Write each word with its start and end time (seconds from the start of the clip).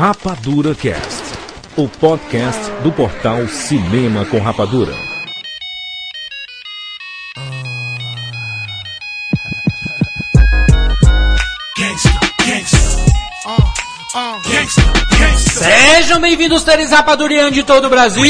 Rapadura 0.00 0.74
Cast, 0.74 1.22
o 1.76 1.86
podcast 1.86 2.58
do 2.82 2.90
portal 2.90 3.46
Cinema 3.48 4.24
com 4.24 4.38
Rapadura. 4.38 4.94
Sejam 15.36 16.18
bem-vindos, 16.18 16.62
seres 16.62 16.90
rapadurianos 16.90 17.52
de 17.52 17.62
todo 17.62 17.86
o 17.86 17.90
Brasil. 17.90 18.24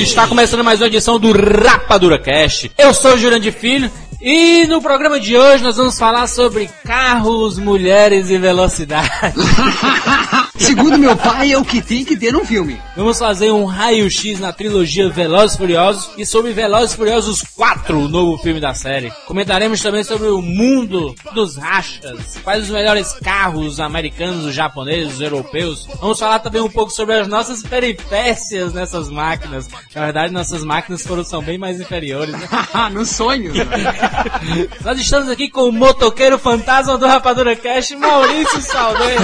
Está 0.00 0.28
começando 0.28 0.62
mais 0.62 0.80
uma 0.80 0.86
edição 0.86 1.18
do 1.18 1.32
Rapadura 1.32 2.20
Cast. 2.20 2.70
Eu 2.78 2.94
sou 2.94 3.14
o 3.14 3.18
Jurandir 3.18 3.52
Filho 3.52 3.90
e 4.26 4.66
no 4.66 4.80
programa 4.80 5.20
de 5.20 5.36
hoje 5.36 5.62
nós 5.62 5.76
vamos 5.76 5.98
falar 5.98 6.26
sobre 6.26 6.70
carros, 6.82 7.58
mulheres 7.58 8.30
e 8.30 8.38
velocidade. 8.38 9.10
Segundo 10.56 10.96
meu 10.96 11.16
pai, 11.16 11.52
é 11.52 11.58
o 11.58 11.64
que 11.64 11.82
tem 11.82 12.04
que 12.04 12.16
ter 12.16 12.32
num 12.32 12.44
filme. 12.44 12.80
Vamos 12.96 13.18
fazer 13.18 13.50
um 13.50 13.64
raio-x 13.64 14.38
na 14.38 14.52
trilogia 14.52 15.08
Velozes 15.08 15.56
e 15.56 15.58
Furiosos 15.58 16.10
e 16.16 16.24
sobre 16.24 16.52
Velozes 16.52 16.94
e 16.94 16.96
Furiosos 16.96 17.42
4, 17.56 17.98
o 17.98 18.08
novo 18.08 18.40
filme 18.40 18.60
da 18.60 18.72
série. 18.72 19.10
Comentaremos 19.26 19.82
também 19.82 20.04
sobre 20.04 20.28
o 20.28 20.40
mundo 20.40 21.12
dos 21.34 21.56
rachas, 21.56 22.38
quais 22.44 22.64
os 22.64 22.70
melhores 22.70 23.12
carros 23.14 23.80
americanos, 23.80 24.44
os 24.44 24.54
japoneses, 24.54 25.14
os 25.14 25.20
europeus. 25.20 25.88
Vamos 26.00 26.20
falar 26.20 26.38
também 26.38 26.62
um 26.62 26.70
pouco 26.70 26.92
sobre 26.92 27.16
as 27.16 27.26
nossas 27.26 27.62
peripécias 27.62 28.72
nessas 28.72 29.10
máquinas. 29.10 29.68
Na 29.92 30.04
verdade, 30.04 30.32
nossas 30.32 30.62
máquinas 30.62 31.02
foram, 31.02 31.24
são 31.24 31.42
bem 31.42 31.58
mais 31.58 31.80
inferiores, 31.80 32.32
né? 32.32 32.48
no 32.92 33.04
sonho. 33.04 33.52
Nós 34.84 35.00
estamos 35.00 35.28
aqui 35.28 35.50
com 35.50 35.62
o 35.68 35.72
motoqueiro 35.72 36.38
fantasma 36.38 36.96
do 36.96 37.06
Rapadura 37.06 37.56
Cash, 37.56 37.90
Maurício 37.92 38.60
Saldanha. 38.60 39.18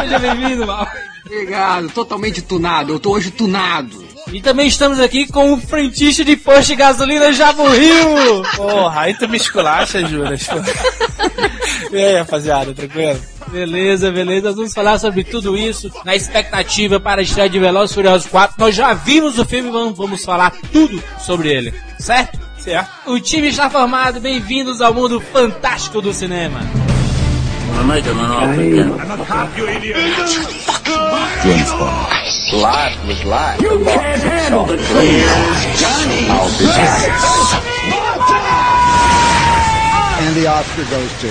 Seja 0.00 0.18
bem-vindo, 0.18 0.69
Mal. 0.70 0.88
Obrigado, 1.26 1.88
totalmente 1.90 2.42
tunado. 2.42 2.92
Eu 2.92 3.00
tô 3.00 3.12
hoje 3.12 3.30
tunado. 3.30 4.08
E 4.32 4.40
também 4.40 4.68
estamos 4.68 5.00
aqui 5.00 5.26
com 5.26 5.52
o 5.54 5.60
frentista 5.60 6.24
de 6.24 6.36
posto 6.36 6.68
de 6.68 6.76
gasolina 6.76 7.32
Jabo 7.32 7.68
Rio. 7.68 8.42
Porra, 8.56 9.02
aí 9.02 9.14
tu 9.14 9.28
me 9.28 9.36
esculacha, 9.36 10.06
Juras. 10.06 10.46
e 11.90 11.96
aí, 11.96 12.16
rapaziada, 12.18 12.72
tranquilo? 12.72 13.20
Beleza, 13.48 14.12
beleza. 14.12 14.48
Nós 14.48 14.56
vamos 14.56 14.74
falar 14.74 14.98
sobre 14.98 15.24
tudo 15.24 15.56
isso 15.56 15.90
na 16.04 16.14
expectativa 16.14 17.00
para 17.00 17.20
a 17.20 17.24
estreia 17.24 17.50
de 17.50 17.58
Velozes 17.58 17.90
e 17.90 17.94
Furiosos 17.94 18.28
4. 18.28 18.56
Nós 18.58 18.74
já 18.74 18.94
vimos 18.94 19.38
o 19.38 19.44
filme 19.44 19.68
e 19.68 19.72
vamos, 19.72 19.98
vamos 19.98 20.24
falar 20.24 20.52
tudo 20.72 21.02
sobre 21.18 21.52
ele, 21.52 21.74
certo? 21.98 22.38
Certo. 22.58 22.90
O 23.06 23.18
time 23.18 23.48
está 23.48 23.68
formado. 23.68 24.20
Bem-vindos 24.20 24.80
ao 24.80 24.94
mundo 24.94 25.20
fantástico 25.20 26.00
do 26.00 26.12
cinema. 26.12 26.60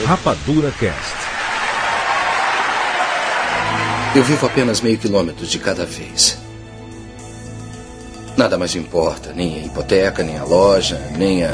Rapadura 0.05 0.71
Cast. 0.71 1.19
Eu 4.15 4.23
vivo 4.23 4.45
apenas 4.47 4.81
meio 4.81 4.97
quilômetro 4.97 5.45
de 5.45 5.59
cada 5.59 5.85
vez. 5.85 6.37
Nada 8.35 8.57
mais 8.57 8.75
importa, 8.75 9.33
nem 9.33 9.59
a 9.59 9.65
hipoteca, 9.65 10.23
nem 10.23 10.37
a 10.37 10.43
loja, 10.43 10.99
nem 11.17 11.43
a, 11.43 11.53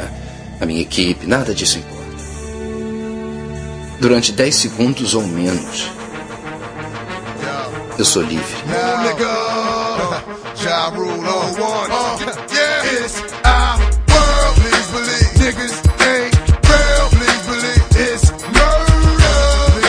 a 0.62 0.66
minha 0.66 0.82
equipe, 0.82 1.28
nada 1.28 1.54
disso 1.54 1.80
importa. 1.80 2.05
Durante 4.00 4.32
10 4.32 4.56
segundos 4.56 5.14
ou 5.16 5.24
menos, 5.26 5.90
eu 7.98 8.06
sou 8.06 8.22
livre. 8.22 8.56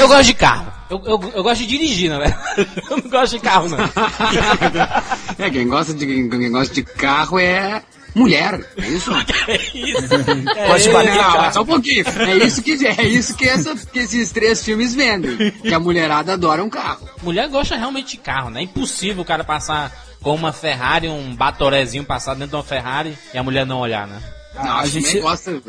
Eu 0.01 0.09
gosto 0.09 0.25
de 0.25 0.35
carro. 0.35 0.73
Eu, 0.89 1.03
eu, 1.05 1.33
eu 1.35 1.43
gosto 1.43 1.61
de 1.63 1.67
dirigir, 1.67 2.09
né, 2.11 2.19
velho? 2.19 2.69
Eu 2.89 2.97
não 2.99 3.11
gosto 3.11 3.33
de 3.33 3.41
carro, 3.41 3.69
não. 3.69 3.79
É, 5.39 5.51
quem 5.51 5.69
gosta 5.69 5.93
de, 5.93 6.07
quem 6.07 6.51
gosta 6.51 6.73
de 6.73 6.83
carro 6.83 7.39
é 7.39 7.83
mulher. 8.17 8.61
É 8.77 8.89
isso? 8.89 9.11
É 9.49 9.57
isso. 9.75 10.09
Pode 10.67 10.89
É, 10.89 10.93
bater, 10.93 11.15
Não, 11.15 11.33
cara. 11.33 11.53
só 11.53 11.63
um 11.63 11.67
pouquinho. 11.67 12.05
É 12.19 12.35
isso 12.45 12.61
que, 12.63 12.73
é 12.85 13.03
isso 13.07 13.37
que, 13.37 13.49
essa, 13.49 13.77
que 13.77 14.01
esses 14.01 14.33
três 14.33 14.65
filmes 14.65 14.93
vendem. 14.95 15.53
Que 15.53 15.73
a 15.73 15.79
mulherada 15.79 16.33
adora 16.33 16.65
um 16.65 16.69
carro. 16.71 17.09
Mulher 17.23 17.49
gosta 17.49 17.77
realmente 17.77 18.17
de 18.17 18.23
carro, 18.23 18.51
né? 18.51 18.61
É 18.61 18.65
impossível 18.65 19.23
o 19.23 19.25
cara 19.25 19.45
passar 19.45 19.93
com 20.21 20.35
uma 20.35 20.53
Ferrari, 20.53 21.07
um 21.09 21.35
batorezinho 21.37 22.03
passar 22.05 22.35
dentro 22.35 22.49
de 22.51 22.57
uma 22.57 22.65
Ferrari 22.65 23.17
e 23.33 23.39
a 23.39 23.43
mulher 23.45 23.65
não 23.65 23.79
olhar, 23.79 24.07
né? 24.09 24.21
Não, 24.57 24.65
a 24.71 24.81
a 24.81 24.87
gente- 24.87 25.21
gosta. 25.21 25.63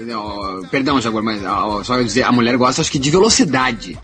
perdão, 0.72 1.00
Jaguar, 1.02 1.24
mas 1.24 1.42
só 1.86 1.98
eu 1.98 2.04
dizer, 2.04 2.24
a 2.24 2.32
mulher 2.32 2.56
gosta, 2.58 2.82
acho 2.82 2.92
que, 2.92 2.98
de 3.00 3.10
velocidade. 3.12 3.98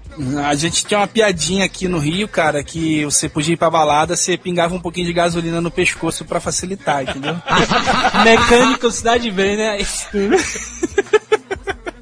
A 0.45 0.53
gente 0.55 0.85
tinha 0.85 0.99
uma 0.99 1.07
piadinha 1.07 1.65
aqui 1.65 1.87
no 1.87 1.97
Rio, 1.99 2.27
cara, 2.27 2.63
que 2.63 3.03
você 3.05 3.27
podia 3.29 3.53
ir 3.53 3.57
pra 3.57 3.69
balada, 3.69 4.15
você 4.15 4.37
pingava 4.37 4.75
um 4.75 4.79
pouquinho 4.79 5.07
de 5.07 5.13
gasolina 5.13 5.59
no 5.61 5.71
pescoço 5.71 6.25
pra 6.25 6.39
facilitar, 6.39 7.03
entendeu? 7.03 7.35
Mecânico 8.23 8.91
cidade 8.91 9.31
bem, 9.31 9.57
né? 9.57 9.77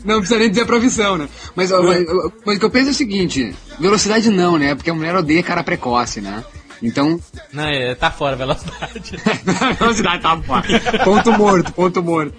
Não 0.04 0.18
precisa 0.18 0.40
nem 0.40 0.50
dizer 0.50 0.64
a 0.64 0.66
profissão, 0.66 1.16
né? 1.18 1.30
Mas, 1.56 1.70
mas, 1.72 2.06
mas 2.44 2.58
o 2.58 2.60
que 2.60 2.66
eu 2.66 2.72
penso 2.72 2.88
é 2.88 2.92
o 2.92 2.96
seguinte: 2.96 3.56
velocidade 3.80 4.30
não, 4.32 4.58
né? 4.58 4.74
Porque 4.74 4.90
a 4.90 4.94
mulher 4.96 5.16
odeia 5.16 5.44
cara 5.44 5.64
precoce, 5.64 6.20
né? 6.22 6.44
Então, 6.82 7.20
Não, 7.54 7.66
é, 7.66 7.94
tá 7.94 8.10
fora 8.10 8.34
a 8.34 8.38
velocidade. 8.38 9.14
velocidade 9.80 10.24
tá 10.24 10.36
fora. 10.42 10.64
Ponto 11.04 11.32
morto, 11.34 11.72
ponto 11.74 12.02
morto. 12.04 12.34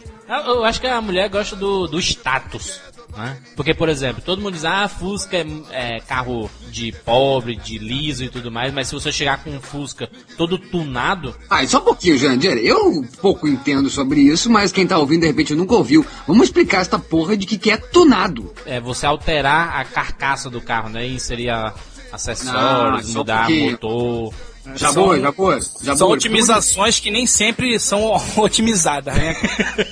Eu 0.46 0.54
eu 0.56 0.64
acho 0.64 0.80
que 0.80 0.86
a 0.86 1.00
mulher 1.00 1.28
gosta 1.28 1.54
do, 1.56 1.86
do 1.86 1.98
status. 1.98 2.80
Né? 3.16 3.36
Porque, 3.54 3.74
por 3.74 3.90
exemplo, 3.90 4.22
todo 4.24 4.40
mundo 4.40 4.54
diz, 4.54 4.64
ah, 4.64 4.88
Fusca 4.88 5.36
é, 5.36 5.46
é 5.70 6.00
carro 6.00 6.50
de 6.70 6.92
pobre, 7.04 7.54
de 7.56 7.76
liso 7.76 8.24
e 8.24 8.30
tudo 8.30 8.50
mais, 8.50 8.72
mas 8.72 8.88
se 8.88 8.94
você 8.94 9.12
chegar 9.12 9.44
com 9.44 9.50
um 9.50 9.60
Fusca 9.60 10.08
todo 10.38 10.56
tunado, 10.56 11.34
Ah, 11.50 11.66
só 11.66 11.78
um 11.78 11.82
pouquinho, 11.82 12.16
Jandir. 12.16 12.56
Eu 12.56 13.04
pouco 13.20 13.46
entendo 13.46 13.90
sobre 13.90 14.20
isso, 14.22 14.48
mas 14.48 14.72
quem 14.72 14.86
tá 14.86 14.96
ouvindo 14.96 15.20
de 15.20 15.26
repente 15.26 15.54
nunca 15.54 15.74
ouviu. 15.74 16.06
Vamos 16.26 16.44
explicar 16.44 16.80
essa 16.80 16.98
porra 16.98 17.36
de 17.36 17.44
que, 17.44 17.58
que 17.58 17.70
é 17.70 17.76
tunado. 17.76 18.50
é 18.64 18.80
você 18.80 19.04
alterar 19.04 19.76
a 19.78 19.84
carcaça 19.84 20.48
do 20.48 20.60
carro, 20.62 20.88
né? 20.88 21.06
Inserir 21.06 21.50
a- 21.50 21.74
acessórios, 22.10 23.08
Não, 23.08 23.20
mudar 23.20 23.46
porque- 23.46 23.70
motor. 23.72 24.34
Já 24.76 24.92
São- 24.92 25.02
boa, 25.04 25.20
já 25.20 25.32
boa, 25.32 25.60
já 25.82 25.96
São 25.96 26.06
boa. 26.06 26.16
otimizações 26.16 27.00
que 27.00 27.10
nem 27.10 27.26
sempre 27.26 27.78
são 27.80 28.14
otimizadas, 28.36 29.14
né? 29.14 29.34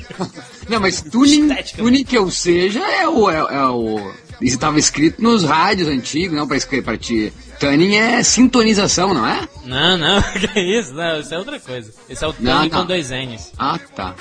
Não, 0.68 0.78
mas 0.80 1.00
tuning, 1.02 1.48
Estética. 1.48 1.82
tuning 1.82 2.04
que 2.04 2.16
eu 2.16 2.30
seja 2.30 2.78
é 2.80 3.08
o. 3.08 3.28
É, 3.28 3.36
é 3.38 3.64
o 3.66 4.12
isso 4.40 4.54
estava 4.54 4.78
escrito 4.78 5.20
nos 5.22 5.44
rádios 5.44 5.86
antigos, 5.88 6.34
não, 6.34 6.46
pra 6.48 6.56
escrever 6.56 6.82
pra 6.82 6.96
ti. 6.96 7.30
Tuning 7.58 7.96
é 7.96 8.22
sintonização, 8.22 9.12
não 9.12 9.26
é? 9.26 9.46
Não, 9.66 9.98
não, 9.98 10.22
que 10.32 10.60
isso? 10.60 10.94
Não, 10.94 11.20
isso 11.20 11.34
é 11.34 11.38
outra 11.38 11.60
coisa. 11.60 11.92
Esse 12.08 12.24
é 12.24 12.26
o 12.28 12.34
Não, 12.38 12.56
Tony 12.58 12.70
não. 12.70 12.80
com 12.80 12.86
dois 12.86 13.10
N's. 13.10 13.52
Ah, 13.58 13.78
tá. 13.94 14.14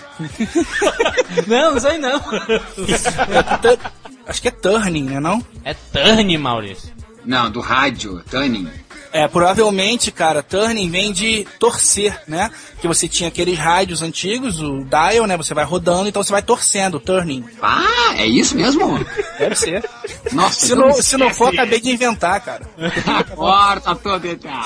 Não, 1.48 1.78
isso 1.78 1.88
aí 1.88 1.98
não. 2.00 2.20
Tu- 2.20 3.80
Acho 4.28 4.42
que 4.42 4.48
é 4.50 4.52
turning, 4.52 5.04
né 5.06 5.20
não? 5.20 5.44
É 5.64 5.74
Turn, 5.74 6.38
Maurício. 6.38 6.92
Não, 7.26 7.50
do 7.50 7.62
rádio, 7.62 8.22
tuning. 8.30 8.68
É, 9.12 9.28
provavelmente, 9.28 10.12
cara, 10.12 10.44
turning 10.44 10.90
vem 10.90 11.12
de 11.12 11.46
torcer, 11.58 12.22
né? 12.28 12.52
Que 12.80 12.88
você 12.88 13.08
tinha 13.08 13.28
aqueles 13.30 13.58
rádios 13.58 14.02
antigos, 14.03 14.62
o 14.62 14.84
dial, 14.86 15.25
né? 15.25 15.36
Você 15.36 15.53
vai 15.53 15.66
rodando, 15.66 16.08
então 16.08 16.24
você 16.24 16.31
vai 16.31 16.42
torcendo, 16.44 17.00
turning. 17.00 17.44
Ah, 17.62 18.14
é 18.18 18.28
isso 18.28 18.56
mesmo? 18.56 19.03
Deve 19.40 19.56
ser. 19.56 19.84
Nossa, 20.31 20.59
Se 20.68 20.74
então 20.74 20.88
não, 20.88 21.02
se 21.02 21.18
não 21.18 21.34
for, 21.34 21.46
esquece. 21.46 21.59
acabei 21.62 21.81
de 21.81 21.90
inventar, 21.90 22.40
cara. 22.42 22.68
Corta 23.36 23.95
toda 23.95 24.28
e 24.28 24.36
tal. 24.36 24.63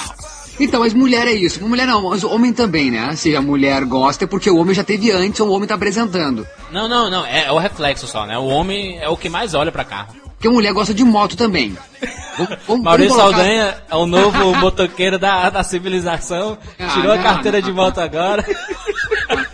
Então, 0.59 0.81
mas 0.81 0.93
mulher 0.93 1.27
é 1.27 1.31
isso. 1.31 1.63
Mulher 1.65 1.87
não, 1.87 2.09
mas 2.09 2.23
o 2.23 2.29
homem 2.29 2.53
também, 2.53 2.91
né? 2.91 3.15
Se 3.15 3.35
a 3.35 3.41
mulher 3.41 3.83
gosta 3.85 4.25
é 4.25 4.27
porque 4.27 4.49
o 4.49 4.57
homem 4.57 4.75
já 4.75 4.83
teve 4.83 5.09
antes 5.09 5.39
ou 5.39 5.47
o 5.47 5.51
homem 5.53 5.67
tá 5.67 5.75
apresentando. 5.75 6.45
Não, 6.71 6.87
não, 6.87 7.09
não. 7.09 7.25
É, 7.25 7.45
é 7.45 7.51
o 7.51 7.57
reflexo 7.57 8.05
só, 8.07 8.25
né? 8.25 8.37
O 8.37 8.45
homem 8.45 8.99
é 8.99 9.09
o 9.09 9.17
que 9.17 9.29
mais 9.29 9.53
olha 9.53 9.71
pra 9.71 9.83
carro. 9.83 10.13
Porque 10.43 10.47
a 10.49 10.51
mulher 10.59 10.73
gosta 10.73 10.93
de 10.93 11.05
moto 11.05 11.37
também. 11.37 11.73
Vamos, 12.37 12.57
vamos, 12.67 12.83
Maurício 12.83 13.15
colocar- 13.15 13.37
Saldanha 13.37 13.77
é 13.89 13.95
o 13.95 14.05
novo 14.05 14.53
motoqueiro 14.59 15.17
da, 15.17 15.49
da 15.49 15.63
civilização. 15.63 16.57
Ah, 16.77 16.87
Tirou 16.89 17.13
a 17.13 17.15
não, 17.15 17.23
carteira 17.23 17.59
não, 17.61 17.65
de 17.65 17.69
não. 17.73 17.81
moto 17.81 17.99
agora. 17.99 18.45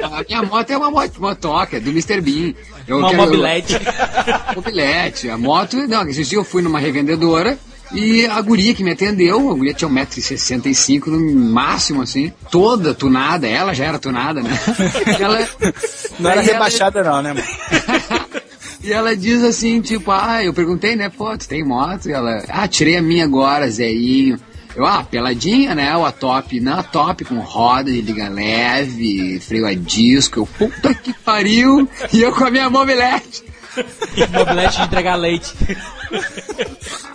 A 0.02 0.24
minha 0.28 0.42
moto 0.42 0.72
é 0.72 0.78
uma 0.78 0.90
moto, 0.90 1.22
motoca, 1.22 1.78
é 1.78 1.80
do 1.80 1.92
Mr. 1.92 2.20
Bean. 2.22 2.54
Eu 2.88 2.98
Uma 2.98 3.12
quero- 3.12 3.22
mobilete. 3.22 3.74
Mobilete. 4.56 5.30
A 5.30 5.38
moto, 5.38 5.78
não, 5.88 6.02
esses 6.08 6.28
dias 6.28 6.40
eu 6.40 6.44
fui 6.44 6.64
numa 6.64 6.80
revendedora 6.80 7.56
e 7.92 8.26
a 8.26 8.42
guria 8.42 8.74
que 8.74 8.84
me 8.84 8.92
atendeu, 8.94 9.52
a 9.52 9.54
guria 9.54 9.76
tinha 9.76 9.90
1,65m 9.92 11.06
no 11.06 11.20
máximo, 11.52 12.02
assim, 12.02 12.34
toda 12.50 12.96
tunada, 12.96 13.48
ela 13.48 13.74
já 13.76 13.86
era 13.86 14.00
tunada, 14.00 14.42
né? 14.42 14.60
ela, 15.20 15.48
Não 16.20 16.32
era 16.32 16.42
ela- 16.42 16.52
rebaixada, 16.52 17.04
não, 17.04 17.22
né, 17.22 17.34
mano? 17.34 18.19
E 18.81 18.94
ela 18.94 19.16
diz 19.16 19.44
assim, 19.44 19.81
tipo, 19.81 20.12
ah, 20.12 20.44
eu 20.44 20.54
perguntei, 20.54 20.96
né, 20.96 21.10
pô, 21.10 21.38
tu 21.38 21.48
tem 21.48 21.64
moto? 21.64 22.08
E 22.08 22.14
ela, 22.14 22.44
ah, 22.48 22.68
tirei 22.68 22.98
a 22.98 23.02
minha 23.02 23.26
agora, 23.26 23.70
Zeinho. 23.70 24.40
Eu, 24.76 24.86
ah, 24.86 25.04
peladinha, 25.04 25.76
né? 25.76 25.96
O 25.98 26.06
a 26.06 26.12
top, 26.12 26.60
na 26.60 26.84
top, 26.84 27.26
com 27.26 27.40
roda 27.40 27.92
de 27.92 28.02
liga 28.02 28.30
leve, 28.30 29.40
freio 29.40 29.66
a 29.66 29.74
disco. 29.74 30.42
Eu, 30.42 30.46
puta 30.46 30.94
que 30.94 31.12
pariu! 31.14 31.90
E 32.14 32.22
eu 32.22 32.31
com 32.31 32.46
a 32.46 32.52
minha 32.52 32.70
mobilete. 32.70 33.44
Mobilete 34.31 34.78
de 34.78 34.84
entregar 34.84 35.16
leite. 35.16 35.54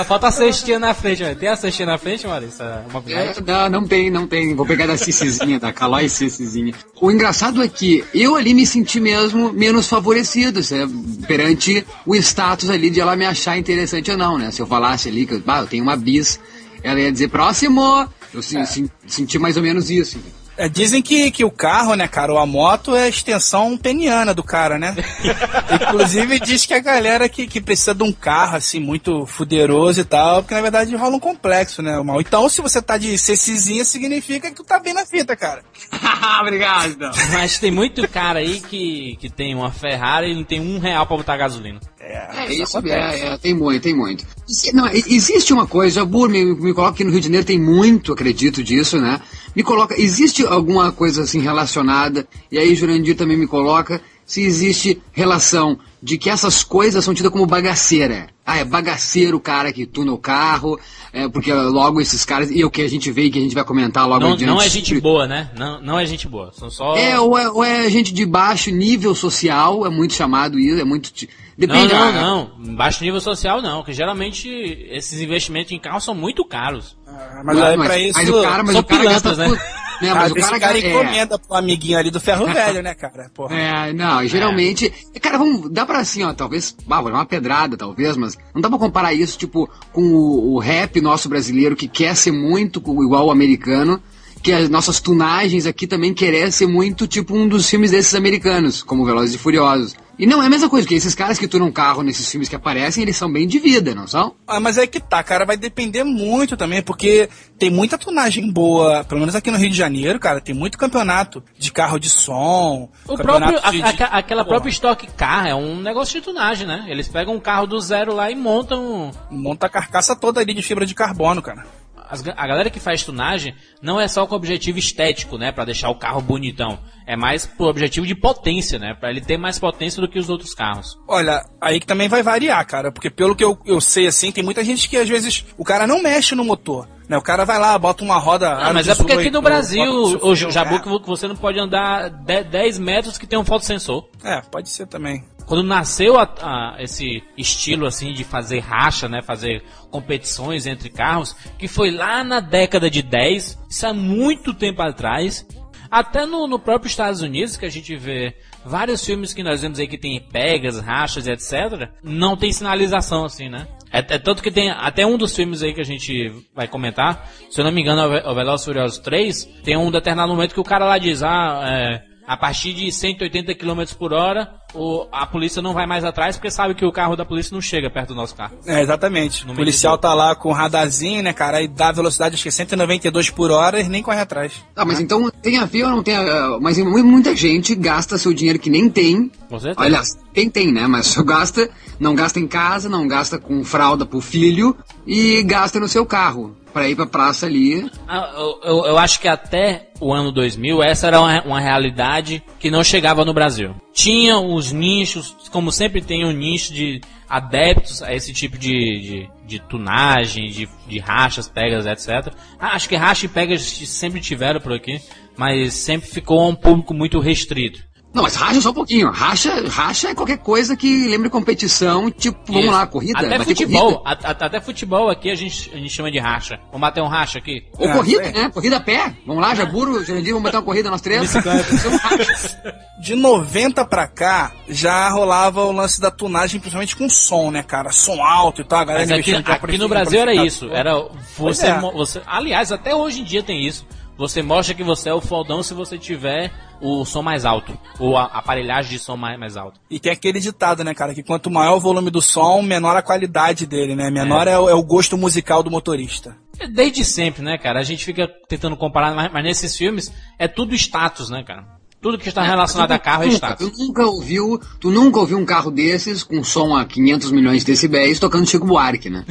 Só 0.00 0.04
falta 0.04 0.28
a 0.28 0.32
cestinha 0.32 0.78
na 0.78 0.94
frente, 0.94 1.22
velho. 1.22 1.36
Tem 1.36 1.48
a 1.48 1.56
cestinha 1.56 1.86
na 1.86 1.98
frente, 1.98 2.26
Maurício? 2.26 2.64
A 2.64 2.84
mobilete? 2.92 3.38
É, 3.40 3.42
não, 3.68 3.80
não 3.80 3.86
tem, 3.88 4.10
não 4.10 4.26
tem. 4.26 4.54
Vou 4.54 4.64
pegar 4.64 4.86
da 4.86 4.96
Cicizinha, 4.96 5.58
da 5.60 5.72
Calói 5.72 6.08
Cicizinha. 6.08 6.72
O 7.00 7.10
engraçado 7.10 7.62
é 7.62 7.68
que 7.68 8.04
eu 8.14 8.34
ali 8.36 8.54
me 8.54 8.66
senti 8.66 8.98
mesmo 8.98 9.52
menos 9.52 9.88
favorecido 9.88 10.60
né, 10.60 10.88
perante 11.26 11.86
o 12.06 12.14
status 12.16 12.70
ali 12.70 12.88
de 12.90 13.00
ela 13.00 13.14
me 13.14 13.26
achar 13.26 13.58
interessante 13.58 14.10
ou 14.10 14.16
não, 14.16 14.38
né? 14.38 14.50
Se 14.50 14.60
eu 14.62 14.66
falasse 14.66 15.08
ali 15.08 15.26
que 15.26 15.34
eu, 15.34 15.42
ah, 15.46 15.60
eu 15.60 15.66
tenho 15.66 15.82
uma 15.82 15.96
bis, 15.96 16.40
ela 16.82 16.98
ia 17.00 17.12
dizer 17.12 17.28
próximo. 17.28 18.08
Eu 18.32 18.42
se- 18.42 18.90
senti 19.06 19.38
mais 19.38 19.56
ou 19.56 19.62
menos 19.62 19.90
isso. 19.90 20.18
É, 20.60 20.68
dizem 20.68 21.00
que, 21.00 21.30
que 21.30 21.42
o 21.42 21.50
carro, 21.50 21.94
né, 21.94 22.06
cara, 22.06 22.34
ou 22.34 22.38
a 22.38 22.44
moto 22.44 22.94
é 22.94 23.04
a 23.04 23.08
extensão 23.08 23.78
peniana 23.78 24.34
do 24.34 24.42
cara, 24.42 24.78
né? 24.78 24.94
Inclusive 25.72 26.38
diz 26.38 26.66
que 26.66 26.74
a 26.74 26.78
galera 26.78 27.30
que, 27.30 27.46
que 27.46 27.62
precisa 27.62 27.94
de 27.94 28.02
um 28.02 28.12
carro, 28.12 28.58
assim, 28.58 28.78
muito 28.78 29.24
fuderoso 29.24 30.02
e 30.02 30.04
tal, 30.04 30.42
porque 30.42 30.54
na 30.54 30.60
verdade 30.60 30.94
rola 30.94 31.16
um 31.16 31.18
complexo, 31.18 31.80
né, 31.80 31.98
mal. 32.02 32.20
Então, 32.20 32.46
se 32.50 32.60
você 32.60 32.82
tá 32.82 32.98
de 32.98 33.16
cecizinha, 33.16 33.86
significa 33.86 34.50
que 34.50 34.56
tu 34.56 34.62
tá 34.62 34.78
bem 34.78 34.92
na 34.92 35.06
fita, 35.06 35.34
cara. 35.34 35.62
Obrigado. 36.42 36.94
Não. 36.98 37.10
Mas 37.32 37.58
tem 37.58 37.70
muito 37.70 38.06
cara 38.06 38.40
aí 38.40 38.60
que, 38.60 39.16
que 39.18 39.30
tem 39.30 39.54
uma 39.54 39.72
Ferrari 39.72 40.30
e 40.30 40.34
não 40.34 40.44
tem 40.44 40.60
um 40.60 40.78
real 40.78 41.06
pra 41.06 41.16
botar 41.16 41.38
gasolina. 41.38 41.80
É 41.98 42.52
isso, 42.52 42.78
é, 42.86 43.34
é, 43.34 43.38
tem 43.38 43.54
muito, 43.54 43.82
tem 43.82 43.94
muito. 43.94 44.26
Não, 44.74 44.88
existe 44.88 45.54
uma 45.54 45.66
coisa, 45.66 46.04
Bur, 46.04 46.28
me, 46.28 46.44
me 46.44 46.74
coloca 46.74 46.96
que 46.96 47.04
no 47.04 47.10
Rio 47.10 47.20
de 47.20 47.26
Janeiro 47.26 47.46
tem 47.46 47.58
muito, 47.58 48.12
acredito 48.12 48.62
disso, 48.62 49.00
né? 49.00 49.20
Me 49.54 49.62
coloca, 49.62 50.00
existe 50.00 50.46
alguma 50.46 50.92
coisa 50.92 51.22
assim 51.22 51.40
relacionada, 51.40 52.26
e 52.50 52.58
aí 52.58 52.74
Jurandir 52.74 53.16
também 53.16 53.36
me 53.36 53.46
coloca, 53.46 54.00
se 54.24 54.42
existe 54.42 55.02
relação 55.12 55.78
de 56.02 56.16
que 56.16 56.30
essas 56.30 56.62
coisas 56.62 57.04
são 57.04 57.12
tidas 57.12 57.32
como 57.32 57.46
bagaceira. 57.46 58.28
Ah, 58.50 58.58
é 58.58 58.64
bagaceiro 58.64 59.36
o 59.36 59.40
cara 59.40 59.72
que 59.72 59.86
tuna 59.86 60.12
o 60.12 60.18
carro, 60.18 60.78
é, 61.12 61.28
porque 61.28 61.52
logo 61.52 62.00
esses 62.00 62.24
caras, 62.24 62.50
e 62.50 62.64
o 62.64 62.70
que 62.70 62.82
a 62.82 62.88
gente 62.88 63.10
vê 63.12 63.24
e 63.24 63.30
que 63.30 63.38
a 63.38 63.42
gente 63.42 63.54
vai 63.54 63.64
comentar 63.64 64.08
logo 64.08 64.20
Não, 64.20 64.32
adiante. 64.32 64.46
não 64.50 64.60
é 64.60 64.68
gente 64.68 65.00
boa, 65.00 65.26
né? 65.26 65.50
Não, 65.56 65.80
não 65.80 65.98
é 65.98 66.04
gente 66.06 66.26
boa. 66.28 66.50
São 66.52 66.70
só. 66.70 66.96
É, 66.96 67.18
ou 67.20 67.38
é, 67.38 67.48
ou 67.48 67.62
é 67.64 67.88
gente 67.88 68.12
de 68.12 68.26
baixo 68.26 68.70
nível 68.70 69.14
social, 69.14 69.86
é 69.86 69.90
muito 69.90 70.14
chamado 70.14 70.58
isso, 70.58 70.80
é 70.80 70.84
muito... 70.84 71.10
Não, 71.58 71.66
Depende 71.66 71.92
não, 71.92 72.02
ah, 72.02 72.12
não. 72.12 72.74
Baixo 72.74 73.04
nível 73.04 73.20
social 73.20 73.60
não, 73.60 73.82
que 73.82 73.92
geralmente 73.92 74.48
esses 74.90 75.20
investimentos 75.20 75.70
em 75.72 75.78
carro 75.78 76.00
são 76.00 76.14
muito 76.14 76.42
caros. 76.42 76.96
Mas 77.44 77.56
Não, 77.56 77.76
mas- 77.76 77.86
pra 77.86 77.98
isso. 77.98 78.18
mas 78.18 78.28
o 78.30 78.42
cara, 78.42 78.62
mas 78.62 78.72
são 78.72 78.80
o 78.80 78.84
cara 78.84 79.00
pilantras, 79.00 79.36
gasta 79.36 79.54
né? 79.54 79.60
Né, 80.00 80.10
Ah, 80.10 80.14
mas 80.14 80.32
o 80.32 80.34
cara, 80.34 80.58
cara, 80.60 80.78
é, 80.78 80.90
encomenda 80.90 81.38
pro 81.38 81.56
amiguinho 81.56 81.98
ali 81.98 82.10
do 82.10 82.20
ferro 82.20 82.46
velho, 82.46 82.82
né, 82.82 82.94
cara? 82.94 83.30
Porra. 83.34 83.54
é, 83.54 83.92
não, 83.92 84.26
geralmente, 84.26 84.90
cara, 85.20 85.38
vamos, 85.38 85.70
dá 85.70 85.84
pra 85.84 85.98
assim, 85.98 86.22
ó, 86.22 86.32
talvez, 86.32 86.74
ah, 86.88 87.00
vou 87.00 87.10
dar 87.10 87.18
uma 87.18 87.26
pedrada, 87.26 87.76
talvez, 87.76 88.16
mas 88.16 88.38
não 88.54 88.62
dá 88.62 88.68
pra 88.68 88.78
comparar 88.78 89.12
isso, 89.12 89.36
tipo, 89.38 89.68
com 89.92 90.02
o, 90.02 90.54
o 90.54 90.58
rap 90.58 91.00
nosso 91.00 91.28
brasileiro 91.28 91.76
que 91.76 91.86
quer 91.88 92.14
ser 92.16 92.32
muito 92.32 92.80
igual 93.02 93.26
o 93.26 93.30
americano, 93.30 94.00
que 94.42 94.52
as 94.52 94.70
nossas 94.70 95.00
tunagens 95.00 95.66
aqui 95.66 95.86
também 95.86 96.14
querem 96.14 96.50
ser 96.50 96.66
muito 96.66 97.06
tipo 97.06 97.36
um 97.36 97.46
dos 97.46 97.68
filmes 97.68 97.90
desses 97.90 98.14
americanos, 98.14 98.82
como 98.82 99.04
Velozes 99.04 99.34
e 99.34 99.38
Furiosos. 99.38 99.94
E 100.20 100.26
não 100.26 100.42
é 100.42 100.46
a 100.46 100.50
mesma 100.50 100.68
coisa, 100.68 100.84
porque 100.86 100.94
esses 100.96 101.14
caras 101.14 101.38
que 101.38 101.48
tunam 101.48 101.72
carro 101.72 102.02
nesses 102.02 102.30
filmes 102.30 102.46
que 102.46 102.54
aparecem, 102.54 103.02
eles 103.02 103.16
são 103.16 103.32
bem 103.32 103.46
de 103.48 103.58
vida, 103.58 103.94
não 103.94 104.06
são? 104.06 104.34
Ah, 104.46 104.60
mas 104.60 104.76
é 104.76 104.86
que 104.86 105.00
tá, 105.00 105.22
cara, 105.22 105.46
vai 105.46 105.56
depender 105.56 106.04
muito 106.04 106.58
também, 106.58 106.82
porque 106.82 107.28
tem 107.58 107.70
muita 107.70 107.96
tunagem 107.96 108.52
boa, 108.52 109.02
pelo 109.04 109.20
menos 109.20 109.34
aqui 109.34 109.50
no 109.50 109.56
Rio 109.56 109.70
de 109.70 109.76
Janeiro, 109.76 110.20
cara, 110.20 110.38
tem 110.38 110.54
muito 110.54 110.76
campeonato 110.76 111.42
de 111.58 111.72
carro 111.72 111.98
de 111.98 112.10
som. 112.10 112.90
O 113.08 113.16
próprio, 113.16 113.58
a- 113.62 113.70
de- 113.70 113.82
a- 113.82 113.92
de- 113.92 114.02
aquela 114.02 114.44
Porra, 114.44 114.56
própria 114.56 114.70
estoque 114.70 115.06
car 115.16 115.46
é 115.46 115.54
um 115.54 115.80
negócio 115.80 116.20
de 116.20 116.24
tunagem, 116.24 116.66
né? 116.66 116.84
Eles 116.88 117.08
pegam 117.08 117.34
um 117.34 117.40
carro 117.40 117.66
do 117.66 117.80
zero 117.80 118.14
lá 118.14 118.30
e 118.30 118.36
montam. 118.36 119.10
Monta 119.30 119.66
a 119.66 119.70
carcaça 119.70 120.14
toda 120.14 120.38
ali 120.40 120.52
de 120.52 120.60
fibra 120.62 120.84
de 120.84 120.94
carbono, 120.94 121.40
cara. 121.40 121.64
A 122.10 122.46
galera 122.46 122.70
que 122.70 122.80
faz 122.80 123.04
tunagem 123.04 123.54
não 123.82 124.00
é 124.00 124.08
só 124.08 124.26
com 124.26 124.34
objetivo 124.34 124.78
estético, 124.78 125.38
né? 125.38 125.52
Pra 125.52 125.64
deixar 125.64 125.90
o 125.90 125.94
carro 125.94 126.20
bonitão. 126.20 126.78
É 127.06 127.16
mais 127.16 127.44
por 127.46 127.68
objetivo 127.68 128.06
de 128.06 128.14
potência, 128.14 128.78
né? 128.78 128.94
Pra 128.98 129.10
ele 129.10 129.20
ter 129.20 129.36
mais 129.36 129.58
potência 129.58 130.00
do 130.00 130.08
que 130.08 130.18
os 130.18 130.28
outros 130.30 130.54
carros. 130.54 130.96
Olha, 131.08 131.42
aí 131.60 131.80
que 131.80 131.86
também 131.86 132.08
vai 132.08 132.22
variar, 132.22 132.64
cara, 132.66 132.92
porque 132.92 133.10
pelo 133.10 133.34
que 133.34 133.42
eu, 133.44 133.58
eu 133.66 133.80
sei, 133.80 134.06
assim, 134.06 134.30
tem 134.30 134.44
muita 134.44 134.62
gente 134.62 134.88
que 134.88 134.96
às 134.96 135.08
vezes 135.08 135.44
o 135.58 135.64
cara 135.64 135.86
não 135.86 136.02
mexe 136.02 136.34
no 136.36 136.44
motor, 136.44 136.86
né? 137.08 137.16
O 137.18 137.22
cara 137.22 137.44
vai 137.44 137.58
lá, 137.58 137.76
bota 137.78 138.04
uma 138.04 138.18
roda. 138.18 138.52
Ah, 138.52 138.72
mas 138.72 138.86
é 138.86 138.94
porque 138.94 139.12
aqui 139.12 139.22
18, 139.30 139.32
no 139.34 139.42
Brasil, 139.42 139.92
o 140.22 140.34
Jabu, 140.36 141.00
que 141.00 141.08
você 141.08 141.26
não 141.26 141.34
pode 141.36 141.58
andar 141.58 142.08
de- 142.10 142.44
10 142.44 142.78
metros 142.78 143.18
que 143.18 143.26
tem 143.26 143.38
um 143.38 143.44
fotossensor. 143.44 144.08
É, 144.22 144.40
pode 144.40 144.68
ser 144.68 144.86
também. 144.86 145.24
Quando 145.46 145.64
nasceu 145.64 146.16
a- 146.16 146.32
a- 146.40 146.76
esse 146.78 147.24
estilo 147.36 147.84
assim 147.86 148.12
de 148.12 148.22
fazer 148.22 148.60
racha, 148.60 149.08
né, 149.08 149.20
fazer 149.20 149.64
competições 149.90 150.66
entre 150.66 150.88
carros, 150.88 151.34
que 151.58 151.68
foi 151.68 151.90
lá 151.90 152.22
na 152.24 152.40
década 152.40 152.88
de 152.90 153.02
10, 153.02 153.58
isso 153.68 153.86
há 153.86 153.92
muito 153.92 154.54
tempo 154.54 154.80
atrás. 154.82 155.46
Até 155.90 156.24
no, 156.24 156.46
no 156.46 156.58
próprio 156.58 156.88
Estados 156.88 157.20
Unidos, 157.20 157.56
que 157.56 157.66
a 157.66 157.70
gente 157.70 157.96
vê 157.96 158.36
vários 158.64 159.04
filmes 159.04 159.34
que 159.34 159.42
nós 159.42 159.60
vemos 159.62 159.80
aí 159.80 159.88
que 159.88 159.98
tem 159.98 160.20
pegas, 160.20 160.78
rachas 160.78 161.26
etc, 161.26 161.90
não 162.02 162.36
tem 162.36 162.52
sinalização 162.52 163.24
assim, 163.24 163.48
né? 163.48 163.66
É, 163.92 163.98
é 163.98 164.18
tanto 164.18 164.40
que 164.40 164.52
tem 164.52 164.70
até 164.70 165.04
um 165.04 165.18
dos 165.18 165.34
filmes 165.34 165.64
aí 165.64 165.74
que 165.74 165.80
a 165.80 165.84
gente 165.84 166.32
vai 166.54 166.68
comentar, 166.68 167.28
se 167.50 167.60
eu 167.60 167.64
não 167.64 167.72
me 167.72 167.80
engano, 167.80 168.02
é 168.02 168.06
o 168.06 168.10
Ve- 168.10 168.22
o 168.28 168.34
Velozes 168.36 168.64
Furiosos 168.64 168.98
3, 168.98 169.44
tem 169.64 169.76
um 169.76 169.90
determinado 169.90 170.32
momento 170.32 170.54
que 170.54 170.60
o 170.60 170.64
cara 170.64 170.84
lá 170.84 170.96
diz, 170.96 171.24
ah, 171.24 171.60
é, 171.64 172.02
a 172.32 172.36
partir 172.36 172.72
de 172.74 172.92
180 172.92 173.56
km 173.56 173.82
por 173.98 174.12
hora, 174.12 174.48
o- 174.72 175.04
a 175.10 175.26
polícia 175.26 175.60
não 175.60 175.74
vai 175.74 175.84
mais 175.84 176.04
atrás 176.04 176.36
porque 176.36 176.48
sabe 176.48 176.74
que 176.76 176.84
o 176.84 176.92
carro 176.92 177.16
da 177.16 177.24
polícia 177.24 177.52
não 177.52 177.60
chega 177.60 177.90
perto 177.90 178.10
do 178.10 178.14
nosso 178.14 178.36
carro. 178.36 178.56
É, 178.64 178.80
exatamente. 178.80 179.44
No 179.44 179.52
o 179.52 179.56
policial 179.56 179.98
tá 179.98 180.14
lá 180.14 180.36
com 180.36 180.50
o 180.50 180.52
radarzinho, 180.52 181.24
né, 181.24 181.32
cara, 181.32 181.60
e 181.60 181.66
dá 181.66 181.90
velocidade, 181.90 182.34
acho 182.34 182.42
que 182.44 182.48
é 182.48 182.52
192 182.52 183.30
por 183.30 183.50
hora 183.50 183.80
e 183.80 183.88
nem 183.88 184.00
corre 184.00 184.20
atrás. 184.20 184.52
Ah, 184.76 184.84
mas 184.84 185.00
então 185.00 185.28
tem 185.42 185.58
a 185.58 185.64
ver 185.64 185.82
ou 185.82 185.90
não 185.90 186.04
tem 186.04 186.14
a... 186.14 186.56
Mas 186.60 186.78
mu- 186.78 187.02
muita 187.02 187.34
gente 187.34 187.74
gasta 187.74 188.16
seu 188.16 188.32
dinheiro 188.32 188.60
que 188.60 188.70
nem 188.70 188.88
tem. 188.88 189.28
Com 189.48 189.58
certeza. 189.58 189.84
Aliás, 189.84 190.16
tem, 190.32 190.48
tem, 190.48 190.72
né? 190.72 190.86
Mas 190.86 191.06
só 191.08 191.24
gasta, 191.24 191.68
não 191.98 192.14
gasta 192.14 192.38
em 192.38 192.46
casa, 192.46 192.88
não 192.88 193.08
gasta 193.08 193.40
com 193.40 193.64
fralda 193.64 194.06
pro 194.06 194.20
filho 194.20 194.76
e 195.04 195.42
gasta 195.42 195.80
no 195.80 195.88
seu 195.88 196.06
carro. 196.06 196.54
Pra 196.72 196.88
ir 196.88 196.94
pra 196.96 197.06
praça 197.06 197.46
ali. 197.46 197.90
Ah, 198.06 198.30
Eu, 198.36 198.60
eu- 198.62 198.86
eu 198.86 198.98
acho 198.98 199.20
que 199.20 199.26
até 199.28 199.88
o 200.00 200.12
ano 200.12 200.30
2000 200.32 200.82
essa 200.82 201.06
era 201.08 201.20
uma, 201.20 201.42
uma 201.42 201.60
realidade 201.60 202.42
que 202.58 202.70
não 202.70 202.84
chegava 202.84 203.24
no 203.24 203.34
Brasil. 203.34 203.74
Tinha 203.92 204.38
os 204.38 204.72
nichos, 204.72 205.34
como 205.50 205.72
sempre 205.72 206.00
tem 206.00 206.24
um 206.24 206.30
nicho 206.32 206.72
de 206.72 207.00
adeptos 207.28 208.02
a 208.02 208.14
esse 208.14 208.32
tipo 208.32 208.56
de, 208.58 208.68
de, 209.00 209.28
de 209.46 209.58
tunagem, 209.68 210.48
de, 210.50 210.68
de 210.86 210.98
rachas, 210.98 211.48
pegas, 211.48 211.86
etc. 211.86 212.32
Ah, 212.58 212.74
acho 212.74 212.88
que 212.88 212.96
racha 212.96 213.26
e 213.26 213.28
pegas 213.28 213.62
sempre 213.62 214.20
tiveram 214.20 214.60
por 214.60 214.72
aqui, 214.72 215.00
mas 215.36 215.74
sempre 215.74 216.08
ficou 216.08 216.48
um 216.48 216.54
público 216.54 216.92
muito 216.94 217.18
restrito. 217.20 217.80
Não, 218.12 218.24
mas 218.24 218.34
racha 218.34 218.60
só 218.60 218.70
um 218.70 218.74
pouquinho. 218.74 219.08
Racha, 219.12 219.68
racha 219.68 220.08
é 220.08 220.14
qualquer 220.16 220.38
coisa 220.38 220.76
que 220.76 221.06
lembre 221.06 221.30
competição, 221.30 222.10
tipo, 222.10 222.38
vamos 222.48 222.64
Isso. 222.64 222.72
lá, 222.72 222.86
corrida. 222.86 223.18
Até 223.20 223.38
futebol, 223.44 223.98
corrida. 224.02 224.26
a- 224.26 224.30
a- 224.30 224.46
até 224.46 224.60
futebol 224.60 225.08
aqui 225.08 225.30
a 225.30 225.34
gente, 225.36 225.70
a 225.72 225.76
gente 225.76 225.90
chama 225.90 226.10
de 226.10 226.18
racha. 226.18 226.58
Vamos 226.72 226.80
bater 226.80 227.00
um 227.02 227.06
racha 227.06 227.38
aqui? 227.38 227.62
Ou 227.78 227.88
É, 227.88 227.92
corrida, 227.92 228.22
é. 228.24 228.32
né? 228.32 228.50
Corrida 228.50 228.78
a 228.78 228.80
pé. 228.80 229.14
Vamos 229.24 229.40
lá, 229.40 229.54
Jaburo, 229.54 230.04
Jurandir, 230.04 230.32
vamos 230.32 230.42
bater 230.42 230.56
uma 230.56 230.62
corrida 230.64 230.90
nós 230.90 231.00
três. 231.00 231.32
De 233.00 233.14
90 233.14 233.84
pra 233.86 234.06
cá, 234.06 234.52
já 234.68 235.08
rolava 235.08 235.64
o 235.64 235.72
lance 235.72 236.00
da 236.00 236.10
tunagem, 236.10 236.60
principalmente 236.60 236.94
com 236.96 237.08
som, 237.08 237.50
né, 237.50 237.62
cara? 237.62 237.90
Som 237.92 238.22
alto 238.22 238.60
e 238.60 238.64
tal, 238.64 238.80
a 238.80 238.84
galera 238.84 239.06
Mas 239.08 239.18
aqui, 239.20 239.34
aqui 239.34 239.78
no 239.78 239.88
Brasil 239.88 240.20
era 240.20 240.34
isso. 240.34 240.68
Era 240.70 241.08
você, 241.38 241.66
é. 241.68 241.80
você. 241.80 242.20
Aliás, 242.26 242.70
até 242.72 242.94
hoje 242.94 243.20
em 243.20 243.24
dia 243.24 243.42
tem 243.42 243.66
isso. 243.66 243.86
Você 244.20 244.42
mostra 244.42 244.74
que 244.74 244.84
você 244.84 245.08
é 245.08 245.14
o 245.14 245.20
fodão 245.22 245.62
se 245.62 245.72
você 245.72 245.96
tiver 245.96 246.52
o 246.78 247.06
som 247.06 247.22
mais 247.22 247.46
alto. 247.46 247.72
Ou 247.98 248.18
a 248.18 248.24
aparelhagem 248.24 248.90
de 248.92 248.98
som 248.98 249.16
mais, 249.16 249.40
mais 249.40 249.56
alto. 249.56 249.80
E 249.88 249.98
tem 249.98 250.12
aquele 250.12 250.38
ditado, 250.38 250.84
né, 250.84 250.92
cara, 250.92 251.14
que 251.14 251.22
quanto 251.22 251.50
maior 251.50 251.78
o 251.78 251.80
volume 251.80 252.10
do 252.10 252.20
som, 252.20 252.60
menor 252.60 252.94
a 252.94 253.00
qualidade 253.00 253.64
dele, 253.64 253.96
né? 253.96 254.10
Menor 254.10 254.46
é, 254.46 254.58
o, 254.58 254.68
é 254.68 254.74
o 254.74 254.82
gosto 254.82 255.16
musical 255.16 255.62
do 255.62 255.70
motorista. 255.70 256.36
Desde 256.70 257.02
sempre, 257.02 257.42
né, 257.42 257.56
cara? 257.56 257.80
A 257.80 257.82
gente 257.82 258.04
fica 258.04 258.28
tentando 258.46 258.76
comparar, 258.76 259.14
mas, 259.14 259.32
mas 259.32 259.42
nesses 259.42 259.74
filmes 259.74 260.12
é 260.38 260.46
tudo 260.46 260.74
status, 260.74 261.30
né, 261.30 261.42
cara? 261.42 261.79
Tudo 262.02 262.16
que 262.16 262.28
está 262.28 262.42
relacionado 262.42 262.92
a 262.92 262.98
carro 262.98 263.24
é 263.24 263.28
status. 263.28 263.70
tu 263.70 263.78
nunca 263.78 264.06
ouviu, 264.06 264.58
tu 264.80 264.90
nunca 264.90 265.18
ouviu 265.18 265.36
um 265.36 265.44
carro 265.44 265.70
desses 265.70 266.22
com 266.22 266.42
som 266.42 266.74
a 266.74 266.82
500 266.86 267.30
milhões 267.30 267.60
de 267.60 267.66
decibéis 267.72 268.18
tocando 268.18 268.46
Chico 268.48 268.64
Buarque, 268.66 269.10
né? 269.10 269.22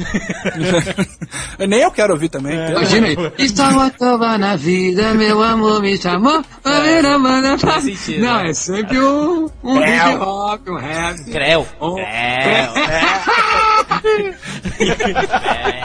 Nem 1.68 1.80
eu 1.80 1.90
quero 1.90 2.12
ouvir 2.12 2.28
também. 2.28 2.56
É. 2.56 2.70
Imagina 2.70 3.06
aí. 3.08 3.16
Estava 3.38 3.86
à 3.86 3.90
toa 3.90 4.38
na 4.38 4.54
vida, 4.54 5.12
meu 5.14 5.42
amor 5.42 5.82
me 5.82 5.98
chamou. 5.98 6.42
fa- 6.62 7.58
Faz 7.58 7.84
sentido, 7.84 8.22
Não, 8.22 8.36
né? 8.42 8.50
é 8.50 8.54
sempre 8.54 9.00
um, 9.00 9.48
um 9.64 9.80
Creu. 9.80 10.12
hip 10.12 10.22
hop, 10.22 10.68
um 10.68 10.76
rap. 10.76 11.24
Creu. 11.24 11.66
Oh, 11.80 11.94
Creu. 11.94 12.04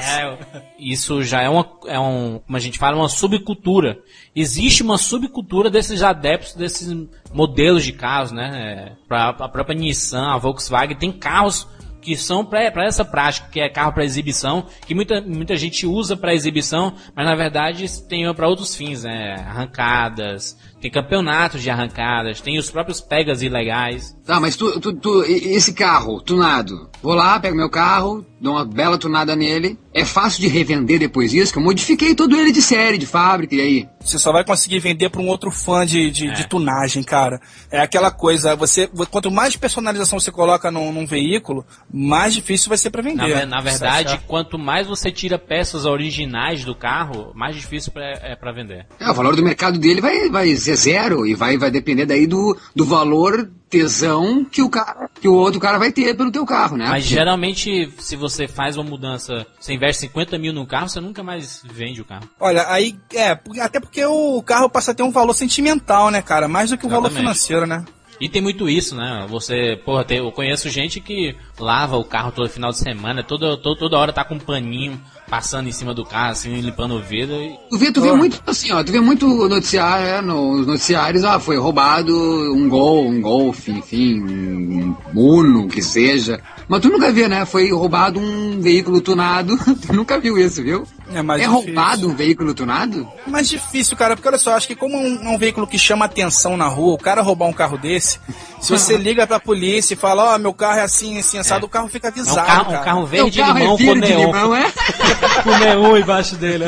É, 0.08 0.38
isso 0.80 1.24
já 1.24 1.42
é 1.42 1.50
uma, 1.50 1.68
é 1.88 2.00
um, 2.00 2.40
como 2.46 2.58
a 2.58 2.60
gente 2.60 2.78
fala, 2.78 2.96
uma 2.96 3.10
subcultura. 3.10 4.00
Existe 4.36 4.84
uma 4.84 4.98
subcultura 4.98 5.70
desses 5.70 6.02
adeptos, 6.02 6.54
desses 6.54 7.08
modelos 7.34 7.84
de 7.84 7.92
carros, 7.92 8.32
né? 8.32 8.52
É, 8.54 9.08
pra, 9.08 9.30
a 9.30 9.50
própria 9.50 9.76
Nissan, 9.76 10.28
a 10.28 10.38
Volkswagen, 10.38 10.96
tem 10.96 11.12
carros 11.12 11.68
que 12.06 12.16
são 12.16 12.46
para 12.46 12.86
essa 12.86 13.04
prática, 13.04 13.50
que 13.52 13.60
é 13.60 13.68
carro 13.68 13.92
para 13.92 14.06
exibição, 14.06 14.68
que 14.86 14.94
muita, 14.94 15.20
muita 15.22 15.58
gente 15.58 15.88
usa 15.88 16.16
para 16.16 16.36
exibição, 16.36 16.94
mas 17.16 17.26
na 17.26 17.34
verdade 17.34 17.88
tem 18.04 18.32
para 18.36 18.48
outros 18.48 18.76
fins, 18.76 19.04
né? 19.04 19.34
Arrancadas, 19.34 20.56
tem 20.82 20.92
campeonatos 20.92 21.62
de 21.64 21.70
arrancadas, 21.70 22.42
tem 22.42 22.58
os 22.60 22.70
próprios 22.70 23.02
pegas 23.02 23.42
ilegais. 23.42 24.16
Tá, 24.26 24.40
mas 24.40 24.56
tu, 24.56 24.80
tu, 24.80 24.94
tu, 24.94 25.24
esse 25.24 25.74
carro 25.74 26.22
tunado, 26.22 26.90
vou 27.02 27.14
lá, 27.14 27.40
pego 27.40 27.56
meu 27.56 27.70
carro, 27.70 28.26
dou 28.42 28.54
uma 28.54 28.66
bela 28.66 28.98
tunada 28.98 29.36
nele. 29.36 29.78
É 29.94 30.04
fácil 30.04 30.42
de 30.42 30.48
revender 30.50 31.00
depois 31.00 31.32
disso, 31.32 31.54
que 31.54 31.58
eu 31.60 31.64
modifiquei 31.64 32.14
todo 32.14 32.36
ele 32.36 32.52
de 32.52 32.62
série, 32.62 32.98
de 32.98 33.06
fábrica, 33.06 33.56
e 33.56 33.62
aí? 33.62 33.90
Você 34.02 34.20
só 34.20 34.32
vai 34.32 34.44
conseguir 34.44 34.80
vender 34.80 35.10
para 35.10 35.22
um 35.22 35.28
outro 35.28 35.50
fã 35.50 35.86
de, 35.86 36.12
de, 36.12 36.30
de 36.32 36.48
tunagem, 36.48 37.02
cara. 37.02 37.40
É 37.72 37.80
aquela 37.80 38.12
coisa, 38.12 38.56
você 38.56 38.88
quanto 39.10 39.32
mais 39.32 39.56
personalização 39.56 40.20
você 40.20 40.32
coloca 40.32 40.70
num, 40.70 40.92
num 40.92 41.06
veículo, 41.06 41.66
mais 41.92 42.34
difícil 42.34 42.68
vai 42.70 42.78
ser 42.78 42.90
para 42.90 43.02
Na, 43.02 43.10
vender. 43.10 43.34
ve- 43.40 43.46
na 43.46 43.62
verdade, 43.62 44.20
quanto 44.28 44.60
mais 44.60 44.86
você 44.86 45.10
tira 45.12 45.40
peças 45.40 45.86
originais 45.86 46.66
do 46.66 46.76
carro, 46.76 47.32
mais 47.34 47.56
difícil 47.56 47.92
pra, 47.94 48.04
é 48.22 48.36
para 48.36 48.52
vender. 48.52 48.86
É, 49.00 49.10
o 49.10 49.14
valor 49.14 49.36
do 49.36 49.42
mercado 49.44 49.80
dele 49.80 50.02
vai, 50.02 50.30
vai 50.30 50.54
ser 50.56 50.75
zero, 50.76 51.26
e 51.26 51.34
vai, 51.36 51.58
vai 51.58 51.72
depender 51.72 52.06
daí 52.06 52.28
do, 52.28 52.58
do 52.76 52.86
valor 52.86 53.50
tesão 53.70 54.46
que 54.46 54.62
o 54.62 54.70
cara, 54.70 55.10
que 55.20 55.28
o 55.28 55.34
outro 55.34 55.60
cara 55.60 55.78
vai 55.78 55.92
ter 55.92 56.16
pelo 56.16 56.32
teu 56.32 56.46
carro, 56.46 56.78
né? 56.78 56.88
Mas 56.88 57.04
geralmente, 57.04 57.92
se 58.00 58.16
você 58.16 58.48
faz 58.48 58.78
uma 58.78 58.84
mudança, 58.90 59.46
você 59.60 59.74
investe 59.74 60.02
50 60.02 60.38
mil 60.38 60.54
no 60.54 60.66
carro, 60.66 60.88
você 60.88 61.00
nunca 61.02 61.24
mais 61.24 61.62
vende 61.72 62.02
o 62.02 62.06
carro. 62.06 62.30
Olha, 62.40 62.66
aí, 62.70 62.96
é, 63.14 63.38
até 63.62 63.80
porque 63.80 64.04
o 64.06 64.42
carro 64.44 64.70
passa 64.70 64.92
a 64.92 64.96
ter 64.96 65.04
um 65.04 65.12
valor 65.12 65.34
sentimental, 65.34 66.10
né, 66.12 66.22
cara? 66.22 66.48
Mais 66.48 66.70
do 66.70 66.78
que 66.78 66.86
o 66.86 66.90
valor 66.90 67.10
financeiro, 67.18 67.66
né? 67.66 67.84
E 68.20 68.30
tem 68.30 68.42
muito 68.42 68.70
isso, 68.70 68.96
né? 68.96 69.26
Você, 69.30 69.78
porra, 69.84 70.06
tem- 70.06 70.20
eu 70.20 70.32
conheço 70.32 70.70
gente 70.70 71.02
que 71.02 71.36
lava 71.60 71.98
o 71.98 72.06
carro 72.06 72.32
todo 72.32 72.48
final 72.50 72.72
de 72.72 72.78
semana, 72.78 73.24
toda, 73.24 73.58
toda, 73.58 73.78
toda 73.78 73.98
hora 73.98 74.14
tá 74.14 74.24
com 74.24 74.36
um 74.36 74.40
paninho 74.40 74.98
passando 75.30 75.68
em 75.68 75.72
cima 75.72 75.94
do 75.94 76.06
carro, 76.06 76.32
assim, 76.32 76.60
limpando 76.62 76.96
o 76.96 77.02
vidro. 77.02 77.36
E... 77.36 77.58
Tu 77.70 77.78
vê, 77.78 77.92
tu 77.92 78.02
vê 78.02 78.12
muito 78.12 78.42
assim, 78.46 78.72
ó, 78.72 78.84
tu 78.84 78.92
vê 78.92 79.00
muito 79.00 79.28
noticiário, 79.48 80.06
é, 80.06 80.22
nos 80.22 80.68
noticiários, 80.68 81.24
ah, 81.24 81.40
foi 81.40 81.58
roubado 81.58 82.16
um 82.54 82.70
gol, 82.70 83.08
um 83.08 83.22
golfe, 83.22 83.72
enfim, 83.72 84.22
um 84.22 84.96
Uno, 85.14 85.68
que 85.68 85.82
seja. 85.82 86.40
Mas 86.68 86.82
tu 86.82 86.90
nunca 86.90 87.12
vê, 87.12 87.28
né? 87.28 87.46
Foi 87.46 87.72
roubado 87.72 88.20
um 88.20 88.60
veículo 88.60 89.00
tunado. 89.00 89.58
tu 89.86 89.94
nunca 89.94 90.20
viu 90.20 90.38
isso, 90.38 90.64
viu? 90.64 90.84
É 91.14 91.22
mais 91.22 91.42
é 91.42 91.46
difícil. 91.46 91.66
roubado 91.66 92.10
um 92.10 92.16
veículo 92.16 92.54
tunado? 92.54 93.08
Mais 93.28 93.48
difícil, 93.48 93.96
cara, 93.96 94.16
porque 94.16 94.28
olha 94.28 94.38
só, 94.38 94.56
acho 94.56 94.68
que 94.68 94.76
como 94.76 94.96
é 94.96 95.00
um, 95.00 95.24
é 95.24 95.30
um 95.30 95.38
veículo 95.38 95.68
que 95.68 95.78
chama 95.78 96.06
atenção 96.06 96.58
na 96.58 96.68
rua, 96.68 96.96
o 96.96 96.98
cara 96.98 97.22
roubar 97.22 97.48
um 97.48 97.54
carro 97.54 97.78
desse, 97.78 98.20
se 98.60 98.72
você 98.72 98.98
liga 98.98 99.28
pra 99.28 99.40
polícia 99.40 99.94
e 99.94 99.98
fala, 99.98 100.34
ó, 100.34 100.38
meu 100.40 100.54
carro 100.54 100.80
é 100.80 100.82
assim, 100.82 101.20
assim, 101.20 101.38
assado, 101.38 101.68
o 101.68 101.70
carro 101.70 101.88
fica 101.88 102.08
É 102.08 102.10
um 102.10 102.14
avisado, 102.14 102.48
carro, 102.48 102.62
um 102.62 102.72
cara. 102.72 102.84
carro 102.84 103.06
verde 103.06 103.32
Teu 103.32 103.46
carro 103.46 103.60
limão 103.60 103.76
é 103.76 103.78
com 103.78 103.84
verde 103.84 104.08
neon. 104.08 104.26
limão, 104.26 104.56
é? 104.56 104.74
com 105.44 105.58
neon 105.58 105.98
embaixo 105.98 106.36
dele. 106.36 106.66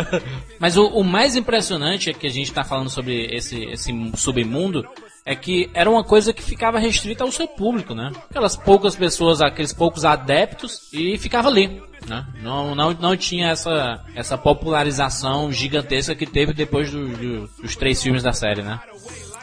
Mas 0.60 0.78
o, 0.78 0.86
o 0.88 1.04
mais 1.04 1.36
impressionante 1.36 2.10
é 2.10 2.14
que 2.14 2.28
a 2.28 2.32
gente 2.32 2.52
tá 2.52 2.64
falando 2.64 2.90
sobre 2.90 3.26
esse, 3.36 3.64
esse 3.66 3.92
submundo 4.16 4.86
é 5.26 5.36
que 5.36 5.70
era 5.74 5.90
uma 5.90 6.04
coisa 6.04 6.32
que 6.32 6.42
ficava 6.42 6.80
restrita 6.80 7.24
ao 7.24 7.32
seu 7.32 7.48
público, 7.48 7.94
né? 7.94 8.12
Aquelas 8.30 8.56
poucas 8.56 8.96
pessoas, 8.96 9.42
aqueles 9.42 9.74
poucos 9.74 10.06
adeptos 10.06 10.90
e 10.94 11.18
ficava 11.18 11.50
ali, 11.50 11.82
né? 12.08 12.26
Não, 12.42 12.74
não, 12.74 12.94
não 12.94 13.18
tinha 13.18 13.50
essa, 13.50 14.02
essa 14.16 14.38
popularização 14.38 15.52
gigantesca 15.52 16.16
que 16.16 16.26
teve 16.26 16.54
depois 16.54 16.90
do- 16.92 17.10
do- 17.10 17.48
dos 17.62 17.76
três 17.76 18.02
filmes 18.02 18.24
da 18.24 18.32
série, 18.32 18.62
né? 18.62 18.80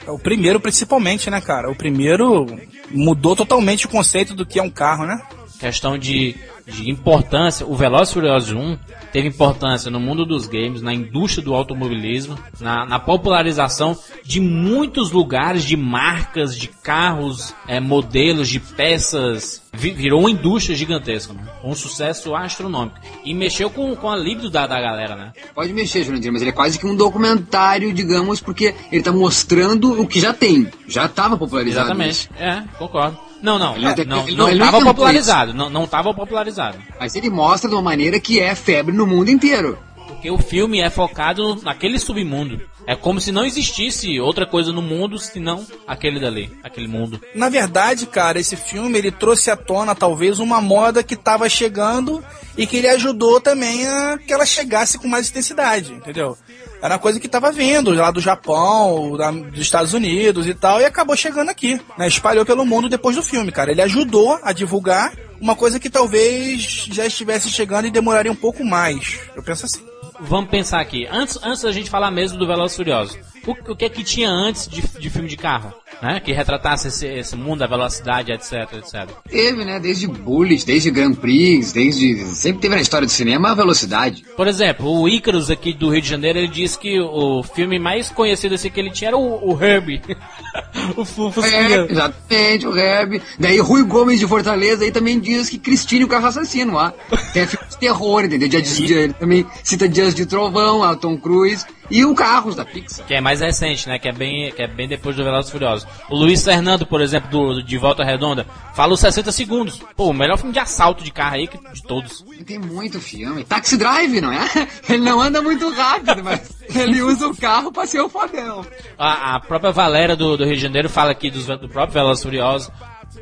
O 0.06 0.18
primeiro, 0.18 0.60
principalmente, 0.60 1.30
né, 1.30 1.40
cara? 1.40 1.70
O 1.70 1.74
primeiro 1.76 2.46
mudou 2.90 3.34
totalmente 3.36 3.86
o 3.86 3.88
conceito 3.88 4.34
do 4.34 4.44
que 4.44 4.58
é 4.58 4.62
um 4.62 4.70
carro, 4.70 5.06
né? 5.06 5.20
Questão 5.64 5.96
de, 5.98 6.34
de 6.66 6.90
importância, 6.90 7.66
o 7.66 7.74
Velozes 7.74 8.10
e 8.10 8.14
Furiosos 8.14 8.52
1 8.52 8.78
teve 9.12 9.28
importância 9.28 9.90
no 9.90 9.98
mundo 9.98 10.26
dos 10.26 10.46
games, 10.46 10.82
na 10.82 10.92
indústria 10.92 11.42
do 11.44 11.54
automobilismo, 11.54 12.38
na, 12.60 12.84
na 12.84 12.98
popularização 12.98 13.96
de 14.24 14.40
muitos 14.40 15.10
lugares, 15.10 15.64
de 15.64 15.76
marcas, 15.76 16.56
de 16.58 16.68
carros, 16.68 17.54
eh, 17.66 17.80
modelos, 17.80 18.48
de 18.48 18.60
peças. 18.60 19.62
Vi- 19.72 19.90
virou 19.92 20.20
uma 20.20 20.30
indústria 20.30 20.76
gigantesca, 20.76 21.32
né? 21.32 21.42
um 21.64 21.74
sucesso 21.74 22.34
astronômico. 22.34 22.96
E 23.24 23.32
mexeu 23.34 23.68
com, 23.70 23.96
com 23.96 24.08
a 24.10 24.16
libido 24.16 24.50
da, 24.50 24.66
da 24.66 24.80
galera, 24.80 25.16
né? 25.16 25.32
Pode 25.54 25.72
mexer, 25.72 26.04
Jurandir, 26.04 26.30
mas 26.32 26.42
ele 26.42 26.50
é 26.50 26.54
quase 26.54 26.78
que 26.78 26.86
um 26.86 26.94
documentário, 26.94 27.92
digamos, 27.92 28.40
porque 28.40 28.74
ele 28.92 29.02
tá 29.02 29.12
mostrando 29.12 30.00
o 30.00 30.06
que 30.06 30.20
já 30.20 30.32
tem. 30.32 30.68
Já 30.86 31.08
tava 31.08 31.36
popularizado. 31.36 31.86
Exatamente. 31.86 32.28
É, 32.38 32.62
concordo. 32.78 33.18
Não, 33.44 33.58
não, 33.58 33.76
Ele 33.76 33.84
não 33.84 33.90
não, 33.90 33.92
ele 33.92 34.04
não, 34.08 34.16
não- 34.16 34.48
ele 34.48 34.58
não 34.58 34.64
tava 34.66 34.76
inventou 34.78 34.94
popularizado. 34.94 35.52
Não, 35.54 35.68
não 35.70 35.86
tava 35.86 36.14
popularizado. 36.14 36.78
Mas 36.98 37.14
ele 37.14 37.28
mostra 37.28 37.68
de 37.68 37.74
uma 37.76 37.82
maneira 37.82 38.18
que 38.18 38.40
é 38.40 38.54
febre 38.54 38.94
no 38.96 39.06
mundo 39.06 39.28
inteiro. 39.30 39.78
Porque 40.08 40.30
o 40.30 40.38
filme 40.38 40.80
é 40.80 40.88
focado 40.88 41.56
naquele 41.62 41.98
submundo. 41.98 42.58
É 42.86 42.94
como 42.94 43.18
se 43.20 43.32
não 43.32 43.46
existisse 43.46 44.20
outra 44.20 44.44
coisa 44.46 44.70
no 44.72 44.82
mundo 44.82 45.18
senão 45.18 45.66
aquele 45.86 46.20
dali, 46.20 46.52
aquele 46.62 46.86
mundo. 46.86 47.20
Na 47.34 47.48
verdade, 47.48 48.06
cara, 48.06 48.38
esse 48.38 48.56
filme 48.56 48.98
ele 48.98 49.10
trouxe 49.10 49.50
à 49.50 49.56
tona 49.56 49.94
talvez 49.94 50.38
uma 50.38 50.60
moda 50.60 51.02
que 51.02 51.16
tava 51.16 51.48
chegando 51.48 52.22
e 52.58 52.66
que 52.66 52.76
ele 52.76 52.88
ajudou 52.88 53.40
também 53.40 53.86
a 53.86 54.18
que 54.18 54.32
ela 54.32 54.44
chegasse 54.44 54.98
com 54.98 55.08
mais 55.08 55.30
intensidade, 55.30 55.92
entendeu? 55.94 56.36
Era 56.82 56.94
uma 56.94 57.00
coisa 57.00 57.18
que 57.18 57.26
tava 57.28 57.50
vindo 57.50 57.90
lá 57.94 58.10
do 58.10 58.20
Japão, 58.20 59.16
da- 59.16 59.30
dos 59.30 59.60
Estados 59.60 59.94
Unidos 59.94 60.46
e 60.46 60.52
tal, 60.52 60.78
e 60.80 60.84
acabou 60.84 61.16
chegando 61.16 61.48
aqui, 61.48 61.80
né? 61.96 62.06
Espalhou 62.06 62.44
pelo 62.44 62.66
mundo 62.66 62.90
depois 62.90 63.16
do 63.16 63.22
filme, 63.22 63.50
cara. 63.50 63.70
Ele 63.70 63.80
ajudou 63.80 64.38
a 64.42 64.52
divulgar 64.52 65.10
uma 65.40 65.56
coisa 65.56 65.80
que 65.80 65.88
talvez 65.88 66.60
já 66.92 67.06
estivesse 67.06 67.48
chegando 67.48 67.86
e 67.86 67.90
demoraria 67.90 68.30
um 68.30 68.36
pouco 68.36 68.62
mais. 68.62 69.18
Eu 69.34 69.42
penso 69.42 69.64
assim. 69.64 69.82
Vamos 70.20 70.50
pensar 70.50 70.80
aqui. 70.80 71.06
Antes, 71.06 71.38
antes 71.42 71.62
da 71.62 71.72
gente 71.72 71.90
falar 71.90 72.10
mesmo 72.10 72.38
do 72.38 72.46
Velozes 72.46 72.76
Furiosos. 72.76 73.18
O, 73.46 73.72
o 73.72 73.76
que 73.76 73.84
é 73.84 73.88
que 73.88 74.04
tinha 74.04 74.30
antes 74.30 74.68
de, 74.68 74.80
de 74.82 75.10
filme 75.10 75.28
de 75.28 75.36
carro? 75.36 75.72
Né? 76.02 76.20
Que 76.20 76.32
retratasse 76.32 76.88
esse, 76.88 77.06
esse 77.06 77.36
mundo, 77.36 77.62
a 77.62 77.66
velocidade, 77.66 78.30
etc, 78.32 78.52
etc. 78.74 79.08
Teve, 79.28 79.64
né? 79.64 79.80
Desde 79.80 80.06
Bullet, 80.06 80.64
desde 80.66 80.90
Grand 80.90 81.14
Prix, 81.14 81.72
desde. 81.72 82.16
Sempre 82.34 82.62
teve 82.62 82.74
na 82.74 82.80
história 82.80 83.06
do 83.06 83.10
cinema 83.10 83.50
a 83.50 83.54
velocidade. 83.54 84.24
Por 84.36 84.46
exemplo, 84.46 84.86
o 85.00 85.08
Icarus 85.08 85.50
aqui 85.50 85.72
do 85.72 85.90
Rio 85.90 86.02
de 86.02 86.08
Janeiro, 86.08 86.38
ele 86.38 86.48
disse 86.48 86.78
que 86.78 87.00
o 87.00 87.42
filme 87.42 87.78
mais 87.78 88.10
conhecido 88.10 88.54
assim 88.54 88.70
que 88.70 88.78
ele 88.80 88.90
tinha 88.90 89.08
era 89.08 89.16
o, 89.16 89.52
o 89.54 89.62
Herbie. 89.64 90.02
o 90.96 91.04
Fu- 91.04 91.28
É, 91.28 91.32
Fusquinha. 91.32 91.86
exatamente, 91.88 92.66
o 92.66 92.76
Herb. 92.76 93.22
Daí 93.38 93.58
Rui 93.60 93.82
Gomes 93.84 94.18
de 94.20 94.26
Fortaleza 94.26 94.84
aí 94.84 94.90
também 94.92 95.18
diz 95.18 95.48
que 95.48 95.58
Cristine 95.58 96.04
o 96.04 96.08
carro 96.08 96.26
assassino 96.26 96.74
lá. 96.74 96.92
Tem 97.32 97.46
filme 97.46 97.66
de 97.68 97.78
terror, 97.78 98.24
entendeu? 98.24 98.48
Dia 98.48 98.60
de, 98.62 98.92
ele 98.94 99.12
também 99.14 99.46
cita 99.62 99.88
Dias 99.88 100.14
de 100.14 100.26
Trovão, 100.26 100.78
lá, 100.78 100.94
Tom 100.96 101.16
Cruise. 101.16 101.64
E 101.90 102.04
o 102.04 102.14
Carros 102.14 102.56
da 102.56 102.64
Pixar. 102.64 103.06
Que 103.06 103.14
é 103.14 103.20
mais 103.20 103.40
recente, 103.40 103.88
né? 103.88 103.98
Que 103.98 104.08
é 104.08 104.12
bem, 104.12 104.50
que 104.52 104.62
é 104.62 104.66
bem 104.66 104.88
depois 104.88 105.16
do 105.16 105.24
Velozes 105.24 105.50
Furiosos. 105.50 105.86
O 106.08 106.16
Luiz 106.16 106.44
Fernando, 106.44 106.86
por 106.86 107.00
exemplo, 107.00 107.30
do, 107.30 107.54
do 107.54 107.62
De 107.62 107.76
Volta 107.76 108.04
Redonda, 108.04 108.46
fala 108.74 108.94
os 108.94 109.00
60 109.00 109.30
segundos. 109.32 109.80
Pô, 109.96 110.08
o 110.08 110.14
melhor 110.14 110.36
filme 110.38 110.52
de 110.52 110.58
assalto 110.58 111.04
de 111.04 111.10
carro 111.10 111.36
aí 111.36 111.46
que 111.46 111.58
de 111.72 111.82
todos. 111.82 112.24
Tem 112.46 112.58
muito 112.58 113.00
filme. 113.00 113.44
Taxi 113.44 113.76
Drive, 113.76 114.20
não 114.20 114.32
é? 114.32 114.48
Ele 114.88 115.02
não 115.02 115.20
anda 115.20 115.42
muito 115.42 115.70
rápido, 115.72 116.22
mas 116.22 116.54
ele 116.74 117.02
usa 117.02 117.28
o 117.28 117.36
carro 117.36 117.70
pra 117.70 117.86
ser 117.86 118.00
o 118.00 118.08
fodão. 118.08 118.64
A, 118.98 119.36
a 119.36 119.40
própria 119.40 119.70
Valéria 119.70 120.16
do, 120.16 120.36
do 120.36 120.44
Rio 120.44 120.56
de 120.56 120.62
Janeiro 120.62 120.88
fala 120.88 121.10
aqui 121.10 121.30
dos, 121.30 121.46
do 121.46 121.68
próprio 121.68 121.94
Velozes 121.94 122.22
Furiosos. 122.22 122.70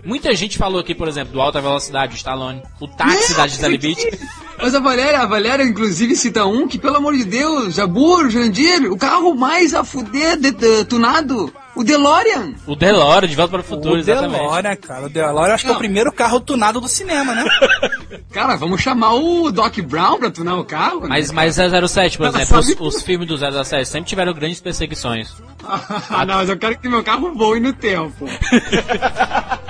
Muita 0.04 0.34
gente 0.34 0.58
falou 0.58 0.80
aqui, 0.80 0.94
por 0.94 1.06
exemplo, 1.08 1.32
do 1.32 1.40
Alta 1.40 1.60
Velocidade, 1.60 2.14
o 2.14 2.16
Stallone. 2.16 2.62
O 2.80 2.88
táxi 2.88 3.34
da 3.34 3.46
Gisele 3.46 3.78
Beach. 3.78 4.18
Mas 4.58 4.74
a 4.74 4.80
Valéria, 4.80 5.20
a 5.20 5.26
Valéria, 5.26 5.62
inclusive, 5.64 6.14
cita 6.16 6.44
um 6.46 6.66
que, 6.68 6.78
pelo 6.78 6.96
amor 6.96 7.16
de 7.16 7.24
Deus, 7.24 7.74
Jabur, 7.74 8.28
Jandir, 8.30 8.90
o 8.90 8.96
carro 8.96 9.34
mais 9.34 9.74
a 9.74 9.82
fuder 9.84 10.36
de, 10.38 10.52
de- 10.52 10.84
tunado, 10.84 11.52
o 11.74 11.82
DeLorean. 11.82 12.52
O 12.66 12.76
DeLorean, 12.76 13.28
De 13.28 13.34
Volta 13.34 13.50
para 13.52 13.60
o 13.60 13.64
Futuro, 13.64 13.94
o 13.94 13.98
exatamente. 13.98 14.38
DeLorean, 14.40 14.76
cara. 14.76 15.06
O 15.06 15.08
DeLorean 15.08 15.54
acho 15.54 15.64
que 15.64 15.68
é 15.68 15.72
o 15.72 15.74
Não. 15.74 15.80
primeiro 15.80 16.12
carro 16.12 16.38
tunado 16.40 16.80
do 16.80 16.88
cinema, 16.88 17.34
né? 17.34 17.44
Cara, 18.32 18.56
vamos 18.56 18.80
chamar 18.80 19.14
o 19.14 19.50
Doc 19.50 19.78
Brown 19.80 20.18
pra 20.18 20.30
tunar 20.30 20.56
o 20.58 20.64
carro? 20.64 21.00
né? 21.02 21.06
Mas, 21.08 21.30
mas 21.30 21.56
007, 21.56 22.16
por 22.18 22.26
Ela 22.26 22.42
exemplo, 22.42 22.58
os, 22.58 22.94
os 22.96 23.02
filmes 23.02 23.26
do 23.28 23.36
007 23.36 23.86
sempre 23.88 24.08
tiveram 24.08 24.32
grandes 24.32 24.60
perseguições. 24.60 25.30
ah, 25.64 26.24
não, 26.26 26.36
mas 26.36 26.48
eu 26.48 26.56
quero 26.56 26.78
que 26.78 26.88
meu 26.88 27.02
carro 27.02 27.34
voe 27.34 27.60
no 27.60 27.72
tempo. 27.72 28.26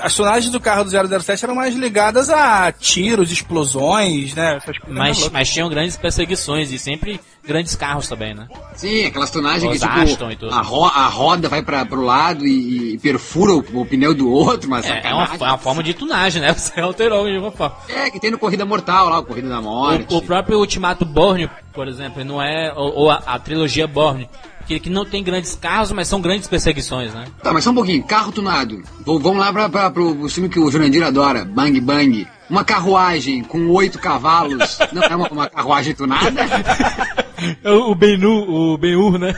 As 0.00 0.14
tonagens 0.14 0.50
do 0.50 0.60
carro 0.60 0.84
do 0.84 0.90
007 0.90 1.44
eram 1.44 1.54
mais 1.54 1.74
ligadas 1.74 2.30
a 2.30 2.70
tiros, 2.72 3.30
explosões, 3.30 4.34
né? 4.34 4.58
Mas, 4.88 5.28
mas 5.30 5.50
tinham 5.50 5.68
grandes 5.68 5.96
perseguições 5.96 6.70
e 6.72 6.78
sempre 6.78 7.20
grandes 7.46 7.74
carros 7.76 8.08
também, 8.08 8.34
né? 8.34 8.48
Sim, 8.74 9.04
aquelas 9.06 9.30
tonagens 9.30 9.72
Os 9.74 9.78
que 9.78 9.84
Aston 9.86 10.26
e 10.26 10.30
tipo, 10.30 10.46
tudo. 10.46 10.54
a, 10.54 10.60
ro 10.62 10.84
a 10.84 11.06
roda 11.06 11.48
vai 11.48 11.62
pra, 11.62 11.84
pro 11.84 12.02
lado 12.02 12.46
e, 12.46 12.94
e 12.94 12.98
perfura 12.98 13.52
o, 13.52 13.58
o 13.80 13.86
pneu 13.86 14.14
do 14.14 14.30
outro, 14.30 14.68
mas 14.68 14.84
É, 14.86 15.02
é 15.04 15.14
uma, 15.14 15.24
é 15.24 15.44
uma 15.44 15.58
forma 15.58 15.82
de 15.82 15.94
tunagem, 15.94 16.40
né? 16.40 16.52
Você 16.54 16.80
alterou 16.80 17.26
de 17.30 17.38
uma 17.38 17.52
forma. 17.52 17.76
É, 17.88 18.10
que 18.10 18.18
tem 18.18 18.30
no 18.30 18.38
Corrida 18.38 18.64
Mortal 18.64 19.08
lá, 19.08 19.18
o 19.18 19.24
Corrida 19.24 19.48
da 19.48 19.60
Morte. 19.60 20.12
O, 20.12 20.18
o 20.18 20.22
próprio 20.22 20.58
Ultimato 20.58 21.04
Borne, 21.04 21.48
por 21.72 21.86
exemplo, 21.88 22.24
não 22.24 22.42
é. 22.42 22.72
Ou, 22.74 22.94
ou 22.94 23.10
a, 23.10 23.22
a 23.26 23.38
trilogia 23.38 23.86
Borne, 23.86 24.28
que, 24.66 24.80
que 24.80 24.90
não 24.90 25.04
tem 25.04 25.22
grandes 25.22 25.54
carros, 25.54 25.92
mas 25.92 26.08
são 26.08 26.20
grandes 26.20 26.48
perseguições, 26.48 27.12
né? 27.12 27.26
Tá, 27.42 27.52
mas 27.52 27.64
só 27.64 27.70
um 27.70 27.74
pouquinho, 27.74 28.02
carro 28.04 28.32
tunado. 28.32 28.82
Vamos 29.04 29.36
lá 29.36 29.52
pra, 29.52 29.68
pra, 29.68 29.90
pro 29.90 30.28
filme 30.28 30.48
que 30.48 30.58
o 30.58 30.70
Jurandir 30.70 31.02
adora, 31.04 31.44
Bang 31.44 31.78
Bang. 31.80 32.26
Uma 32.48 32.62
carruagem 32.64 33.42
com 33.42 33.68
oito 33.70 33.98
cavalos. 33.98 34.78
Não 34.92 35.02
é 35.02 35.16
uma, 35.16 35.28
uma 35.28 35.48
carruagem 35.48 35.94
tunada? 35.94 36.44
o, 37.64 37.90
o 37.90 37.94
Ben-Hur, 37.94 38.48
o 38.48 38.78
Ben-Hur, 38.78 39.18
né? 39.18 39.34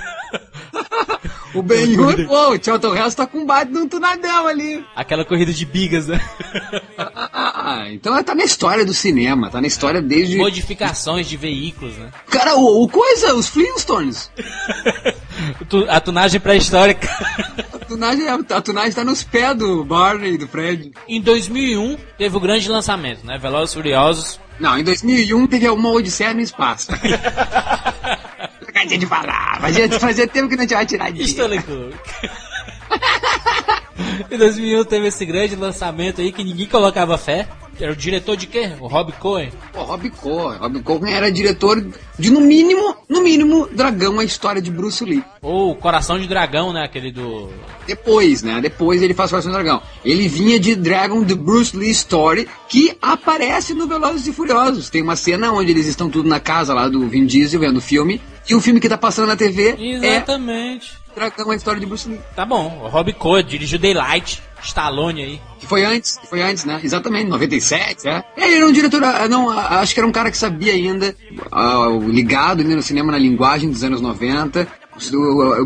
O 1.54 1.62
Ben-Hur, 1.62 2.26
pô, 2.26 2.50
o 2.50 2.62
Charlton 2.62 2.94
Heston 2.94 3.24
tá 3.24 3.26
com 3.26 3.46
bate 3.46 3.72
num 3.72 3.88
tunadão 3.88 4.46
ali. 4.46 4.84
Aquela 4.94 5.24
corrida 5.24 5.52
de 5.52 5.64
bigas, 5.64 6.06
né? 6.06 6.20
Ah, 6.98 7.86
então 7.90 8.22
tá 8.22 8.34
na 8.34 8.44
história 8.44 8.84
do 8.84 8.92
cinema, 8.92 9.50
tá 9.50 9.60
na 9.60 9.66
história 9.66 10.02
desde... 10.02 10.36
Modificações 10.36 11.26
de 11.26 11.36
veículos, 11.36 11.96
né? 11.96 12.10
Cara, 12.28 12.56
o, 12.56 12.82
o 12.84 12.88
coisa, 12.88 13.34
os 13.34 13.48
Flintstones. 13.48 14.30
A 15.88 16.00
tunagem 16.00 16.40
pré-histórica. 16.40 17.08
A 17.72 17.78
tunagem, 17.78 18.26
a 18.28 18.60
tunagem 18.60 18.92
tá 18.92 19.04
nos 19.04 19.22
pés 19.22 19.56
do 19.56 19.84
Barney 19.84 20.34
e 20.34 20.38
do 20.38 20.48
Fred. 20.48 20.92
Em 21.08 21.20
2001, 21.20 21.96
teve 22.16 22.36
o 22.36 22.40
grande 22.40 22.68
lançamento, 22.68 23.24
né? 23.24 23.38
Velozes 23.38 23.72
e 23.72 23.76
Furiosos. 23.76 24.40
Não, 24.58 24.78
em 24.78 24.84
2001 24.84 25.46
teve 25.46 25.68
uma 25.68 25.90
Odisseia 25.90 26.32
no 26.32 26.40
espaço. 26.40 26.88
Acabei 28.66 28.98
de 28.98 29.06
falar, 29.06 29.58
fazia, 29.60 30.00
fazia 30.00 30.26
tempo 30.28 30.48
que 30.48 30.56
não 30.56 30.66
tinha 30.66 30.84
tirar 30.84 31.10
de 31.10 31.22
Stanley 31.22 31.62
Kubrick. 31.62 31.98
em 34.30 34.38
2001 34.38 34.84
teve 34.84 35.06
esse 35.06 35.24
grande 35.24 35.56
lançamento 35.56 36.20
aí 36.20 36.32
que 36.32 36.44
ninguém 36.44 36.66
colocava 36.66 37.16
fé. 37.18 37.48
Era 37.78 37.92
o 37.92 37.96
diretor 37.96 38.36
de 38.36 38.46
quê? 38.46 38.72
O 38.80 38.86
Rob 38.86 39.12
Cohen. 39.12 39.50
Pô, 39.72 39.82
Rob 39.82 40.08
Cohen. 40.08 40.58
Rob 40.58 40.82
Cohen 40.82 41.12
era 41.12 41.30
diretor 41.30 41.86
de, 42.18 42.30
no 42.30 42.40
mínimo, 42.40 42.96
no 43.06 43.22
mínimo, 43.22 43.68
Dragão, 43.70 44.18
a 44.18 44.24
história 44.24 44.62
de 44.62 44.70
Bruce 44.70 45.04
Lee. 45.04 45.22
Ou 45.42 45.74
Coração 45.76 46.18
de 46.18 46.26
Dragão, 46.26 46.72
né? 46.72 46.84
Aquele 46.84 47.12
do... 47.12 47.50
Depois, 47.86 48.42
né? 48.42 48.60
Depois 48.62 49.02
ele 49.02 49.12
faz 49.12 49.28
Coração 49.28 49.52
do 49.52 49.54
Dragão. 49.54 49.82
Ele 50.02 50.26
vinha 50.26 50.58
de 50.58 50.74
Dragon, 50.74 51.22
The 51.22 51.34
Bruce 51.34 51.76
Lee 51.76 51.90
Story, 51.90 52.48
que 52.66 52.96
aparece 53.00 53.74
no 53.74 53.86
Velozes 53.86 54.26
e 54.26 54.32
Furiosos. 54.32 54.88
Tem 54.88 55.02
uma 55.02 55.16
cena 55.16 55.52
onde 55.52 55.70
eles 55.70 55.86
estão 55.86 56.08
tudo 56.08 56.28
na 56.28 56.40
casa 56.40 56.72
lá 56.72 56.88
do 56.88 57.06
Vin 57.06 57.26
Diesel 57.26 57.60
vendo 57.60 57.76
o 57.76 57.82
filme. 57.82 58.22
E 58.48 58.54
o 58.54 58.60
filme 58.60 58.80
que 58.80 58.88
tá 58.88 58.96
passando 58.96 59.26
na 59.26 59.36
TV 59.36 59.76
Exatamente. 59.78 60.96
é 61.02 61.05
Dragão, 61.16 61.50
a 61.50 61.56
história 61.56 61.80
de 61.80 61.86
Bruce 61.86 62.06
Lee. 62.06 62.20
Tá 62.36 62.44
bom, 62.44 62.82
o 62.84 62.88
Rob 62.88 63.10
Cohen 63.14 63.42
dirigiu 63.42 63.78
Daylight, 63.78 64.42
Stallone 64.62 65.22
aí. 65.22 65.40
Que 65.58 65.66
foi 65.66 65.82
antes, 65.82 66.18
que 66.18 66.26
foi 66.26 66.42
antes, 66.42 66.66
né? 66.66 66.78
Exatamente, 66.84 67.30
97, 67.30 68.06
é. 68.06 68.22
Ele 68.36 68.56
era 68.56 68.66
um 68.66 68.72
diretor, 68.72 69.02
ah, 69.02 69.26
não, 69.26 69.48
ah, 69.48 69.80
acho 69.80 69.94
que 69.94 70.00
era 70.00 70.06
um 70.06 70.12
cara 70.12 70.30
que 70.30 70.36
sabia 70.36 70.74
ainda, 70.74 71.16
ah, 71.50 71.88
ligado 72.06 72.60
ainda 72.60 72.76
no 72.76 72.82
cinema, 72.82 73.10
na 73.10 73.18
linguagem 73.18 73.70
dos 73.70 73.82
anos 73.82 74.02
90. 74.02 74.68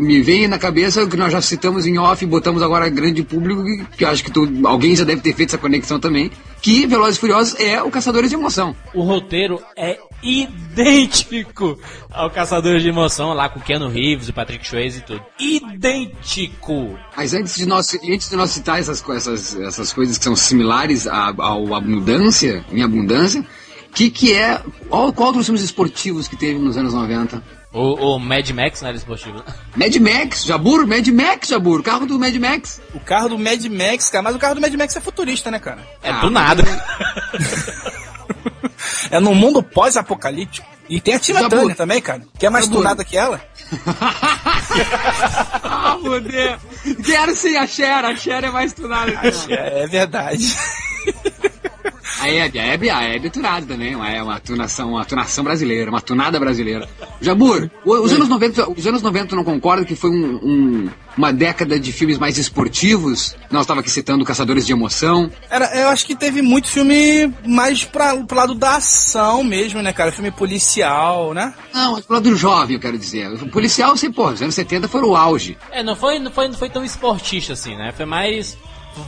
Me 0.01 0.21
vem 0.21 0.47
na 0.47 0.57
cabeça 0.59 1.03
o 1.03 1.09
que 1.09 1.15
nós 1.17 1.31
já 1.31 1.41
citamos 1.41 1.85
em 1.85 1.97
off 1.97 2.23
e 2.23 2.27
botamos 2.27 2.61
agora 2.61 2.89
grande 2.89 3.23
público, 3.23 3.63
que, 3.97 4.03
acho 4.05 4.23
que 4.23 4.31
tu- 4.31 4.49
alguém 4.65 4.95
já 4.95 5.03
deve 5.03 5.21
ter 5.21 5.33
feito 5.33 5.49
essa 5.49 5.57
conexão 5.57 5.99
também, 5.99 6.29
que 6.61 6.85
Velozes 6.85 7.17
e 7.17 7.19
Furiosos 7.19 7.59
é 7.59 7.81
o 7.81 7.89
Caçadores 7.89 8.29
de 8.29 8.35
Emoção. 8.35 8.75
O 8.93 9.01
roteiro 9.03 9.59
é 9.77 9.97
idêntico 10.21 11.79
ao 12.11 12.29
Caçadores 12.29 12.83
de 12.83 12.89
Emoção, 12.89 13.33
lá 13.33 13.49
com 13.49 13.59
Keanu 13.59 13.87
Reeves, 13.89 14.29
o 14.29 14.33
Patrick 14.33 14.67
Swayze 14.67 14.99
e 14.99 15.01
tudo. 15.01 15.21
Idêntico! 15.39 16.97
Mas 17.15 17.33
antes 17.33 17.55
de 17.55 17.65
nós, 17.65 17.93
antes 18.03 18.29
de 18.29 18.35
nós 18.35 18.49
citar 18.51 18.79
essas, 18.79 19.03
essas, 19.09 19.55
essas 19.59 19.93
coisas 19.93 20.17
que 20.17 20.23
são 20.23 20.35
similares 20.35 21.07
à, 21.07 21.33
ao 21.37 21.73
abundância, 21.73 22.63
em 22.71 22.83
abundância, 22.83 23.45
que 23.93 24.09
que 24.09 24.33
é, 24.33 24.61
qual, 24.89 25.11
qual 25.13 25.31
dos 25.33 25.45
filmes 25.45 25.63
esportivos 25.63 26.27
que 26.27 26.35
teve 26.35 26.59
nos 26.59 26.77
anos 26.77 26.93
90? 26.93 27.60
O, 27.73 28.15
o 28.15 28.19
Mad 28.19 28.49
Max 28.49 28.81
na 28.81 28.89
área 28.89 28.97
esportiva. 28.97 29.45
Mad 29.75 29.95
Max, 29.95 30.43
Jabur, 30.43 30.85
Mad 30.85 31.07
Max, 31.07 31.47
Jabur, 31.47 31.79
o 31.79 31.83
carro 31.83 32.05
do 32.05 32.19
Mad 32.19 32.35
Max. 32.35 32.81
O 32.93 32.99
carro 32.99 33.29
do 33.29 33.39
Mad 33.39 33.63
Max, 33.65 34.09
cara, 34.09 34.21
mas 34.21 34.35
o 34.35 34.39
carro 34.39 34.55
do 34.55 34.61
Mad 34.61 34.73
Max 34.73 34.95
é 34.95 35.01
futurista, 35.01 35.49
né, 35.49 35.59
cara? 35.59 35.87
É 36.03 36.09
Ah, 36.09 36.19
do 36.19 36.29
nada. 36.29 36.63
É 39.09 39.19
num 39.19 39.35
mundo 39.35 39.61
pós-apocalíptico. 39.61 40.67
E 40.89 40.99
tem 40.99 41.13
a 41.13 41.19
Tina. 41.19 41.49
Turner 41.49 41.75
também, 41.75 42.01
cara, 42.01 42.21
que 42.37 42.45
é 42.45 42.49
mais 42.49 42.67
tunada 42.67 43.03
que 43.03 43.15
ela. 43.17 43.41
ah, 45.63 45.97
foder. 46.01 46.57
Quero 47.05 47.35
sim 47.35 47.55
a 47.55 47.65
Cher, 47.65 48.03
a 48.03 48.15
Cher 48.15 48.43
é 48.43 48.49
mais 48.49 48.73
tunada 48.73 49.11
que 49.11 49.53
ela. 49.53 49.67
É 49.67 49.87
verdade. 49.87 50.55
A 52.19 52.27
Hebe, 52.29 52.59
a 52.59 52.65
Hebe, 52.65 52.89
a 52.89 53.01
Hebe 53.01 53.27
é 53.27 53.29
tunada 53.29 53.65
também, 53.65 53.95
uma- 53.95 54.09
é 54.09 54.21
uma 54.21 54.39
tunação, 54.39 54.91
uma 54.91 55.05
tunação 55.05 55.43
brasileira, 55.43 55.89
uma 55.89 56.01
tunada 56.01 56.39
brasileira. 56.39 56.87
Jabur, 57.21 57.69
os 57.85 58.11
anos 58.11 58.27
90, 58.27 58.69
os 58.69 58.85
anos 58.85 59.01
90 59.01 59.27
tu 59.27 59.35
não 59.35 59.43
concorda 59.43 59.85
que 59.85 59.95
foi 59.95 60.09
um- 60.09 60.35
um- 60.43 60.89
uma 61.17 61.31
década 61.31 61.79
de 61.79 61.91
filmes 61.91 62.17
mais 62.17 62.37
esportivos? 62.37 63.35
Nós 63.49 63.61
estava 63.61 63.79
aqui 63.79 63.89
citando 63.89 64.23
Caçadores 64.25 64.65
de 64.65 64.71
Emoção. 64.73 65.31
Era, 65.49 65.65
eu 65.79 65.89
acho 65.89 66.05
que 66.05 66.15
teve 66.15 66.41
muito 66.41 66.67
filme 66.67 67.33
mais 67.45 67.83
pra, 67.83 68.15
pro 68.17 68.37
lado 68.37 68.53
da 68.55 68.75
ação 68.77 69.43
mesmo, 69.43 69.81
né, 69.81 69.91
cara? 69.93 70.11
Filme 70.11 70.31
policial, 70.31 71.33
né? 71.33 71.53
Não, 71.73 71.93
mas 71.93 72.05
pro 72.05 72.15
lado 72.15 72.35
jovem, 72.35 72.75
eu 72.75 72.79
quero 72.79 72.97
dizer. 72.97 73.31
O 73.41 73.49
policial, 73.49 73.95
sei, 73.97 74.09
pô, 74.09 74.29
os 74.29 74.41
anos 74.41 74.55
70 74.55 74.87
foram 74.87 75.09
o 75.09 75.15
auge. 75.15 75.57
É, 75.71 75.83
não 75.83 75.95
foi, 75.95 76.19
não 76.19 76.31
foi, 76.31 76.47
não 76.47 76.55
foi 76.55 76.69
tão 76.69 76.83
esportista 76.83 77.53
assim, 77.53 77.75
né? 77.75 77.93
Foi 77.95 78.05
mais 78.05 78.57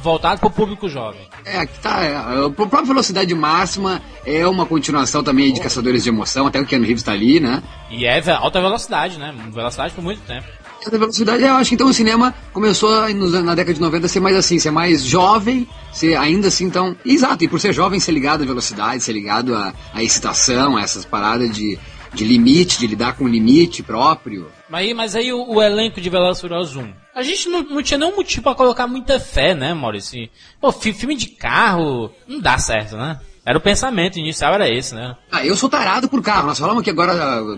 voltado 0.02 0.40
pro 0.40 0.50
público 0.50 0.88
jovem. 0.88 1.22
É, 1.46 1.60
aqui 1.60 1.80
tá. 1.80 2.02
É, 2.04 2.16
a 2.16 2.50
própria 2.50 2.84
Velocidade 2.84 3.34
Máxima 3.36 4.02
é 4.26 4.48
uma 4.48 4.66
continuação 4.66 5.24
também 5.24 5.54
de 5.54 5.62
Caçadores 5.62 6.04
de 6.04 6.10
Emoção, 6.10 6.48
até 6.48 6.60
o 6.60 6.66
Keanu 6.66 6.86
Reeves 6.86 7.04
tá 7.04 7.12
ali, 7.12 7.40
né? 7.40 7.62
E 7.90 8.06
é 8.06 8.32
alta 8.32 8.62
velocidade, 8.62 9.18
né? 9.20 9.34
Velocidade 9.52 9.94
por 9.94 10.04
muito 10.04 10.22
tempo. 10.22 10.48
A 10.86 10.90
velocidade, 10.90 11.42
eu 11.42 11.54
acho 11.54 11.70
que 11.70 11.76
então 11.76 11.88
o 11.88 11.94
cinema 11.94 12.34
começou 12.52 12.92
na 13.14 13.56
década 13.56 13.74
de 13.74 13.80
90 13.80 14.06
a 14.06 14.10
ser 14.10 14.20
mais 14.20 14.36
assim, 14.36 14.60
ser 14.60 14.72
mais 14.72 15.04
jovem, 15.04 15.68
ser 15.94 16.18
ainda 16.18 16.50
assim, 16.50 16.66
então. 16.66 16.96
Exato, 17.06 17.44
e 17.44 17.48
por 17.48 17.60
ser 17.60 17.72
jovem, 17.72 18.00
ser 18.00 18.12
ligado 18.12 18.44
à 18.44 18.46
velocidade, 18.46 19.04
ser 19.04 19.14
ligado 19.14 19.56
à, 19.56 19.74
à 19.94 20.04
excitação, 20.04 20.76
a 20.76 20.82
essas 20.82 21.06
paradas 21.06 21.56
de, 21.56 21.80
de 22.14 22.26
limite, 22.26 22.80
de 22.80 22.88
lidar 22.88 23.14
com 23.14 23.24
o 23.24 23.28
limite 23.28 23.82
próprio. 23.82 24.48
Mas 24.74 24.82
aí, 24.82 24.94
mas 24.96 25.16
aí 25.16 25.32
o, 25.32 25.48
o 25.48 25.62
elenco 25.62 26.02
de 26.02 26.10
e 26.10 26.36
Furiosos 26.42 26.76
1. 26.76 26.94
A 27.14 27.22
gente 27.22 27.48
não, 27.48 27.62
não 27.62 27.84
tinha 27.84 27.96
nenhum 28.00 28.16
motivo 28.16 28.42
pra 28.42 28.56
colocar 28.56 28.88
muita 28.88 29.20
fé, 29.20 29.54
né, 29.54 29.72
Maurício? 29.72 30.28
Pô, 30.60 30.72
fi- 30.72 30.92
filme 30.94 31.16
de 31.16 31.28
carro 31.28 32.10
não 32.28 32.40
dá 32.40 32.58
certo, 32.58 32.98
né? 32.98 33.20
Era 33.46 33.56
o 33.56 33.62
pensamento 33.62 34.18
inicial, 34.18 34.52
era 34.56 34.68
esse, 34.68 34.96
né? 34.96 35.16
Ah, 35.32 35.46
eu 35.46 35.56
sou 35.56 35.70
tarado 35.70 36.10
por 36.10 36.24
carro. 36.24 36.48
Nós 36.48 36.58
falamos 36.58 36.82
aqui 36.82 36.90
agora 36.90 37.14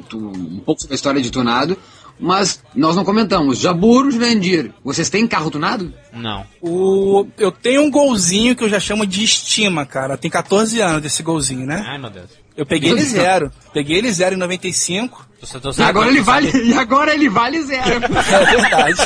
tu- 0.09 0.17
um 0.17 0.59
pouco 0.59 0.81
sobre 0.81 0.93
a 0.93 0.97
história 0.97 1.21
de 1.21 1.31
tunado, 1.31 1.77
mas 2.19 2.63
nós 2.73 2.95
não 2.95 3.03
comentamos. 3.05 3.59
Jabur, 3.59 4.09
Jurandir, 4.11 4.71
vocês 4.83 5.09
têm 5.09 5.27
carro 5.27 5.51
tunado? 5.51 5.93
Não. 6.13 6.45
O, 6.61 7.27
eu 7.37 7.51
tenho 7.51 7.81
um 7.83 7.91
golzinho 7.91 8.55
que 8.55 8.63
eu 8.63 8.69
já 8.69 8.79
chamo 8.79 9.05
de 9.05 9.23
estima, 9.23 9.85
cara. 9.85 10.17
Tem 10.17 10.31
14 10.31 10.79
anos 10.81 11.01
desse 11.01 11.21
golzinho, 11.23 11.65
né? 11.65 11.83
Ai, 11.87 11.97
meu 11.97 12.09
Deus. 12.09 12.29
Eu 12.55 12.65
peguei 12.65 12.91
ele 12.91 13.03
zero. 13.03 13.51
Peguei 13.73 13.97
ele 13.97 14.11
zero 14.11 14.35
em 14.35 14.37
95. 14.37 15.27
Tô, 15.51 15.59
tô, 15.59 15.71
E 15.71 15.83
agora 15.83 16.07
ele 16.09 16.21
vale, 16.21 16.49
e 16.63 16.73
agora 16.73 17.13
ele 17.13 17.29
vale 17.29 17.61
zero. 17.63 17.99
É 18.31 18.45
verdade. 18.45 19.01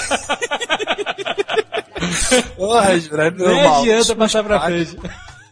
Porra, 2.56 3.00
Jura, 3.00 3.32
Nem 3.32 3.40
normal. 3.48 3.82
adianta 3.82 4.16
passar 4.16 4.44
pra 4.44 4.60
frente. 4.62 4.98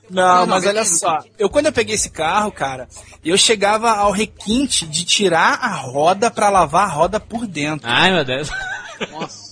Não, 0.10 0.40
Não, 0.40 0.48
mas 0.48 0.64
não, 0.64 0.70
olha 0.70 0.86
só. 0.86 1.20
Eu 1.38 1.50
quando 1.50 1.68
eu 1.68 1.74
peguei 1.74 1.96
esse 1.96 2.10
carro, 2.10 2.52
cara, 2.52 2.88
eu 3.24 3.38
chegava 3.38 3.92
ao 3.92 4.12
requinte 4.12 4.86
de 4.86 5.04
tirar 5.04 5.60
a 5.62 5.76
roda 5.76 6.32
pra 6.32 6.50
lavar 6.50 6.88
a 6.88 6.92
roda 6.92 7.20
por 7.20 7.46
dentro. 7.46 7.88
Ai, 7.90 8.12
meu 8.12 8.24
Deus. 8.24 8.50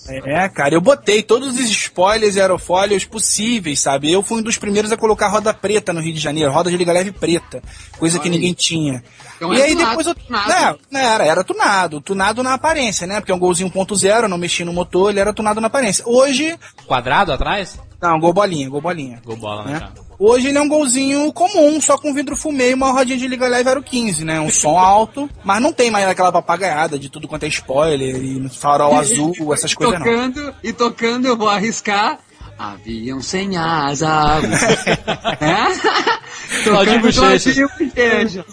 É, 0.08 0.48
cara, 0.48 0.74
eu 0.74 0.80
botei 0.80 1.22
todos 1.22 1.54
os 1.54 1.60
spoilers 1.60 2.36
e 2.36 2.40
aerofólios 2.40 3.04
possíveis, 3.04 3.80
sabe? 3.80 4.10
Eu 4.10 4.22
fui 4.22 4.38
um 4.38 4.42
dos 4.42 4.56
primeiros 4.56 4.92
a 4.92 4.96
colocar 4.96 5.28
roda 5.28 5.52
preta 5.52 5.92
no 5.92 6.00
Rio 6.00 6.14
de 6.14 6.20
Janeiro, 6.20 6.52
roda 6.52 6.70
de 6.70 6.76
liga 6.76 6.92
leve 6.92 7.12
preta, 7.12 7.62
coisa 7.98 8.18
que 8.18 8.28
aí. 8.28 8.34
ninguém 8.34 8.52
tinha. 8.52 9.02
Então 9.36 9.52
e 9.52 9.56
era 9.56 9.66
aí 9.66 9.72
tunado, 9.72 9.88
depois 9.90 10.06
eu. 10.06 10.14
tunado. 10.14 10.52
É, 10.52 10.76
não 10.90 11.00
era, 11.00 11.24
era 11.24 11.44
tunado. 11.44 12.00
Tunado 12.00 12.42
na 12.42 12.54
aparência, 12.54 13.06
né? 13.06 13.20
Porque 13.20 13.32
é 13.32 13.34
um 13.34 13.38
golzinho 13.38 13.70
1.0, 13.70 14.28
não 14.28 14.38
mexi 14.38 14.64
no 14.64 14.72
motor, 14.72 15.10
ele 15.10 15.20
era 15.20 15.32
tunado 15.32 15.60
na 15.60 15.66
aparência. 15.66 16.04
Hoje. 16.06 16.58
Quadrado 16.86 17.32
atrás? 17.32 17.78
Não, 18.00 18.18
gol 18.18 18.32
bolinha, 18.32 18.68
gol 18.68 18.80
bolinha. 18.80 19.20
Gol 19.24 19.36
bola, 19.36 19.64
né, 19.64 19.80
né? 19.80 20.05
Hoje 20.18 20.48
ele 20.48 20.56
é 20.58 20.60
um 20.60 20.68
golzinho 20.68 21.30
comum, 21.32 21.80
só 21.80 21.98
com 21.98 22.14
vidro 22.14 22.36
fumê 22.36 22.70
e 22.70 22.74
uma 22.74 22.90
rodinha 22.90 23.18
de 23.18 23.28
liga 23.28 23.46
leve 23.46 23.68
aro 23.68 23.82
15, 23.82 24.24
né? 24.24 24.40
Um 24.40 24.50
som 24.50 24.78
alto, 24.78 25.28
mas 25.44 25.60
não 25.60 25.72
tem 25.72 25.90
mais 25.90 26.08
aquela 26.08 26.32
papagaiada 26.32 26.98
de 26.98 27.10
tudo 27.10 27.28
quanto 27.28 27.44
é 27.44 27.48
spoiler 27.48 28.16
e 28.16 28.48
farol 28.48 28.96
azul, 28.96 29.52
essas 29.52 29.72
coisas 29.74 29.98
não. 29.98 30.06
tocando, 30.06 30.54
e 30.62 30.72
tocando, 30.72 31.26
eu 31.26 31.36
vou 31.36 31.48
arriscar. 31.48 32.18
Avião 32.58 33.20
sem 33.20 33.54
asas. 33.58 34.08
é? 35.42 36.64
Claudinho 36.64 37.00
Bochecha. 37.00 37.52
Claudinho 37.52 37.68
Bochecha. 37.68 38.44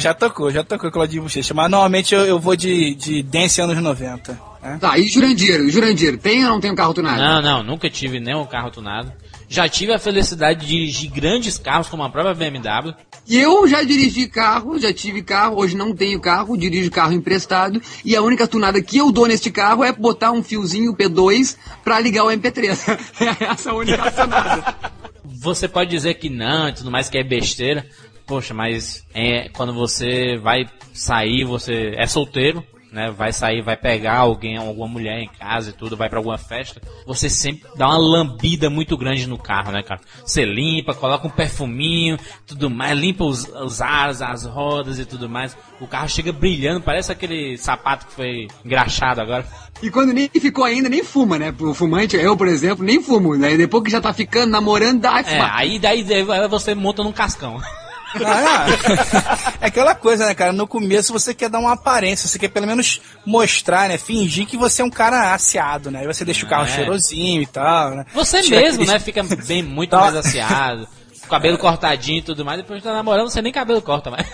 Já 0.00 0.12
tocou, 0.12 0.50
já 0.50 0.64
tocou 0.64 0.90
Claudinho 0.90 1.22
Bochecha. 1.22 1.54
Mas 1.54 1.70
normalmente 1.70 2.12
eu, 2.12 2.22
eu 2.22 2.40
vou 2.40 2.56
de, 2.56 2.96
de 2.96 3.22
Dance 3.22 3.60
anos 3.60 3.80
90. 3.80 4.40
né? 4.60 4.78
Tá, 4.80 4.98
e 4.98 5.06
Jurandir? 5.06 5.70
Jurandir, 5.70 6.18
tem 6.18 6.44
ou 6.44 6.50
não 6.50 6.60
tem 6.60 6.72
um 6.72 6.74
carro 6.74 6.94
tunado? 6.94 7.22
Não, 7.22 7.40
não, 7.40 7.62
nunca 7.62 7.88
tive 7.88 8.18
nenhum 8.18 8.44
carro 8.44 8.72
tunado. 8.72 9.12
Já 9.48 9.68
tive 9.68 9.92
a 9.92 9.98
felicidade 9.98 10.60
de 10.60 10.66
dirigir 10.66 11.10
grandes 11.10 11.58
carros 11.58 11.88
como 11.88 12.02
a 12.02 12.10
própria 12.10 12.34
BMW. 12.34 12.94
E 13.26 13.38
eu 13.38 13.66
já 13.66 13.82
dirigi 13.82 14.26
carro, 14.26 14.78
já 14.78 14.92
tive 14.92 15.22
carro, 15.22 15.56
hoje 15.58 15.76
não 15.76 15.94
tenho 15.94 16.20
carro, 16.20 16.56
dirijo 16.56 16.90
carro 16.90 17.12
emprestado. 17.12 17.80
E 18.04 18.14
a 18.14 18.22
única 18.22 18.46
tunada 18.46 18.80
que 18.82 18.98
eu 18.98 19.10
dou 19.10 19.26
neste 19.26 19.50
carro 19.50 19.82
é 19.82 19.92
botar 19.92 20.32
um 20.32 20.42
fiozinho 20.42 20.94
P2 20.94 21.56
pra 21.82 22.00
ligar 22.00 22.24
o 22.24 22.28
MP3. 22.28 22.74
É 23.40 23.44
essa 23.44 23.70
a 23.70 23.74
única 23.74 24.10
tunada. 24.10 24.76
Você 25.24 25.68
pode 25.68 25.90
dizer 25.90 26.14
que 26.14 26.28
não 26.28 26.68
e 26.68 26.72
tudo 26.72 26.90
mais, 26.90 27.08
que 27.08 27.18
é 27.18 27.24
besteira. 27.24 27.86
Poxa, 28.26 28.54
mas 28.54 29.04
é, 29.14 29.48
quando 29.50 29.74
você 29.74 30.38
vai 30.38 30.66
sair, 30.92 31.44
você 31.44 31.94
é 31.96 32.06
solteiro, 32.06 32.64
né? 32.94 33.10
Vai 33.10 33.32
sair, 33.32 33.60
vai 33.60 33.76
pegar 33.76 34.18
alguém, 34.18 34.56
alguma 34.56 34.86
mulher 34.86 35.18
em 35.18 35.28
casa 35.28 35.70
e 35.70 35.72
tudo, 35.72 35.96
vai 35.96 36.08
pra 36.08 36.20
alguma 36.20 36.38
festa. 36.38 36.80
Você 37.04 37.28
sempre 37.28 37.68
dá 37.76 37.88
uma 37.88 37.98
lambida 37.98 38.70
muito 38.70 38.96
grande 38.96 39.26
no 39.26 39.36
carro, 39.36 39.72
né, 39.72 39.82
cara? 39.82 40.00
Você 40.24 40.44
limpa, 40.44 40.94
coloca 40.94 41.26
um 41.26 41.30
perfuminho, 41.30 42.16
tudo 42.46 42.70
mais, 42.70 42.96
limpa 42.96 43.24
os, 43.24 43.48
os 43.48 43.82
aros, 43.82 44.22
as 44.22 44.44
rodas 44.44 45.00
e 45.00 45.04
tudo 45.04 45.28
mais. 45.28 45.56
O 45.80 45.88
carro 45.88 46.08
chega 46.08 46.32
brilhando, 46.32 46.80
parece 46.80 47.10
aquele 47.10 47.58
sapato 47.58 48.06
que 48.06 48.12
foi 48.12 48.48
engraxado 48.64 49.20
agora. 49.20 49.44
E 49.82 49.90
quando 49.90 50.12
nem 50.12 50.28
ficou 50.28 50.64
ainda, 50.64 50.88
nem 50.88 51.02
fuma, 51.02 51.36
né? 51.36 51.52
O 51.58 51.74
fumante, 51.74 52.16
eu, 52.16 52.36
por 52.36 52.46
exemplo, 52.46 52.84
nem 52.84 53.02
fumo. 53.02 53.34
Né? 53.34 53.56
Depois 53.56 53.82
que 53.82 53.90
já 53.90 54.00
tá 54.00 54.14
ficando, 54.14 54.50
namorando, 54.50 55.00
dá 55.00 55.20
É, 55.20 55.40
aí 55.40 55.80
daí, 55.80 56.04
daí 56.04 56.24
você 56.48 56.76
monta 56.76 57.02
num 57.02 57.12
cascão. 57.12 57.60
Ah, 58.24 58.66
é 59.60 59.66
aquela 59.66 59.94
coisa, 59.94 60.26
né, 60.26 60.34
cara? 60.34 60.52
No 60.52 60.66
começo 60.66 61.12
você 61.12 61.34
quer 61.34 61.48
dar 61.48 61.58
uma 61.58 61.72
aparência, 61.72 62.28
você 62.28 62.38
quer 62.38 62.48
pelo 62.48 62.66
menos 62.66 63.00
mostrar, 63.26 63.88
né? 63.88 63.98
Fingir 63.98 64.46
que 64.46 64.56
você 64.56 64.82
é 64.82 64.84
um 64.84 64.90
cara 64.90 65.32
aciado, 65.34 65.90
né? 65.90 66.00
Aí 66.00 66.06
você 66.06 66.24
deixa 66.24 66.44
o 66.46 66.48
carro 66.48 66.64
É. 66.64 66.68
cheirosinho 66.68 67.42
e 67.42 67.46
tal, 67.46 67.90
né? 67.96 68.06
Você 68.14 68.42
Tira 68.42 68.60
mesmo, 68.60 68.82
aquele- 68.82 68.92
né? 68.98 69.00
Fica 69.04 69.22
bem 69.22 69.62
muito 69.62 69.90
Tá. 69.90 70.00
mais 70.00 70.16
aciado. 70.16 70.86
Cabelo 71.28 71.56
cortadinho 71.58 72.18
e 72.18 72.22
tudo 72.22 72.44
mais. 72.44 72.58
Depois 72.58 72.80
de 72.80 72.84
tá 72.84 72.92
namorando, 72.92 73.30
você 73.30 73.40
nem 73.40 73.52
cabelo 73.52 73.80
corta 73.80 74.10
mais. 74.10 74.26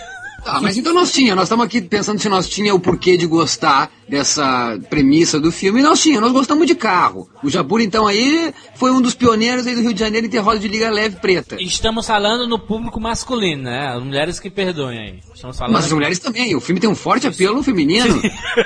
Tá, 0.43 0.59
mas 0.59 0.75
então 0.75 0.91
nós 0.93 1.11
tinha, 1.11 1.35
nós 1.35 1.43
estamos 1.45 1.63
aqui 1.65 1.79
pensando 1.81 2.19
se 2.19 2.27
nós 2.27 2.49
tinha 2.49 2.73
o 2.73 2.79
porquê 2.79 3.15
de 3.15 3.27
gostar 3.27 3.91
dessa 4.11 4.77
premissa 4.89 5.39
do 5.39 5.53
filme, 5.53 5.79
e 5.79 5.83
nós 5.83 6.01
tinha, 6.01 6.19
nós 6.19 6.33
gostamos 6.33 6.67
de 6.67 6.75
carro. 6.75 7.29
O 7.41 7.49
Jabur, 7.49 7.79
então, 7.79 8.05
aí 8.05 8.53
foi 8.75 8.91
um 8.91 9.01
dos 9.01 9.15
pioneiros 9.15 9.65
aí 9.65 9.73
do 9.73 9.79
Rio 9.79 9.93
de 9.93 9.99
Janeiro 10.01 10.27
em 10.27 10.29
ter 10.29 10.39
roda 10.39 10.59
de 10.59 10.67
liga 10.67 10.91
leve 10.91 11.15
preta. 11.15 11.55
Estamos 11.61 12.05
falando 12.05 12.45
no 12.45 12.59
público 12.59 12.99
masculino, 12.99 13.63
né? 13.63 13.93
As 13.95 14.03
mulheres 14.03 14.37
que 14.37 14.49
perdoem 14.49 14.99
aí. 14.99 15.19
Estamos 15.33 15.57
falando. 15.57 15.73
Mas 15.73 15.85
as 15.85 15.93
mulheres 15.93 16.19
também, 16.19 16.53
o 16.53 16.59
filme 16.59 16.81
tem 16.81 16.89
um 16.89 16.95
forte 16.95 17.25
apelo 17.25 17.63
feminino. 17.63 18.21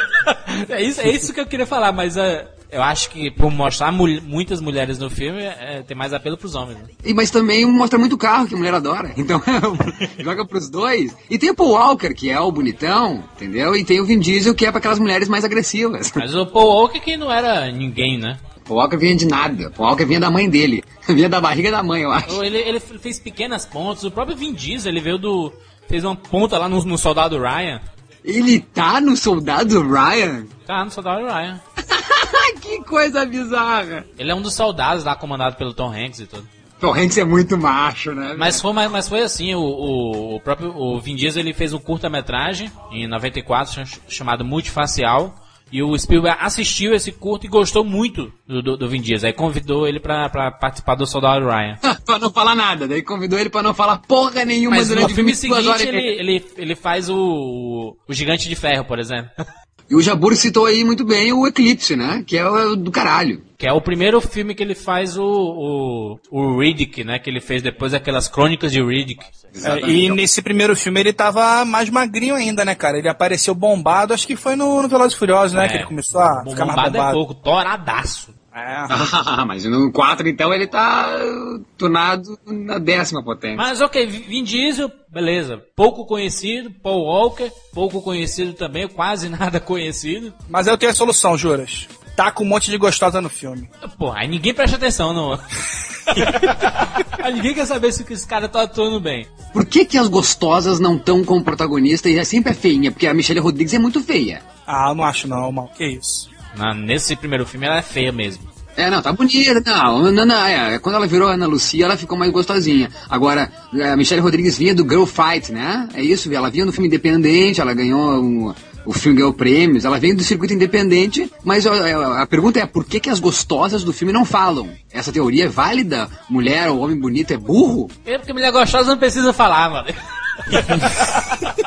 é, 0.68 0.82
isso, 0.82 1.00
é 1.00 1.12
isso 1.12 1.32
que 1.32 1.40
eu 1.40 1.46
queria 1.46 1.68
falar, 1.68 1.92
mas 1.92 2.18
é, 2.18 2.48
eu 2.76 2.84
acho 2.84 3.10
que 3.10 3.32
por 3.32 3.52
mostrar 3.52 3.92
muitas 3.92 4.60
mulheres 4.60 4.98
no 4.98 5.10
filme, 5.10 5.42
é, 5.42 5.82
tem 5.88 5.96
mais 5.96 6.14
apelo 6.14 6.38
pros 6.38 6.56
homens. 6.56 6.78
Né? 6.80 6.86
E, 7.06 7.14
mas 7.14 7.32
também 7.32 7.66
mostra 7.66 7.98
muito 7.98 8.18
carro, 8.18 8.48
que 8.48 8.54
a 8.54 8.58
mulher 8.58 8.74
adora. 8.74 9.14
Então, 9.16 9.42
joga 10.20 10.46
pros 10.46 10.70
dois. 10.70 11.16
E 11.30 11.38
tem 11.38 11.52
o 11.52 11.56
Paul 11.56 11.72
Walker, 11.72 12.14
que 12.14 12.30
é 12.30 12.40
o 12.40 12.52
bonitão, 12.52 13.24
entendeu? 13.36 13.76
E 13.76 13.86
tem 13.86 14.02
o 14.02 14.06
Vin 14.06 14.20
Diesel, 14.20 14.54
que 14.54 14.66
é 14.66 14.72
pra 14.72 14.80
aquelas 14.80 15.00
mulheres 15.00 15.30
mais 15.36 15.44
agressivas. 15.44 16.14
Mas 16.16 16.34
o 16.34 16.46
Paul 16.46 16.68
Walker 16.68 17.00
que 17.02 17.18
não 17.18 17.30
era 17.30 17.70
ninguém, 17.70 18.18
né? 18.18 18.38
Paul 18.64 18.80
Walker 18.80 18.96
vinha 18.96 19.16
de 19.16 19.26
nada. 19.26 19.70
Paul 19.70 19.90
Walker 19.90 20.06
vinha 20.06 20.20
da 20.20 20.32
mãe 20.32 20.50
dele. 20.50 20.84
Vinha 21.08 21.30
da 21.30 21.40
barriga 21.40 21.70
da 21.70 21.84
mãe, 21.84 22.02
eu 22.02 22.12
acho. 22.12 22.44
Ele, 22.44 22.58
ele 22.58 22.80
fez 22.80 23.20
pequenas 23.20 23.64
pontas. 23.64 24.04
O 24.04 24.10
próprio 24.10 24.36
Vin 24.36 24.54
Diesel, 24.54 24.92
ele 24.92 25.00
veio 25.00 25.20
do... 25.20 25.54
Fez 25.88 26.04
uma 26.04 26.16
ponta 26.16 26.58
lá 26.58 26.68
no, 26.68 26.84
no 26.84 26.98
Soldado 26.98 27.38
Ryan. 27.38 27.80
Ele 28.24 28.60
tá 28.60 29.00
no 29.00 29.16
Soldado 29.16 29.88
Ryan? 29.88 30.48
Tá, 30.66 30.84
no 30.84 30.90
Soldado 30.90 31.24
Ryan. 31.24 31.62
que 32.60 32.84
coisa 32.86 33.24
bizarra. 33.24 34.04
Ele 34.18 34.32
é 34.32 34.36
um 34.36 34.42
dos 34.42 34.56
soldados 34.56 35.04
lá 35.04 35.16
comandado 35.16 35.58
pelo 35.58 35.74
Tom 35.74 35.92
Hanks 35.92 36.22
e 36.22 36.26
tudo. 36.26 36.48
Tom 36.86 36.94
Hanks 36.96 37.18
é 37.18 37.24
muito 37.24 37.58
macho, 37.58 38.14
né? 38.14 38.36
Mas 38.38 38.62
foi, 38.62 38.74
mas, 38.74 38.92
mas 38.92 39.10
foi 39.10 39.22
assim, 39.22 39.54
o, 39.56 39.60
o, 39.62 40.36
o 40.36 40.40
próprio 40.42 40.76
o 40.76 41.00
Vin 41.00 41.16
Diesel 41.16 41.42
ele 41.42 41.54
fez 41.54 41.74
um 41.74 41.80
curta-metragem 41.80 42.72
em 42.92 43.08
94 43.08 43.86
ch- 43.86 44.00
chamado 44.08 44.46
Multifacial. 44.46 45.36
E 45.72 45.82
o 45.82 45.98
Spielberg 45.98 46.38
assistiu 46.40 46.94
esse 46.94 47.12
curto 47.12 47.48
e 47.48 47.50
gostou 47.50 47.84
muito 47.84 48.32
do, 48.48 48.62
do, 48.62 48.78
do 48.78 48.88
Vin 48.88 49.02
Diesel. 49.02 49.28
Aí 49.28 49.34
convidou 49.34 49.88
ele 49.88 50.00
pra, 50.00 50.30
pra 50.30 50.52
participar 50.52 50.94
do 50.94 51.08
Soldado 51.08 51.44
Ryan. 51.48 51.76
pra 52.06 52.20
não 52.20 52.30
falar 52.32 52.54
nada. 52.56 52.88
Daí 52.88 53.02
convidou 53.02 53.38
ele 53.40 53.50
pra 53.50 53.64
não 53.64 53.74
falar 53.74 53.98
porra 53.98 54.46
nenhuma 54.46 54.78
Mas 54.78 54.90
no 54.90 54.96
durante 54.96 55.16
filme 55.16 55.32
22 55.32 55.66
horas. 55.68 55.82
seguinte 55.82 55.98
ele, 56.06 56.20
ele, 56.36 56.46
ele 56.56 56.76
faz 56.76 57.10
o, 57.10 57.98
o 58.08 58.14
Gigante 58.14 58.48
de 58.48 58.56
Ferro, 58.56 58.86
por 58.86 59.00
exemplo. 59.00 59.32
E 59.90 59.96
o 59.96 60.02
Jabur 60.02 60.36
citou 60.36 60.66
aí 60.66 60.84
muito 60.84 61.06
bem 61.06 61.32
o 61.32 61.46
Eclipse, 61.46 61.96
né? 61.96 62.24
Que 62.26 62.38
é 62.38 62.48
o 62.48 62.76
do 62.76 62.92
caralho. 62.92 63.44
Que 63.58 63.68
é 63.68 63.72
o 63.72 63.80
primeiro 63.80 64.20
filme 64.20 64.56
que 64.56 64.64
ele 64.64 64.76
faz 64.76 65.18
o, 65.18 65.24
o, 65.24 66.20
o 66.30 66.60
Riddick, 66.60 67.04
né? 67.04 67.20
Que 67.20 67.30
ele 67.30 67.40
fez 67.40 67.62
depois 67.62 67.94
aquelas 67.94 68.28
crônicas 68.28 68.72
de 68.72 68.84
Riddick. 68.84 69.24
É, 69.64 69.90
e 69.90 70.10
nesse 70.10 70.42
primeiro 70.42 70.76
filme 70.76 71.00
ele 71.00 71.14
tava 71.14 71.64
mais 71.64 71.90
magrinho 71.90 72.36
ainda, 72.36 72.66
né, 72.66 72.76
cara? 72.76 72.98
Ele 72.98 73.08
apareceu 73.08 73.56
bombado, 73.56 74.14
acho 74.14 74.28
que 74.28 74.36
foi 74.36 74.56
no, 74.56 74.82
no 74.82 74.90
Velozes 74.90 75.14
e 75.14 75.18
Furiosos, 75.18 75.54
né? 75.54 75.66
É, 75.66 75.70
que 75.70 75.76
ele 75.78 75.86
começou 75.86 76.20
a 76.20 76.44
ficar 76.44 76.66
mais 76.66 76.92
bombado 76.92 76.98
é 76.98 77.12
pouco, 77.14 77.34
toradaço. 77.34 78.35
É. 78.56 78.86
Ah, 78.90 79.44
mas 79.46 79.66
no 79.66 79.92
4 79.92 80.30
então 80.30 80.54
ele 80.54 80.66
tá 80.66 81.14
uh, 81.14 81.60
tunado 81.78 82.40
na 82.46 82.80
décima 82.80 83.22
potência. 83.22 83.58
Mas 83.58 83.82
ok, 83.82 84.08
Vin 84.08 84.46
Diesel, 84.46 84.90
beleza. 85.10 85.62
Pouco 85.76 86.06
conhecido, 86.06 86.72
Paul 86.72 87.04
Walker, 87.04 87.52
pouco 87.74 88.02
conhecido 88.02 88.54
também, 88.54 88.88
quase 88.88 89.28
nada 89.30 89.60
conhecido. 89.60 90.34
Mas 90.50 90.68
eu 90.68 90.78
tenho 90.78 90.94
a 90.94 90.96
solução, 90.96 91.38
juras. 91.38 91.90
Tá 92.16 92.32
com 92.32 92.46
um 92.46 92.48
monte 92.48 92.72
de 92.72 92.78
gostosa 92.78 93.20
no 93.20 93.28
filme. 93.28 93.70
Porra, 93.98 94.20
aí 94.20 94.28
ninguém 94.30 94.54
presta 94.54 94.78
atenção, 94.78 95.12
não. 95.14 95.34
aí 97.22 97.34
ninguém 97.34 97.54
quer 97.54 97.66
saber 97.66 97.92
se 97.92 98.06
esse 98.10 98.26
cara 98.26 98.48
tá 98.48 98.62
atuando 98.62 99.02
bem. 99.02 99.28
Por 99.52 99.66
que 99.66 99.84
que 99.84 99.98
as 99.98 100.08
gostosas 100.08 100.80
não 100.80 100.96
estão 100.96 101.26
como 101.26 101.44
protagonista 101.44 102.10
e 102.10 102.18
é 102.18 102.24
sempre 102.24 102.54
é 102.54 102.56
feinha? 102.56 102.90
Porque 102.90 103.06
a 103.06 103.14
Michelle 103.14 103.42
Rodrigues 103.42 103.74
é 103.74 103.80
muito 103.80 104.02
feia. 104.02 104.42
Ah, 104.66 104.92
eu 104.92 104.96
não 104.96 105.04
acho 105.04 105.28
não, 105.28 105.52
mal. 105.52 105.70
Que 105.76 105.86
isso? 105.86 106.30
Na- 106.58 106.74
nesse 106.74 107.16
primeiro 107.16 107.46
filme 107.46 107.66
ela 107.66 107.78
é 107.78 107.82
feia 107.82 108.12
mesmo. 108.12 108.44
É, 108.78 108.90
não, 108.90 109.02
tá 109.02 109.14
bonita, 109.14 109.62
não, 109.66 110.12
não, 110.12 110.26
não, 110.26 110.46
é, 110.46 110.78
quando 110.80 110.96
ela 110.96 111.08
virou 111.08 111.30
Ana 111.30 111.48
Lucia, 111.48 111.86
ela 111.86 111.96
ficou 111.96 112.18
mais 112.18 112.30
gostosinha. 112.30 112.90
Agora, 113.10 113.50
a 113.74 113.96
Michelle 113.96 114.22
Rodrigues 114.22 114.58
vinha 114.58 114.76
do 114.76 114.84
Girl 114.84 115.06
Fight, 115.06 115.54
né? 115.54 115.88
É 115.94 116.02
isso, 116.02 116.34
ela 116.34 116.50
vinha 116.50 116.66
do 116.66 116.74
filme 116.74 116.88
independente, 116.90 117.62
ela 117.62 117.74
ganhou 117.74 118.22
um, 118.22 118.54
o 118.86 118.92
filme 118.92 119.18
ganhou 119.20 119.34
prêmios, 119.34 119.86
ela 119.86 119.98
veio 119.98 120.16
do 120.18 120.24
circuito 120.24 120.54
independente, 120.54 121.32
mas 121.42 121.66
a, 121.66 122.22
a 122.22 122.28
pergunta 122.28 122.60
é 122.60 122.66
por 122.66 122.84
que, 122.84 123.00
que 123.00 123.10
as 123.10 123.20
gostosas 123.20 123.82
do 123.82 123.94
filme 123.94 124.12
não 124.12 124.26
falam? 124.26 124.70
Essa 124.92 125.10
teoria 125.12 125.46
é 125.46 125.50
válida? 125.50 126.10
Mulher 126.30 126.70
ou 126.70 126.80
homem 126.80 127.00
bonito 127.00 127.32
é 127.32 127.38
burro? 127.38 127.90
É 128.06 128.18
porque 128.18 128.34
mulher 128.34 128.52
gostosa 128.52 128.90
não 128.92 128.98
precisa 128.98 129.32
falar, 129.32 129.70
mano. 129.70 129.88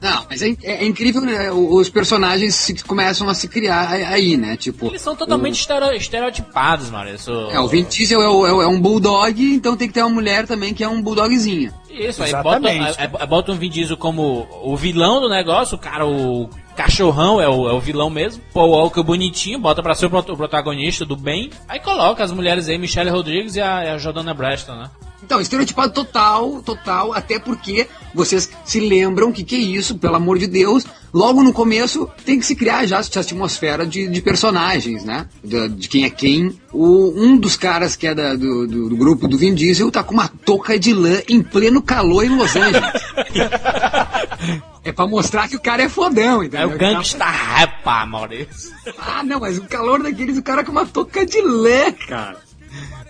Não, 0.00 0.24
mas 0.30 0.40
é, 0.40 0.48
in- 0.48 0.56
é 0.62 0.86
incrível, 0.86 1.20
né? 1.20 1.50
O- 1.52 1.74
Os 1.76 1.90
personagens 1.90 2.54
se, 2.54 2.74
começam 2.84 3.28
a 3.28 3.34
se 3.34 3.46
criar 3.48 3.88
aí, 3.90 4.36
né? 4.36 4.56
Tipo. 4.56 4.86
Eles 4.86 5.02
são 5.02 5.14
totalmente 5.14 5.60
estero- 5.60 5.92
estereotipados, 5.92 6.90
mano. 6.90 7.10
Isso, 7.10 7.30
É, 7.50 7.60
o 7.60 7.68
Vin 7.68 7.84
Diesel 7.84 8.22
é, 8.22 8.28
o- 8.28 8.46
é 8.46 8.52
o- 8.52 8.62
é 8.62 8.66
um 8.66 8.80
bulldog, 8.80 9.42
então 9.54 9.76
tem 9.76 9.88
que 9.88 9.94
ter 9.94 10.02
uma 10.02 10.08
mulher 10.14 10.46
também 10.46 10.72
que 10.72 10.82
é 10.82 10.88
um 10.88 11.02
bulldogzinho. 11.02 11.72
Isso, 11.90 12.22
aí 12.22 12.32
bota, 12.32 12.58
Exatamente. 12.70 12.98
aí- 13.00 13.10
aí 13.18 13.26
bota 13.26 13.52
um 13.52 13.56
Vin 13.56 13.68
Diesel 13.68 13.96
como 13.96 14.46
o 14.62 14.76
vilão 14.76 15.20
do 15.20 15.28
negócio, 15.28 15.74
o 15.76 15.78
cara, 15.78 16.06
o 16.06 16.48
cachorrão 16.76 17.40
é 17.40 17.48
o, 17.48 17.68
é 17.68 17.72
o 17.74 17.80
vilão 17.80 18.08
mesmo. 18.08 18.42
Paul 18.54 18.70
Walker 18.70 19.02
bonitinho, 19.02 19.58
bota 19.58 19.82
pra 19.82 19.94
ser 19.94 20.06
o 20.06 20.10
prot- 20.10 20.30
o 20.32 20.36
protagonista 20.36 21.04
do 21.04 21.16
bem. 21.16 21.50
Aí 21.68 21.78
coloca 21.80 22.24
as 22.24 22.32
mulheres 22.32 22.68
aí, 22.68 22.78
Michelle 22.78 23.10
Rodrigues 23.10 23.54
e 23.56 23.60
a, 23.60 23.94
a 23.94 23.98
Jordana 23.98 24.32
Brewster, 24.32 24.74
né? 24.74 24.88
Então, 25.30 25.40
estereotipado 25.40 25.92
total, 25.92 26.60
total, 26.60 27.12
até 27.12 27.38
porque 27.38 27.86
vocês 28.12 28.50
se 28.64 28.80
lembram 28.80 29.30
que 29.30 29.44
que 29.44 29.54
é 29.54 29.58
isso, 29.60 29.96
pelo 29.96 30.16
amor 30.16 30.40
de 30.40 30.48
Deus, 30.48 30.84
logo 31.14 31.40
no 31.44 31.52
começo 31.52 32.10
tem 32.24 32.36
que 32.40 32.44
se 32.44 32.56
criar 32.56 32.84
já 32.84 32.98
essa 32.98 33.20
atmosfera 33.20 33.86
de, 33.86 34.08
de 34.08 34.20
personagens, 34.20 35.04
né? 35.04 35.28
De, 35.44 35.68
de 35.68 35.88
quem 35.88 36.02
é 36.04 36.10
quem. 36.10 36.58
O, 36.72 37.12
um 37.16 37.36
dos 37.36 37.54
caras 37.54 37.94
que 37.94 38.08
é 38.08 38.14
da- 38.14 38.34
do, 38.34 38.66
do- 38.66 38.88
do 38.88 38.96
grupo 38.96 39.28
do 39.28 39.38
Vin 39.38 39.54
Diesel 39.54 39.88
tá 39.92 40.02
com 40.02 40.14
uma 40.14 40.26
touca 40.26 40.76
de 40.76 40.92
lã 40.92 41.20
em 41.28 41.40
pleno 41.40 41.80
calor 41.80 42.24
em 42.24 42.36
Los 42.36 42.56
Angeles. 42.56 42.90
é 44.82 44.90
pra 44.90 45.06
mostrar 45.06 45.46
que 45.48 45.54
o 45.54 45.60
cara 45.60 45.84
é 45.84 45.88
fodão, 45.88 46.42
É 46.42 46.46
entendeu? 46.46 46.70
o 46.74 46.76
gangsta 46.76 47.24
rapa, 47.24 48.04
Maurício. 48.04 48.72
Ah, 48.98 49.22
não, 49.22 49.38
mas 49.38 49.58
o 49.58 49.62
calor 49.62 50.02
daqueles, 50.02 50.36
o 50.36 50.42
cara 50.42 50.64
com 50.64 50.72
uma 50.72 50.86
touca 50.86 51.24
de 51.24 51.40
lã, 51.40 51.92
cara. 52.08 52.49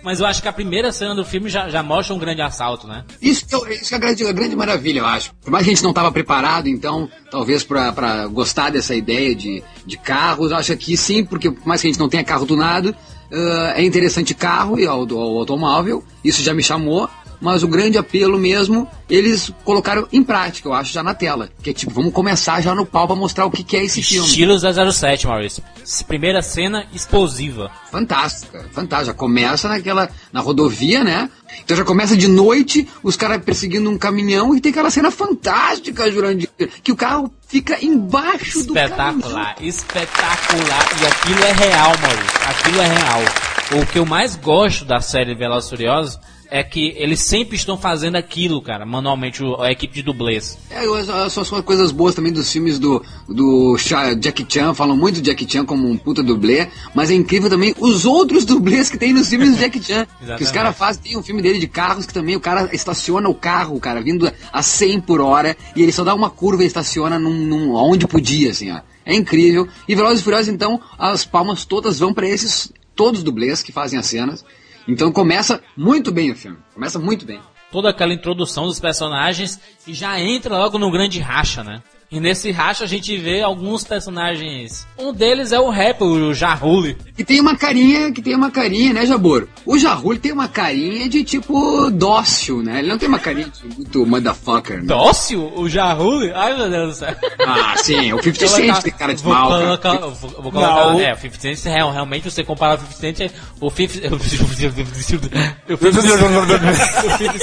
Mas 0.03 0.19
eu 0.19 0.25
acho 0.25 0.41
que 0.41 0.47
a 0.47 0.53
primeira 0.53 0.91
cena 0.91 1.13
do 1.13 1.23
filme 1.23 1.49
já, 1.49 1.69
já 1.69 1.83
mostra 1.83 2.15
um 2.15 2.19
grande 2.19 2.41
assalto, 2.41 2.87
né? 2.87 3.03
Isso, 3.21 3.45
é- 3.67 3.75
isso 3.75 3.93
é 3.93 3.97
a 3.97 3.99
grande, 3.99 4.25
a 4.27 4.31
grande 4.31 4.55
maravilha, 4.55 4.99
eu 4.99 5.05
acho. 5.05 5.33
Por 5.41 5.51
mais 5.51 5.63
que 5.63 5.71
a 5.71 5.73
gente 5.75 5.83
não 5.83 5.91
estava 5.91 6.11
preparado, 6.11 6.67
então, 6.67 7.09
talvez 7.29 7.63
para 7.63 8.25
gostar 8.27 8.71
dessa 8.71 8.95
ideia 8.95 9.35
de, 9.35 9.63
de 9.85 9.97
carros, 9.97 10.51
eu 10.51 10.57
acho 10.57 10.75
que 10.77 10.97
sim, 10.97 11.23
porque 11.23 11.51
por 11.51 11.67
mais 11.67 11.81
que 11.81 11.87
a 11.87 11.91
gente 11.91 11.99
não 11.99 12.09
tenha 12.09 12.23
carro 12.23 12.45
tunado, 12.45 12.95
ah, 13.31 13.73
é 13.75 13.83
interessante 13.83 14.33
carro 14.33 14.79
e 14.79 14.85
o 14.87 14.89
automóvel, 14.91 16.03
isso 16.23 16.41
já 16.41 16.53
me 16.53 16.63
chamou, 16.63 17.09
mas 17.41 17.63
o 17.63 17.67
grande 17.67 17.97
apelo 17.97 18.37
mesmo, 18.37 18.87
eles 19.09 19.51
colocaram 19.65 20.07
em 20.13 20.23
prática, 20.23 20.69
eu 20.69 20.73
acho, 20.73 20.93
já 20.93 21.01
na 21.01 21.15
tela. 21.15 21.49
Que 21.63 21.71
é 21.71 21.73
tipo, 21.73 21.91
vamos 21.91 22.13
começar 22.13 22.61
já 22.61 22.75
no 22.75 22.85
pau 22.85 23.07
pra 23.07 23.15
mostrar 23.15 23.47
o 23.47 23.51
que, 23.51 23.63
que 23.63 23.75
é 23.75 23.83
esse 23.83 24.03
filme. 24.03 24.27
Estilo 24.27 24.57
007, 24.93 25.25
Maurício. 25.25 25.63
Primeira 26.07 26.43
cena 26.43 26.85
explosiva. 26.93 27.71
Fantástica, 27.91 28.69
fantástica. 28.71 29.13
Começa 29.15 29.67
naquela, 29.67 30.07
na 30.31 30.39
rodovia, 30.39 31.03
né? 31.03 31.29
Então 31.63 31.75
já 31.75 31.83
começa 31.83 32.15
de 32.15 32.27
noite, 32.27 32.87
os 33.03 33.17
caras 33.17 33.43
perseguindo 33.43 33.89
um 33.89 33.97
caminhão 33.97 34.55
e 34.55 34.61
tem 34.61 34.71
aquela 34.71 34.91
cena 34.91 35.09
fantástica, 35.09 36.11
Jurandir, 36.11 36.49
que 36.83 36.91
o 36.91 36.95
carro 36.95 37.33
fica 37.47 37.83
embaixo 37.83 38.63
do 38.63 38.73
caminhão. 38.73 39.17
Espetacular, 39.17 39.55
espetacular. 39.59 40.89
E 41.01 41.05
aquilo 41.07 41.43
é 41.43 41.51
real, 41.51 41.91
Maurício. 41.97 42.49
Aquilo 42.49 42.81
é 42.81 42.87
real. 42.87 43.81
O 43.81 43.85
que 43.85 43.99
eu 43.99 44.05
mais 44.05 44.35
gosto 44.35 44.85
da 44.85 44.99
série 44.99 45.33
Velozes 45.33 45.67
e 45.67 45.69
Furiosos 45.71 46.19
é 46.51 46.61
que 46.61 46.93
eles 46.97 47.21
sempre 47.21 47.55
estão 47.55 47.77
fazendo 47.77 48.17
aquilo, 48.17 48.61
cara, 48.61 48.85
manualmente, 48.85 49.41
a 49.59 49.71
equipe 49.71 49.93
de 49.93 50.03
dublês. 50.03 50.57
É, 50.69 50.83
só 51.29 51.45
são 51.45 51.61
coisas 51.61 51.93
boas 51.93 52.13
também 52.13 52.33
dos 52.33 52.51
filmes 52.51 52.77
do, 52.77 53.01
do 53.27 53.77
Jackie 54.21 54.45
Chan, 54.47 54.73
falam 54.73 54.97
muito 54.97 55.21
de 55.21 55.29
Jackie 55.29 55.49
Chan 55.49 55.65
como 55.65 55.89
um 55.89 55.97
puta 55.97 56.21
dublê, 56.21 56.67
mas 56.93 57.09
é 57.09 57.13
incrível 57.13 57.49
também 57.49 57.73
os 57.79 58.05
outros 58.05 58.43
dublês 58.45 58.89
que 58.89 58.97
tem 58.97 59.13
nos 59.13 59.29
filmes 59.29 59.51
do 59.51 59.57
Jackie 59.57 59.81
Chan. 59.81 60.05
que 60.37 60.43
os 60.43 60.51
caras 60.51 60.77
fazem, 60.77 61.01
tem 61.01 61.17
um 61.17 61.23
filme 61.23 61.41
dele 61.41 61.57
de 61.57 61.67
carros 61.67 62.05
que 62.05 62.13
também 62.13 62.35
o 62.35 62.41
cara 62.41 62.69
estaciona 62.73 63.29
o 63.29 63.33
carro, 63.33 63.79
cara, 63.79 64.01
vindo 64.01 64.29
a 64.51 64.61
100 64.61 65.01
por 65.01 65.21
hora, 65.21 65.55
e 65.73 65.81
ele 65.81 65.93
só 65.93 66.03
dá 66.03 66.13
uma 66.13 66.29
curva 66.29 66.63
e 66.63 66.67
estaciona 66.67 67.17
num, 67.17 67.45
num, 67.45 67.73
onde 67.75 68.05
podia, 68.05 68.51
assim, 68.51 68.69
ó. 68.71 68.81
É 69.05 69.15
incrível. 69.15 69.67
E 69.87 69.95
Velozes 69.95 70.19
e 70.19 70.23
Furiosos, 70.23 70.49
então, 70.49 70.79
as 70.99 71.25
palmas 71.25 71.63
todas 71.63 71.97
vão 71.97 72.13
pra 72.13 72.27
esses, 72.27 72.71
todos 72.93 73.21
os 73.21 73.23
dublês 73.23 73.63
que 73.63 73.71
fazem 73.71 73.97
as 73.97 74.05
cenas. 74.05 74.43
Então 74.91 75.09
começa 75.09 75.63
muito 75.77 76.11
bem 76.11 76.31
o 76.31 76.35
filme. 76.35 76.57
Começa 76.73 76.99
muito 76.99 77.25
bem. 77.25 77.39
Toda 77.71 77.89
aquela 77.89 78.13
introdução 78.13 78.65
dos 78.65 78.77
personagens 78.77 79.57
e 79.87 79.93
já 79.93 80.19
entra 80.19 80.57
logo 80.57 80.77
no 80.77 80.91
grande 80.91 81.17
racha, 81.17 81.63
né? 81.63 81.81
E 82.11 82.19
nesse 82.19 82.51
racha 82.51 82.83
a 82.83 82.87
gente 82.87 83.17
vê 83.17 83.41
alguns 83.41 83.85
personagens. 83.85 84.85
Um 84.97 85.13
deles 85.13 85.53
é 85.53 85.59
o 85.61 85.69
rapper, 85.69 86.05
o 86.07 86.33
Jarruli. 86.33 86.97
Que 87.15 87.23
tem 87.23 87.39
uma 87.39 87.55
carinha, 87.55 88.11
que 88.11 88.21
tem 88.21 88.35
uma 88.35 88.51
carinha, 88.51 88.91
né, 88.91 89.05
Jabor? 89.05 89.47
O 89.65 89.77
Jahul 89.77 90.17
tem 90.17 90.33
uma 90.33 90.49
carinha 90.49 91.07
de 91.07 91.23
tipo 91.23 91.89
dócil, 91.89 92.61
né? 92.61 92.79
Ele 92.79 92.89
não 92.89 92.97
tem 92.97 93.07
uma 93.07 93.19
carinha 93.19 93.47
de 93.47 93.75
muito 93.77 94.05
motherfucker, 94.05 94.79
né? 94.79 94.83
Dócil? 94.87 95.53
O 95.55 95.69
Jarruli? 95.69 96.31
Ai 96.33 96.57
meu 96.57 96.69
Deus 96.69 96.89
do 96.89 96.95
céu. 96.99 97.15
Ah, 97.47 97.75
sim, 97.77 98.11
o 98.11 98.21
50 98.21 98.47
Cent 98.47 98.81
tem 98.83 98.91
cara 98.91 99.13
de 99.15 99.23
vou 99.23 99.33
mal, 99.33 99.47
cara. 99.49 99.63
colocar, 99.63 99.97
vou, 100.07 100.29
vou 100.41 100.51
colocar, 100.51 100.91
Não. 100.91 100.99
é, 100.99 101.13
o 101.13 101.17
50 101.17 101.39
Cent, 101.39 101.63
real- 101.73 101.93
realmente 101.93 102.29
você 102.29 102.43
comparar 102.43 102.75
o 102.75 102.79
50 102.93 102.99
Cent, 103.17 103.31
o 103.61 103.69
50, 103.71 104.15
o 104.15 104.19
50 104.19 104.71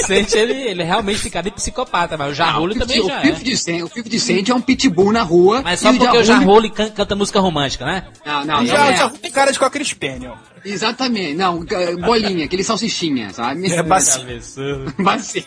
Cent, 0.05 0.33
ele, 0.33 0.53
ele 0.53 0.83
realmente 0.83 1.19
fica 1.19 1.41
de 1.41 1.51
psicopata, 1.51 2.17
mas 2.17 2.37
o 2.37 2.41
Ah, 2.43 2.53
50 2.53 2.79
também 2.79 2.97
já 2.97 3.03
o 3.03 3.09
é. 3.19 3.35
50 3.35 3.55
Cent, 3.57 3.81
o 3.83 3.87
50 3.87 4.19
Cent 4.19 4.49
é 4.49 4.53
um 4.53 4.58
pitbull 4.61 5.11
na 5.11 5.21
rua. 5.23 5.61
Mas 5.63 5.79
só 5.79 5.91
e 5.93 5.97
porque 5.97 6.17
o 6.17 6.23
Jahul- 6.23 6.41
Jarruli 6.41 6.69
can- 6.69 6.89
canta 6.89 7.15
música 7.15 7.39
romântica, 7.39 7.85
né? 7.85 8.05
Não, 8.25 8.45
não, 8.45 8.57
não 8.57 8.65
Já, 8.65 8.91
é. 8.91 8.97
já 8.97 9.09
tem 9.09 9.31
cara 9.31 9.51
de 9.51 9.59
Cocker 9.59 9.83
Spaniel. 9.85 10.37
Exatamente. 10.63 11.35
Não, 11.35 11.65
bolinha, 12.01 12.45
aquele 12.45 12.63
salsichinha, 12.63 13.31
sabe? 13.33 13.71
É 13.71 13.81
bacia. 13.83 14.25
Bacia. 14.99 15.43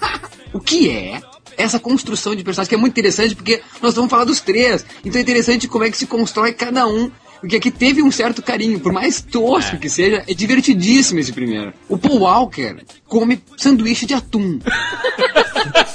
o 0.52 0.60
que 0.60 0.88
é 0.90 1.20
essa 1.56 1.78
construção 1.80 2.34
de 2.36 2.42
personagens 2.44 2.68
que 2.68 2.74
é 2.74 2.78
muito 2.78 2.92
interessante 2.92 3.34
porque 3.34 3.60
nós 3.82 3.94
vamos 3.94 4.10
falar 4.10 4.24
dos 4.24 4.40
três. 4.40 4.84
Então 5.04 5.18
é 5.18 5.22
interessante 5.22 5.66
como 5.68 5.84
é 5.84 5.90
que 5.90 5.96
se 5.98 6.06
constrói 6.06 6.52
cada 6.52 6.86
um. 6.86 7.10
Porque 7.40 7.54
aqui 7.54 7.70
teve 7.70 8.02
um 8.02 8.10
certo 8.10 8.42
carinho, 8.42 8.80
por 8.80 8.92
mais 8.92 9.20
tosco 9.22 9.76
que 9.78 9.88
seja, 9.88 10.24
é 10.26 10.34
divertidíssimo 10.34 11.20
esse 11.20 11.32
primeiro. 11.32 11.72
O 11.88 11.96
Paul 11.96 12.18
Walker 12.22 12.78
come 13.06 13.40
sanduíche 13.56 14.06
de 14.06 14.14
atum. 14.14 14.58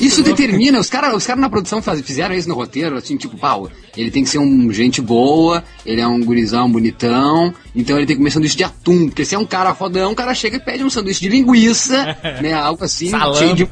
isso 0.00 0.22
determina, 0.22 0.78
os 0.78 0.88
caras 0.90 1.14
os 1.14 1.26
cara 1.26 1.40
na 1.40 1.48
produção 1.48 1.80
faz- 1.82 2.00
fizeram 2.02 2.34
isso 2.34 2.48
no 2.48 2.54
roteiro, 2.54 2.96
assim, 2.96 3.16
tipo, 3.16 3.36
pau, 3.36 3.70
ele 3.96 4.10
tem 4.10 4.22
que 4.24 4.30
ser 4.30 4.38
um 4.38 4.72
gente 4.72 5.00
boa, 5.00 5.62
ele 5.84 6.00
é 6.00 6.06
um 6.06 6.20
gurizão 6.22 6.70
bonitão, 6.70 7.52
então 7.74 7.96
ele 7.96 8.06
tem 8.06 8.16
que 8.16 8.20
comer 8.20 8.30
sanduíche 8.30 8.56
de 8.56 8.64
atum, 8.64 9.06
porque 9.06 9.24
se 9.24 9.34
é 9.34 9.38
um 9.38 9.46
cara 9.46 9.74
fodão, 9.74 10.12
o 10.12 10.16
cara 10.16 10.34
chega 10.34 10.56
e 10.56 10.60
pede 10.60 10.84
um 10.84 10.90
sanduíche 10.90 11.20
de 11.20 11.28
linguiça, 11.28 12.16
né, 12.42 12.52
algo 12.52 12.84
assim, 12.84 13.10
Salame. 13.10 13.36
cheio 13.38 13.54
de 13.54 13.68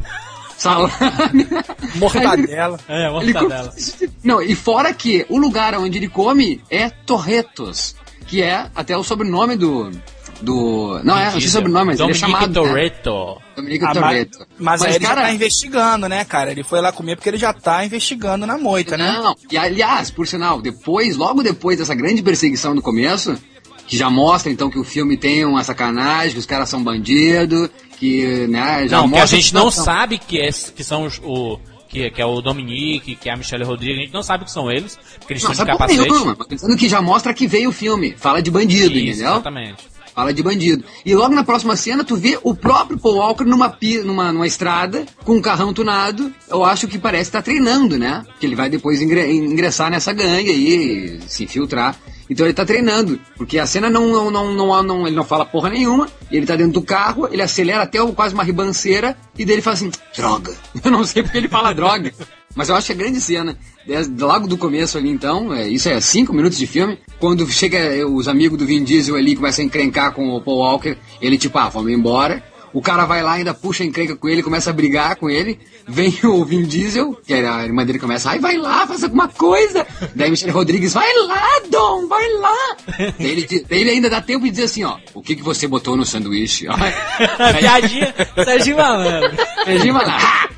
salame. 0.57 0.93
Mortadela. 1.97 2.79
É, 2.89 3.05
Ele 3.05 3.33
mortadela. 3.33 3.69
come- 3.73 4.11
Não, 4.23 4.43
e 4.43 4.55
fora 4.55 4.93
que 4.93 5.25
o 5.29 5.39
lugar 5.39 5.75
onde 5.79 5.99
ele 5.99 6.09
come 6.09 6.61
é 6.71 6.91
Torretos, 6.91 7.95
que 8.27 8.43
é 8.43 8.67
até 8.75 8.97
o 8.97 9.03
sobrenome 9.03 9.57
do. 9.57 9.91
Do 10.43 11.01
não 11.05 11.17
é, 11.19 11.25
não 11.27 11.33
sei 11.41 11.47
o 11.47 11.51
sobrenome, 11.51 11.87
mas 11.87 12.01
ele 12.01 12.11
é 12.11 12.15
Dominique 12.15 12.19
chamado. 12.33 12.63
né? 12.63 12.69
Toretto. 12.69 13.43
Dominique 13.57 13.85
Ah, 13.85 13.93
Torreto. 13.93 14.39
mas, 14.39 14.49
mas 14.59 14.83
aí 14.83 14.95
ele 14.97 15.05
cara, 15.05 15.21
já 15.21 15.27
tá 15.27 15.33
investigando, 15.35 16.09
né, 16.09 16.25
cara? 16.25 16.51
Ele 16.51 16.63
foi 16.63 16.81
lá 16.81 16.93
comer 16.93 17.17
porque 17.17 17.29
ele 17.29 17.37
já 17.39 17.53
tá 17.53 17.85
investigando 17.85 18.47
na 18.47 18.57
moita, 18.59 18.97
né? 18.97 19.13
Não, 19.13 19.35
e 19.51 19.57
aliás, 19.59 20.11
por 20.11 20.27
sinal, 20.27 20.61
depois, 20.63 21.17
logo 21.17 21.43
depois 21.43 21.79
dessa 21.79 21.95
grande 21.95 22.23
perseguição 22.23 22.75
do 22.75 22.81
começo, 22.83 23.37
que 23.87 23.97
já 23.97 24.09
mostra 24.09 24.51
então 24.53 24.71
que 24.71 24.79
o 24.79 24.85
filme 24.85 25.17
tem 25.17 25.45
uma 25.45 25.63
sacanagem, 25.65 26.33
que 26.33 26.39
os 26.39 26.47
caras 26.47 26.69
são 26.69 26.83
bandidos, 26.83 27.69
que, 27.99 28.47
né, 28.49 28.87
já 28.89 28.97
Não, 28.99 29.09
que 29.09 29.17
a 29.17 29.21
mostra 29.21 29.37
gente 29.39 29.53
não 29.55 29.71
são- 29.71 29.85
sabe 29.85 30.17
que, 30.19 30.41
é, 30.41 30.49
que 30.51 30.83
são 30.85 31.05
os, 31.07 31.21
o. 31.23 31.59
Que, 31.89 32.09
que 32.09 32.23
é 32.23 32.25
o 32.25 32.41
Dominique, 32.41 33.17
que 33.17 33.29
é 33.29 33.33
a 33.33 33.37
Michelle 33.37 33.65
Rodrigues, 33.65 33.99
a 33.99 34.03
gente 34.03 34.15
não 34.15 34.23
sabe 34.23 34.45
que 34.45 34.53
são 34.53 34.71
eles, 34.71 34.97
porque 35.19 35.33
eles 35.33 35.43
Não, 35.43 35.51
estão 35.51 35.67
de 35.67 35.73
capacete. 35.73 36.01
nenhuma, 36.09 36.37
pensando 36.37 36.77
que 36.77 36.89
já 36.89 37.03
mostra 37.03 37.35
que 37.35 37.49
veio 37.49 37.71
o 37.71 37.73
filme, 37.73 38.15
fala 38.17 38.41
de 38.41 38.49
bandido, 38.49 38.95
Isso, 38.97 39.09
entendeu? 39.09 39.33
exatamente. 39.33 39.83
Fala 40.15 40.33
de 40.35 40.43
bandido. 40.43 40.85
E 41.05 41.15
logo 41.15 41.35
na 41.35 41.45
próxima 41.45 41.77
cena, 41.77 42.05
tu 42.05 42.17
vê 42.17 42.39
o 42.43 42.55
próprio 42.55 42.99
Paul 42.99 43.17
Walker 43.17 43.45
numa, 43.45 43.77
numa, 44.05 44.33
numa 44.33 44.47
estrada, 44.47 45.05
com 45.25 45.37
um 45.37 45.41
carrão 45.43 45.73
tunado. 45.73 46.33
Eu 46.49 46.65
acho 46.65 46.89
que 46.89 46.99
parece 46.99 47.29
estar 47.31 47.43
treinando, 47.43 47.97
né? 47.99 48.23
Que 48.39 48.47
ele 48.47 48.57
vai 48.57 48.69
depois 48.69 49.01
ingre- 49.01 49.33
ingressar 49.33 49.91
nessa 49.91 50.13
gangue 50.13 50.51
aí, 50.51 51.19
e 51.19 51.21
se 51.29 51.45
infiltrar. 51.45 51.97
Então 52.29 52.47
ele 52.47 52.55
tá 52.55 52.65
treinando, 52.65 53.19
porque 53.37 53.59
a 53.59 53.67
cena 53.67 53.91
não, 53.91 54.07
não, 54.09 54.31
não, 54.31 54.53
não, 54.55 54.83
não- 54.85 55.07
ele 55.07 55.17
não 55.17 55.25
fala 55.25 55.45
porra 55.45 55.69
nenhuma, 55.69 56.09
ele 56.31 56.47
tá 56.47 56.55
dentro 56.55 56.75
do 56.75 56.83
carro, 56.83 57.29
ele 57.33 57.43
acelera 57.43 57.83
até 57.83 57.99
quase 58.13 58.35
uma 58.35 58.45
ribanceira, 58.45 59.17
e 59.37 59.45
daí 59.45 59.57
ele 59.57 59.63
fala 59.63 59.75
assim, 59.75 59.91
droga. 60.17 60.55
Eu 60.85 60.91
não 60.93 61.05
sei 61.05 61.25
porque 61.25 61.39
ele 61.39 61.49
fala 61.49 61.73
droga, 61.75 62.13
mas 62.55 62.69
eu 62.69 62.75
acho 62.77 62.87
que 62.89 62.93
a 62.93 62.97
grande 62.97 63.21
cena, 63.21 63.57
desde- 63.87 64.23
logo 64.23 64.47
do 64.47 64.57
começo 64.59 64.99
ali 64.99 65.09
então, 65.09 65.53
é, 65.53 65.69
isso 65.69 65.89
é 65.89 66.01
cinco 66.01 66.33
minutos 66.33 66.59
de 66.59 66.67
filme, 66.67 66.99
quando 67.19 67.47
chega 67.51 67.79
é, 67.79 68.05
os 68.05 68.27
amigos 68.29 68.59
do 68.59 68.67
Vin 68.67 68.83
Diesel 68.85 69.17
ali, 69.17 69.37
começam 69.37 69.63
a 69.63 69.67
encrencar 69.67 70.13
com 70.13 70.29
o 70.31 70.41
Paul 70.41 70.59
Walker, 70.59 70.97
ele 71.21 71.39
tipo, 71.39 71.57
ah, 71.59 71.69
vamos 71.69 71.91
embora, 71.93 72.43
o 72.73 72.81
cara 72.81 73.05
vai 73.05 73.21
lá, 73.21 73.33
ainda 73.33 73.53
puxa 73.53 73.83
a 73.83 73.87
encrenca 73.87 74.15
com 74.15 74.29
ele, 74.29 74.45
começa 74.45 74.71
a 74.71 74.73
brigar 74.73 75.17
com 75.17 75.29
ele. 75.29 75.59
Vem 75.89 76.17
o 76.23 76.45
Vin 76.45 76.63
Diesel, 76.63 77.19
que 77.27 77.35
a 77.35 77.65
irmã 77.65 77.85
dele, 77.85 77.99
começa, 77.99 78.31
ai, 78.31 78.39
vai 78.39 78.57
lá, 78.57 78.87
faz 78.87 79.03
alguma 79.03 79.27
coisa. 79.27 79.85
Daí 80.15 80.31
Michele 80.31 80.53
Rodrigues, 80.53 80.93
vai 80.95 81.13
lá, 81.27 81.43
Dom, 81.69 82.07
vai 82.07 82.29
lá. 82.35 82.77
daí, 82.97 83.13
ele, 83.19 83.67
ele 83.69 83.91
ainda 83.91 84.09
dá 84.09 84.21
tempo 84.21 84.45
de 84.45 84.51
dizer 84.53 84.65
assim, 84.65 84.85
ó, 84.85 84.99
o 85.15 85.21
que 85.21 85.35
que 85.35 85.43
você 85.43 85.67
botou 85.67 85.97
no 85.97 86.07
sanduíche? 86.07 86.67
Piadinha, 87.59 88.15
Serginho 88.45 88.77
Malandro. 88.77 89.37
Serginho 89.65 89.95
vai 89.95 90.07
lá. 90.07 90.19
"Ah!" 90.21 90.49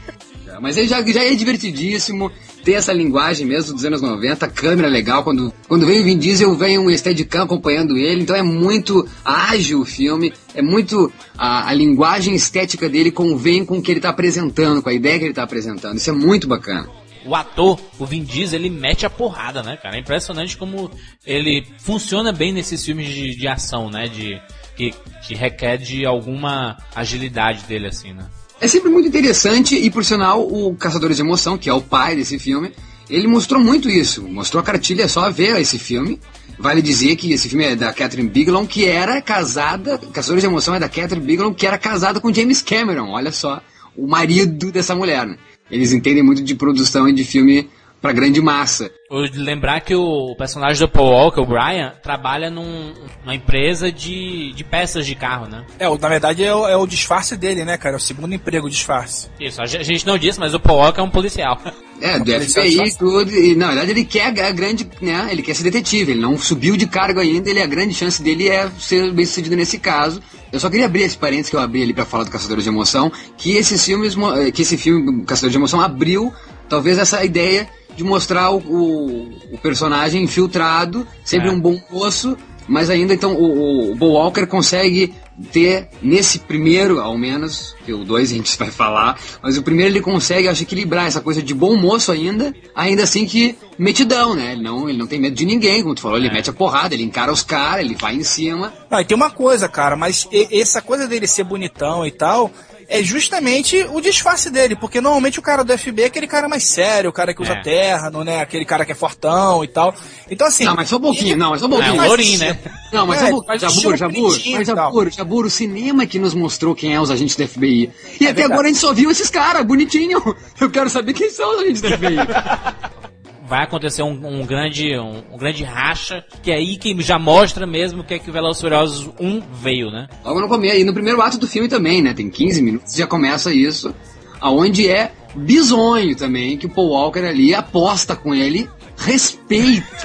Mas 0.62 0.76
ele 0.76 0.86
já, 0.86 1.04
já 1.04 1.24
é 1.24 1.34
divertidíssimo, 1.34 2.30
tem 2.62 2.76
essa 2.76 2.92
linguagem 2.92 3.44
mesmo 3.44 3.74
dos 3.74 3.84
anos 3.84 4.00
90, 4.00 4.46
câmera 4.46 4.88
legal, 4.88 5.24
quando, 5.24 5.52
quando 5.66 5.84
vem 5.84 6.00
o 6.00 6.04
Vin 6.04 6.16
Diesel, 6.16 6.54
vem 6.54 6.78
um 6.78 6.96
Steadicam 6.96 7.42
acompanhando 7.42 7.98
ele, 7.98 8.22
então 8.22 8.36
é 8.36 8.44
muito 8.44 9.04
ágil 9.24 9.80
o 9.80 9.84
filme, 9.84 10.32
é 10.54 10.62
muito, 10.62 11.12
a, 11.36 11.68
a 11.68 11.74
linguagem 11.74 12.32
estética 12.32 12.88
dele 12.88 13.10
convém 13.10 13.64
com 13.64 13.78
o 13.78 13.82
que 13.82 13.90
ele 13.90 13.98
está 13.98 14.10
apresentando, 14.10 14.80
com 14.80 14.88
a 14.88 14.94
ideia 14.94 15.18
que 15.18 15.24
ele 15.24 15.32
está 15.32 15.42
apresentando, 15.42 15.96
isso 15.96 16.10
é 16.10 16.12
muito 16.12 16.46
bacana. 16.46 16.88
O 17.26 17.34
ator, 17.34 17.80
o 17.98 18.06
Vin 18.06 18.22
Diesel, 18.22 18.60
ele 18.60 18.70
mete 18.70 19.04
a 19.04 19.10
porrada, 19.10 19.64
né, 19.64 19.76
cara? 19.76 19.96
É 19.96 20.00
impressionante 20.00 20.56
como 20.56 20.90
ele 21.26 21.66
funciona 21.78 22.32
bem 22.32 22.52
nesses 22.52 22.84
filmes 22.84 23.08
de, 23.08 23.36
de 23.36 23.48
ação, 23.48 23.90
né? 23.90 24.06
De, 24.08 24.40
que, 24.76 24.92
que 25.26 25.34
requer 25.34 25.76
de 25.76 26.04
alguma 26.04 26.76
agilidade 26.94 27.64
dele, 27.64 27.86
assim, 27.86 28.12
né? 28.12 28.26
É 28.62 28.68
sempre 28.68 28.90
muito 28.90 29.08
interessante 29.08 29.74
e, 29.74 29.90
por 29.90 30.04
sinal, 30.04 30.46
o 30.46 30.72
Caçadores 30.76 31.16
de 31.16 31.22
Emoção, 31.24 31.58
que 31.58 31.68
é 31.68 31.74
o 31.74 31.80
pai 31.80 32.14
desse 32.14 32.38
filme, 32.38 32.70
ele 33.10 33.26
mostrou 33.26 33.60
muito 33.60 33.90
isso. 33.90 34.22
Mostrou 34.22 34.60
a 34.60 34.64
cartilha, 34.64 35.02
é 35.02 35.08
só 35.08 35.28
ver 35.32 35.60
esse 35.60 35.80
filme. 35.80 36.20
Vale 36.60 36.80
dizer 36.80 37.16
que 37.16 37.32
esse 37.32 37.48
filme 37.48 37.64
é 37.64 37.74
da 37.74 37.92
Catherine 37.92 38.28
Bigelow, 38.28 38.64
que 38.64 38.84
era 38.84 39.20
casada, 39.20 39.98
Caçadores 40.12 40.44
de 40.44 40.46
Emoção 40.46 40.76
é 40.76 40.78
da 40.78 40.88
Catherine 40.88 41.26
Bigelow, 41.26 41.52
que 41.52 41.66
era 41.66 41.76
casada 41.76 42.20
com 42.20 42.32
James 42.32 42.62
Cameron, 42.62 43.10
olha 43.10 43.32
só, 43.32 43.60
o 43.96 44.06
marido 44.06 44.70
dessa 44.70 44.94
mulher. 44.94 45.26
Né? 45.26 45.36
Eles 45.68 45.90
entendem 45.90 46.22
muito 46.22 46.40
de 46.40 46.54
produção 46.54 47.08
e 47.08 47.12
de 47.12 47.24
filme 47.24 47.68
pra 48.02 48.12
grande 48.12 48.40
massa. 48.42 48.90
Lembrar 49.34 49.80
que 49.80 49.94
o 49.94 50.34
personagem 50.36 50.78
do 50.78 50.88
Paul 50.88 51.10
Walker, 51.10 51.40
o 51.40 51.46
Brian, 51.46 51.92
trabalha 52.02 52.50
num, 52.50 52.92
numa 53.22 53.34
empresa 53.34 53.92
de, 53.92 54.52
de 54.54 54.64
peças 54.64 55.06
de 55.06 55.14
carro, 55.14 55.46
né? 55.48 55.64
É, 55.78 55.86
na 55.88 56.08
verdade 56.08 56.42
é 56.42 56.54
o, 56.54 56.66
é 56.66 56.76
o 56.76 56.86
disfarce 56.86 57.36
dele, 57.36 57.64
né, 57.64 57.76
cara? 57.78 57.94
É 57.94 57.98
o 57.98 58.00
segundo 58.00 58.34
emprego, 58.34 58.66
o 58.66 58.70
disfarce. 58.70 59.28
Isso, 59.38 59.60
a 59.62 59.66
gente 59.66 60.06
não 60.06 60.18
disse, 60.18 60.40
mas 60.40 60.52
o 60.54 60.60
Paul 60.60 60.78
Walker 60.80 61.00
é 61.00 61.04
um 61.04 61.10
policial. 61.10 61.60
É, 62.00 62.18
do 62.18 62.24
FBI 62.40 62.78
e 62.88 62.98
tudo. 62.98 63.30
E, 63.30 63.54
na 63.54 63.68
verdade, 63.68 63.90
ele 63.92 64.04
quer 64.04 64.26
a 64.26 64.50
grande, 64.50 64.88
né? 65.00 65.28
Ele 65.30 65.40
quer 65.40 65.54
ser 65.54 65.62
detetive. 65.62 66.10
Ele 66.10 66.20
não 66.20 66.36
subiu 66.36 66.76
de 66.76 66.84
cargo 66.88 67.20
ainda. 67.20 67.48
Ele 67.48 67.62
a 67.62 67.66
grande 67.66 67.94
chance 67.94 68.20
dele 68.20 68.48
é 68.48 68.68
ser 68.76 69.12
bem 69.12 69.24
sucedido 69.24 69.54
nesse 69.54 69.78
caso. 69.78 70.20
Eu 70.52 70.58
só 70.58 70.68
queria 70.68 70.86
abrir 70.86 71.02
esse 71.02 71.16
parênteses 71.16 71.48
que 71.50 71.54
eu 71.54 71.60
abri 71.60 71.80
ali 71.80 71.94
pra 71.94 72.04
falar 72.04 72.24
do 72.24 72.30
Caçadores 72.30 72.64
de 72.64 72.70
Emoção, 72.70 73.12
que 73.38 73.52
esses 73.56 73.84
filmes, 73.84 74.16
mo- 74.16 74.34
eh, 74.34 74.50
que 74.50 74.62
esse 74.62 74.76
filme 74.76 75.24
Caçadores 75.24 75.52
de 75.52 75.58
Emoção 75.58 75.80
abriu 75.80 76.32
talvez 76.68 76.98
essa 76.98 77.24
ideia 77.24 77.68
de 77.96 78.04
mostrar 78.04 78.50
o, 78.50 78.58
o, 78.58 79.28
o 79.52 79.58
personagem 79.58 80.22
infiltrado, 80.22 81.06
sempre 81.24 81.48
É. 81.48 81.52
um 81.52 81.60
bom 81.60 81.80
moço, 81.90 82.36
mas 82.66 82.90
ainda 82.90 83.12
então 83.14 83.34
o, 83.34 83.92
o 83.92 83.96
Paul 83.96 84.12
Walker 84.12 84.46
consegue 84.46 85.14
ter 85.50 85.88
nesse 86.02 86.38
primeiro, 86.40 87.00
ao 87.00 87.16
menos, 87.16 87.74
que 87.84 87.92
o 87.92 88.04
dois 88.04 88.30
a 88.30 88.34
gente 88.34 88.56
vai 88.58 88.70
falar, 88.70 89.18
mas 89.42 89.56
o 89.56 89.62
primeiro 89.62 89.90
ele 89.90 90.00
consegue, 90.00 90.46
acho, 90.48 90.62
equilibrar 90.62 91.06
essa 91.06 91.20
coisa 91.20 91.42
de 91.42 91.54
bom 91.54 91.76
moço 91.76 92.12
ainda, 92.12 92.54
ainda 92.74 93.02
assim 93.02 93.26
que 93.26 93.56
metidão, 93.78 94.34
né? 94.34 94.52
Ele 94.52 94.62
não, 94.62 94.88
ele 94.88 94.98
não 94.98 95.06
tem 95.06 95.20
medo 95.20 95.34
de 95.34 95.44
ninguém, 95.44 95.82
como 95.82 95.94
tu 95.94 96.02
falou, 96.02 96.18
ele 96.18 96.30
mete 96.30 96.50
a 96.50 96.52
porrada, 96.52 96.94
ele 96.94 97.02
encara 97.02 97.32
os 97.32 97.42
caras, 97.42 97.84
ele 97.84 97.96
vai 97.96 98.14
em 98.14 98.22
cima. 98.22 98.72
Não, 98.90 99.00
e 99.00 99.04
tem 99.04 99.16
uma 99.16 99.30
coisa, 99.30 99.68
cara, 99.68 99.96
mas 99.96 100.28
essa 100.50 100.80
coisa 100.80 101.08
dele 101.08 101.26
ser 101.26 101.44
bonitão 101.44 102.06
e 102.06 102.10
tal 102.10 102.50
é 102.94 103.02
justamente 103.02 103.86
o 103.90 104.00
disfarce 104.00 104.50
dele, 104.50 104.76
porque 104.76 105.00
normalmente 105.00 105.38
o 105.38 105.42
cara 105.42 105.64
do 105.64 105.76
FB 105.76 106.02
é 106.02 106.06
aquele 106.06 106.26
cara 106.26 106.46
mais 106.48 106.64
sério, 106.64 107.08
o 107.08 107.12
cara 107.12 107.32
que 107.32 107.40
usa 107.40 107.54
É. 107.54 107.62
terno, 107.62 108.22
né? 108.22 108.40
Aquele 108.42 108.64
cara 108.66 108.84
que 108.84 108.92
é 108.92 108.94
fortão 108.94 109.64
e 109.64 109.68
tal. 109.68 109.94
Então, 110.30 110.46
assim. 110.46 110.64
Não, 110.64 110.74
mas 110.76 110.88
só 110.90 110.96
um 110.96 111.00
pouquinho, 111.00 111.36
não, 111.36 111.50
mas 111.50 111.60
só 111.60 111.66
um 111.66 111.70
É 111.70 111.72
pouquinho. 111.72 111.94
um 111.94 111.96
Mas- 111.96 112.08
lourinho, 112.08 112.38
né? 112.38 112.58
Não, 112.92 113.06
mas 113.06 113.22
É, 113.22 113.24
Jabur, 113.26 113.44
faz 113.46 113.60
Jabur, 113.62 113.74
estilo 113.76 113.96
Jabur, 113.96 114.22
bonitinho 114.28 114.58
mas. 114.58 114.66
Jabur, 114.66 115.10
Jabur, 115.10 115.46
o 115.46 115.50
cinema 115.50 116.04
que 116.06 116.18
nos 116.18 116.34
mostrou 116.34 116.74
quem 116.74 116.94
é 116.94 117.00
os 117.00 117.10
agentes 117.10 117.34
do 117.36 117.48
FBI. 117.48 117.90
E 118.20 118.24
até 118.24 118.24
verdade. 118.34 118.52
agora 118.52 118.66
a 118.68 118.70
gente 118.70 118.80
só 118.80 118.92
viu 118.92 119.10
esses 119.10 119.30
caras, 119.30 119.64
bonitinho. 119.64 120.22
Eu 120.60 120.70
quero 120.70 120.90
saber 120.90 121.14
quem 121.14 121.30
são 121.30 121.54
os 121.56 121.62
agentes 121.62 121.80
do 121.80 121.88
FBI. 121.88 122.16
Vai 123.52 123.64
acontecer 123.64 124.02
um, 124.02 124.18
um 124.26 124.46
grande 124.46 124.98
um, 124.98 125.22
um 125.30 125.36
grande 125.36 125.62
racha, 125.62 126.24
que 126.42 126.50
é 126.50 126.54
aí 126.54 126.78
que 126.78 126.98
já 127.02 127.18
mostra 127.18 127.66
mesmo 127.66 128.02
que 128.02 128.14
é 128.14 128.18
que 128.18 128.30
o 128.30 128.32
Velozes 128.32 128.62
Furiosos 128.62 129.10
1 129.20 129.42
veio, 129.52 129.90
né? 129.90 130.08
Logo 130.24 130.40
no 130.40 130.48
começo, 130.48 130.76
e 130.76 130.84
no 130.84 130.94
primeiro 130.94 131.20
ato 131.20 131.36
do 131.36 131.46
filme 131.46 131.68
também, 131.68 132.00
né? 132.00 132.14
Tem 132.14 132.30
15 132.30 132.62
minutos, 132.62 132.94
já 132.94 133.06
começa 133.06 133.52
isso. 133.52 133.94
Aonde 134.40 134.88
é 134.88 135.12
bizonho 135.34 136.16
também, 136.16 136.56
que 136.56 136.64
o 136.64 136.70
Paul 136.70 136.92
Walker 136.92 137.20
ali 137.26 137.54
aposta 137.54 138.16
com 138.16 138.34
ele 138.34 138.70
respeito. 138.96 139.84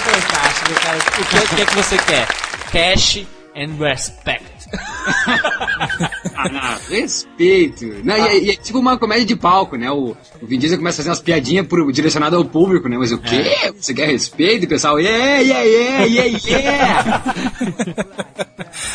Fantástico, 0.00 0.80
cara. 0.80 0.96
O 0.96 1.12
que, 1.12 1.20
o 1.20 1.56
que 1.56 1.60
é 1.60 1.66
que 1.66 1.74
você 1.74 1.98
quer? 1.98 2.26
Cash 2.72 3.26
and 3.54 3.76
respect. 3.78 4.59
Ah, 6.42 6.48
não, 6.48 6.78
respeito. 6.96 7.84
Não, 8.02 8.16
e, 8.16 8.20
é- 8.20 8.38
e 8.38 8.50
é 8.50 8.56
tipo 8.56 8.78
uma 8.78 8.96
comédia 8.98 9.26
de 9.26 9.36
palco, 9.36 9.76
né? 9.76 9.90
O, 9.90 10.16
o 10.40 10.46
Vin 10.46 10.58
Diesel 10.58 10.78
começa 10.78 10.96
a 10.96 10.98
fazer 10.98 11.10
umas 11.10 11.20
piadinhas 11.20 11.66
pro, 11.66 11.92
direcionadas 11.92 12.38
ao 12.38 12.44
público, 12.46 12.88
né? 12.88 12.96
Mas 12.96 13.12
o 13.12 13.18
quê? 13.18 13.72
Você 13.78 13.92
quer 13.92 14.06
respeito? 14.08 14.62
E 14.62 14.66
o 14.66 14.68
pessoal, 14.68 14.98
yeah, 14.98 15.38
yeah, 15.40 15.62
yeah, 15.62 16.04
yeah, 16.04 16.38
yeah. 16.48 17.34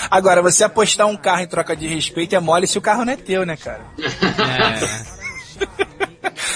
Agora, 0.09 0.41
você 0.41 0.63
apostar 0.63 1.05
um 1.07 1.15
carro 1.17 1.41
em 1.41 1.47
troca 1.47 1.75
de 1.75 1.87
respeito 1.87 2.35
é 2.35 2.39
mole 2.39 2.65
se 2.67 2.77
o 2.77 2.81
carro 2.81 3.05
não 3.05 3.13
é 3.13 3.17
teu, 3.17 3.45
né, 3.45 3.55
cara? 3.57 3.81
É, 3.99 5.15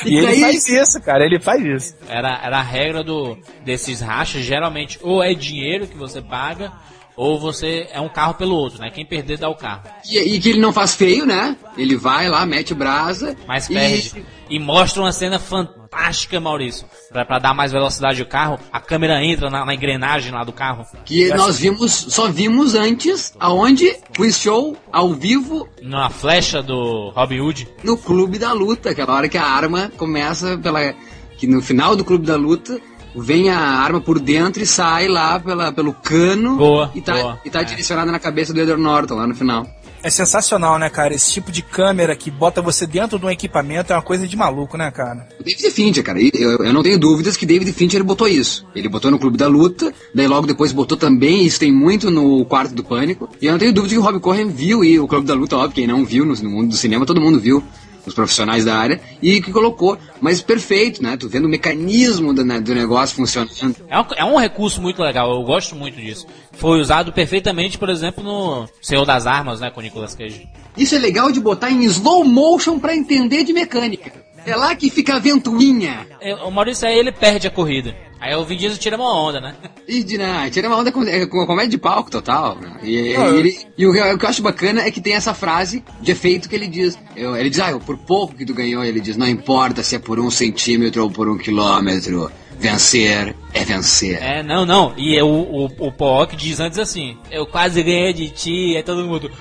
E, 0.05 0.15
ele 0.17 0.25
daí- 0.27 0.41
faz 0.41 0.67
isso, 0.69 1.01
cara, 1.01 1.25
ele 1.25 1.39
faz 1.39 1.61
isso. 1.63 1.95
era, 2.07 2.39
era 2.43 2.59
a 2.59 2.63
regra 2.63 3.03
do, 3.03 3.37
desses 3.65 3.99
rachas, 4.01 4.43
geralmente 4.43 4.97
ou 5.01 5.21
é 5.23 5.33
dinheiro 5.33 5.87
que 5.87 5.97
você 5.97 6.21
paga, 6.21 6.71
ou 7.19 7.37
você 7.37 7.85
é 7.91 7.99
um 7.99 8.07
carro 8.07 8.35
pelo 8.35 8.55
outro, 8.55 8.79
né? 8.79 8.89
Quem 8.89 9.05
perder 9.05 9.37
dá 9.37 9.49
o 9.49 9.55
carro. 9.55 9.81
E, 10.09 10.17
e 10.17 10.39
que 10.39 10.51
ele 10.51 10.61
não 10.61 10.71
faz 10.71 10.95
feio, 10.95 11.25
né? 11.25 11.57
Ele 11.77 11.97
vai 11.97 12.29
lá, 12.29 12.45
mete 12.45 12.73
brasa. 12.73 13.35
Mas 13.45 13.67
perde. 13.67 14.25
E 14.49 14.57
mostra 14.57 15.01
uma 15.01 15.11
cena 15.11 15.37
fantástica, 15.37 16.39
Maurício. 16.39 16.87
Pra, 17.11 17.25
pra 17.25 17.37
dar 17.37 17.53
mais 17.53 17.73
velocidade 17.73 18.21
ao 18.21 18.27
carro, 18.27 18.57
a 18.71 18.79
câmera 18.79 19.21
entra 19.21 19.49
na, 19.49 19.65
na 19.65 19.75
engrenagem 19.75 20.31
lá 20.31 20.45
do 20.45 20.53
carro. 20.53 20.85
Que 21.03 21.27
nós 21.33 21.59
vimos, 21.59 21.91
só 21.91 22.29
vimos 22.29 22.73
antes, 22.73 23.33
aonde? 23.37 23.97
Quiz 24.15 24.39
show 24.39 24.77
ao 24.89 25.13
vivo 25.13 25.67
Na 25.81 26.09
flecha 26.09 26.63
do 26.63 27.09
Robin 27.09 27.41
Hood. 27.41 27.67
no 27.83 27.97
Clube 27.97 28.39
da 28.39 28.53
Luta, 28.53 28.91
aquela 28.91 29.13
hora 29.13 29.27
que 29.27 29.37
a 29.37 29.43
arma 29.45 29.91
começa 29.97 30.57
pela. 30.57 30.95
que 31.37 31.45
no 31.45 31.61
final 31.61 31.97
do 31.97 32.05
Clube 32.05 32.25
da 32.25 32.37
Luta 32.37 32.79
vem 33.15 33.49
a 33.49 33.59
arma 33.59 33.99
por 34.01 34.19
dentro 34.19 34.61
e 34.61 34.65
sai 34.65 35.07
lá 35.07 35.39
pela, 35.39 35.71
pelo 35.71 35.93
cano 35.93 36.57
Boa, 36.57 36.91
e 36.93 37.01
tá, 37.01 37.13
boa, 37.13 37.39
e 37.43 37.49
tá 37.49 37.61
é. 37.61 37.63
direcionada 37.63 38.11
na 38.11 38.19
cabeça 38.19 38.53
do 38.53 38.59
Edward 38.59 38.81
Norton 38.81 39.15
lá 39.15 39.27
no 39.27 39.35
final. 39.35 39.67
É 40.01 40.09
sensacional, 40.09 40.79
né, 40.79 40.89
cara? 40.89 41.13
Esse 41.13 41.33
tipo 41.33 41.51
de 41.51 41.61
câmera 41.61 42.15
que 42.15 42.31
bota 42.31 42.61
você 42.61 42.87
dentro 42.87 43.19
de 43.19 43.25
um 43.25 43.29
equipamento 43.29 43.91
é 43.91 43.95
uma 43.95 44.01
coisa 44.01 44.25
de 44.25 44.37
maluco, 44.37 44.77
né, 44.77 44.89
cara? 44.91 45.27
O 45.37 45.43
David 45.43 45.71
Fincher, 45.71 46.03
cara, 46.03 46.19
eu, 46.21 46.63
eu 46.63 46.73
não 46.73 46.81
tenho 46.81 46.97
dúvidas 46.97 47.35
que 47.35 47.45
David 47.45 47.73
Fincher 47.73 48.01
botou 48.03 48.27
isso. 48.27 48.65
Ele 48.73 48.87
botou 48.87 49.11
no 49.11 49.19
Clube 49.19 49.37
da 49.37 49.47
Luta, 49.47 49.93
daí 50.15 50.25
logo 50.25 50.47
depois 50.47 50.71
botou 50.71 50.97
também, 50.97 51.45
isso 51.45 51.59
tem 51.59 51.71
muito 51.71 52.09
no 52.09 52.45
Quarto 52.45 52.73
do 52.73 52.83
Pânico. 52.83 53.29
E 53.41 53.47
eu 53.47 53.51
não 53.51 53.59
tenho 53.59 53.73
dúvida 53.73 53.93
que 53.93 53.99
o 53.99 54.03
Rob 54.03 54.19
Cohen 54.21 54.47
viu, 54.47 54.85
e 54.85 54.97
o 54.99 55.07
Clube 55.07 55.27
da 55.27 55.33
Luta, 55.33 55.57
óbvio, 55.57 55.75
quem 55.75 55.87
não 55.87 56.05
viu 56.05 56.25
no, 56.25 56.33
no 56.33 56.49
mundo 56.49 56.69
do 56.69 56.77
cinema, 56.77 57.05
todo 57.05 57.19
mundo 57.19 57.39
viu. 57.39 57.61
Os 58.09 58.15
profissionais 58.15 58.65
da 58.65 58.75
área, 58.75 58.99
e 59.21 59.39
que 59.39 59.51
colocou, 59.51 59.97
mas 60.19 60.41
perfeito, 60.41 61.01
né? 61.03 61.15
Tu 61.15 61.29
vendo 61.29 61.45
o 61.45 61.49
mecanismo 61.49 62.33
do, 62.33 62.43
né, 62.43 62.59
do 62.59 62.73
negócio 62.73 63.15
funcionando. 63.15 63.75
É 63.87 63.99
um, 63.99 64.05
é 64.17 64.25
um 64.25 64.35
recurso 64.35 64.81
muito 64.81 65.01
legal, 65.01 65.31
eu 65.31 65.43
gosto 65.43 65.75
muito 65.75 66.01
disso. 66.01 66.25
Foi 66.53 66.79
usado 66.79 67.13
perfeitamente, 67.13 67.77
por 67.77 67.89
exemplo, 67.89 68.23
no 68.23 68.67
Senhor 68.81 69.05
das 69.05 69.27
Armas, 69.27 69.59
né, 69.59 69.69
com 69.69 69.79
o 69.79 69.83
Nicolas 69.83 70.15
Cage. 70.15 70.49
Isso 70.75 70.95
é 70.95 70.97
legal 70.97 71.31
de 71.31 71.39
botar 71.39 71.69
em 71.69 71.83
slow 71.83 72.25
motion 72.25 72.79
pra 72.79 72.95
entender 72.95 73.43
de 73.43 73.53
mecânica. 73.53 74.11
É 74.45 74.55
lá 74.55 74.75
que 74.75 74.89
fica 74.89 75.15
a 75.15 75.19
ventoinha. 75.19 76.07
É, 76.21 76.33
O 76.35 76.51
Maurício 76.51 76.87
aí 76.87 76.97
ele 76.97 77.11
perde 77.11 77.47
a 77.47 77.51
corrida. 77.51 77.95
Aí 78.21 78.35
o 78.35 78.43
Vin 78.43 78.57
Diesel 78.57 78.77
tira 78.77 78.97
uma 78.97 79.17
onda, 79.17 79.39
né? 79.39 79.55
E 79.87 80.03
de, 80.03 80.17
né, 80.17 80.49
tira 80.51 80.67
uma 80.67 80.77
onda 80.77 80.91
com, 80.91 81.01
é, 81.03 81.25
com 81.25 81.39
a 81.41 81.47
comédia 81.47 81.69
de 81.71 81.77
palco 81.77 82.11
total. 82.11 82.57
né? 82.59 82.77
E, 82.83 82.95
ele- 83.15 83.57
e 83.77 83.87
o, 83.87 83.93
que- 83.93 84.01
o 84.01 84.17
que 84.17 84.25
eu 84.25 84.29
acho 84.29 84.41
bacana 84.41 84.81
é 84.81 84.91
que 84.91 84.99
tem 84.99 85.13
essa 85.13 85.33
frase 85.33 85.83
de 86.01 86.11
efeito 86.11 86.49
que 86.49 86.55
ele 86.55 86.67
diz. 86.67 86.99
Eu- 87.15 87.37
ele 87.37 87.49
diz, 87.49 87.59
ah, 87.61 87.71
eu- 87.71 87.79
por 87.79 87.97
pouco 87.97 88.35
que 88.35 88.45
tu 88.45 88.53
ganhou, 88.53 88.83
ele 88.83 88.99
diz, 88.99 89.15
não 89.15 89.27
importa 89.27 89.81
se 89.83 89.95
é 89.95 89.99
por 89.99 90.19
um 90.19 90.29
centímetro 90.29 91.03
ou 91.03 91.09
por 91.09 91.29
um 91.29 91.37
quilômetro. 91.37 92.29
Vencer 92.61 93.33
é 93.53 93.63
vencer. 93.63 94.21
É, 94.21 94.43
não, 94.43 94.65
não. 94.65 94.93
E 94.97 95.17
é 95.17 95.23
o, 95.23 95.27
o, 95.27 95.65
o 95.79 95.91
Pook 95.93 96.35
diz 96.35 96.59
antes 96.59 96.77
assim: 96.77 97.17
Eu 97.31 97.45
quase 97.47 97.81
ganhei 97.81 98.11
de 98.11 98.27
ti. 98.31 98.75
Aí 98.75 98.83
todo 98.83 99.05
mundo. 99.05 99.31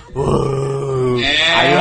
É. 1.21 1.55
Aí, 1.55 1.75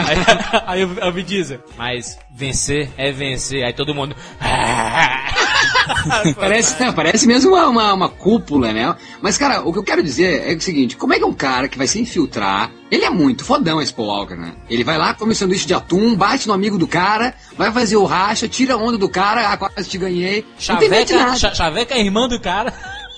aí, 0.65 0.85
aí 1.03 1.11
Vin 1.11 1.23
Diesel. 1.23 1.59
Mas 1.77 2.17
vencer 2.29 2.89
é 2.97 3.11
vencer. 3.11 3.63
Aí 3.63 3.73
todo 3.73 3.93
mundo. 3.93 4.15
Parece, 6.35 6.83
não, 6.83 6.93
parece 6.93 7.25
mesmo 7.25 7.51
uma, 7.51 7.67
uma, 7.67 7.93
uma 7.93 8.09
cúpula, 8.09 8.73
né? 8.73 8.93
Mas, 9.21 9.37
cara, 9.37 9.61
o 9.61 9.71
que 9.71 9.79
eu 9.79 9.83
quero 9.83 10.03
dizer 10.03 10.47
é 10.47 10.53
o 10.53 10.61
seguinte: 10.61 10.95
como 10.95 11.13
é 11.13 11.17
que 11.17 11.25
um 11.25 11.33
cara 11.33 11.67
que 11.67 11.77
vai 11.77 11.87
se 11.87 11.99
infiltrar. 11.99 12.71
Ele 12.89 13.03
é 13.03 13.09
muito 13.09 13.43
fodão, 13.43 13.81
esse 13.81 13.93
Paul 13.93 14.07
Walker, 14.07 14.35
né? 14.35 14.53
Ele 14.69 14.81
vai 14.81 14.97
lá, 14.97 15.13
come 15.13 15.35
sanduíche 15.35 15.67
de 15.67 15.73
atum, 15.73 16.15
bate 16.15 16.47
no 16.47 16.53
amigo 16.53 16.77
do 16.77 16.87
cara, 16.87 17.33
vai 17.57 17.69
fazer 17.69 17.97
o 17.97 18.05
racha, 18.05 18.47
tira 18.47 18.75
a 18.75 18.77
onda 18.77 18.97
do 18.97 19.09
cara, 19.09 19.51
ah, 19.51 19.57
quase 19.57 19.89
te 19.89 19.97
ganhei. 19.97 20.45
Chaveca, 20.57 21.35
chaveca 21.35 21.95
é 21.95 21.99
irmã 21.99 22.29
do 22.29 22.39
cara. 22.39 22.73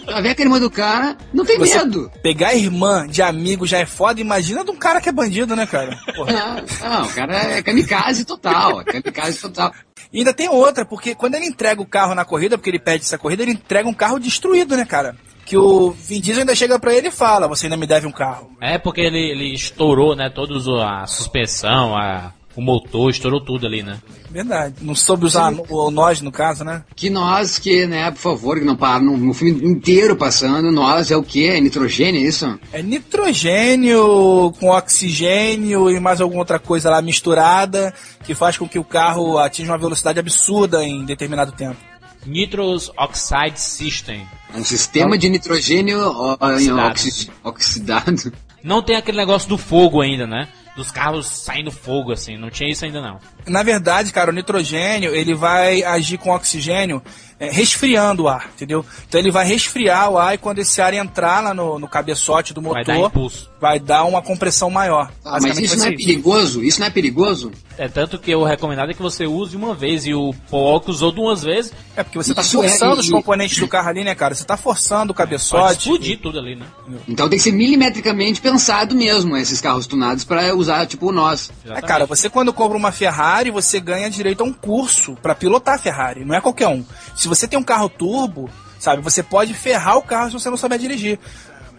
Chaveca 0.10 0.42
a 0.42 0.46
irmã 0.46 0.60
do 0.60 0.70
cara, 0.70 1.18
não 1.34 1.46
tem 1.46 1.58
Você 1.58 1.78
medo. 1.78 2.12
pegar 2.22 2.50
a 2.50 2.56
irmã 2.56 3.08
de 3.08 3.22
amigo 3.22 3.66
já 3.68 3.78
é 3.80 3.86
foda, 3.86 4.20
imagina 4.22 4.64
de 4.64 4.72
um 4.72 4.76
cara 4.76 5.00
que 5.02 5.10
é 5.10 5.12
bandido, 5.12 5.56
né, 5.56 5.66
cara? 5.66 5.98
Porra. 6.16 6.32
Não, 6.32 6.56
não, 6.90 7.06
o 7.06 7.14
cara 7.14 7.36
é 7.58 7.62
kamikaze 7.62 8.26
total, 8.26 8.82
é 8.82 8.84
kamikaze 8.86 9.40
total. 9.40 9.72
E 10.12 10.20
ainda 10.20 10.34
tem 10.34 10.50
outra, 10.50 10.84
porque 10.86 11.14
quando 11.14 11.36
ele 11.36 11.46
entrega 11.46 11.82
o 11.82 11.86
carro 11.86 12.16
na 12.16 12.26
corrida, 12.26 12.58
porque 12.58 12.70
ele 12.70 12.80
perde 12.80 13.04
essa 13.06 13.18
corrida, 13.18 13.44
ele 13.44 13.52
entrega 13.52 13.88
um 13.88 13.94
carro 13.94 14.20
destruído, 14.20 14.76
né, 14.76 14.86
cara? 14.86 15.16
Que 15.46 15.58
o 15.58 15.92
Vin 15.92 16.20
Diesel 16.22 16.42
ainda 16.42 16.56
chega 16.56 16.78
pra 16.80 16.94
ele 16.94 17.08
e 17.08 17.12
fala, 17.12 17.48
você 17.48 17.66
ainda 17.66 17.78
me 17.78 17.88
deve 17.88 18.06
um 18.08 18.12
carro. 18.12 18.52
É 18.62 18.78
porque 18.78 19.02
ele, 19.02 19.18
ele 19.32 19.54
estourou, 19.54 20.16
né? 20.16 20.30
Todos 20.30 20.68
o- 20.68 20.80
a 20.80 21.06
suspensão, 21.08 21.96
a, 21.98 22.34
o 22.60 22.62
motor, 22.62 23.10
estourou 23.10 23.40
tudo 23.42 23.66
ali, 23.66 23.82
né? 23.82 23.98
Verdade. 24.30 24.76
Não 24.82 24.94
soube 24.94 25.26
usar 25.26 25.52
o, 25.52 25.66
o 25.88 25.90
nós, 25.92 26.22
no 26.22 26.32
caso, 26.32 26.64
né? 26.64 26.84
Que 26.96 27.10
nós 27.10 27.58
que, 27.58 27.88
né, 27.88 28.12
por 28.12 28.20
favor, 28.20 28.60
que 28.60 28.66
não 28.66 28.76
para 28.76 29.00
no, 29.00 29.18
no 29.18 29.34
filme 29.34 29.66
inteiro 29.66 30.16
passando, 30.16 30.72
nós 30.72 31.10
é 31.10 31.18
o 31.18 31.24
quê? 31.24 31.54
É 31.56 31.62
nitrogênio, 31.62 32.22
é 32.22 32.24
isso? 32.26 32.60
É 32.72 32.82
nitrogênio 32.84 34.54
com 34.60 34.70
oxigênio 34.70 35.90
e 35.90 36.00
mais 36.00 36.22
alguma 36.22 36.42
outra 36.42 36.60
coisa 36.60 36.90
lá 36.90 37.02
misturada 37.02 37.94
que 38.24 38.36
faz 38.36 38.58
com 38.58 38.68
que 38.68 38.78
o 38.80 38.84
carro 38.84 39.38
atinja 39.38 39.72
uma 39.72 39.78
velocidade 39.78 40.20
absurda 40.20 40.84
em 40.84 41.06
determinado 41.06 41.52
tempo. 41.52 41.78
Nitrous 42.26 42.92
Oxide 42.98 43.60
System. 43.60 44.28
É 44.54 44.58
um 44.58 44.64
sistema 44.66 45.18
de 45.18 45.30
nitrogênio 45.30 46.00
Oxidado. 46.40 46.92
oxi- 46.92 47.30
oxidado. 47.44 48.34
Não 48.62 48.82
tem 48.84 48.98
aquele 48.98 49.18
negócio 49.18 49.48
do 49.48 49.58
fogo 49.58 50.02
ainda, 50.02 50.28
né? 50.28 50.50
Dos 50.80 50.92
carros 50.92 51.28
saindo 51.28 51.72
fogo, 51.72 52.14
assim. 52.14 52.38
Não 52.38 52.50
tinha 52.50 52.72
isso 52.72 52.86
ainda, 52.86 53.02
não. 53.02 53.20
Na 53.46 53.64
verdade, 53.64 54.14
cara, 54.14 54.32
o 54.32 54.34
nitrogênio 54.34 55.14
ele 55.14 55.36
vai 55.36 55.84
agir 55.84 56.18
com 56.18 56.30
oxigênio 56.30 57.02
é, 57.38 57.52
resfriando 57.52 58.24
o 58.24 58.28
ar, 58.30 58.50
entendeu? 58.56 58.86
Então 59.06 59.20
ele 59.20 59.30
vai 59.30 59.46
resfriar 59.46 60.10
o 60.10 60.18
ar 60.18 60.36
e 60.36 60.38
quando 60.38 60.60
esse 60.60 60.82
ar 60.82 60.94
entrar 60.94 61.42
lá 61.44 61.54
no, 61.54 61.78
no 61.78 61.86
cabeçote 61.88 62.54
do 62.54 62.62
motor, 62.62 62.86
Vai 62.86 62.96
dar 63.02 63.08
impulso. 63.08 63.50
vai 63.60 63.78
dar 63.78 64.06
uma 64.06 64.22
compressão 64.22 64.70
maior. 64.70 65.12
Ah, 65.26 65.38
mas 65.42 65.60
isso 65.60 65.78
não 65.78 65.86
é 65.88 65.92
perigoso? 65.92 66.64
Isso 66.64 66.80
não 66.80 66.88
é 66.88 66.90
perigoso? 66.90 67.52
É 67.82 67.88
tanto 67.88 68.20
que 68.20 68.36
o 68.36 68.44
recomendado 68.44 68.92
é 68.92 68.94
que 68.94 69.02
você 69.02 69.26
use 69.26 69.56
uma 69.56 69.74
vez 69.74 70.06
e 70.06 70.14
o 70.14 70.34
Paul 70.52 70.84
usou 70.88 71.14
duas 71.14 71.42
vezes, 71.42 71.72
É 71.96 72.04
porque 72.04 72.18
você 72.18 72.34
tá 72.34 72.42
Isso 72.42 72.62
é- 72.62 72.68
forçando 72.68 72.98
e- 72.98 73.00
os 73.00 73.10
componentes 73.10 73.58
do 73.58 73.70
carro 73.70 73.88
ali, 73.88 74.04
né, 74.04 74.14
cara? 74.14 74.36
Você 74.36 74.44
tá 74.44 74.58
forçando 74.58 75.14
o 75.14 75.16
pode 75.16 75.30
cabeçote. 75.30 75.80
explodir 75.80 76.20
tudo 76.20 76.40
ali, 76.40 76.58
né? 76.58 76.66
Então 77.08 77.30
tem 77.30 77.38
que 77.40 77.44
ser 77.44 77.54
milimetricamente 77.54 78.42
pensado 78.42 78.94
mesmo 78.94 79.38
esses 79.38 79.62
carros 79.62 79.88
tunados 79.88 80.26
para 80.26 80.54
usar 80.54 80.86
tipo 80.88 81.08
o 81.08 81.12
nós. 81.14 81.50
É, 81.66 81.82
cara, 81.82 82.06
você 82.06 82.30
quando 82.30 82.52
compra 82.52 82.78
uma 82.78 82.92
Ferrari, 82.92 83.50
você 83.50 83.80
ganha 83.80 84.10
direito 84.10 84.42
a 84.42 84.46
um 84.46 84.52
curso 84.52 85.16
pra 85.22 85.34
pilotar 85.34 85.76
a 85.76 85.80
Ferrari. 85.80 86.26
Não 86.26 86.36
é 86.36 86.42
qualquer 86.42 86.68
um. 86.68 86.84
Se 87.16 87.30
você 87.30 87.48
tem 87.48 87.58
um 87.58 87.64
carro 87.64 87.88
turbo, 87.88 88.50
sabe, 88.78 89.02
você 89.02 89.24
pode 89.24 89.54
ferrar 89.54 89.98
o 89.98 90.02
carro 90.02 90.28
se 90.28 90.34
você 90.34 90.50
não 90.50 90.58
souber 90.58 90.78
dirigir. 90.80 91.18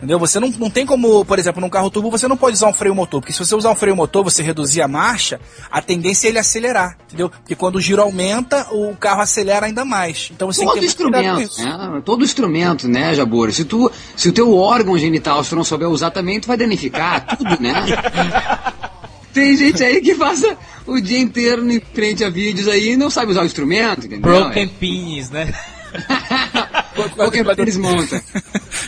Entendeu? 0.00 0.18
Você 0.18 0.40
não, 0.40 0.48
não 0.58 0.70
tem 0.70 0.86
como, 0.86 1.22
por 1.26 1.38
exemplo, 1.38 1.60
num 1.60 1.68
carro 1.68 1.90
turbo 1.90 2.10
você 2.10 2.26
não 2.26 2.36
pode 2.36 2.56
usar 2.56 2.68
um 2.68 2.72
freio 2.72 2.94
motor, 2.94 3.20
porque 3.20 3.34
se 3.34 3.38
você 3.38 3.54
usar 3.54 3.70
um 3.70 3.74
freio 3.74 3.94
motor, 3.94 4.24
você 4.24 4.42
reduzir 4.42 4.80
a 4.80 4.88
marcha, 4.88 5.38
a 5.70 5.82
tendência 5.82 6.26
é 6.26 6.30
ele 6.30 6.38
acelerar, 6.38 6.96
entendeu? 7.06 7.28
Porque 7.28 7.54
quando 7.54 7.76
o 7.76 7.80
giro 7.82 8.00
aumenta, 8.00 8.66
o 8.72 8.96
carro 8.96 9.20
acelera 9.20 9.66
ainda 9.66 9.84
mais. 9.84 10.30
Então 10.34 10.50
você 10.50 10.64
Todo 10.64 10.72
tem 10.72 10.80
que 10.80 10.86
instrumento, 10.86 11.42
isso. 11.42 11.62
né? 11.62 12.00
Todo 12.02 12.24
instrumento, 12.24 12.88
né, 12.88 13.14
Jabor? 13.14 13.52
Se 13.52 13.62
tu, 13.62 13.92
se 14.16 14.30
o 14.30 14.32
teu 14.32 14.56
órgão 14.56 14.96
genital 14.96 15.44
se 15.44 15.50
tu 15.50 15.56
não 15.56 15.64
souber 15.64 15.88
usar 15.88 16.10
também, 16.10 16.40
tu 16.40 16.48
vai 16.48 16.56
danificar 16.56 17.36
tudo, 17.36 17.60
né? 17.60 17.74
Tem 19.34 19.54
gente 19.54 19.84
aí 19.84 20.00
que 20.00 20.14
passa 20.14 20.56
o 20.86 20.98
dia 20.98 21.18
inteiro 21.18 21.70
em 21.70 21.78
frente 21.78 22.24
a 22.24 22.30
vídeos 22.30 22.66
aí 22.66 22.92
e 22.92 22.96
não 22.96 23.10
sabe 23.10 23.32
usar 23.32 23.42
o 23.42 23.46
instrumento, 23.46 24.06
entendeu? 24.06 24.20
Broken 24.20 24.66
pins, 24.66 25.30
né? 25.30 25.52
Qualquer 27.08 27.44
coisa 27.44 27.62
eles 27.62 27.76
montam. 27.76 28.20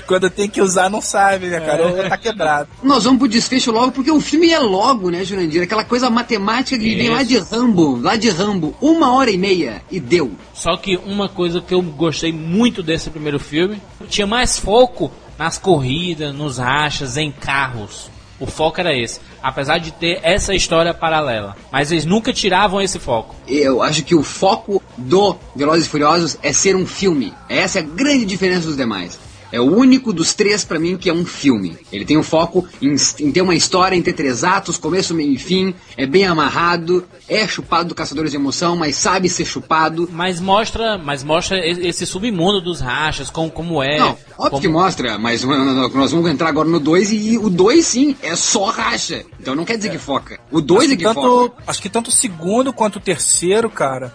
Quando 0.07 0.29
tem 0.31 0.49
que 0.49 0.61
usar, 0.61 0.91
não 0.91 1.01
sabe, 1.01 1.47
né, 1.47 1.61
cara? 1.61 1.87
Ou 1.87 2.09
tá 2.09 2.17
quebrado. 2.17 2.69
Nós 2.83 3.05
vamos 3.05 3.19
pro 3.19 3.29
desfecho 3.29 3.71
logo, 3.71 3.93
porque 3.93 4.11
o 4.11 4.21
filme 4.21 4.51
é 4.51 4.59
logo, 4.59 5.11
né, 5.11 5.25
Jurandir? 5.25 5.63
Aquela 5.63 5.85
coisa 5.85 6.11
matemática 6.11 6.79
que 6.79 6.95
vem 6.95 7.11
lá 7.11 7.23
de 7.23 7.39
Rambo, 7.39 8.01
lá 8.01 8.17
de 8.17 8.29
Rambo, 8.29 8.75
uma 8.81 9.15
hora 9.15 9.31
e 9.31 9.39
meia, 9.39 9.83
e 9.91 9.99
deu. 10.01 10.33
Só 10.53 10.77
que 10.77 10.97
uma 10.97 11.29
coisa 11.29 11.61
que 11.61 11.75
eu 11.75 11.83
gostei 11.83 12.33
muito 12.33 12.83
desse 12.83 13.11
primeiro 13.11 13.39
filme, 13.39 13.81
tinha 14.09 14.27
mais 14.27 14.59
foco 14.59 15.11
nas 15.39 15.59
corridas, 15.59 16.35
nos 16.35 16.59
rachas, 16.59 17.17
em 17.17 17.33
carros. 17.33 18.12
O 18.43 18.47
foco 18.47 18.81
era 18.81 18.93
esse. 18.93 19.21
Apesar 19.41 19.79
de 19.79 19.93
ter 19.93 20.19
essa 20.21 20.53
história 20.53 20.93
paralela. 20.93 21.57
Mas 21.71 21.93
eles 21.93 22.05
nunca 22.05 22.33
tiravam 22.33 22.83
esse 22.83 22.99
foco. 22.99 23.37
Eu 23.47 23.81
acho 23.81 24.03
que 24.03 24.17
o 24.17 24.25
foco 24.25 24.83
do 24.99 25.37
Velozes 25.55 25.87
e 25.87 25.89
Furiosos 25.89 26.37
é 26.43 26.53
ser 26.53 26.75
um 26.75 26.85
filme. 26.85 27.33
Essa 27.49 27.79
é 27.79 27.83
a 27.83 27.85
grande 27.85 28.25
diferença 28.25 28.67
dos 28.67 28.77
demais. 28.77 29.17
É 29.53 29.61
o 29.61 29.65
único 29.65 30.13
dos 30.13 30.33
três 30.35 30.65
pra 30.65 30.79
mim 30.79 30.97
que 30.97 31.11
é 31.11 31.13
um 31.13 31.25
filme. 31.27 31.77
Ele 31.93 32.05
tem 32.07 32.17
o 32.17 32.23
foco 32.23 32.67
em, 32.81 32.97
em 33.21 33.31
ter 33.31 33.43
uma 33.43 33.55
história, 33.55 33.95
em 33.95 34.01
ter 34.03 34.15
três 34.15 34.43
atos, 34.43 34.79
começo, 34.79 35.15
meio 35.15 35.33
e 35.33 35.39
fim, 35.39 35.75
é 35.97 36.07
bem 36.07 36.25
amarrado, 36.27 37.05
é 37.29 37.47
chupado 37.47 37.91
do 37.91 37.95
Caçadores 37.95 38.31
de 38.31 38.37
Emoção, 38.37 38.75
mas 38.77 38.97
sabe 38.97 39.29
ser 39.29 39.45
chupado. 39.45 40.09
Mas 40.11 40.41
mostra, 40.41 40.97
mas 40.97 41.23
mostra 41.23 41.59
esse 41.67 42.07
submundo 42.07 42.61
dos 42.61 42.81
rachas, 42.81 43.29
como, 43.31 43.51
como 43.51 43.83
é. 43.83 43.99
Não, 43.99 44.09
óbvio 44.11 44.51
como- 44.51 44.61
que 44.63 44.69
mostra, 44.69 45.19
mas 45.19 45.45
nós 45.45 46.11
vamos 46.13 46.31
entrar 46.31 46.49
agora 46.49 46.69
no 46.69 46.81
2 46.81 47.13
e 47.13 47.37
o 47.39 47.51
2 47.51 47.85
sim, 47.87 48.17
é 48.23 48.35
só 48.35 48.65
racha. 48.67 49.25
Então 49.39 49.55
não 49.55 49.65
quer 49.65 49.77
dizer 49.77 49.91
que 49.91 49.99
foca. 49.99 50.41
O 50.51 50.61
2 50.61 50.91
é 50.93 50.97
que 50.97 51.03
tanto, 51.05 51.21
foca. 51.21 51.63
acho 51.67 51.83
que 51.83 51.89
tanto 51.91 52.09
o 52.09 52.13
segundo 52.13 52.73
quanto 52.73 52.97
o 52.97 53.01
terceiro, 53.01 53.69
cara, 53.69 54.13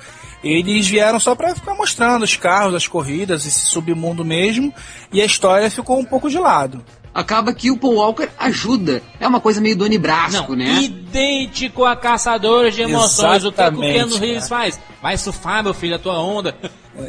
eles 0.53 0.87
vieram 0.87 1.19
só 1.19 1.35
pra 1.35 1.55
ficar 1.55 1.73
mostrando 1.75 2.23
os 2.23 2.35
carros, 2.35 2.75
as 2.75 2.87
corridas, 2.87 3.45
esse 3.45 3.67
submundo 3.67 4.23
mesmo, 4.23 4.73
e 5.11 5.21
a 5.21 5.25
história 5.25 5.69
ficou 5.69 5.99
um 5.99 6.05
pouco 6.05 6.29
de 6.29 6.37
lado. 6.37 6.83
Acaba 7.13 7.51
que 7.51 7.71
o 7.71 7.77
Paul 7.77 7.95
Walker 7.95 8.29
ajuda. 8.37 9.01
É 9.19 9.27
uma 9.27 9.39
coisa 9.39 9.59
meio 9.59 9.75
Doni 9.75 9.95
Não, 9.95 10.01
Brasco, 10.03 10.53
né? 10.55 10.83
idêntico 10.83 11.83
a 11.83 11.95
Caçadores 11.95 12.75
de 12.75 12.83
Emoções. 12.83 13.43
O 13.43 13.51
que, 13.51 13.59
é 13.59 13.63
o 13.63 13.67
Exatamente, 13.67 13.93
Keanu 13.93 14.17
Reeves 14.17 14.47
faz? 14.47 14.79
Vai 15.01 15.17
surfar, 15.17 15.63
meu 15.63 15.73
filho, 15.73 15.95
a 15.95 15.99
tua 15.99 16.19
onda. 16.19 16.55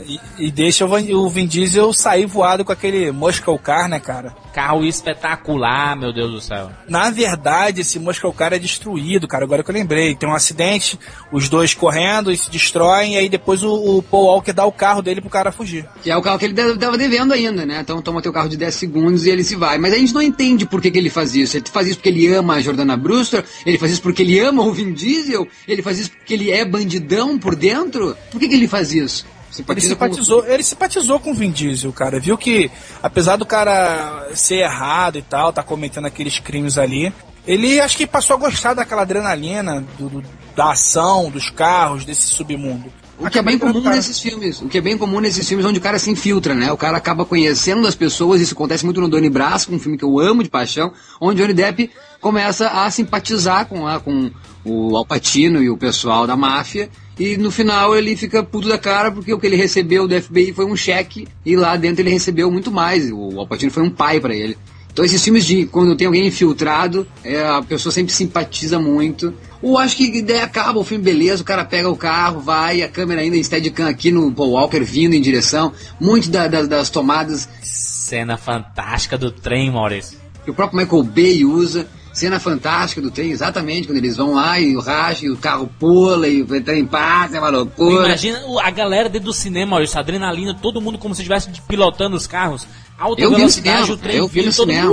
E, 0.06 0.20
e 0.38 0.50
deixa 0.50 0.84
o 0.84 1.28
Vin 1.30 1.46
Diesel 1.46 1.92
sair 1.92 2.26
voado 2.26 2.64
com 2.64 2.72
aquele 2.72 3.10
Muscle 3.10 3.58
Car, 3.58 3.88
né, 3.88 3.98
cara? 3.98 4.34
Carro 4.52 4.84
espetacular, 4.84 5.96
meu 5.96 6.12
Deus 6.12 6.30
do 6.30 6.40
céu. 6.40 6.70
Na 6.88 7.10
verdade, 7.10 7.80
esse 7.80 7.98
Muscle 7.98 8.32
Car 8.32 8.52
é 8.52 8.58
destruído, 8.58 9.26
cara. 9.26 9.44
Agora 9.44 9.62
que 9.62 9.70
eu 9.70 9.74
lembrei. 9.74 10.14
Tem 10.14 10.28
um 10.28 10.34
acidente, 10.34 10.98
os 11.32 11.48
dois 11.48 11.74
correndo 11.74 12.30
e 12.30 12.36
se 12.36 12.50
destroem, 12.50 13.14
e 13.14 13.18
aí 13.18 13.28
depois 13.28 13.62
o, 13.62 13.98
o 13.98 14.02
Paul 14.02 14.26
Walker 14.26 14.52
dá 14.52 14.64
o 14.64 14.72
carro 14.72 15.00
dele 15.00 15.20
pro 15.20 15.30
cara 15.30 15.52
fugir. 15.52 15.86
Que 16.02 16.10
é 16.10 16.16
o 16.16 16.22
carro 16.22 16.38
que 16.38 16.44
ele 16.44 16.60
estava 16.60 16.98
devendo 16.98 17.32
ainda, 17.32 17.64
né? 17.64 17.80
Então 17.80 18.02
toma 18.02 18.20
teu 18.20 18.32
carro 18.32 18.48
de 18.48 18.56
10 18.56 18.74
segundos 18.74 19.26
e 19.26 19.30
ele 19.30 19.44
se 19.44 19.56
vai. 19.56 19.78
Mas 19.78 19.94
a 19.94 19.98
gente 19.98 20.12
não 20.12 20.22
entende 20.22 20.66
por 20.66 20.80
que, 20.80 20.90
que 20.90 20.98
ele 20.98 21.10
faz 21.10 21.34
isso. 21.34 21.56
Ele 21.56 21.64
faz 21.70 21.86
isso 21.86 21.96
porque 21.96 22.08
ele 22.08 22.26
ama 22.34 22.54
a 22.54 22.60
Jordana 22.60 22.96
Brewster, 22.96 23.44
ele 23.64 23.78
faz 23.78 23.92
isso 23.92 24.02
porque 24.02 24.22
ele 24.22 24.38
ama 24.38 24.62
o 24.62 24.72
Vin 24.72 24.92
Diesel, 24.92 25.46
ele 25.66 25.82
faz 25.82 25.98
isso 25.98 26.10
porque 26.10 26.34
ele 26.34 26.50
é 26.50 26.64
bandidão 26.64 27.38
por 27.38 27.54
dentro. 27.54 28.16
Por 28.30 28.40
que, 28.40 28.48
que 28.48 28.54
ele 28.54 28.68
faz 28.68 28.92
isso? 28.92 29.24
Ele 29.48 29.54
Simpatiza 29.56 29.96
com- 29.96 30.04
simpatizou, 30.04 30.46
ele 30.46 30.62
simpatizou 30.62 31.18
com 31.20 31.30
o 31.30 31.34
Vin 31.34 31.50
Diesel, 31.50 31.92
cara. 31.92 32.20
Viu 32.20 32.36
que, 32.36 32.70
apesar 33.02 33.36
do 33.36 33.46
cara 33.46 34.28
ser 34.34 34.56
errado 34.56 35.16
e 35.18 35.22
tal, 35.22 35.52
tá 35.52 35.62
cometendo 35.62 36.06
aqueles 36.06 36.38
crimes 36.38 36.76
ali, 36.78 37.12
ele 37.46 37.80
acho 37.80 37.96
que 37.96 38.06
passou 38.06 38.36
a 38.36 38.38
gostar 38.38 38.74
daquela 38.74 39.02
adrenalina, 39.02 39.84
do- 39.98 40.08
do- 40.08 40.24
da 40.54 40.72
ação, 40.72 41.30
dos 41.30 41.48
carros, 41.50 42.04
desse 42.04 42.26
submundo. 42.28 42.92
O 43.18 43.28
que 43.28 43.38
é 43.38 43.42
bem 43.42 43.58
comum 43.58 43.82
cara- 43.82 43.96
nesses 43.96 44.20
filmes. 44.20 44.60
O 44.60 44.68
que 44.68 44.78
é 44.78 44.80
bem 44.80 44.96
comum 44.96 45.18
nesses 45.18 45.48
filmes 45.48 45.66
onde 45.66 45.78
o 45.78 45.82
cara 45.82 45.98
se 45.98 46.08
infiltra, 46.10 46.54
né? 46.54 46.70
O 46.70 46.76
cara 46.76 46.96
acaba 46.98 47.24
conhecendo 47.24 47.84
as 47.86 47.94
pessoas, 47.96 48.40
isso 48.40 48.54
acontece 48.54 48.84
muito 48.84 49.00
no 49.00 49.08
Doni 49.08 49.28
Brasco, 49.28 49.74
um 49.74 49.78
filme 49.78 49.98
que 49.98 50.04
eu 50.04 50.20
amo 50.20 50.42
de 50.42 50.48
paixão, 50.48 50.92
onde 51.20 51.40
Johnny 51.42 51.52
Depp 51.54 51.90
começa 52.20 52.68
a 52.68 52.88
simpatizar 52.92 53.66
com, 53.66 53.88
a, 53.88 53.98
com 53.98 54.30
o 54.64 54.96
Alpatino 54.96 55.60
e 55.60 55.68
o 55.70 55.76
pessoal 55.76 56.26
da 56.28 56.36
máfia. 56.36 56.88
E 57.18 57.36
no 57.36 57.50
final 57.50 57.96
ele 57.96 58.16
fica 58.16 58.42
puto 58.42 58.68
da 58.68 58.78
cara 58.78 59.10
porque 59.10 59.32
o 59.34 59.38
que 59.40 59.46
ele 59.46 59.56
recebeu 59.56 60.06
do 60.06 60.20
FBI 60.22 60.52
foi 60.52 60.64
um 60.64 60.76
cheque 60.76 61.26
e 61.44 61.56
lá 61.56 61.76
dentro 61.76 62.02
ele 62.02 62.10
recebeu 62.10 62.50
muito 62.50 62.70
mais. 62.70 63.10
O 63.10 63.38
Alpatino 63.40 63.72
foi 63.72 63.82
um 63.82 63.90
pai 63.90 64.20
pra 64.20 64.34
ele. 64.34 64.56
Então 64.92 65.04
esses 65.04 65.22
filmes 65.22 65.44
de 65.44 65.66
quando 65.66 65.94
tem 65.96 66.06
alguém 66.06 66.26
infiltrado, 66.26 67.06
é, 67.24 67.40
a 67.44 67.62
pessoa 67.62 67.92
sempre 67.92 68.12
simpatiza 68.12 68.78
muito. 68.78 69.32
Ou 69.60 69.76
acho 69.78 69.96
que 69.96 70.22
daí 70.22 70.40
acaba 70.40 70.78
o 70.78 70.84
filme, 70.84 71.02
beleza, 71.04 71.42
o 71.42 71.44
cara 71.44 71.64
pega 71.64 71.88
o 71.90 71.96
carro, 71.96 72.40
vai, 72.40 72.82
a 72.82 72.88
câmera 72.88 73.20
ainda 73.20 73.36
em 73.36 73.42
Steadicam 73.42 73.88
aqui 73.88 74.10
no 74.12 74.30
Paul 74.32 74.50
Walker 74.52 74.80
vindo 74.80 75.14
em 75.14 75.20
direção. 75.20 75.72
Muito 76.00 76.30
da- 76.30 76.46
da- 76.46 76.62
das 76.62 76.90
tomadas 76.90 77.48
Cena 77.62 78.36
fantástica 78.36 79.18
do 79.18 79.30
trem, 79.30 79.70
Maurício. 79.70 80.16
que 80.44 80.50
o 80.50 80.54
próprio 80.54 80.80
Michael 80.80 81.02
Bay 81.02 81.44
usa. 81.44 81.86
Cena 82.18 82.40
fantástica 82.40 83.00
do 83.00 83.12
trem, 83.12 83.30
exatamente, 83.30 83.86
quando 83.86 83.98
eles 83.98 84.16
vão 84.16 84.34
lá 84.34 84.58
e 84.58 84.76
o 84.76 84.80
racha 84.80 85.24
e 85.24 85.30
o 85.30 85.36
carro 85.36 85.70
pula 85.78 86.26
e 86.26 86.42
o 86.42 86.64
trem 86.64 86.84
passa, 86.84 87.36
é 87.36 87.38
uma 87.38 87.48
loucura. 87.48 88.06
Imagina 88.06 88.40
a 88.60 88.70
galera 88.72 89.08
dentro 89.08 89.26
do 89.26 89.32
cinema, 89.32 89.70
Maurício, 89.70 90.00
adrenalina, 90.00 90.52
todo 90.52 90.80
mundo 90.80 90.98
como 90.98 91.14
se 91.14 91.20
estivesse 91.20 91.48
pilotando 91.68 92.16
os 92.16 92.26
carros. 92.26 92.66
Alta 92.98 93.22
Eu 93.22 93.28
vi 93.28 93.32
no 93.32 93.38
velocidade, 93.38 93.82
cinema, 93.82 93.94
o 93.94 93.96
trem 93.96 94.16
eu 94.16 94.26
vi 94.26 94.44
no 94.44 94.52
cinema. 94.52 94.92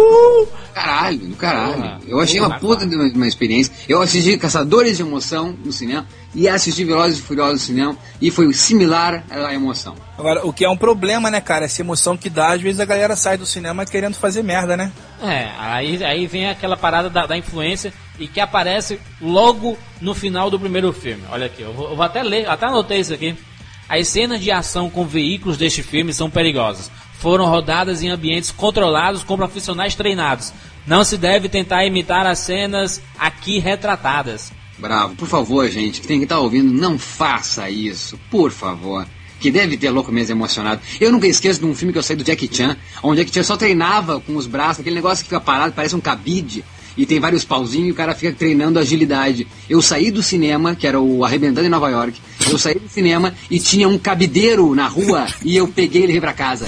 Caralho, 0.75 1.17
do 1.17 1.35
caralho. 1.35 1.73
Porra, 1.73 1.99
eu 2.07 2.19
achei 2.19 2.39
porra, 2.39 2.49
uma 2.49 2.59
puta 2.59 2.85
de 2.85 2.95
uma, 2.95 3.07
uma 3.07 3.27
experiência. 3.27 3.73
Eu 3.89 3.99
assisti 3.99 4.37
Caçadores 4.37 4.97
de 4.97 5.01
Emoção 5.01 5.57
no 5.65 5.73
cinema 5.73 6.05
e 6.35 6.47
assisti 6.47 6.83
Velozes 6.83 7.17
e 7.17 7.21
Furiosos 7.23 7.53
no 7.61 7.65
cinema 7.65 7.97
e 8.21 8.29
foi 8.29 8.53
similar 8.53 9.23
à 9.29 9.51
emoção. 9.55 9.95
Agora, 10.19 10.45
o 10.45 10.53
que 10.53 10.63
é 10.63 10.69
um 10.69 10.77
problema, 10.77 11.31
né, 11.31 11.41
cara? 11.41 11.65
Essa 11.65 11.81
emoção 11.81 12.15
que 12.15 12.29
dá, 12.29 12.53
às 12.53 12.61
vezes 12.61 12.79
a 12.79 12.85
galera 12.85 13.15
sai 13.15 13.37
do 13.37 13.45
cinema 13.45 13.85
querendo 13.85 14.13
fazer 14.13 14.43
merda, 14.43 14.77
né? 14.77 14.91
É, 15.23 15.49
aí, 15.57 16.03
aí 16.03 16.27
vem 16.27 16.47
aquela 16.47 16.77
parada 16.77 17.09
da, 17.09 17.25
da 17.25 17.35
influência 17.35 17.91
e 18.19 18.27
que 18.27 18.39
aparece 18.39 18.99
logo 19.19 19.75
no 19.99 20.13
final 20.13 20.51
do 20.51 20.59
primeiro 20.59 20.93
filme. 20.93 21.23
Olha 21.31 21.47
aqui, 21.47 21.63
eu 21.63 21.73
vou, 21.73 21.89
eu 21.89 21.95
vou 21.95 22.05
até 22.05 22.21
ler, 22.21 22.47
até 22.47 22.67
anotei 22.67 22.99
isso 22.99 23.13
aqui. 23.13 23.35
As 23.89 24.07
cenas 24.07 24.41
de 24.41 24.51
ação 24.51 24.89
com 24.89 25.05
veículos 25.05 25.57
deste 25.57 25.81
filme 25.81 26.13
são 26.13 26.29
perigosas. 26.29 26.91
Foram 27.19 27.45
rodadas 27.45 28.03
em 28.03 28.09
ambientes 28.09 28.51
controlados 28.51 29.23
com 29.23 29.37
profissionais 29.37 29.95
treinados. 29.95 30.53
Não 30.85 31.03
se 31.03 31.17
deve 31.17 31.49
tentar 31.49 31.85
imitar 31.85 32.25
as 32.27 32.39
cenas 32.39 33.01
aqui 33.17 33.59
retratadas. 33.59 34.51
Bravo, 34.77 35.15
por 35.15 35.27
favor, 35.27 35.67
gente, 35.69 36.01
que 36.01 36.07
tem 36.07 36.19
que 36.19 36.25
estar 36.25 36.39
ouvindo, 36.39 36.71
não 36.71 36.99
faça 36.99 37.69
isso, 37.69 38.19
por 38.29 38.51
favor. 38.51 39.07
Que 39.39 39.49
deve 39.49 39.77
ter 39.77 39.89
louco 39.89 40.11
mesmo 40.11 40.35
emocionado. 40.35 40.81
Eu 40.99 41.11
nunca 41.11 41.27
esqueço 41.27 41.59
de 41.59 41.65
um 41.65 41.73
filme 41.73 41.91
que 41.91 41.99
eu 41.99 42.03
saí 42.03 42.15
do 42.15 42.25
Jackie 42.25 42.49
Chan, 42.51 42.77
onde 43.01 43.15
o 43.15 43.23
Jackie 43.23 43.33
Chan 43.33 43.43
só 43.43 43.57
treinava 43.57 44.19
com 44.19 44.35
os 44.35 44.47
braços, 44.47 44.81
aquele 44.81 44.95
negócio 44.95 45.23
que 45.23 45.29
fica 45.29 45.39
parado, 45.39 45.73
parece 45.73 45.95
um 45.95 45.99
cabide, 45.99 46.63
e 46.97 47.05
tem 47.05 47.19
vários 47.19 47.43
pauzinhos 47.43 47.89
e 47.89 47.91
o 47.91 47.95
cara 47.95 48.15
fica 48.15 48.33
treinando 48.33 48.79
agilidade. 48.79 49.47
Eu 49.69 49.81
saí 49.81 50.11
do 50.11 50.23
cinema, 50.23 50.75
que 50.75 50.87
era 50.87 50.99
o 50.99 51.25
Arrebentando 51.25 51.67
em 51.67 51.69
Nova 51.69 51.89
York, 51.89 52.19
eu 52.51 52.57
saí 52.57 52.79
do 52.79 52.87
cinema 52.89 53.33
e 53.49 53.59
tinha 53.59 53.87
um 53.87 53.97
cabideiro 53.97 54.73
na 54.75 54.87
rua 54.87 55.27
e 55.43 55.55
eu 55.55 55.67
peguei 55.67 56.03
ele 56.03 56.19
pra 56.19 56.33
casa. 56.33 56.65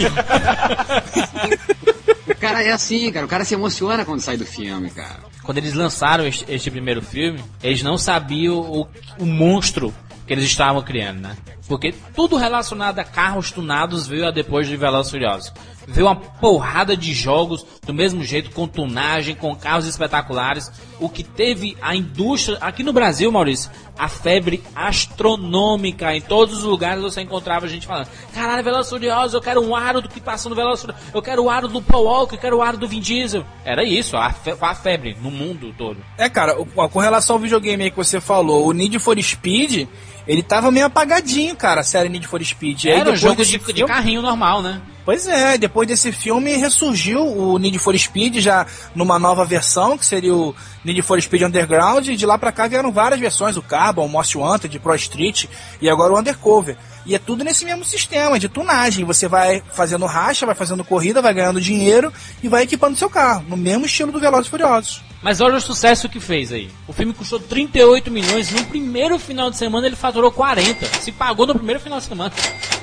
O 2.28 2.36
cara 2.40 2.64
é 2.64 2.72
assim, 2.72 3.12
cara. 3.12 3.26
O 3.26 3.30
cara 3.30 3.44
se 3.44 3.54
emociona 3.54 4.06
quando 4.06 4.22
sai 4.22 4.38
do 4.38 4.46
filme, 4.46 4.90
cara. 4.90 5.20
Quando 5.44 5.58
eles 5.58 5.74
lançaram 5.74 6.28
este, 6.28 6.46
este 6.50 6.70
primeiro 6.70 7.02
filme, 7.02 7.40
eles 7.64 7.82
não 7.82 7.98
sabiam 7.98 8.58
o, 8.58 8.88
o 9.20 9.26
monstro 9.26 9.94
que 10.26 10.34
eles 10.34 10.46
estavam 10.46 10.82
criando, 10.82 11.22
né? 11.22 11.38
Porque 11.68 11.94
tudo 12.16 12.36
relacionado 12.36 13.00
a 13.00 13.04
carros 13.04 13.52
tunados 13.52 14.08
veio 14.08 14.28
a 14.28 14.32
depois 14.32 14.68
de 14.68 14.76
Velozes 14.76 15.12
Furiosos. 15.12 15.54
Veio 15.88 16.08
uma 16.08 16.16
porrada 16.18 16.98
de 16.98 17.14
jogos 17.14 17.66
do 17.86 17.94
mesmo 17.94 18.22
jeito, 18.22 18.52
com 18.52 18.68
tunagem, 18.68 19.34
com 19.34 19.56
carros 19.56 19.88
espetaculares. 19.88 20.70
O 21.00 21.08
que 21.08 21.24
teve 21.24 21.78
a 21.82 21.96
indústria, 21.96 22.58
aqui 22.60 22.84
no 22.84 22.92
Brasil, 22.92 23.32
Maurício, 23.32 23.72
a 23.98 24.10
febre 24.10 24.62
astronômica. 24.76 26.14
Em 26.14 26.20
todos 26.20 26.58
os 26.58 26.64
lugares 26.66 27.02
você 27.02 27.22
encontrava 27.22 27.70
gente 27.70 27.88
falando: 27.88 28.10
Caralho, 28.34 28.64
Velozes 28.64 29.34
eu 29.34 29.42
quero 29.42 29.62
um 29.62 29.74
aro 29.74 30.02
do 30.02 30.10
que 30.10 30.20
passa 30.20 30.50
no 30.50 30.56
Velozes. 30.56 30.88
Eu 31.14 31.22
quero 31.22 31.46
o 31.46 31.50
aro 31.50 31.70
do 31.70 31.82
Paul 31.82 32.06
Walker, 32.06 32.36
eu 32.36 32.40
quero 32.40 32.58
o 32.58 32.62
aro 32.62 32.78
do 32.78 32.88
Vin 32.88 33.00
Diesel. 33.00 33.46
Era 33.64 33.84
isso, 33.84 34.18
a, 34.18 34.32
fe 34.32 34.56
a 34.60 34.76
febre 34.76 35.16
no 35.22 35.32
mundo 35.32 35.74
todo. 35.78 36.04
É, 36.18 36.30
cara, 36.30 36.54
com 36.56 37.00
relação 37.00 37.38
ao 37.38 37.42
videogame 37.42 37.86
aí 37.86 37.92
que 37.92 37.98
você 37.98 38.20
falou, 38.20 38.68
o 38.68 38.74
Need 38.74 39.00
for 39.00 39.18
Speed, 39.22 39.88
ele 40.28 40.44
tava 40.44 40.70
meio 40.72 40.86
apagadinho, 40.88 41.56
cara, 41.56 41.82
a 41.82 41.84
série 41.84 42.10
Need 42.10 42.28
for 42.28 42.44
Speed. 42.44 42.84
E 42.84 42.90
aí, 42.92 43.00
Era 43.00 43.12
um 43.12 43.16
jogo 43.16 43.44
de, 43.44 43.52
de 43.58 43.60
filme- 43.60 43.88
carrinho 43.88 44.22
normal, 44.22 44.62
né? 44.62 44.82
Pois 45.06 45.26
é, 45.26 45.58
depois 45.58 45.88
desse 45.88 46.12
filme 46.12 46.58
ressurgiu 46.58 47.26
o 47.26 47.58
Need 47.58 47.80
for 47.80 47.98
Speed 47.98 48.40
já 48.40 48.66
numa 48.94 49.18
nova 49.18 49.46
versão, 49.46 49.98
que 49.98 50.06
seria 50.06 50.36
o 50.36 50.54
Need 50.84 51.02
for 51.02 51.22
Speed 51.22 51.44
Underground, 51.44 52.06
e 52.10 52.18
de 52.18 52.26
lá 52.26 52.38
pra 52.38 52.52
cá 52.52 52.68
vieram 52.68 52.92
várias 52.92 53.18
versões, 53.18 53.56
o 53.56 53.62
Carbon, 53.62 54.06
o 54.06 54.10
Most 54.10 54.38
Wanted, 54.38 54.78
Pro 54.80 54.94
Street 54.96 55.46
e 55.82 55.90
agora 55.90 56.12
o 56.12 56.20
Undercover. 56.20 56.76
E 57.06 57.16
é 57.16 57.20
tudo 57.20 57.42
nesse 57.46 57.64
mesmo 57.64 57.86
sistema 57.86 58.38
de 58.38 58.50
tunagem. 58.50 59.06
Você 59.06 59.30
vai 59.30 59.64
fazendo 59.74 60.06
racha, 60.06 60.46
vai 60.46 60.56
fazendo 60.56 60.84
corrida, 60.84 61.22
vai 61.22 61.34
ganhando 61.34 61.62
dinheiro 61.62 62.12
e 62.44 62.50
vai 62.50 62.64
equipando 62.64 62.98
seu 62.98 63.10
carro, 63.10 63.46
no 63.48 63.56
mesmo 63.56 63.86
estilo 63.86 64.12
do 64.12 64.20
Velozes 64.20 64.48
e 64.48 64.50
Furiosos. 64.50 65.02
Mas 65.22 65.42
olha 65.42 65.56
o 65.56 65.62
sucesso 65.62 66.08
que 66.08 66.20
fez 66.20 66.52
aí. 66.52 66.70
O 66.88 66.94
filme 66.94 67.14
custou 67.14 67.40
38 67.40 68.12
milhões. 68.12 68.52
No 68.52 68.64
primeiro 68.66 69.18
final 69.18 69.50
de 69.50 69.58
semana 69.58 69.88
ele 69.88 69.96
faturou 69.96 70.32
40. 70.32 70.86
Se 71.00 71.12
pagou 71.12 71.48
no 71.48 71.56
primeiro 71.56 71.80
final 71.80 72.00
de 72.00 72.06
semana. 72.06 72.32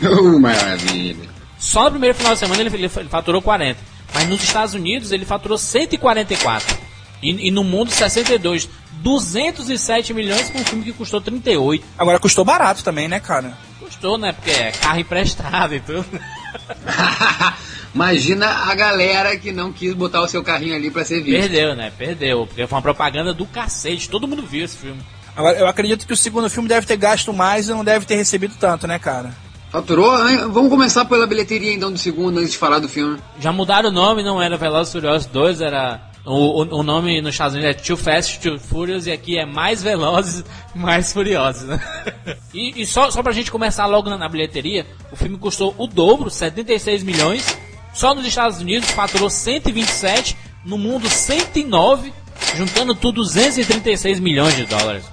Uh, 0.02 0.38
maravilha. 0.40 1.28
Só 1.58 1.84
no 1.84 1.92
primeiro 1.92 2.16
final 2.16 2.32
de 2.32 2.40
semana 2.40 2.60
ele, 2.60 2.74
ele 2.74 2.88
faturou 2.88 3.40
40. 3.40 3.78
Mas 4.12 4.28
nos 4.28 4.42
Estados 4.42 4.74
Unidos 4.74 5.12
ele 5.12 5.24
faturou 5.24 5.56
144. 5.56 6.76
E, 7.22 7.48
e 7.48 7.50
no 7.50 7.62
mundo 7.62 7.90
62. 7.90 8.68
207 9.02 10.14
milhões 10.14 10.48
para 10.50 10.60
um 10.60 10.64
filme 10.64 10.84
que 10.84 10.92
custou 10.92 11.20
38. 11.20 11.84
Agora 11.98 12.18
custou 12.18 12.44
barato 12.44 12.82
também, 12.82 13.06
né, 13.06 13.20
cara? 13.20 13.56
Custou, 13.78 14.16
né? 14.16 14.32
Porque 14.32 14.50
é 14.50 14.72
carro 14.72 14.98
emprestado 14.98 15.74
e 15.74 15.80
tudo. 15.80 16.06
Imagina 17.94 18.46
a 18.48 18.74
galera 18.74 19.36
que 19.36 19.52
não 19.52 19.72
quis 19.72 19.94
botar 19.94 20.20
o 20.20 20.28
seu 20.28 20.42
carrinho 20.42 20.74
ali 20.74 20.90
pra 20.90 21.04
ser 21.04 21.22
visto. 21.22 21.40
Perdeu, 21.40 21.76
né? 21.76 21.92
Perdeu. 21.96 22.46
Porque 22.46 22.66
foi 22.66 22.76
uma 22.76 22.82
propaganda 22.82 23.32
do 23.32 23.46
cacete. 23.46 24.10
Todo 24.10 24.26
mundo 24.26 24.42
viu 24.42 24.64
esse 24.64 24.76
filme. 24.76 25.00
Agora, 25.36 25.58
eu 25.58 25.66
acredito 25.66 26.06
que 26.06 26.12
o 26.12 26.16
segundo 26.16 26.50
filme 26.50 26.68
deve 26.68 26.86
ter 26.86 26.96
gasto 26.96 27.32
mais 27.32 27.68
e 27.68 27.70
não 27.70 27.84
deve 27.84 28.04
ter 28.04 28.16
recebido 28.16 28.54
tanto, 28.58 28.86
né, 28.86 28.98
cara? 28.98 29.34
Faturou? 29.70 30.28
hein? 30.28 30.36
Vamos 30.52 30.70
começar 30.70 31.04
pela 31.04 31.26
bilheteria 31.26 31.72
então 31.72 31.90
do 31.90 31.98
segundo, 31.98 32.38
antes 32.38 32.52
de 32.52 32.58
falar 32.58 32.78
do 32.78 32.88
filme. 32.88 33.18
Já 33.40 33.52
mudaram 33.52 33.88
o 33.90 33.92
nome, 33.92 34.22
não 34.22 34.40
era 34.40 34.56
Velozes 34.56 34.90
e 34.90 34.92
Furiosos 34.92 35.26
2, 35.26 35.60
era... 35.60 36.00
O, 36.24 36.62
o, 36.62 36.78
o 36.78 36.82
nome 36.82 37.20
nos 37.20 37.34
Estados 37.34 37.54
Unidos 37.54 37.76
é 37.76 37.84
Too 37.84 37.96
Fast, 37.98 38.40
Too 38.40 38.58
Furious, 38.58 39.06
e 39.06 39.12
aqui 39.12 39.36
é 39.36 39.44
Mais 39.44 39.82
Velozes, 39.82 40.42
Mais 40.74 41.12
Furiosos, 41.12 41.64
né? 41.64 41.80
E, 42.54 42.82
e 42.82 42.86
só, 42.86 43.10
só 43.10 43.20
pra 43.20 43.32
gente 43.32 43.50
começar 43.50 43.84
logo 43.86 44.08
na, 44.08 44.16
na 44.16 44.28
bilheteria, 44.28 44.86
o 45.10 45.16
filme 45.16 45.36
custou 45.36 45.74
o 45.76 45.88
dobro, 45.88 46.30
76 46.30 47.02
milhões. 47.02 47.58
Só 47.94 48.14
nos 48.14 48.26
Estados 48.26 48.60
Unidos 48.60 48.90
faturou 48.90 49.30
127, 49.30 50.36
no 50.64 50.76
mundo 50.76 51.08
109, 51.08 52.12
juntando 52.56 52.94
tudo 52.94 53.22
236 53.22 54.18
milhões 54.18 54.56
de 54.56 54.66
dólares. 54.66 55.04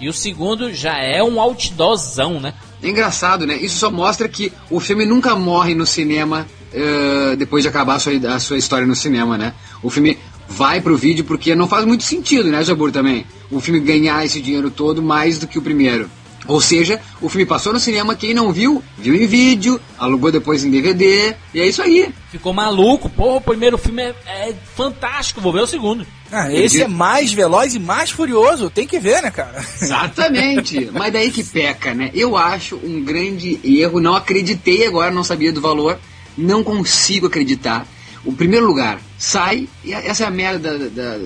E 0.00 0.08
o 0.08 0.12
segundo 0.12 0.72
já 0.72 0.96
é 0.98 1.22
um 1.22 1.40
outdoorzão, 1.40 2.38
né? 2.38 2.54
É 2.80 2.88
engraçado, 2.88 3.44
né? 3.44 3.56
Isso 3.56 3.76
só 3.78 3.90
mostra 3.90 4.28
que 4.28 4.52
o 4.70 4.78
filme 4.78 5.04
nunca 5.04 5.34
morre 5.34 5.74
no 5.74 5.84
cinema 5.84 6.46
eh, 6.72 7.34
depois 7.36 7.64
de 7.64 7.68
acabar 7.68 7.96
a 7.96 7.98
sua, 7.98 8.12
a 8.32 8.38
sua 8.38 8.56
história 8.56 8.86
no 8.86 8.94
cinema, 8.94 9.36
né? 9.36 9.52
O 9.82 9.90
filme 9.90 10.16
vai 10.48 10.80
pro 10.80 10.96
vídeo 10.96 11.24
porque 11.24 11.54
não 11.56 11.66
faz 11.66 11.84
muito 11.84 12.04
sentido, 12.04 12.50
né, 12.50 12.62
Jabur, 12.62 12.92
também? 12.92 13.26
O 13.50 13.60
filme 13.60 13.80
ganhar 13.80 14.24
esse 14.24 14.40
dinheiro 14.40 14.70
todo 14.70 15.02
mais 15.02 15.38
do 15.38 15.46
que 15.48 15.58
o 15.58 15.62
primeiro. 15.62 16.08
Ou 16.48 16.60
seja, 16.60 16.98
o 17.20 17.28
filme 17.28 17.44
passou 17.46 17.72
no 17.74 17.78
cinema, 17.78 18.16
quem 18.16 18.32
não 18.34 18.50
viu, 18.52 18.82
viu 18.96 19.14
em 19.14 19.26
vídeo, 19.26 19.78
alugou 19.98 20.32
depois 20.32 20.64
em 20.64 20.70
DVD, 20.70 21.36
e 21.54 21.60
é 21.60 21.66
isso 21.68 21.82
aí. 21.82 22.08
Ficou 22.32 22.52
maluco, 22.54 23.08
porra, 23.10 23.36
o 23.36 23.40
primeiro 23.40 23.76
filme 23.76 24.02
é, 24.02 24.14
é 24.26 24.54
fantástico, 24.74 25.40
vou 25.42 25.52
ver 25.52 25.60
o 25.60 25.66
segundo. 25.66 26.06
Ah, 26.32 26.52
esse 26.52 26.82
é 26.82 26.88
mais 26.88 27.32
veloz 27.32 27.74
e 27.74 27.78
mais 27.78 28.10
furioso. 28.10 28.70
Tem 28.70 28.86
que 28.86 28.98
ver, 28.98 29.22
né, 29.22 29.30
cara? 29.30 29.62
Exatamente. 29.80 30.88
Mas 30.92 31.12
daí 31.12 31.30
que 31.30 31.44
peca, 31.44 31.94
né? 31.94 32.10
Eu 32.14 32.36
acho 32.36 32.76
um 32.76 33.02
grande 33.02 33.58
erro. 33.64 34.00
Não 34.00 34.14
acreditei 34.14 34.86
agora, 34.86 35.10
não 35.10 35.24
sabia 35.24 35.52
do 35.52 35.60
valor. 35.60 35.98
Não 36.36 36.62
consigo 36.64 37.26
acreditar. 37.26 37.86
O 38.24 38.32
primeiro 38.32 38.66
lugar, 38.66 39.00
sai, 39.18 39.68
e 39.84 39.92
essa 39.92 40.24
é 40.24 40.26
a 40.26 40.30
merda 40.30 40.78
da, 40.78 40.88
da- 40.88 41.18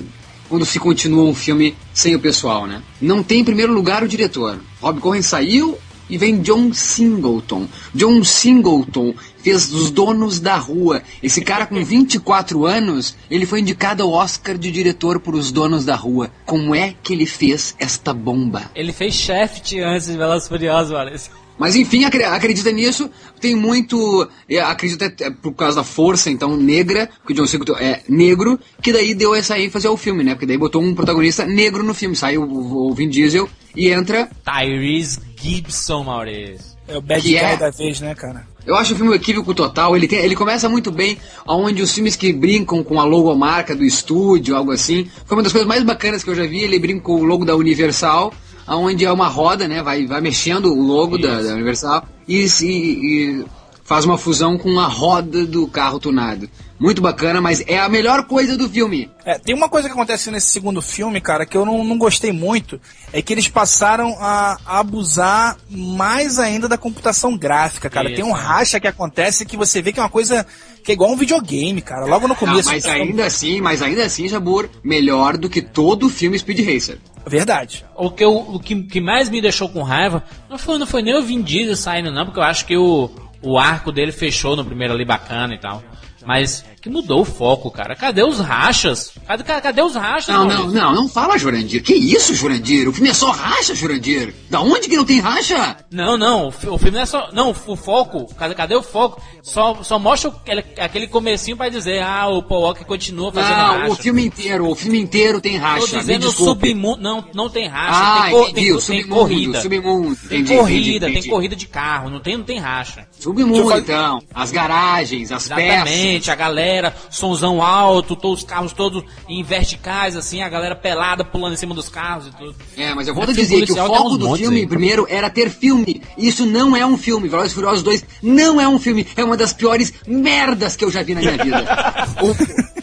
quando 0.52 0.66
se 0.66 0.78
continua 0.78 1.24
um 1.24 1.34
filme 1.34 1.74
sem 1.94 2.14
o 2.14 2.20
pessoal, 2.20 2.66
né? 2.66 2.82
Não 3.00 3.22
tem 3.22 3.40
em 3.40 3.44
primeiro 3.44 3.72
lugar 3.72 4.02
o 4.02 4.08
diretor. 4.08 4.60
Rob 4.82 5.00
Cohen 5.00 5.22
saiu 5.22 5.78
e 6.10 6.18
vem 6.18 6.42
John 6.42 6.74
Singleton. 6.74 7.66
John 7.94 8.22
Singleton 8.22 9.14
fez 9.38 9.72
Os 9.72 9.90
Donos 9.90 10.40
da 10.40 10.56
Rua. 10.56 11.02
Esse 11.22 11.40
cara 11.40 11.64
com 11.64 11.82
24 11.82 12.66
anos, 12.66 13.16
ele 13.30 13.46
foi 13.46 13.60
indicado 13.60 14.02
ao 14.02 14.10
Oscar 14.10 14.58
de 14.58 14.70
diretor 14.70 15.20
por 15.20 15.34
Os 15.34 15.50
Donos 15.50 15.86
da 15.86 15.96
Rua. 15.96 16.30
Como 16.44 16.74
é 16.74 16.94
que 17.02 17.14
ele 17.14 17.24
fez 17.24 17.74
esta 17.78 18.12
bomba? 18.12 18.70
Ele 18.74 18.92
fez 18.92 19.14
Shaft 19.14 19.72
antes 19.78 20.08
de 20.08 20.18
Velozes 20.18 20.44
e 20.44 20.48
Furiosos, 20.50 20.92
parece. 20.92 21.30
Mas 21.58 21.76
enfim, 21.76 22.04
acre- 22.04 22.24
acredita 22.24 22.72
nisso. 22.72 23.10
Tem 23.40 23.54
muito. 23.54 24.28
é, 24.48 24.58
Acredita 24.60 25.06
até 25.06 25.30
por 25.30 25.52
causa 25.52 25.76
da 25.76 25.84
força, 25.84 26.30
então, 26.30 26.56
negra, 26.56 27.08
porque 27.20 27.32
o 27.32 27.36
John 27.36 27.46
Singleton 27.46 27.76
é 27.78 28.02
negro, 28.08 28.58
que 28.82 28.92
daí 28.92 29.14
deu 29.14 29.34
essa 29.34 29.58
ênfase 29.58 29.86
ao 29.86 29.96
filme, 29.96 30.24
né? 30.24 30.34
Porque 30.34 30.46
daí 30.46 30.58
botou 30.58 30.82
um 30.82 30.94
protagonista 30.94 31.44
negro 31.44 31.82
no 31.82 31.94
filme. 31.94 32.16
Sai 32.16 32.36
o, 32.38 32.92
Vin 32.94 33.08
Diesel 33.08 33.48
e 33.76 33.88
entra. 33.90 34.28
Tyrese 34.44 35.18
Gibson, 35.40 36.04
Maurício. 36.04 36.72
É 36.88 36.96
o 36.96 37.00
bad 37.00 37.22
Que 37.22 37.28
guy 37.28 37.36
é? 37.36 37.56
da 37.56 37.70
vez, 37.70 38.00
né, 38.00 38.14
cara? 38.14 38.46
Eu 38.66 38.74
acho 38.76 38.92
o 38.92 38.96
filme 38.96 39.10
um 39.10 39.14
equívoco 39.14 39.54
total. 39.54 39.96
Ele, 39.96 40.06
tem, 40.08 40.18
ele 40.20 40.34
começa 40.36 40.68
muito 40.68 40.90
bem, 40.90 41.16
onde 41.46 41.82
os 41.82 41.92
filmes 41.92 42.16
que 42.16 42.32
brincam 42.32 42.82
com 42.84 43.00
a 43.00 43.04
logomarca 43.04 43.74
do 43.74 43.84
estúdio, 43.84 44.56
algo 44.56 44.70
assim. 44.72 45.08
Foi 45.26 45.36
uma 45.36 45.42
das 45.42 45.52
coisas 45.52 45.66
mais 45.68 45.82
bacanas 45.82 46.22
que 46.24 46.30
eu 46.30 46.34
já 46.34 46.46
vi. 46.46 46.60
Ele 46.60 46.78
brinca 46.78 47.00
com 47.02 47.14
o 47.20 47.24
logo 47.24 47.44
da 47.44 47.56
Universal, 47.56 48.32
onde 48.68 49.04
é 49.04 49.12
uma 49.12 49.28
roda, 49.28 49.66
né? 49.68 49.82
Vai, 49.82 50.06
vai 50.06 50.20
mexendo 50.20 50.66
o 50.72 50.80
logo 50.82 51.18
da, 51.18 51.40
da 51.42 51.54
Universal 51.54 52.04
e, 52.26 52.48
se- 52.48 52.66
e 52.68 53.44
faz 53.84 54.04
uma 54.04 54.16
fusão 54.16 54.56
com 54.56 54.78
a 54.80 54.86
roda 54.86 55.44
do 55.46 55.66
carro 55.66 55.98
tunado. 55.98 56.48
Muito 56.78 57.00
bacana, 57.00 57.40
mas 57.40 57.62
é 57.68 57.78
a 57.78 57.88
melhor 57.88 58.24
coisa 58.26 58.56
do 58.56 58.68
filme. 58.68 59.08
É, 59.24 59.38
tem 59.38 59.54
uma 59.54 59.68
coisa 59.68 59.86
que 59.88 59.92
acontece 59.94 60.32
nesse 60.32 60.48
segundo 60.48 60.82
filme, 60.82 61.20
cara, 61.20 61.46
que 61.46 61.56
eu 61.56 61.64
não, 61.64 61.84
não 61.84 61.96
gostei 61.96 62.32
muito, 62.32 62.80
é 63.12 63.22
que 63.22 63.32
eles 63.32 63.46
passaram 63.46 64.16
a, 64.18 64.58
a 64.66 64.80
abusar 64.80 65.56
mais 65.70 66.40
ainda 66.40 66.66
da 66.68 66.76
computação 66.76 67.36
gráfica, 67.36 67.88
cara. 67.88 68.08
Isso, 68.08 68.16
tem 68.16 68.24
um 68.24 68.32
racha 68.32 68.80
que 68.80 68.88
acontece 68.88 69.46
que 69.46 69.56
você 69.56 69.80
vê 69.80 69.92
que 69.92 70.00
é 70.00 70.02
uma 70.02 70.08
coisa 70.08 70.44
que 70.82 70.90
é 70.90 70.94
igual 70.94 71.12
um 71.12 71.16
videogame, 71.16 71.80
cara. 71.80 72.04
Logo 72.04 72.26
no 72.26 72.34
começo. 72.34 72.68
mas 72.68 72.84
ainda 72.86 73.26
assim, 73.26 73.60
mas 73.60 73.80
ainda 73.80 74.04
assim, 74.04 74.26
Jabur, 74.28 74.68
melhor 74.82 75.36
do 75.36 75.48
que 75.48 75.62
todo 75.62 76.08
filme 76.08 76.36
Speed 76.36 76.66
Racer. 76.66 76.98
Verdade. 77.26 77.84
O 77.94 78.10
que, 78.10 78.24
eu, 78.24 78.36
o 78.36 78.58
que, 78.58 78.82
que 78.82 79.00
mais 79.00 79.30
me 79.30 79.40
deixou 79.40 79.68
com 79.68 79.82
raiva 79.82 80.22
não 80.48 80.58
foi, 80.58 80.78
não 80.78 80.86
foi 80.86 81.02
nem 81.02 81.16
o 81.16 81.22
Vin 81.22 81.42
Diesel 81.42 81.76
saindo, 81.76 82.10
não, 82.10 82.24
porque 82.24 82.38
eu 82.38 82.44
acho 82.44 82.66
que 82.66 82.76
o, 82.76 83.10
o 83.42 83.58
arco 83.58 83.92
dele 83.92 84.12
fechou 84.12 84.56
no 84.56 84.64
primeiro 84.64 84.94
ali 84.94 85.04
bacana 85.04 85.54
e 85.54 85.58
tal. 85.58 85.82
Mas 86.26 86.64
que 86.80 86.88
mudou 86.90 87.20
o 87.20 87.24
foco, 87.24 87.70
cara. 87.70 87.94
Cadê 87.94 88.22
os 88.24 88.40
rachas? 88.40 89.12
Cadê, 89.26 89.44
cadê 89.44 89.82
os 89.82 89.94
rachas? 89.94 90.34
Não, 90.34 90.44
não, 90.46 90.66
não, 90.68 90.94
não 90.94 91.08
fala 91.08 91.38
Jurandir. 91.38 91.82
Que 91.82 91.94
isso, 91.94 92.34
Jurandir? 92.34 92.88
O 92.88 92.92
filme 92.92 93.08
é 93.10 93.14
só 93.14 93.30
racha, 93.30 93.74
Jurandir. 93.74 94.34
Da 94.50 94.60
onde 94.60 94.88
que 94.88 94.96
não 94.96 95.04
tem 95.04 95.20
racha? 95.20 95.76
Não, 95.90 96.16
não, 96.18 96.48
o 96.48 96.50
fi- 96.50 96.68
o 96.68 96.78
filme 96.78 96.96
não 96.96 97.02
é 97.02 97.06
só. 97.06 97.30
Não, 97.32 97.50
o 97.66 97.76
foco, 97.76 98.32
cadê, 98.34 98.54
cadê 98.54 98.74
o 98.74 98.82
foco? 98.82 99.22
Só, 99.42 99.82
só 99.82 99.98
mostra 99.98 100.30
aquele, 100.30 100.64
aquele 100.78 101.06
comecinho 101.06 101.56
pra 101.56 101.68
dizer, 101.68 102.02
ah, 102.02 102.26
o 102.28 102.42
Paul 102.42 102.62
Walker 102.62 102.84
continua 102.84 103.32
fazendo 103.32 103.56
Não, 103.56 103.78
racha. 103.78 103.92
o 103.92 103.96
filme 103.96 104.24
inteiro, 104.26 104.68
o 104.68 104.74
filme 104.74 105.00
inteiro 105.00 105.40
tem 105.40 105.58
Tô 105.58 105.64
racha. 105.64 105.94
Me 105.96 106.00
dizendo 106.00 106.30
submundo. 106.32 107.00
Não, 107.02 107.24
não 107.34 107.48
tem 107.48 107.68
racha. 107.68 107.90
Ah, 107.92 108.22
tem, 108.30 108.40
entendi, 108.42 108.54
tem, 108.54 108.72
o 108.72 108.74
tem 108.80 108.80
submundo, 109.02 109.14
corrida. 109.20 109.60
submundo. 109.62 110.16
Tem 110.28 110.40
Entendi, 110.40 110.58
corrida, 110.58 110.80
entendi, 110.80 111.00
tem 111.00 111.10
entendi. 111.10 111.28
corrida 111.28 111.56
de 111.56 111.66
carro, 111.66 112.10
não 112.10 112.20
tem, 112.20 112.36
não 112.36 112.44
tem 112.44 112.58
racha. 112.58 113.06
Submundo, 113.18 113.72
então. 113.78 114.20
As 114.34 114.50
garagens, 114.50 115.30
as 115.32 115.44
Exatamente, 115.46 115.84
peças. 115.84 116.11
Frente, 116.12 116.30
a 116.30 116.34
galera, 116.34 116.94
somzão 117.10 117.62
alto, 117.62 118.14
todos 118.14 118.40
os 118.40 118.44
carros 118.44 118.72
todos 118.72 119.02
em 119.28 119.42
verticais, 119.42 120.16
assim, 120.16 120.42
a 120.42 120.48
galera 120.48 120.76
pelada 120.76 121.24
pulando 121.24 121.54
em 121.54 121.56
cima 121.56 121.74
dos 121.74 121.88
carros 121.88 122.26
e 122.26 122.30
tudo. 122.32 122.54
É, 122.76 122.94
mas 122.94 123.08
eu 123.08 123.14
volto 123.14 123.30
a 123.30 123.32
É 123.32 123.34
dizer 123.34 123.64
que 123.64 123.72
o 123.72 123.74
tem 123.74 123.86
foco 123.86 124.18
do 124.18 124.36
filme, 124.36 124.60
aí. 124.60 124.66
primeiro, 124.66 125.06
era 125.08 125.30
ter 125.30 125.48
filme. 125.50 126.02
Isso 126.18 126.44
não 126.44 126.76
é 126.76 126.84
um 126.84 126.98
filme. 126.98 127.28
Velozes 127.28 127.52
e 127.52 127.54
Furiosos 127.54 127.82
2 127.82 128.04
não 128.22 128.60
é 128.60 128.68
um 128.68 128.78
filme. 128.78 129.06
É 129.16 129.24
uma 129.24 129.36
das 129.36 129.52
piores 129.52 129.92
merdas 130.06 130.76
que 130.76 130.84
eu 130.84 130.90
já 130.90 131.02
vi 131.02 131.14
na 131.14 131.20
minha 131.20 131.36
vida. 131.44 131.64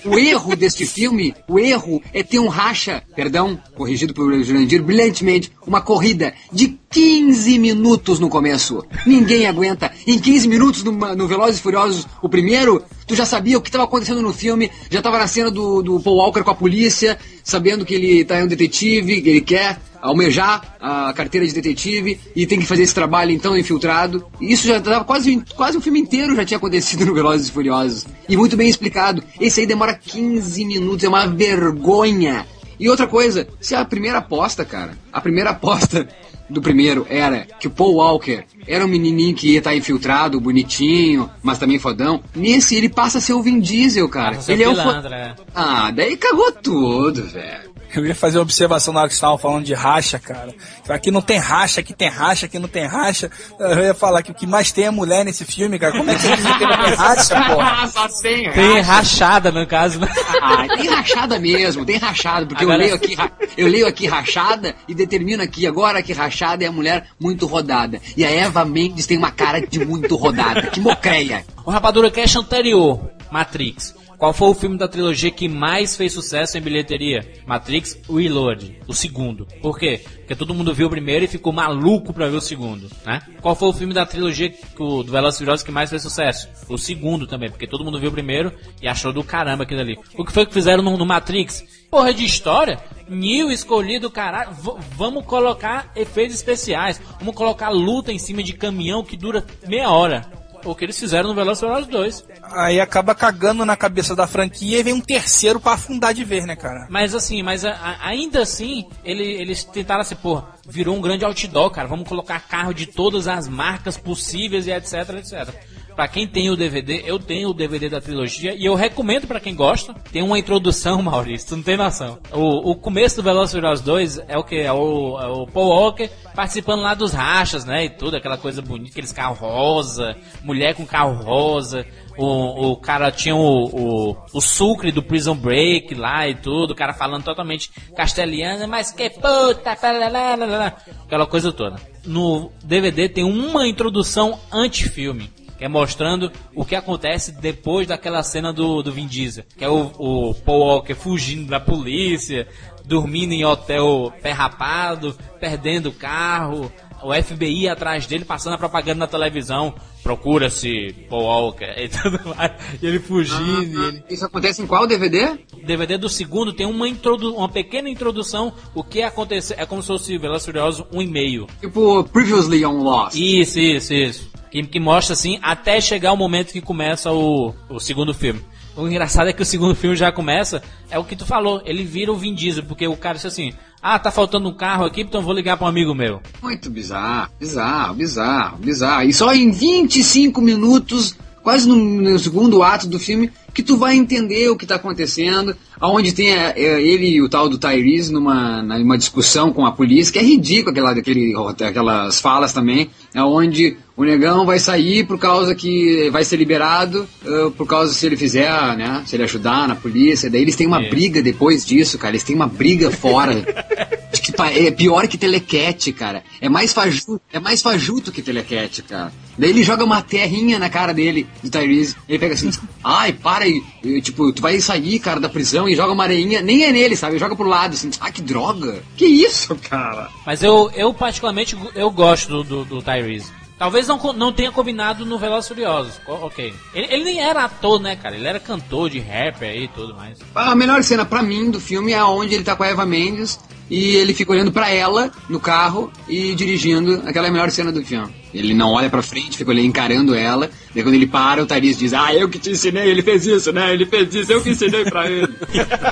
o, 0.05 0.09
o 0.11 0.17
erro 0.19 0.55
deste 0.55 0.85
filme, 0.85 1.35
o 1.47 1.59
erro 1.59 2.01
é 2.13 2.23
ter 2.23 2.39
um 2.39 2.47
racha, 2.47 3.03
perdão, 3.15 3.59
corrigido 3.75 4.13
por 4.13 4.33
Jurandir 4.43 4.81
brilhantemente, 4.81 5.51
uma 5.67 5.81
corrida 5.81 6.33
de 6.51 6.79
15 6.91 7.59
minutos 7.59 8.19
no 8.19 8.29
começo. 8.29 8.83
Ninguém 9.05 9.45
aguenta. 9.45 9.91
Em 10.07 10.17
15 10.17 10.47
minutos 10.47 10.83
no, 10.83 10.91
no 10.91 11.27
Velozes 11.27 11.59
e 11.59 11.61
Furiosos, 11.61 12.07
o 12.21 12.27
primeiro, 12.27 12.83
tu 13.05 13.15
já 13.15 13.25
sabia 13.25 13.57
o 13.57 13.61
que 13.61 13.69
estava 13.69 13.83
acontecendo 13.83 14.21
no 14.21 14.33
filme, 14.33 14.71
já 14.89 14.99
estava 14.99 15.19
na 15.19 15.27
cena 15.27 15.51
do, 15.51 15.81
do 15.81 15.99
Paul 15.99 16.17
Walker 16.17 16.43
com 16.43 16.51
a 16.51 16.55
polícia, 16.55 17.17
sabendo 17.43 17.85
que 17.85 17.93
ele 17.93 18.25
tá 18.25 18.39
em 18.39 18.43
um 18.43 18.47
detetive, 18.47 19.21
que 19.21 19.29
ele 19.29 19.41
quer 19.41 19.79
almejar 20.01 20.77
a 20.79 21.13
carteira 21.13 21.45
de 21.45 21.53
detetive 21.53 22.19
e 22.35 22.47
tem 22.47 22.59
que 22.59 22.65
fazer 22.65 22.83
esse 22.83 22.95
trabalho 22.95 23.31
então 23.31 23.57
infiltrado. 23.57 24.25
Isso 24.41 24.67
já 24.67 24.77
estava 24.77 25.03
quase, 25.03 25.43
quase 25.55 25.77
o 25.77 25.81
filme 25.81 25.99
inteiro 25.99 26.35
já 26.35 26.45
tinha 26.45 26.57
acontecido 26.57 27.05
no 27.05 27.13
Velozes 27.13 27.49
e 27.49 27.51
Furiosos. 27.51 28.05
E 28.27 28.35
muito 28.35 28.57
bem 28.57 28.69
explicado. 28.69 29.23
Esse 29.39 29.61
aí 29.61 29.67
demora 29.67 29.93
15 29.93 30.65
minutos, 30.65 31.03
é 31.03 31.09
uma 31.09 31.27
vergonha. 31.27 32.47
E 32.79 32.89
outra 32.89 33.07
coisa, 33.07 33.47
se 33.59 33.75
a 33.75 33.83
primeira 33.83 34.19
aposta, 34.19 34.63
cara, 34.63 34.97
a 35.11 35.19
primeira 35.19 35.49
aposta 35.49 36.07
do 36.49 36.61
primeiro 36.61 37.05
era 37.09 37.45
que 37.59 37.67
o 37.67 37.71
Paul 37.71 37.95
Walker 37.95 38.43
era 38.67 38.85
um 38.85 38.87
menininho 38.87 39.35
que 39.35 39.51
ia 39.51 39.59
estar 39.59 39.75
infiltrado, 39.75 40.39
bonitinho, 40.39 41.29
mas 41.43 41.57
também 41.57 41.79
fodão. 41.79 42.21
Nesse 42.35 42.75
ele 42.75 42.89
passa 42.89 43.19
a 43.19 43.21
ser 43.21 43.33
o 43.33 43.41
Vin 43.41 43.59
Diesel, 43.59 44.07
cara. 44.09 44.39
Ele 44.47 44.63
é 44.63 44.69
o 44.69 44.75
pilantra, 44.75 45.15
é. 45.15 45.35
Ah, 45.53 45.91
daí 45.91 46.17
cagou 46.17 46.51
tudo, 46.51 47.23
velho. 47.23 47.68
Eu 47.95 48.05
ia 48.05 48.13
fazer 48.15 48.37
uma 48.37 48.43
observação 48.43 48.93
na 48.93 48.99
hora 49.01 49.09
que 49.09 49.15
estavam 49.15 49.37
falando 49.37 49.65
de 49.65 49.73
racha, 49.73 50.19
cara. 50.19 50.53
Aqui 50.87 51.09
não 51.11 51.21
tem 51.21 51.37
racha, 51.39 51.79
aqui 51.81 51.93
tem 51.93 52.07
racha, 52.07 52.45
aqui 52.45 52.59
não 52.59 52.67
tem 52.67 52.85
racha. 52.85 53.31
Eu 53.59 53.79
ia 53.83 53.93
falar 53.93 54.21
que 54.21 54.31
o 54.31 54.33
que 54.35 54.45
mais 54.45 54.71
tem 54.71 54.85
é 54.85 54.91
mulher 54.91 55.25
nesse 55.25 55.43
filme, 55.43 55.79
cara. 55.79 55.97
Como 55.97 56.09
é 56.09 56.15
que 56.15 56.27
não 56.27 56.57
tem 56.59 56.95
racha, 56.95 57.41
porra? 57.49 57.87
Só 57.87 58.07
tem, 58.21 58.51
Tem 58.51 58.79
rachada, 58.81 59.51
no 59.51 59.65
caso, 59.65 59.99
né? 59.99 60.07
Ah, 60.41 60.67
tem 60.77 60.87
rachada 60.87 61.39
mesmo, 61.39 61.85
tem 61.85 61.97
rachada, 61.97 62.45
porque 62.45 62.63
eu 62.63 62.69
Agora- 62.69 62.83
leio, 62.83 62.95
aqui, 62.95 63.17
eu 63.57 63.67
leio 63.67 63.87
aqui 63.87 64.07
rachada 64.07 64.75
e 64.87 64.93
determino 64.93 65.41
aqui 65.41 65.65
agora 65.65 66.01
que 66.03 66.13
rachada 66.13 66.63
é 66.63 66.67
a 66.67 66.71
mulher 66.71 67.07
muito 67.19 67.45
rodada. 67.47 67.99
E 68.15 68.23
a 68.23 68.29
Eva 68.29 68.63
Mendes 68.65 69.07
tem 69.07 69.17
uma 69.17 69.31
cara 69.31 69.65
de 69.65 69.83
muito 69.83 70.15
rodada, 70.15 70.63
que 70.67 70.79
mocreia. 70.79 71.43
O 71.65 71.71
Rapadura 71.71 72.11
Cash 72.11 72.35
anterior, 72.35 72.99
Matrix. 73.31 73.95
Qual 74.19 74.33
foi 74.33 74.49
o 74.49 74.53
filme 74.53 74.77
da 74.77 74.85
trilogia 74.85 75.31
que 75.31 75.47
mais 75.47 75.95
fez 75.95 76.11
sucesso 76.11 76.57
em 76.57 76.61
bilheteria? 76.61 77.25
Matrix 77.47 77.97
Reload, 78.09 78.77
o 78.85 78.93
segundo. 78.93 79.47
Por 79.61 79.79
quê? 79.79 80.01
Porque 80.03 80.35
todo 80.35 80.53
mundo 80.53 80.73
viu 80.73 80.87
o 80.87 80.89
primeiro 80.89 81.23
e 81.23 81.27
ficou 81.27 81.53
maluco 81.53 82.11
pra 82.11 82.27
ver 82.27 82.35
o 82.35 82.41
segundo, 82.41 82.91
né? 83.05 83.21
Qual 83.41 83.55
foi 83.55 83.69
o 83.69 83.73
filme 83.73 83.93
da 83.93 84.05
trilogia 84.05 84.53
do 84.75 85.05
Velozes 85.05 85.63
que 85.63 85.71
mais 85.71 85.89
fez 85.89 86.01
sucesso? 86.01 86.49
O 86.67 86.77
segundo 86.77 87.25
também, 87.25 87.49
porque 87.49 87.65
todo 87.65 87.85
mundo 87.85 87.97
viu 87.97 88.09
o 88.09 88.13
primeiro 88.13 88.51
e 88.81 88.89
achou 88.89 89.13
do 89.13 89.23
caramba 89.23 89.63
aquilo 89.63 89.79
ali. 89.79 89.97
O 90.17 90.25
que 90.25 90.33
foi 90.33 90.45
que 90.45 90.53
fizeram 90.53 90.83
no, 90.83 90.97
no 90.97 91.05
Matrix? 91.05 91.63
Porra 91.89 92.13
de 92.13 92.25
história? 92.25 92.77
Neo 93.07 93.49
escolhido, 93.49 94.11
caralho. 94.11 94.51
Vamos 94.97 95.25
colocar 95.25 95.93
efeitos 95.95 96.35
especiais. 96.35 97.01
Vamos 97.19 97.35
colocar 97.35 97.69
luta 97.69 98.11
em 98.11 98.19
cima 98.19 98.43
de 98.43 98.51
caminhão 98.51 99.01
que 99.01 99.15
dura 99.15 99.45
meia 99.65 99.89
hora. 99.89 100.29
O 100.65 100.75
que 100.75 100.85
eles 100.85 100.99
fizeram 100.99 101.29
no 101.29 101.35
Velozes 101.35 101.61
e 101.63 101.65
Furiosos 101.65 101.87
2. 101.89 102.25
Aí 102.43 102.79
acaba 102.79 103.15
cagando 103.15 103.65
na 103.65 103.75
cabeça 103.77 104.15
da 104.15 104.27
franquia 104.27 104.79
e 104.79 104.83
vem 104.83 104.93
um 104.93 105.01
terceiro 105.01 105.59
pra 105.59 105.73
afundar 105.73 106.13
de 106.13 106.23
vez, 106.23 106.45
né, 106.45 106.55
cara? 106.55 106.87
Mas 106.89 107.15
assim, 107.15 107.41
mas 107.43 107.63
a- 107.65 107.71
a- 107.71 108.07
ainda 108.07 108.41
assim, 108.41 108.85
ele- 109.03 109.23
eles 109.41 109.63
tentaram 109.63 110.01
assim, 110.01 110.15
porra, 110.15 110.45
virou 110.67 110.95
um 110.95 111.01
grande 111.01 111.23
outdoor, 111.25 111.69
cara. 111.71 111.87
Vamos 111.87 112.07
colocar 112.07 112.39
carro 112.41 112.73
de 112.73 112.85
todas 112.85 113.27
as 113.27 113.47
marcas 113.47 113.97
possíveis 113.97 114.67
e 114.67 114.71
etc, 114.71 114.93
etc. 115.17 115.53
Pra 115.99 116.07
quem 116.07 116.25
tem 116.25 116.49
o 116.49 116.55
DVD, 116.55 117.03
eu 117.05 117.19
tenho 117.19 117.49
o 117.49 117.53
DVD 117.53 117.89
da 117.89 117.99
trilogia 117.99 118.55
e 118.55 118.63
eu 118.63 118.73
recomendo 118.73 119.27
pra 119.27 119.37
quem 119.37 119.53
gosta. 119.53 119.93
Tem 120.13 120.23
uma 120.23 120.39
introdução, 120.39 121.01
Maurício, 121.03 121.49
tu 121.49 121.57
não 121.57 121.63
tem 121.63 121.75
noção. 121.75 122.17
O, 122.31 122.71
o 122.71 122.75
começo 122.77 123.17
do 123.17 123.23
Velozes 123.23 123.53
Furiosos 123.53 123.83
2 123.83 124.19
é 124.29 124.37
o 124.37 124.43
que? 124.45 124.55
É 124.61 124.71
o, 124.71 125.19
é 125.19 125.27
o 125.27 125.45
Paul 125.45 125.67
Walker 125.67 126.09
participando 126.33 126.83
lá 126.83 126.93
dos 126.93 127.11
rachas, 127.11 127.65
né? 127.65 127.83
E 127.83 127.89
tudo, 127.89 128.15
aquela 128.15 128.37
coisa 128.37 128.61
bonita, 128.61 128.91
aqueles 128.91 129.11
carros 129.11 129.39
rosa, 129.39 130.15
mulher 130.41 130.73
com 130.73 130.85
carro 130.85 131.21
rosa. 131.21 131.85
O, 132.17 132.71
o 132.71 132.77
cara 132.77 133.11
tinha 133.11 133.35
o, 133.35 133.65
o, 133.65 134.17
o 134.33 134.39
sucre 134.39 134.93
do 134.93 135.03
Prison 135.03 135.35
Break 135.35 135.95
lá 135.95 136.27
e 136.29 136.35
tudo, 136.35 136.71
o 136.71 136.75
cara 136.75 136.93
falando 136.93 137.23
totalmente 137.23 137.71
castelhano, 137.93 138.67
mas 138.69 138.91
que 138.91 139.09
puta, 139.09 139.71
aquela 139.71 141.25
coisa 141.27 141.51
toda. 141.51 141.77
No 142.05 142.51
DVD 142.63 143.07
tem 143.07 143.23
uma 143.23 143.67
introdução 143.67 144.39
anti-filme, 144.51 145.29
que 145.59 145.65
é 145.65 145.67
mostrando 145.67 146.31
o 146.55 146.63
que 146.63 146.73
acontece 146.73 147.33
depois 147.33 147.85
daquela 147.85 148.23
cena 148.23 148.53
do, 148.53 148.81
do 148.81 148.93
Vin 148.93 149.05
Diesel, 149.05 149.43
que 149.57 149.63
é 149.63 149.69
o, 149.69 149.91
o 149.97 150.33
Paul 150.33 150.61
Walker 150.61 150.95
fugindo 150.95 151.49
da 151.49 151.59
polícia, 151.59 152.47
dormindo 152.85 153.33
em 153.33 153.43
hotel 153.43 154.11
perrapado, 154.21 155.15
perdendo 155.37 155.89
o 155.89 155.93
carro, 155.93 156.71
o 157.03 157.13
FBI 157.13 157.67
atrás 157.67 158.07
dele 158.07 158.23
passando 158.23 158.53
a 158.53 158.57
propaganda 158.57 158.99
na 158.99 159.07
televisão, 159.07 159.75
procura-se 160.01 160.95
Paul 161.09 161.23
Walker 161.23 161.73
e 161.77 161.89
tudo 161.91 162.33
mais, 162.33 162.53
e 162.81 162.87
ele 162.87 162.99
fugindo, 162.99 163.83
e 163.83 163.87
ele... 163.87 164.03
Isso 164.09 164.25
acontece 164.25 164.61
em 164.61 164.67
qual 164.67 164.87
DVD? 164.87 165.39
DVD 165.61 165.97
do 165.97 166.07
segundo 166.07 166.53
tem 166.53 166.65
uma, 166.65 166.87
introdu 166.87 167.35
uma 167.35 167.49
pequena 167.49 167.89
introdução, 167.89 168.53
o 168.73 168.81
que 168.81 169.01
aconteceu, 169.01 169.57
é 169.59 169.65
como 169.65 169.81
se 169.81 169.89
fosse 169.89 170.17
Velozes 170.17 170.43
e 170.43 170.45
Furiosos 170.45 170.85
um 170.93 171.01
e 171.01 171.07
meio. 171.07 171.47
Tipo, 171.59 172.05
Previously 172.05 172.65
on 172.65 172.81
Lost. 172.81 173.15
Isso, 173.15 173.59
isso, 173.59 173.93
isso. 173.93 174.38
Que, 174.51 174.63
que 174.63 174.79
mostra 174.79 175.13
assim, 175.13 175.39
até 175.41 175.79
chegar 175.79 176.11
o 176.11 176.17
momento 176.17 176.51
que 176.51 176.61
começa 176.61 177.11
o, 177.11 177.53
o 177.69 177.79
segundo 177.79 178.13
filme. 178.13 178.41
O 178.75 178.87
engraçado 178.87 179.29
é 179.29 179.33
que 179.33 179.41
o 179.41 179.45
segundo 179.45 179.75
filme 179.75 179.95
já 179.95 180.11
começa, 180.11 180.61
é 180.89 180.97
o 180.97 181.03
que 181.03 181.15
tu 181.15 181.25
falou, 181.25 181.61
ele 181.65 181.83
vira 181.83 182.11
o 182.11 182.15
Vin 182.15 182.33
Diesel, 182.33 182.63
porque 182.63 182.87
o 182.87 182.95
cara 182.95 183.15
disse 183.15 183.27
assim, 183.27 183.53
ah, 183.81 183.99
tá 183.99 184.09
faltando 184.09 184.47
um 184.47 184.53
carro 184.53 184.85
aqui, 184.85 185.01
então 185.01 185.21
vou 185.21 185.33
ligar 185.33 185.57
pra 185.57 185.65
um 185.65 185.69
amigo 185.69 185.93
meu. 185.93 186.21
Muito 186.41 186.69
bizarro, 186.69 187.31
bizarro, 187.39 187.95
bizarro, 187.95 188.57
bizarro. 188.57 189.03
E 189.03 189.13
só 189.13 189.33
em 189.33 189.51
25 189.51 190.41
minutos, 190.41 191.15
quase 191.43 191.67
no, 191.67 191.75
no 191.75 192.19
segundo 192.19 192.63
ato 192.63 192.87
do 192.87 192.99
filme, 192.99 193.31
que 193.53 193.63
tu 193.63 193.77
vai 193.77 193.95
entender 193.95 194.49
o 194.49 194.55
que 194.55 194.65
tá 194.65 194.75
acontecendo, 194.75 195.55
aonde 195.79 196.13
tem 196.13 196.29
é, 196.29 196.53
é, 196.55 196.81
ele 196.81 197.07
e 197.07 197.21
o 197.21 197.29
tal 197.29 197.49
do 197.49 197.57
Tyrese 197.57 198.11
numa, 198.11 198.61
numa 198.61 198.97
discussão 198.97 199.51
com 199.51 199.65
a 199.65 199.71
polícia, 199.71 200.13
que 200.13 200.19
é 200.19 200.23
ridículo 200.23 200.71
aquela, 200.71 200.91
aquele, 200.91 201.33
aquelas 201.67 202.21
falas 202.21 202.53
também, 202.53 202.89
aonde 203.15 203.77
o 203.99 204.05
negão 204.05 204.45
vai 204.45 204.57
sair 204.59 205.05
por 205.05 205.19
causa 205.19 205.53
que 205.53 206.09
vai 206.09 206.23
ser 206.23 206.37
liberado, 206.37 207.05
uh, 207.25 207.51
por 207.51 207.67
causa 207.67 207.93
se 207.93 208.05
ele 208.05 208.15
fizer, 208.15 208.49
né, 208.77 209.03
se 209.05 209.13
ele 209.17 209.23
ajudar 209.23 209.67
na 209.67 209.75
polícia, 209.75 210.29
daí 210.29 210.41
eles 210.41 210.55
têm 210.55 210.65
uma 210.65 210.79
Isso. 210.79 210.89
briga 210.89 211.21
depois 211.21 211.65
disso, 211.65 211.97
cara, 211.97 212.11
eles 212.11 212.23
têm 212.23 212.33
uma 212.33 212.47
briga 212.47 212.89
fora. 212.89 213.35
De 214.11 214.21
que 214.21 214.33
é 214.41 214.71
pior 214.71 215.07
que 215.07 215.19
telequete, 215.19 215.91
cara. 215.93 216.23
É 216.41 216.49
mais 216.49 216.73
fajuto, 216.73 217.21
é 217.31 217.39
mais 217.39 217.61
fajuto 217.61 218.11
que 218.11 218.23
telequete, 218.23 218.81
cara. 218.81 219.13
Daí 219.37 219.51
ele 219.51 219.63
joga 219.63 219.83
uma 219.83 220.01
terrinha 220.01 220.57
na 220.57 220.67
cara 220.67 220.93
dele, 220.93 221.27
do 221.43 221.49
Tyrese. 221.49 221.95
Ele 222.07 222.17
pega 222.17 222.33
assim, 222.33 222.49
ai, 222.83 223.13
para 223.13 223.45
aí. 223.45 223.61
E, 223.83 224.01
Tipo, 224.01 224.33
tu 224.33 224.41
vai 224.41 224.59
sair, 224.59 224.97
cara, 224.97 225.19
da 225.19 225.29
prisão 225.29 225.69
e 225.69 225.75
joga 225.75 225.93
uma 225.93 226.05
areinha. 226.05 226.41
Nem 226.41 226.63
é 226.63 226.71
nele, 226.71 226.95
sabe? 226.95 227.19
Joga 227.19 227.35
pro 227.35 227.47
lado, 227.47 227.73
assim. 227.73 227.91
Ah, 227.99 228.11
que 228.11 228.23
droga. 228.23 228.81
Que 228.97 229.05
isso, 229.05 229.55
cara? 229.69 230.09
Mas 230.25 230.41
eu, 230.41 230.71
eu 230.75 230.91
particularmente, 230.91 231.55
eu 231.75 231.91
gosto 231.91 232.29
do, 232.29 232.43
do, 232.43 232.65
do 232.65 232.81
Tyrese. 232.81 233.38
Talvez 233.59 233.85
não, 233.89 233.97
não 234.13 234.31
tenha 234.31 234.53
combinado 234.53 235.05
no 235.05 235.19
Velozes 235.19 235.49
Furiosos, 235.49 235.99
ok. 236.07 236.53
Ele, 236.73 236.87
ele 236.89 237.03
nem 237.03 237.19
era 237.19 237.43
ator, 237.43 237.77
né, 237.77 237.97
cara? 237.97 238.15
Ele 238.15 238.25
era 238.25 238.39
cantor 238.39 238.89
de 238.89 238.99
rapper 238.99 239.49
aí 239.49 239.65
e 239.65 239.67
tudo 239.67 239.93
mais. 239.93 240.17
A 240.33 240.55
melhor 240.55 240.81
cena 240.81 241.05
pra 241.05 241.21
mim 241.21 241.51
do 241.51 241.59
filme 241.59 241.91
é 241.91 242.01
onde 242.01 242.33
ele 242.33 242.43
tá 242.45 242.55
com 242.55 242.63
a 242.63 242.67
Eva 242.67 242.85
Mendes 242.85 243.37
e 243.69 243.97
ele 243.97 244.13
fica 244.13 244.31
olhando 244.31 244.49
pra 244.49 244.69
ela 244.69 245.11
no 245.27 245.41
carro 245.41 245.91
e 246.07 246.33
dirigindo. 246.35 247.03
Aquela 247.05 247.27
é 247.27 247.29
a 247.29 247.33
melhor 247.33 247.51
cena 247.51 247.69
do 247.69 247.83
filme. 247.83 248.15
Ele 248.33 248.53
não 248.53 248.71
olha 248.71 248.89
pra 248.89 249.01
frente, 249.01 249.37
fica 249.37 249.51
ali 249.51 249.65
encarando 249.65 250.15
ela. 250.15 250.49
Daí 250.73 250.81
quando 250.81 250.95
ele 250.95 251.07
para, 251.07 251.43
o 251.43 251.45
Tyrese 251.45 251.79
diz: 251.79 251.93
Ah, 251.93 252.13
eu 252.13 252.29
que 252.29 252.39
te 252.39 252.51
ensinei, 252.51 252.89
ele 252.89 253.01
fez 253.01 253.25
isso, 253.25 253.51
né? 253.51 253.73
Ele 253.73 253.85
fez 253.85 254.15
isso, 254.15 254.31
eu 254.31 254.41
que 254.41 254.51
ensinei 254.51 254.85
pra 254.85 255.05
ele. 255.09 255.35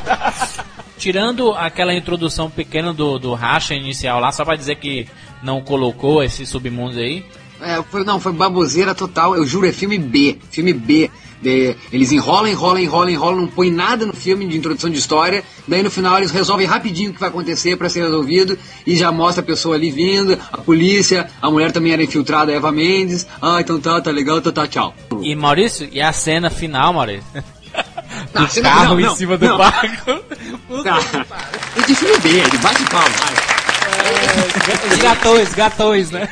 Tirando 0.97 1.51
aquela 1.51 1.93
introdução 1.93 2.49
pequena 2.49 2.93
do, 2.93 3.19
do 3.19 3.33
racha 3.33 3.75
inicial 3.75 4.21
lá, 4.21 4.31
só 4.31 4.45
pra 4.45 4.55
dizer 4.55 4.77
que 4.77 5.05
não 5.43 5.61
colocou 5.61 6.23
esse 6.23 6.45
submundo 6.45 6.97
aí. 6.99 7.25
É, 7.61 7.81
foi, 7.89 8.03
não, 8.03 8.19
foi 8.19 8.31
baboseira 8.31 8.93
total, 8.93 9.35
eu 9.35 9.45
juro, 9.45 9.67
é 9.67 9.71
filme 9.71 9.97
B, 9.97 10.37
filme 10.51 10.73
B. 10.73 11.09
De- 11.39 11.75
eles 11.93 12.11
enrolam, 12.11 12.47
enrolam, 12.47 12.79
enrolam, 12.79 13.09
enrolam, 13.11 13.41
não 13.41 13.47
põe 13.47 13.69
nada 13.69 14.07
no 14.07 14.13
filme 14.13 14.47
de 14.47 14.57
introdução 14.57 14.89
de 14.89 14.97
história. 14.97 15.43
Daí 15.67 15.83
no 15.83 15.91
final 15.91 16.17
eles 16.17 16.31
resolvem 16.31 16.65
rapidinho 16.65 17.11
o 17.11 17.13
que 17.13 17.19
vai 17.19 17.29
acontecer 17.29 17.77
pra 17.77 17.89
ser 17.89 18.01
resolvido 18.03 18.57
e 18.87 18.95
já 18.95 19.11
mostra 19.11 19.43
a 19.43 19.45
pessoa 19.45 19.75
ali 19.75 19.91
vindo, 19.91 20.37
a 20.51 20.57
polícia, 20.57 21.27
a 21.39 21.51
mulher 21.51 21.71
também 21.71 21.93
era 21.93 22.01
infiltrada, 22.03 22.51
a 22.51 22.55
Eva 22.55 22.71
Mendes. 22.71 23.27
Ah, 23.39 23.57
então 23.61 23.79
tá, 23.79 24.01
tá 24.01 24.09
legal, 24.09 24.41
tá, 24.41 24.51
tá, 24.51 24.65
tchau. 24.67 24.95
E 25.21 25.35
Maurício, 25.35 25.87
e 25.91 26.01
a 26.01 26.11
cena 26.11 26.49
final, 26.49 26.91
Maurício? 26.93 27.23
Não, 28.33 28.41
Do 28.41 28.45
a 28.45 28.49
cena 28.49 28.69
carro 28.69 28.81
final, 28.95 28.99
em 28.99 29.03
não, 29.03 29.15
cima 29.15 29.37
do 29.37 29.45
não. 29.47 29.57
barco. 29.59 30.11
Tá. 30.83 30.99
É 31.77 31.81
de 31.85 31.95
filme 31.95 32.17
B, 32.19 32.29
ele 32.29 32.57
bate 32.57 32.83
palma. 32.89 33.07
Os 34.91 34.99
gatões, 34.99 35.53
gatões, 35.53 36.11
né? 36.11 36.27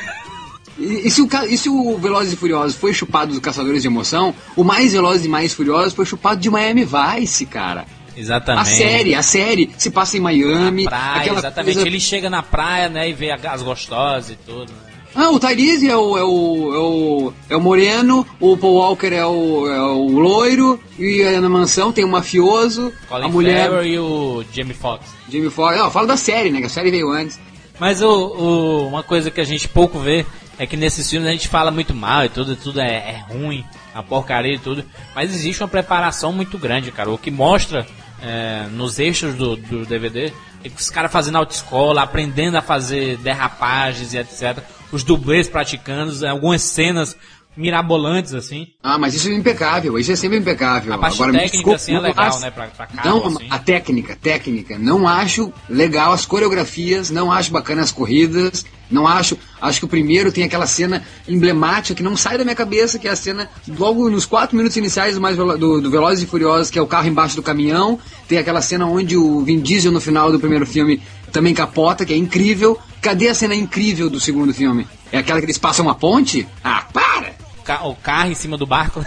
E, 0.86 1.06
e 1.06 1.10
se 1.10 1.20
o, 1.22 1.28
e 1.48 1.56
se 1.58 1.68
o 1.68 1.96
Velozes 1.98 2.32
e 2.32 2.36
Furiosos 2.36 2.76
foi 2.76 2.92
chupado 2.94 3.32
dos 3.32 3.40
Caçadores 3.40 3.82
de 3.82 3.88
Emoção, 3.88 4.34
o 4.56 4.62
mais 4.64 4.92
Velozes 4.92 5.24
e 5.26 5.28
mais 5.28 5.52
Furiosos 5.52 5.92
foi 5.94 6.06
chupado 6.06 6.40
de 6.40 6.48
Miami 6.50 6.84
Vice, 6.86 7.46
cara. 7.46 7.84
Exatamente. 8.16 8.62
A 8.62 8.64
série, 8.64 9.14
a 9.14 9.22
série 9.22 9.70
se 9.76 9.90
passa 9.90 10.16
em 10.16 10.20
Miami. 10.20 10.84
Praia, 10.84 11.20
aquela 11.20 11.38
exatamente. 11.38 11.74
coisa- 11.74 11.88
Ele 11.88 12.00
chega 12.00 12.30
na 12.30 12.42
praia, 12.42 12.88
né, 12.88 13.08
e 13.10 13.12
vê 13.12 13.30
as 13.30 13.62
gostosas 13.62 14.30
e 14.30 14.36
tudo. 14.36 14.72
Né? 14.72 14.78
Ah, 15.14 15.30
o 15.30 15.38
Tyrese 15.40 15.88
é 15.88 15.96
o, 15.96 16.16
é, 16.18 16.22
o, 16.24 16.74
é, 16.74 16.78
o, 16.78 17.32
é 17.50 17.56
o 17.56 17.60
moreno, 17.60 18.26
o 18.38 18.54
Paul 18.56 18.74
Walker 18.74 19.06
é 19.14 19.24
o, 19.24 19.66
é 19.66 19.80
o 19.82 20.08
loiro, 20.18 20.78
e 20.98 21.22
aí 21.22 21.40
na 21.40 21.48
mansão 21.48 21.90
tem 21.90 22.04
o 22.04 22.08
mafioso, 22.08 22.92
Colin 23.08 23.24
a 23.24 23.28
mulher... 23.28 23.68
Farrell 23.70 23.86
e 23.86 23.98
o 23.98 24.44
Jamie 24.52 24.74
Foxx. 24.74 25.06
Jimmy 25.30 25.48
Foxx. 25.48 25.78
Não, 25.78 25.90
fala 25.90 26.06
da 26.06 26.16
série, 26.18 26.50
né? 26.50 26.60
Que 26.60 26.66
a 26.66 26.70
série 26.70 26.90
veio 26.90 27.10
antes. 27.10 27.38
Mas 27.80 28.00
o, 28.02 28.08
o- 28.08 28.88
uma 28.88 29.02
coisa 29.02 29.30
que 29.30 29.40
a 29.40 29.44
gente 29.44 29.68
pouco 29.68 29.98
vê 29.98 30.24
é 30.58 30.66
que 30.66 30.76
nesses 30.76 31.08
filmes 31.08 31.28
a 31.28 31.32
gente 31.32 31.48
fala 31.48 31.70
muito 31.70 31.94
mal 31.94 32.24
e 32.24 32.28
tudo, 32.28 32.56
tudo 32.56 32.80
é, 32.80 32.94
é 32.94 33.24
ruim, 33.28 33.64
a 33.94 34.02
porcaria 34.02 34.54
e 34.54 34.58
tudo. 34.58 34.84
Mas 35.14 35.34
existe 35.34 35.62
uma 35.62 35.68
preparação 35.68 36.32
muito 36.32 36.58
grande, 36.58 36.90
cara. 36.90 37.10
O 37.10 37.18
que 37.18 37.30
mostra 37.30 37.86
é, 38.22 38.66
nos 38.70 38.98
eixos 38.98 39.34
do, 39.34 39.56
do 39.56 39.84
DVD 39.84 40.32
é 40.64 40.68
que 40.68 40.80
os 40.80 40.90
caras 40.90 41.12
fazendo 41.12 41.38
autoescola, 41.38 42.02
aprendendo 42.02 42.56
a 42.56 42.62
fazer 42.62 43.16
derrapagens 43.18 44.14
e 44.14 44.18
etc. 44.18 44.62
Os 44.90 45.02
dublês 45.02 45.48
praticando, 45.48 46.26
algumas 46.26 46.62
cenas 46.62 47.16
mirabolantes, 47.56 48.34
assim. 48.34 48.66
Ah, 48.82 48.98
mas 48.98 49.14
isso 49.14 49.28
é 49.28 49.34
impecável, 49.34 49.98
isso 49.98 50.12
é 50.12 50.16
sempre 50.16 50.38
impecável. 50.38 50.92
A 50.92 50.98
parte 50.98 51.14
Agora, 51.14 51.32
técnica, 51.32 51.52
desculpe, 51.56 51.76
assim, 51.76 51.94
é 51.94 52.00
legal, 52.00 52.24
acho- 52.26 52.40
né, 52.40 52.50
pra- 52.50 52.66
pra 52.68 52.86
carro, 52.86 53.08
Não, 53.08 53.26
assim. 53.28 53.46
a 53.50 53.58
técnica, 53.58 54.16
técnica. 54.20 54.78
Não 54.78 55.06
acho 55.08 55.52
legal 55.68 56.12
as 56.12 56.26
coreografias, 56.26 57.10
não 57.10 57.32
acho 57.32 57.50
bacana 57.50 57.82
as 57.82 57.90
corridas, 57.92 58.64
não 58.90 59.06
acho. 59.06 59.36
Acho 59.60 59.78
que 59.80 59.84
o 59.84 59.88
primeiro 59.88 60.30
tem 60.30 60.44
aquela 60.44 60.66
cena 60.66 61.02
emblemática 61.26 61.94
que 61.96 62.02
não 62.02 62.16
sai 62.16 62.38
da 62.38 62.44
minha 62.44 62.54
cabeça, 62.56 62.98
que 62.98 63.08
é 63.08 63.10
a 63.10 63.16
cena 63.16 63.48
logo 63.78 64.08
nos 64.10 64.26
quatro 64.26 64.56
minutos 64.56 64.76
iniciais 64.76 65.14
do, 65.14 65.20
mais 65.20 65.36
do, 65.36 65.80
do 65.80 65.90
Velozes 65.90 66.22
e 66.22 66.26
Furiosos, 66.26 66.70
que 66.70 66.78
é 66.78 66.82
o 66.82 66.86
carro 66.86 67.08
embaixo 67.08 67.36
do 67.36 67.42
caminhão. 67.42 67.98
Tem 68.28 68.38
aquela 68.38 68.60
cena 68.60 68.86
onde 68.86 69.16
o 69.16 69.40
Vin 69.40 69.60
Diesel 69.60 69.90
no 69.92 70.00
final 70.00 70.30
do 70.30 70.38
primeiro 70.38 70.66
filme 70.66 71.00
também 71.32 71.52
capota, 71.54 72.04
que 72.04 72.12
é 72.12 72.16
incrível. 72.16 72.78
Cadê 73.00 73.28
a 73.28 73.34
cena 73.34 73.54
incrível 73.54 74.08
do 74.10 74.18
segundo 74.20 74.52
filme? 74.52 74.86
É 75.12 75.18
aquela 75.18 75.38
que 75.38 75.46
eles 75.46 75.58
passam 75.58 75.84
uma 75.86 75.94
ponte? 75.94 76.46
Ah, 76.62 76.84
para! 76.92 77.34
O, 77.66 77.78
ca- 77.78 77.84
o 77.84 77.96
carro 77.96 78.30
em 78.30 78.34
cima 78.34 78.56
do 78.56 78.64
barco. 78.66 79.04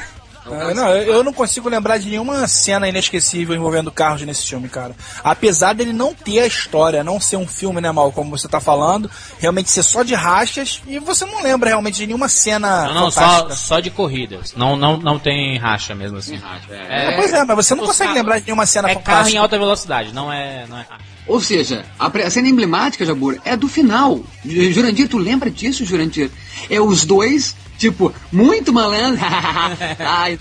Ah, 0.51 0.74
não, 0.74 0.89
eu 0.89 1.14
eu 1.16 1.24
não 1.24 1.32
consigo 1.32 1.70
lembrar 1.70 1.97
de 1.99 2.10
nenhuma 2.10 2.47
cena 2.47 2.89
inesquecível 2.89 3.55
envolvendo 3.55 3.91
carros 3.91 4.22
nesse 4.24 4.47
filme, 4.47 4.68
cara. 4.68 4.95
Apesar 5.24 5.74
dele 5.74 5.93
não 5.93 6.12
ter 6.14 6.39
a 6.39 6.47
história, 6.47 7.03
não 7.03 7.20
ser 7.22 7.38
um 7.38 7.45
filme, 7.47 7.80
né, 7.80 7.91
Mal, 7.91 8.12
como 8.12 8.32
você 8.36 8.47
tá 8.47 8.60
falando, 8.60 9.12
realmente 9.38 9.70
ser 9.70 9.84
só 9.84 10.01
de 10.01 10.16
rachas, 10.16 10.82
e 10.88 10.97
você 10.97 11.24
não 11.26 11.43
lembra 11.43 11.70
realmente 11.70 11.97
de 11.97 12.07
nenhuma 12.07 12.28
cena 12.28 12.86
Não, 12.88 12.93
não, 12.95 13.12
só, 13.12 13.49
só 13.51 13.80
de 13.80 13.91
corridas. 13.91 14.53
Não, 14.55 14.76
não, 14.76 14.97
não 14.97 15.20
tem 15.20 15.55
racha 15.60 15.93
mesmo 15.93 16.18
assim. 16.18 16.41
É, 16.70 17.16
pois 17.16 17.32
é, 17.32 17.43
mas 17.45 17.55
você 17.55 17.76
não 17.76 17.86
consegue 17.86 18.07
carros- 18.07 18.18
lembrar 18.18 18.39
de 18.39 18.45
nenhuma 18.47 18.66
cena 18.66 18.89
É 18.89 18.95
carro 18.95 19.05
fantástica. 19.05 19.38
em 19.38 19.39
alta 19.39 19.57
velocidade, 19.60 20.14
não 20.14 20.34
é, 20.34 20.66
não 20.68 20.78
é 20.80 20.82
racha. 20.89 21.03
Ou 21.28 21.39
seja, 21.39 21.86
a, 21.99 22.30
cena 22.32 22.47
emblemática, 22.47 23.05
Jabur, 23.05 23.38
é 23.45 23.55
do 23.55 23.68
final. 23.68 24.20
Ju- 24.43 24.72
Jurandir, 24.72 25.07
tu 25.07 25.20
lembra 25.20 25.51
disso, 25.51 25.86
Jurandir? 25.86 26.32
É 26.72 26.82
os 26.82 27.05
dois, 27.05 27.55
tipo, 27.80 28.13
muito 28.32 28.71
malandro. 28.71 29.19
ai, 29.99 30.38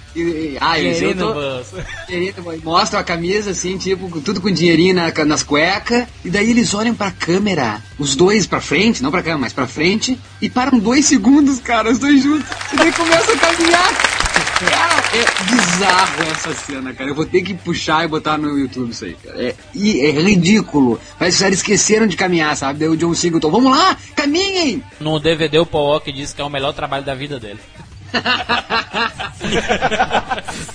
ai, 0.60 1.04
eu 1.04 1.16
tô- 1.16 1.32
bolso. 1.32 1.76
Querido, 2.06 2.42
boy, 2.42 2.60
Mostra 2.62 2.98
a 3.00 3.04
camisa 3.04 3.52
assim, 3.52 3.78
tipo, 3.78 4.20
tudo 4.20 4.40
com 4.40 4.50
dinheirinho 4.50 4.94
na, 4.94 5.10
nas 5.24 5.42
cuecas. 5.42 6.06
E 6.24 6.28
daí 6.28 6.50
eles 6.50 6.74
olham 6.74 6.94
pra 6.94 7.10
câmera, 7.10 7.80
os 7.98 8.16
dois 8.16 8.46
pra 8.46 8.60
frente, 8.60 9.02
não 9.02 9.10
pra 9.10 9.22
câmera, 9.22 9.38
mas 9.38 9.52
pra 9.52 9.66
frente, 9.66 10.18
e 10.42 10.50
param 10.50 10.78
dois 10.78 11.06
segundos, 11.06 11.60
cara, 11.60 11.90
os 11.90 11.98
dois 11.98 12.22
juntos. 12.22 12.46
E 12.72 12.76
daí 12.76 12.92
começam 12.92 13.34
a 13.34 13.38
caminhar. 13.38 13.94
Cara, 14.58 14.97
é 15.12 15.24
bizarro 15.44 16.22
essa 16.30 16.54
cena, 16.54 16.92
cara. 16.92 17.10
Eu 17.10 17.14
vou 17.14 17.24
ter 17.26 17.42
que 17.42 17.54
puxar 17.54 18.04
e 18.04 18.08
botar 18.08 18.36
no 18.36 18.58
YouTube 18.58 18.90
isso 18.90 19.04
aí, 19.04 19.14
cara. 19.14 19.42
É, 19.42 19.54
é 19.74 20.10
ridículo. 20.10 21.00
Parece 21.18 21.36
que 21.36 21.38
os 21.38 21.42
caras 21.42 21.58
esqueceram 21.58 22.06
de 22.06 22.16
caminhar, 22.16 22.56
sabe? 22.56 22.80
Daí 22.80 22.88
o 22.88 22.96
John 22.96 23.14
Singleton, 23.14 23.50
vamos 23.50 23.70
lá, 23.70 23.96
caminhem! 24.14 24.82
No 25.00 25.18
DVD 25.18 25.58
o 25.58 25.66
Paul 25.66 25.92
Walker 25.92 26.12
disse 26.12 26.34
que 26.34 26.40
é 26.40 26.44
o 26.44 26.50
melhor 26.50 26.72
trabalho 26.72 27.04
da 27.04 27.14
vida 27.14 27.38
dele. 27.40 27.60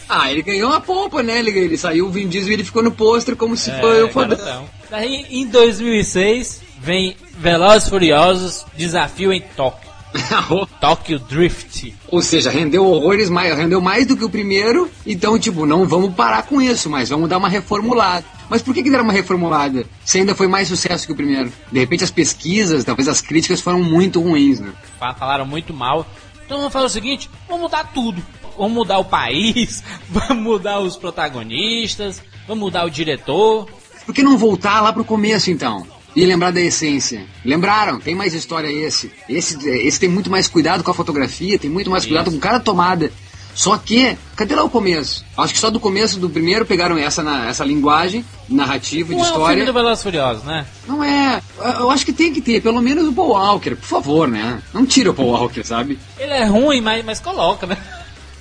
ah, 0.08 0.32
ele 0.32 0.42
ganhou 0.44 0.70
uma 0.70 0.82
pompa, 0.82 1.24
né? 1.24 1.40
Ele, 1.40 1.52
ele 1.52 1.78
saiu 1.78 2.08
o 2.08 2.12
Vin 2.12 2.28
Diesel 2.28 2.52
e 2.52 2.54
ele 2.54 2.64
ficou 2.64 2.84
no 2.84 2.92
pôster 2.92 3.36
como 3.36 3.58
se 3.58 3.72
foi 3.80 4.04
o 4.04 4.10
fodão. 4.10 4.66
Daí 4.90 5.26
em 5.30 5.48
2006 5.48 6.62
vem 6.80 7.16
Velozes 7.38 7.88
e 7.88 7.90
Furiosos 7.90 8.66
Desafio 8.78 9.34
em 9.34 9.42
Tóquio. 9.42 9.83
Tóquio 10.80 11.20
Drift. 11.20 11.96
Ou 12.10 12.22
seja, 12.22 12.50
rendeu 12.50 12.86
horrores, 12.86 13.30
mais, 13.30 13.56
rendeu 13.58 13.82
mais 13.82 14.06
do 14.06 14.16
que 14.16 14.24
o 14.24 14.30
primeiro, 14.30 14.90
então, 15.06 15.38
tipo, 15.40 15.66
não 15.66 15.86
vamos 15.88 16.14
parar 16.14 16.44
com 16.44 16.62
isso, 16.62 16.90
mas 16.90 17.10
vamos 17.10 17.30
dar 17.30 17.38
uma 17.38 17.50
reformulada. 17.50 18.26
Mas 18.50 18.62
por 18.62 18.74
que, 18.74 18.84
que 18.84 18.90
deram 18.90 19.04
uma 19.06 19.14
reformulada? 19.14 19.86
Se 20.06 20.20
ainda 20.20 20.36
foi 20.36 20.48
mais 20.48 20.68
sucesso 20.68 21.08
que 21.08 21.14
o 21.14 21.16
primeiro? 21.16 21.52
De 21.72 21.80
repente 21.80 22.04
as 22.04 22.12
pesquisas, 22.12 22.84
talvez 22.84 23.08
as 23.08 23.22
críticas 23.22 23.62
foram 23.62 23.82
muito 23.82 24.22
ruins, 24.22 24.60
né? 24.60 24.72
Fa- 25.00 25.14
Falaram 25.16 25.46
muito 25.46 25.74
mal. 25.74 26.06
Então 26.46 26.58
vamos 26.58 26.74
fazer 26.74 26.86
o 26.86 26.90
seguinte: 26.90 27.30
vamos 27.48 27.64
mudar 27.64 27.92
tudo. 27.94 28.22
Vamos 28.56 28.74
mudar 28.74 29.00
o 29.00 29.06
país, 29.06 29.84
vamos 30.10 30.44
mudar 30.44 30.80
os 30.80 30.96
protagonistas, 30.98 32.22
vamos 32.48 32.64
mudar 32.64 32.86
o 32.86 32.90
diretor. 32.90 33.68
Por 34.06 34.14
que 34.14 34.22
não 34.22 34.38
voltar 34.38 34.82
lá 34.82 34.92
pro 34.94 35.04
começo, 35.06 35.50
então? 35.50 35.88
E 36.16 36.26
lembrar 36.26 36.52
da 36.52 36.62
essência. 36.62 37.26
Lembraram? 37.44 38.00
Tem 38.00 38.14
mais 38.16 38.34
história 38.34 38.68
esse. 38.72 39.12
Esse, 39.28 39.58
esse 39.68 40.00
tem 40.00 40.10
muito 40.10 40.30
mais 40.30 40.48
cuidado 40.48 40.84
com 40.84 40.92
a 40.92 40.94
fotografia, 40.94 41.58
tem 41.58 41.70
muito 41.70 41.90
mais 41.90 42.06
cuidado 42.06 42.32
com 42.32 42.40
cada 42.40 42.60
tomada. 42.60 43.12
Só 43.56 43.78
que, 43.78 44.18
cadê 44.36 44.56
lá 44.56 44.64
o 44.64 44.70
começo? 44.70 45.24
Acho 45.38 45.54
que 45.54 45.60
só 45.60 45.70
do 45.70 45.80
começo 45.80 46.20
do 46.20 46.28
primeiro 46.28 46.66
pegaram 46.66 46.98
essa, 46.98 47.22
na- 47.22 47.48
essa 47.48 47.64
linguagem 47.64 48.26
narrativa 48.50 49.10
de 49.10 49.16
Não 49.16 49.20
é 49.20 49.24
o 49.24 49.26
história. 49.32 49.56
filme 49.58 49.66
do 49.72 49.74
Velozes 49.74 50.02
Furiosos, 50.04 50.44
né? 50.44 50.66
Não 50.88 51.04
é. 51.04 51.40
Eu 51.80 51.92
acho 51.92 52.04
que 52.04 52.12
tem 52.14 52.34
que 52.34 52.42
ter, 52.42 52.62
pelo 52.64 52.82
menos 52.82 53.08
o 53.08 53.14
Paul 53.14 53.30
Walker, 53.30 53.76
por 53.76 53.86
favor, 53.88 54.28
né? 54.28 54.60
Não 54.74 54.86
tira 54.88 55.12
o 55.12 55.14
Paul 55.14 55.30
Walker, 55.30 55.64
sabe? 55.64 56.00
Ele 56.18 56.32
é 56.34 56.46
ruim, 56.46 56.82
mas, 56.82 57.06
mas 57.06 57.20
coloca, 57.20 57.68
né? 57.68 57.78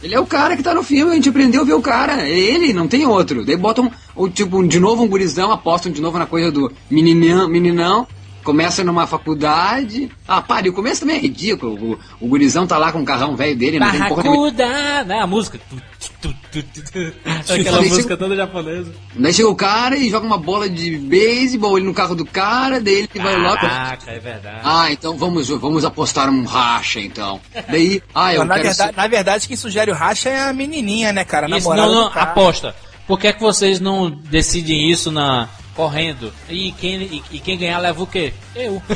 Ele 0.02 0.14
é 0.14 0.20
o 0.20 0.26
cara 0.26 0.56
que 0.56 0.62
tá 0.62 0.74
no 0.74 0.82
filme, 0.82 1.12
a 1.12 1.14
gente 1.14 1.28
aprendeu 1.28 1.62
a 1.62 1.64
ver 1.64 1.74
o 1.74 1.80
cara. 1.80 2.28
Ele, 2.28 2.72
não 2.72 2.88
tem 2.88 3.06
outro. 3.06 3.44
Daí 3.44 3.56
botam, 3.56 3.90
o, 4.16 4.28
tipo, 4.28 4.66
de 4.66 4.80
novo 4.80 5.04
um 5.04 5.08
gurizão, 5.08 5.52
apostam 5.52 5.92
de 5.92 6.00
novo 6.00 6.18
na 6.18 6.26
coisa 6.26 6.50
do 6.50 6.72
meninão, 6.90 7.48
meninão. 7.48 8.06
Começa 8.42 8.82
numa 8.82 9.06
faculdade. 9.06 10.10
Ah, 10.26 10.42
para, 10.42 10.66
e 10.66 10.70
o 10.70 10.72
começo 10.72 11.02
também 11.02 11.16
é 11.16 11.20
ridículo. 11.20 11.74
O, 11.92 11.98
o 12.20 12.28
gurizão 12.28 12.66
tá 12.66 12.76
lá 12.76 12.90
com 12.90 13.00
o 13.00 13.04
carrão 13.04 13.36
velho 13.36 13.56
dele, 13.56 13.78
não 13.78 13.90
tem 13.92 14.00
porra 14.08 14.22
nenhuma. 14.24 14.50
Barracuda, 14.50 15.04
né? 15.04 15.20
A 15.20 15.26
música. 15.28 15.60
Tu, 15.70 16.10
tu. 16.20 16.34
Aquela 16.60 17.76
Falei, 17.76 17.88
música 17.90 18.14
se- 18.14 18.16
toda 18.16 18.36
japonesa. 18.36 18.92
Daí 19.14 19.32
chega 19.32 19.48
o 19.48 19.54
cara 19.56 19.96
e 19.96 20.10
joga 20.10 20.26
uma 20.26 20.38
bola 20.38 20.68
de 20.68 20.96
beisebol 20.98 21.76
ele 21.78 21.86
no 21.86 21.94
carro 21.94 22.14
do 22.14 22.24
cara, 22.24 22.80
daí 22.80 22.94
ele 22.94 23.08
vai 23.22 23.40
lá. 23.40 23.56
Caraca, 23.56 24.10
é 24.10 24.18
verdade. 24.18 24.60
Ah, 24.62 24.92
então 24.92 25.16
vamos, 25.16 25.48
vamos 25.48 25.84
apostar 25.84 26.28
um 26.30 26.44
racha, 26.44 27.00
então. 27.00 27.40
Daí, 27.68 28.02
ah, 28.14 28.34
eu 28.34 28.40
Mas, 28.40 28.48
na, 28.48 28.54
quero 28.54 28.68
verdade, 28.68 28.90
ser- 28.94 28.96
na 28.96 29.06
verdade, 29.08 29.48
quem 29.48 29.56
sugere 29.56 29.90
o 29.90 29.94
racha 29.94 30.28
é 30.28 30.48
a 30.48 30.52
menininha, 30.52 31.12
né, 31.12 31.24
cara? 31.24 31.46
Isso, 31.46 31.68
namorada 31.68 31.86
não, 31.88 31.94
não, 31.94 32.08
do 32.08 32.14
cara. 32.14 32.30
aposta. 32.30 32.74
Por 33.06 33.18
que, 33.18 33.26
é 33.26 33.32
que 33.32 33.40
vocês 33.40 33.80
não 33.80 34.10
decidem 34.10 34.90
isso 34.90 35.10
na 35.10 35.48
correndo? 35.74 36.32
E 36.48 36.72
quem, 36.72 37.02
e, 37.02 37.22
e 37.32 37.38
quem 37.40 37.58
ganhar 37.58 37.78
leva 37.78 38.02
o 38.02 38.06
quê? 38.06 38.32
Eu. 38.54 38.82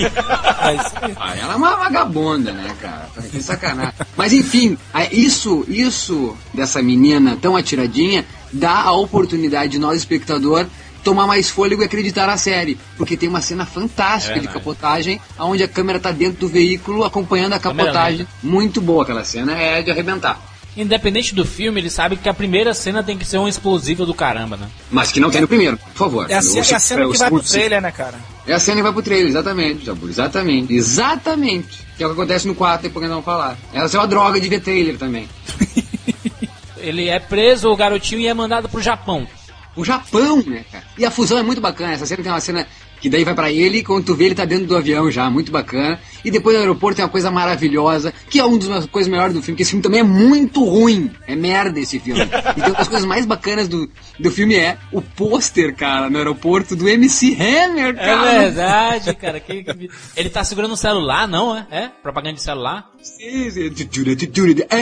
Ah, 1.19 1.37
ela 1.37 1.53
é 1.53 1.57
uma 1.57 1.77
vagabunda, 1.77 2.53
né, 2.53 2.75
cara? 2.81 3.09
Que 3.31 3.41
sacanagem. 3.43 3.93
Mas 4.17 4.33
enfim, 4.33 4.77
isso, 5.13 5.65
isso 5.69 6.37
dessa 6.53 6.83
menina 6.83 7.37
tão 7.41 7.57
atiradinha 7.57 8.25
dá 8.53 8.83
a 8.83 8.93
oportunidade 8.93 9.73
de 9.73 9.79
nós, 9.79 9.99
espectador, 9.99 10.67
tomar 11.05 11.27
mais 11.27 11.49
fôlego 11.49 11.83
e 11.83 11.85
acreditar 11.85 12.27
na 12.27 12.37
série. 12.37 12.79
Porque 12.97 13.17
tem 13.17 13.29
uma 13.29 13.41
cena 13.41 13.65
fantástica 13.65 14.33
É 14.33 14.41
de 14.41 14.47
verdade. 14.47 14.59
capotagem, 14.59 15.21
onde 15.39 15.63
a 15.63 15.69
câmera 15.69 16.01
tá 16.01 16.11
dentro 16.11 16.41
do 16.41 16.49
veículo 16.49 17.05
acompanhando 17.05 17.53
a 17.53 17.59
capotagem. 17.61 18.27
Muito 18.43 18.81
boa 18.81 19.05
aquela 19.05 19.25
cena, 19.25 19.53
é 19.53 19.83
de 19.83 19.91
arrebentar. 19.91 20.41
Independente 20.77 21.35
do 21.35 21.45
filme, 21.45 21.81
ele 21.81 21.89
sabe 21.89 22.17
que 22.17 22.29
a 22.29 22.35
primeira 22.35 22.75
cena 22.75 23.03
tem 23.03 23.17
que 23.17 23.25
ser 23.25 23.39
um 23.39 23.49
explosivo 23.49 24.05
do 24.05 24.13
caramba, 24.13 24.57
né? 24.59 24.69
Mas 24.91 25.11
que 25.11 25.19
não 25.19 25.31
tem 25.31 25.41
no 25.41 25.49
primeiro, 25.49 25.79
por 25.79 25.95
favor. 25.97 26.31
É 26.31 26.35
a, 26.35 26.43
cena- 26.43 26.67
é 26.67 26.75
a 26.75 26.79
cena 26.79 27.09
que 27.09 27.19
vai 27.19 27.31
pro 27.31 27.43
trailer, 27.43 27.81
né, 27.81 27.91
cara? 27.91 28.15
É 28.47 28.53
a 28.53 28.59
cena 28.61 28.77
que 28.77 28.83
vai 28.83 28.93
pro 28.93 29.03
trailer, 29.03 29.29
exatamente, 29.29 29.89
exatamente. 30.09 30.75
Exatamente. 30.75 31.87
Que 31.97 32.03
é 32.03 32.07
o 32.07 32.11
que 32.11 32.15
acontece 32.21 32.47
no 32.47 32.55
4, 32.55 32.83
depois 32.83 33.03
que 33.05 33.09
vamos 33.09 33.25
falar. 33.25 33.57
Essa 33.73 33.97
é 33.97 34.01
uma 34.01 34.07
droga 34.07 34.39
de 34.39 34.49
ver 34.51 34.61
trailer 34.61 34.99
também. 34.99 35.27
ele 36.79 37.09
é 37.09 37.19
preso, 37.19 37.71
o 37.71 37.77
garotinho, 37.77 38.21
e 38.21 38.27
é 38.27 38.35
mandado 38.35 38.69
pro 38.69 38.83
Japão. 38.83 39.27
O 39.75 39.85
Japão, 39.85 40.43
né, 40.47 40.65
cara? 40.71 40.85
E 40.99 41.05
a 41.05 41.11
fusão 41.11 41.39
é 41.39 41.43
muito 41.43 41.61
bacana. 41.61 41.93
Essa 41.93 42.07
cena 42.07 42.23
tem 42.23 42.33
uma 42.33 42.41
cena 42.41 42.67
que 43.01 43.11
daí 43.11 43.25
vai 43.25 43.35
pra 43.35 43.51
ele, 43.51 43.83
quando 43.83 44.05
tu 44.05 44.15
vê 44.15 44.25
ele 44.27 44.35
tá 44.35 44.45
dentro 44.45 44.67
do 44.67 44.77
avião 44.77 45.11
já, 45.11 45.29
muito 45.29 45.53
bacana. 45.53 46.01
E 46.25 46.31
depois 46.31 46.55
no 46.57 46.61
aeroporto 46.63 46.97
tem 46.97 47.05
uma 47.05 47.11
coisa 47.11 47.31
maravilhosa, 47.31 48.13
que 48.31 48.39
é 48.41 48.45
uma 48.45 48.59
das 48.59 48.87
coisas 48.87 49.11
melhores 49.11 49.35
do 49.35 49.43
filme, 49.43 49.57
que 49.57 49.63
esse 49.63 49.71
filme 49.71 49.83
também 49.83 50.01
é 50.01 50.05
muito 50.05 50.65
ruim. 50.65 51.11
É 51.27 51.35
merda 51.37 51.79
esse 51.81 51.99
filme. 51.99 52.21
Então 52.57 52.69
uma 52.71 52.79
das 52.79 52.89
coisas 52.89 53.07
mais 53.07 53.27
bacanas 53.27 53.69
do, 53.69 53.89
do 54.19 54.31
filme 54.31 54.55
é 54.57 54.79
o 54.93 55.01
pôster, 55.03 55.75
cara, 55.75 56.09
no 56.09 56.17
aeroporto 56.19 56.75
do 56.75 56.89
MC 56.89 57.35
Hammer, 57.35 57.89
É 57.91 57.93
cara. 57.95 58.39
verdade, 58.41 59.15
cara. 59.15 59.41
que- 59.41 59.63
que- 59.65 59.91
Ele 60.17 60.31
tá 60.31 60.43
segurando 60.43 60.73
um 60.73 60.77
celular, 60.77 61.29
não 61.29 61.55
é? 61.57 61.67
É? 61.71 61.89
Propaganda 62.03 62.35
de 62.35 62.43
celular? 62.43 62.89
Sim, 63.03 63.51
sim. 63.51 63.71
Tutura, 63.71 64.17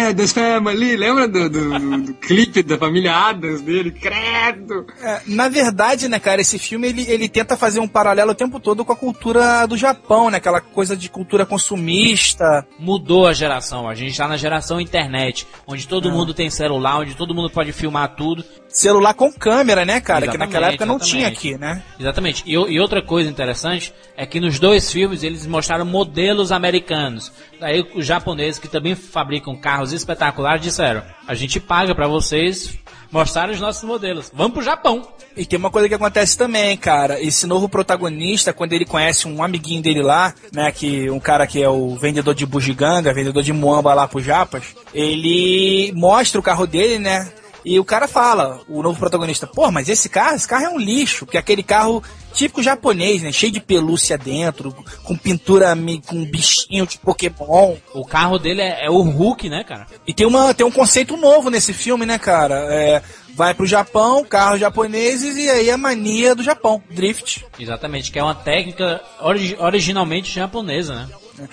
Adams 0.09 0.33
Family, 0.33 0.97
lembra 0.97 1.27
do, 1.29 1.49
do, 1.51 1.79
do- 1.79 2.01
do 2.03 2.15
clipe 2.15 2.63
da 2.63 2.79
família 2.79 3.15
Adams 3.15 3.61
dele? 3.61 3.91
Credo! 3.91 4.87
É, 5.03 5.21
na 5.27 5.49
verdade, 5.49 6.09
né, 6.09 6.19
cara, 6.19 6.41
esse 6.41 6.59
filme 6.59 6.89
ele, 6.89 7.05
ele 7.09 7.29
tenta 7.29 7.57
fazer 7.57 7.81
um 7.81 7.89
paralelo 7.89 8.31
o 8.31 8.35
tempo 8.35 8.59
todo 8.61 8.85
com 8.85 8.93
a 8.93 8.97
cultura 8.97 9.67
do 9.67 9.77
Japão, 9.77 10.31
né? 10.31 10.39
Aquela 10.39 10.61
coisa 10.61 10.97
de 10.97 11.09
cultura 11.09 11.24
consumista. 11.47 12.67
Mudou 12.79 13.27
a 13.27 13.33
geração. 13.33 13.89
A 13.89 13.95
gente 13.95 14.17
tá 14.17 14.29
na 14.29 14.37
geração 14.37 14.81
internet, 14.81 15.47
onde 15.67 15.87
todo 15.87 16.11
mundo 16.11 16.35
tem 16.35 16.51
celular, 16.51 16.99
onde 16.99 17.15
todo 17.15 17.35
mundo 17.35 17.51
pode 17.51 17.73
filmar 17.73 18.15
tudo. 18.15 18.45
Celular 18.69 19.15
com 19.15 19.33
câmera, 19.33 19.85
né, 19.85 20.01
cara? 20.01 20.23
que 20.23 20.31
Exatamente, 20.31 20.49
naquela 20.49 20.69
época 20.69 20.87
não 20.87 20.99
tinha 20.99 21.29
aqui, 21.29 21.57
né? 21.57 21.83
Exatamente. 21.99 22.43
E, 22.47 22.53
e 22.53 22.81
outra 22.81 23.01
coisa 23.01 23.31
interessante 23.31 23.95
é 24.17 24.27
que 24.27 24.41
nos 24.41 24.59
dois 24.59 24.91
filmes 24.91 25.23
eles 25.23 25.47
mostraram 25.47 25.85
modelos 25.85 26.51
americanos. 26.51 27.33
Daí 27.61 27.85
os 27.95 28.05
japoneses 28.05 28.59
que 28.59 28.69
também 28.69 28.95
fabricam 28.95 29.57
carros 29.57 29.93
espetaculares 29.93 30.63
disseram: 30.63 31.03
a 31.27 31.35
gente 31.35 31.61
paga 31.61 31.95
pra 31.95 32.09
vocês 32.09 32.79
mostrarem 33.15 33.55
os 33.55 33.61
nossos 33.61 33.85
modelos. 33.85 34.31
Vamos 34.35 34.55
pro 34.55 34.63
Japão. 34.63 35.07
E 35.37 35.47
tem 35.47 35.57
uma 35.57 35.71
coisa 35.71 35.89
que 35.89 35.95
acontece 35.95 36.37
também, 36.37 36.77
cara. 36.77 37.23
Esse 37.23 37.47
novo 37.47 37.69
protagonista, 37.69 38.53
quando 38.53 38.73
ele 38.73 38.85
conhece 38.85 39.29
um 39.29 39.41
amiguinho 39.41 39.81
dele 39.81 40.03
lá, 40.03 40.35
né, 40.53 40.73
que 40.73 41.09
um 41.09 41.21
cara 41.21 41.47
que 41.47 41.63
é 41.63 41.69
o 41.69 41.95
vendedor 41.95 42.35
de 42.35 42.45
bugiganga, 42.45 43.15
vendedor 43.15 43.43
de 43.43 43.53
muamba 43.53 43.95
lá 43.95 44.09
pro 44.09 44.21
Japas, 44.21 44.65
ele 44.93 45.93
mostra 45.95 46.41
o 46.41 46.43
carro 46.43 46.67
dele, 46.67 46.99
né? 46.99 47.33
E 47.65 47.81
o 47.81 47.85
cara 47.85 48.07
fala, 48.07 48.61
o 48.69 48.83
novo 48.83 48.99
protagonista, 48.99 49.47
pô, 49.47 49.71
mas 49.71 49.89
esse 49.89 50.09
carro, 50.09 50.37
esse 50.37 50.47
carro 50.47 50.65
é 50.67 50.69
um 50.69 50.79
lixo, 50.79 51.25
porque 51.25 51.39
é 51.39 51.41
aquele 51.41 51.63
carro 51.63 52.03
típico 52.35 52.63
japonês, 52.63 53.23
né? 53.23 53.33
Cheio 53.33 53.53
de 53.53 53.61
pelúcia 53.61 54.19
dentro, 54.19 54.75
com 55.03 55.17
pintura, 55.17 55.75
com 56.07 56.25
bichinho 56.25 56.87
de 56.87 56.99
Pokémon. 56.99 57.77
O 57.95 58.05
carro 58.05 58.39
dele 58.39 58.61
é, 58.61 58.85
é 58.87 58.91
o 58.91 59.01
Hulk, 59.01 59.49
né, 59.49 59.65
cara? 59.65 59.87
E 60.07 60.13
tem, 60.13 60.27
uma, 60.27 60.53
tem 60.53 60.67
um 60.67 60.71
conceito 60.71 61.17
novo 61.17 61.49
nesse 61.49 61.73
filme, 61.73 62.05
né, 62.05 62.19
cara? 62.19 62.55
É, 62.71 63.03
vai 63.35 63.55
pro 63.55 63.67
Japão, 63.67 64.25
carros 64.25 64.61
japoneses, 64.61 65.37
e 65.37 65.49
aí 65.49 65.71
a 65.71 65.79
mania 65.79 66.35
do 66.35 66.43
Japão, 66.43 66.83
drift. 66.91 67.47
Exatamente, 67.59 68.13
que 68.13 68.19
é 68.19 68.23
uma 68.23 68.35
técnica 68.35 69.01
ori- 69.21 69.57
originalmente 69.59 70.31
japonesa, 70.35 70.95
né? 70.95 71.09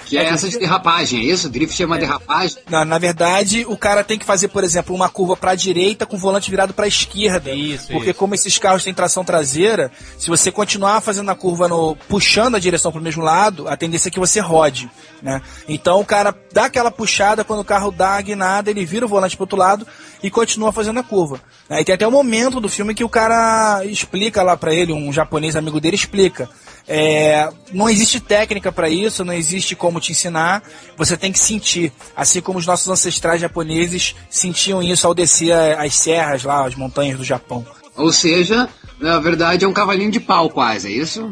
Que 0.06 0.18
é 0.18 0.26
essa 0.26 0.50
de 0.50 0.60
derrapagem, 0.60 1.20
é 1.20 1.24
isso? 1.24 1.50
Drift 1.50 1.82
é 1.82 1.86
uma 1.86 1.98
derrapagem. 1.98 2.58
Na, 2.70 2.86
na 2.86 2.98
verdade, 2.98 3.66
o 3.68 3.76
cara 3.78 4.04
tem 4.04 4.20
que 4.20 4.26
fazer, 4.26 4.48
por 4.50 4.64
exemplo, 4.64 4.96
uma 4.96 5.10
curva 5.10 5.36
pra 5.36 5.56
direita 5.56 6.06
com 6.06 6.16
o 6.16 6.20
volante 6.20 6.50
virado 6.52 6.74
pra 6.74 6.88
esquerda. 6.88 7.52
Isso, 7.52 7.88
Porque 7.92 8.12
isso. 8.12 8.20
como 8.20 8.36
esses 8.36 8.58
carros 8.58 8.84
têm 8.84 8.94
tração 8.94 9.24
traseira, 9.24 9.92
se 10.18 10.30
você 10.30 10.52
continuar 10.52 11.02
fazendo 11.02 11.32
a 11.32 11.36
curva 11.36 11.68
no 11.68 11.96
puxando 12.08 12.56
a 12.56 12.60
direção 12.60 12.92
pro 12.92 13.02
mesmo 13.02 13.24
lado, 13.24 13.68
a 13.68 13.76
tendência 13.76 14.10
é 14.10 14.12
que 14.12 14.20
você 14.20 14.40
rode, 14.40 14.90
né? 15.22 15.42
Então 15.68 16.00
o 16.00 16.06
cara 16.06 16.36
dá 16.54 16.66
aquela 16.66 16.92
puxada 16.92 17.44
quando 17.44 17.62
o 17.62 17.66
carro 17.66 17.92
dá 17.92 18.18
a 18.18 18.22
guinada, 18.22 18.70
ele 18.70 18.86
vira 18.86 19.06
o 19.06 19.10
volante 19.10 19.36
pro 19.36 19.44
outro 19.44 19.58
lado 19.58 19.88
e 20.22 20.30
continua 20.30 20.72
fazendo 20.72 21.00
a 21.00 21.04
curva. 21.04 21.40
Aí 21.70 21.84
tem 21.84 21.96
até 21.96 22.08
um 22.08 22.12
momento 22.12 22.60
do 22.60 22.70
filme 22.70 22.94
que 22.94 23.04
o 23.04 23.10
cara 23.10 23.84
explica 23.86 24.44
lá 24.44 24.56
pra 24.56 24.74
ele, 24.74 24.94
um 24.94 25.12
japonês 25.12 25.56
amigo 25.56 25.80
dele 25.80 25.96
explica. 25.96 26.50
É, 26.88 27.50
não 27.72 27.90
existe 27.90 28.20
técnica 28.20 28.72
pra 28.72 28.90
isso, 28.90 29.24
não 29.24 29.34
existe 29.34 29.76
como 29.76 30.00
te 30.00 30.12
ensinar. 30.12 30.64
Você 30.98 31.16
tem 31.16 31.32
que 31.32 31.40
sentir, 31.40 31.92
assim 32.16 32.42
como 32.42 32.60
os 32.60 32.66
nossos 32.66 32.88
ancestrais 32.88 33.42
japoneses 33.42 34.16
sentiam 34.30 34.82
isso 34.82 35.08
ao 35.08 35.14
descer 35.14 35.54
as 35.54 35.96
serras 35.96 36.44
lá, 36.44 36.66
as 36.66 36.76
montanhas 36.76 37.18
do 37.18 37.24
Japão. 37.24 37.66
Ou 37.96 38.12
seja, 38.12 38.70
na 39.02 39.20
verdade 39.20 39.66
é 39.66 39.68
um 39.68 39.74
cavalinho 39.74 40.12
de 40.12 40.20
pau 40.20 40.50
quase, 40.50 40.88
é 40.88 40.92
isso? 40.92 41.32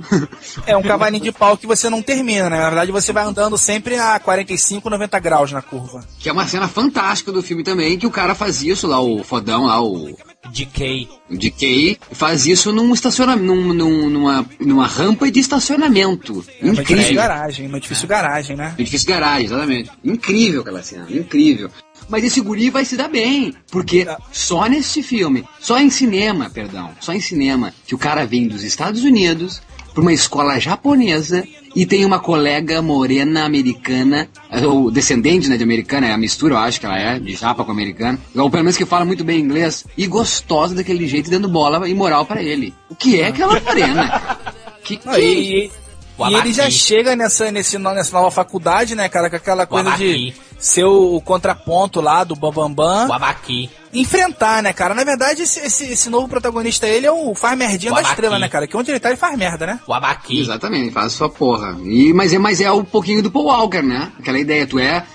É 0.66 0.76
um 0.76 0.82
cavalinho 0.82 1.24
de 1.24 1.32
pau 1.32 1.56
que 1.56 1.68
você 1.68 1.90
não 1.90 2.02
termina, 2.02 2.50
né? 2.50 2.58
Na 2.58 2.70
verdade, 2.70 2.92
você 2.92 3.14
vai 3.14 3.24
andando 3.24 3.58
sempre 3.58 3.96
a 3.98 4.20
45, 4.20 4.90
90 4.90 5.20
graus 5.20 5.52
na 5.52 5.62
curva. 5.62 6.04
que 6.20 6.28
é 6.28 6.32
uma 6.32 6.48
cena 6.48 6.68
fantástica 6.68 7.32
do 7.32 7.42
filme 7.44 7.64
também, 7.64 7.98
que 7.98 8.08
o 8.08 8.12
cara 8.12 8.34
faz 8.36 8.62
isso 8.64 8.88
lá, 8.88 9.00
o 9.00 9.24
fodão 9.24 9.66
lá, 9.68 9.82
o, 9.82 10.16
Decay. 10.52 11.08
o 11.30 11.38
DK, 11.38 12.00
faz 12.12 12.46
isso 12.46 12.72
num 12.74 12.94
estacionamento, 12.94 13.46
num, 13.46 13.74
num- 13.74 14.10
numa, 14.10 14.46
numa 14.60 14.88
rampa 14.88 15.30
de 15.30 15.40
estacionamento. 15.40 16.44
É 16.60 16.66
uma 16.66 16.74
edifício 16.74 16.94
Incrível. 16.96 17.16
garagem, 17.16 17.68
uma 17.68 17.78
edifício 17.78 18.08
garagem, 18.08 18.56
né? 18.56 18.74
Edifício 18.78 19.08
garagem, 19.08 19.46
exatamente. 19.46 19.92
Incrível 20.04 20.62
aquela 20.62 20.82
cena, 20.82 21.06
incrível. 21.10 21.70
Mas 22.10 22.24
esse 22.24 22.42
guri 22.42 22.70
vai 22.70 22.84
se 22.84 22.98
dar 22.98 23.08
bem, 23.08 23.54
porque 23.72 24.08
só 24.32 24.66
nesse 24.66 25.04
filme, 25.04 25.46
só 25.60 25.80
em 25.80 25.90
cinema, 25.90 26.50
perdão, 26.50 26.92
só 27.00 27.14
em 27.14 27.22
cinema, 27.22 27.74
que 27.86 27.94
o 27.96 28.00
cara 28.00 28.26
vem 28.26 28.48
dos 28.48 28.64
Estados 28.64 29.04
Unidos 29.04 29.62
pra 29.94 30.02
uma 30.02 30.14
escola 30.14 30.60
japonesa 30.60 31.44
e 31.76 31.86
tem 31.86 32.04
uma 32.06 32.20
colega 32.20 32.82
morena 32.82 33.46
americana, 33.46 34.28
ou 34.64 34.90
descendente 34.90 35.48
né, 35.48 35.58
de 35.58 35.64
americana, 35.64 36.08
é 36.08 36.12
a 36.12 36.18
mistura, 36.18 36.56
eu 36.56 36.60
acho 36.60 36.80
que 36.80 36.86
ela 36.86 36.98
é, 36.98 37.20
de 37.20 37.36
japa 37.36 37.64
com 37.64 37.72
americana, 37.72 38.20
ou 38.36 38.50
pelo 38.50 38.64
menos 38.64 38.78
que 38.78 38.86
fala 38.86 39.06
muito 39.06 39.24
bem 39.24 39.40
inglês, 39.40 39.86
e 39.98 40.08
gostosa 40.08 40.74
daquele 40.74 41.08
jeito, 41.08 41.30
dando 41.30 41.48
bola 41.48 41.88
e 41.88 41.94
moral 41.94 42.26
pra 42.26 42.42
ele. 42.42 42.74
O 42.90 42.96
que 42.96 43.20
é 43.20 43.28
aquela 43.28 43.60
morena? 43.60 44.38
Que, 44.84 44.98
que... 44.98 45.10
Ah, 45.10 45.20
e, 45.20 45.72
O 46.20 46.30
e 46.30 46.34
ele 46.36 46.54
já 46.54 46.70
chega 46.70 47.16
nessa, 47.16 47.52
nesse, 47.52 47.78
nessa 47.78 48.12
nova 48.18 48.30
faculdade, 48.32 48.96
né, 48.96 49.08
cara, 49.10 49.30
com 49.30 49.36
aquela 49.36 49.66
coisa 49.66 49.92
de 49.92 50.34
ser 50.58 50.84
o, 50.84 51.16
o 51.16 51.22
contraponto 51.22 52.02
lá 52.02 52.24
do 52.24 52.36
Bambambam. 52.36 53.08
O 53.08 53.14
Abaqui. 53.14 53.70
enfrentar, 53.94 54.62
né, 54.62 54.74
cara? 54.74 54.94
Na 54.94 55.04
verdade, 55.04 55.44
esse, 55.44 55.60
esse, 55.62 55.86
esse 55.94 56.10
novo 56.10 56.28
protagonista, 56.28 56.88
ele 56.88 57.06
é 57.06 57.12
o 57.12 57.34
faz 57.34 57.58
merdinha 57.58 57.92
O 57.92 57.96
da 57.96 58.02
Abaqui. 58.02 58.14
estrela, 58.14 58.40
né, 58.40 58.50
cara? 58.50 58.68
Que 58.68 58.76
onde 58.76 58.92
ele 58.92 59.00
tá, 59.00 59.10
ele 59.10 59.18
faz 59.18 59.38
merda, 59.38 59.66
né? 59.66 59.80
O 59.88 59.94
Abaqui. 59.94 60.40
Exatamente, 60.42 60.92
faz 60.92 61.14
sua 61.14 61.30
porra. 61.30 61.78
E, 61.86 62.12
mas, 62.14 62.34
é, 62.34 62.38
mas 62.38 62.60
é 62.60 62.72
um 62.72 62.84
pouquinho 62.84 63.24
do 63.24 63.32
Paul 63.32 63.46
Walker, 63.46 63.82
né? 63.82 64.12
Aquela 64.20 64.38
ideia, 64.40 64.68
tu 64.68 64.78
é, 64.78 65.06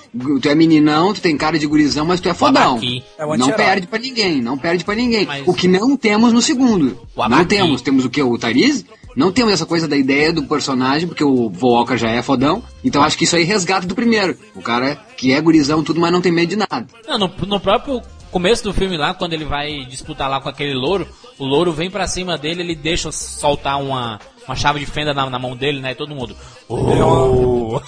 tu 0.40 0.48
é 0.48 0.54
meninão, 0.54 1.12
tu 1.12 1.20
tem 1.20 1.36
cara 1.36 1.58
de 1.58 1.66
gurizão, 1.66 2.06
mas 2.06 2.20
tu 2.20 2.28
é 2.28 2.34
fodão. 2.34 2.80
É 3.18 3.36
não 3.36 3.50
perde 3.52 3.86
pra 3.86 3.98
ninguém, 3.98 4.40
não 4.40 4.56
perde 4.56 4.84
pra 4.84 4.94
ninguém. 4.94 5.26
Mas- 5.26 5.46
O 5.46 5.52
que 5.52 5.68
não 5.68 5.96
temos 5.96 6.32
no 6.32 6.40
segundo. 6.40 6.98
Não 7.28 7.44
temos, 7.44 7.82
temos 7.82 8.04
o 8.04 8.10
que? 8.10 8.22
O 8.22 8.38
Tariz? 8.38 8.84
Não 9.16 9.30
temos 9.32 9.52
essa 9.52 9.66
coisa 9.66 9.86
da 9.86 9.96
ideia 9.96 10.32
do 10.32 10.42
personagem, 10.44 11.06
porque 11.06 11.22
o 11.24 11.52
Walker 11.60 11.96
já 11.96 12.10
é 12.10 12.22
fodão. 12.22 12.62
Então 12.84 13.02
acho 13.02 13.16
que 13.16 13.24
isso 13.24 13.36
aí 13.36 13.44
resgata 13.44 13.86
do 13.86 13.94
primeiro. 13.94 14.36
O 14.54 14.60
cara 14.62 14.96
que 15.16 15.32
é 15.32 15.40
gurizão 15.40 15.82
tudo, 15.84 16.00
mas 16.00 16.12
não 16.12 16.20
tem 16.20 16.32
medo 16.32 16.50
de 16.50 16.56
nada. 16.56 16.86
Não, 17.06 17.18
no, 17.18 17.30
no 17.46 17.60
próprio 17.60 18.02
começo 18.30 18.64
do 18.64 18.72
filme 18.74 18.96
lá, 18.96 19.14
quando 19.14 19.32
ele 19.32 19.44
vai 19.44 19.84
disputar 19.84 20.28
lá 20.28 20.40
com 20.40 20.48
aquele 20.48 20.74
louro, 20.74 21.06
o 21.38 21.44
louro 21.44 21.72
vem 21.72 21.88
pra 21.90 22.08
cima 22.08 22.36
dele, 22.36 22.62
ele 22.62 22.74
deixa 22.74 23.12
soltar 23.12 23.80
uma, 23.80 24.18
uma 24.46 24.56
chave 24.56 24.80
de 24.80 24.86
fenda 24.86 25.14
na, 25.14 25.30
na 25.30 25.38
mão 25.38 25.54
dele, 25.56 25.80
né? 25.80 25.92
E 25.92 25.94
todo 25.94 26.14
mundo. 26.14 26.34
"Oh". 26.68 27.80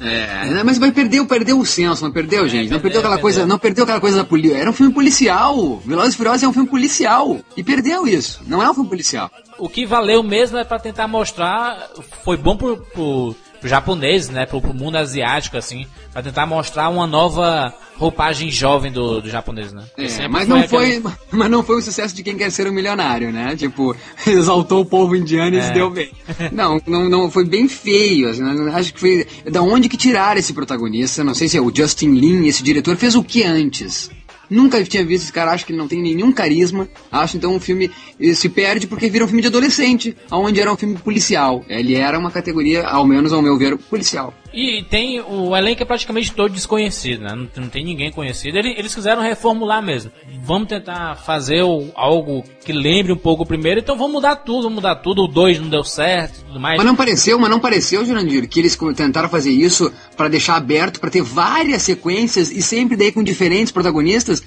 É, 0.00 0.62
mas 0.62 0.78
vai 0.78 0.92
perder, 0.92 1.24
perdeu 1.26 1.58
o 1.58 1.66
senso, 1.66 2.04
não 2.04 2.12
perdeu, 2.12 2.48
gente? 2.48 2.70
Não 2.70 2.80
perdeu 2.80 2.82
perdeu, 2.82 3.00
aquela 3.00 3.18
coisa, 3.18 3.38
perdeu. 3.40 3.52
não 3.52 3.58
perdeu 3.58 3.84
aquela 3.84 4.00
coisa 4.00 4.16
da 4.18 4.24
polícia. 4.24 4.56
Era 4.56 4.70
um 4.70 4.72
filme 4.72 4.92
policial. 4.92 5.78
Velozes 5.84 6.14
e 6.14 6.16
Furiosos 6.16 6.42
é 6.42 6.48
um 6.48 6.52
filme 6.52 6.68
policial. 6.68 7.38
E 7.56 7.62
perdeu 7.62 8.06
isso. 8.06 8.42
Não 8.46 8.62
é 8.62 8.70
um 8.70 8.74
filme 8.74 8.88
policial. 8.88 9.30
O 9.58 9.68
que 9.68 9.86
valeu 9.86 10.22
mesmo 10.22 10.58
é 10.58 10.64
pra 10.64 10.78
tentar 10.78 11.08
mostrar. 11.08 11.88
Foi 12.24 12.36
bom 12.36 12.56
pro, 12.56 12.76
pro, 12.76 13.34
japonês, 13.66 14.28
né? 14.28 14.46
Pro, 14.46 14.60
pro 14.60 14.74
mundo 14.74 14.96
asiático, 14.96 15.56
assim. 15.56 15.86
Pra 16.12 16.22
tentar 16.22 16.46
mostrar 16.46 16.88
uma 16.88 17.06
nova 17.06 17.72
roupagem 17.98 18.50
jovem 18.50 18.92
do, 18.92 19.20
do 19.22 19.30
japonês, 19.30 19.72
né? 19.72 19.82
É, 19.96 20.08
sempre 20.08 20.28
mas 20.28 20.46
não 20.48 20.62
foi, 20.68 20.96
aquele- 20.96 21.14
mas 21.32 21.50
não 21.50 21.62
foi 21.62 21.78
o 21.78 21.82
sucesso 21.82 22.14
de 22.14 22.22
quem 22.22 22.36
quer 22.36 22.50
ser 22.50 22.66
um 22.68 22.72
milionário, 22.72 23.32
né? 23.32 23.56
Tipo, 23.56 23.96
exaltou 24.26 24.82
o 24.82 24.86
povo 24.86 25.16
indiano 25.16 25.56
e 25.56 25.62
se 25.62 25.70
É. 25.70 25.72
deu 25.72 25.90
bem. 25.90 26.10
Não, 26.52 26.80
não, 26.86 27.08
não, 27.08 27.30
foi 27.30 27.44
bem 27.44 27.68
feio. 27.68 28.28
assim, 28.28 28.42
né? 28.42 28.72
acho 28.74 28.92
que 28.94 29.00
foi. 29.00 29.26
Da 29.50 29.62
onde 29.62 29.88
que 29.88 29.96
tiraram 29.96 30.38
esse 30.38 30.52
protagonista? 30.52 31.24
Não 31.24 31.34
sei 31.34 31.48
se 31.48 31.56
é 31.56 31.60
o 31.60 31.72
Justin 31.74 32.12
Lin, 32.14 32.46
esse 32.46 32.62
diretor, 32.62 32.96
fez 32.96 33.14
o 33.14 33.24
que 33.24 33.42
antes? 33.42 34.10
Nunca 34.48 34.82
tinha 34.84 35.04
visto 35.04 35.24
esse 35.24 35.32
cara, 35.32 35.52
acho 35.52 35.66
que 35.66 35.72
ele 35.72 35.78
não 35.78 35.88
tem 35.88 36.00
nenhum 36.00 36.32
carisma. 36.32 36.88
Acho 37.10 37.36
então 37.36 37.54
um 37.54 37.60
filme 37.60 37.90
eh, 38.20 38.34
se 38.34 38.48
perde 38.48 38.86
porque 38.86 39.08
vira 39.08 39.24
um 39.24 39.28
filme 39.28 39.42
de 39.42 39.48
adolescente, 39.48 40.16
onde 40.30 40.60
era 40.60 40.72
um 40.72 40.76
filme 40.76 40.96
policial. 40.96 41.64
Ele 41.68 41.94
era 41.94 42.18
uma 42.18 42.30
categoria, 42.30 42.86
ao 42.86 43.06
menos 43.06 43.32
ao 43.32 43.42
meu 43.42 43.58
ver, 43.58 43.76
policial. 43.76 44.32
E 44.56 44.82
tem. 44.84 45.20
O 45.20 45.54
elenco 45.54 45.82
é 45.82 45.84
praticamente 45.86 46.32
todo 46.32 46.50
desconhecido, 46.52 47.20
né? 47.22 47.34
Não, 47.34 47.48
não 47.64 47.68
tem 47.68 47.84
ninguém 47.84 48.10
conhecido. 48.10 48.56
Ele- 48.56 48.74
Eles 48.78 48.94
quiseram 48.94 49.20
reformular 49.20 49.82
mesmo. 49.82 50.10
Vamos 50.42 50.68
tentar 50.68 51.14
fazer 51.16 51.62
o- 51.62 51.90
algo 51.94 52.42
que 52.64 52.72
lembre 52.72 53.12
um 53.12 53.16
pouco 53.16 53.42
o 53.42 53.46
primeiro, 53.46 53.80
então 53.80 53.96
vamos 53.98 54.12
mudar 54.14 54.36
tudo, 54.36 54.62
vamos 54.62 54.76
mudar 54.76 54.96
tudo. 54.96 55.24
O 55.24 55.28
2 55.28 55.60
não 55.60 55.68
deu 55.68 55.84
certo 55.84 56.42
tudo 56.46 56.58
mais. 56.58 56.78
Mas 56.78 56.86
não 56.86 56.96
pareceu, 56.96 57.38
mas 57.38 57.50
não 57.50 57.60
pareceu, 57.60 58.04
Jurandir, 58.06 58.48
que 58.48 58.58
eles 58.60 58.78
tentaram 58.96 59.28
fazer 59.28 59.50
isso 59.52 59.92
pra 60.16 60.26
deixar 60.28 60.56
aberto, 60.56 61.00
pra 61.00 61.10
ter 61.10 61.20
várias 61.22 61.82
sequências 61.82 62.50
e 62.50 62.62
sempre 62.62 62.96
daí 62.96 63.12
com 63.12 63.22
diferentes 63.22 63.70
protagonistas. 63.70 64.42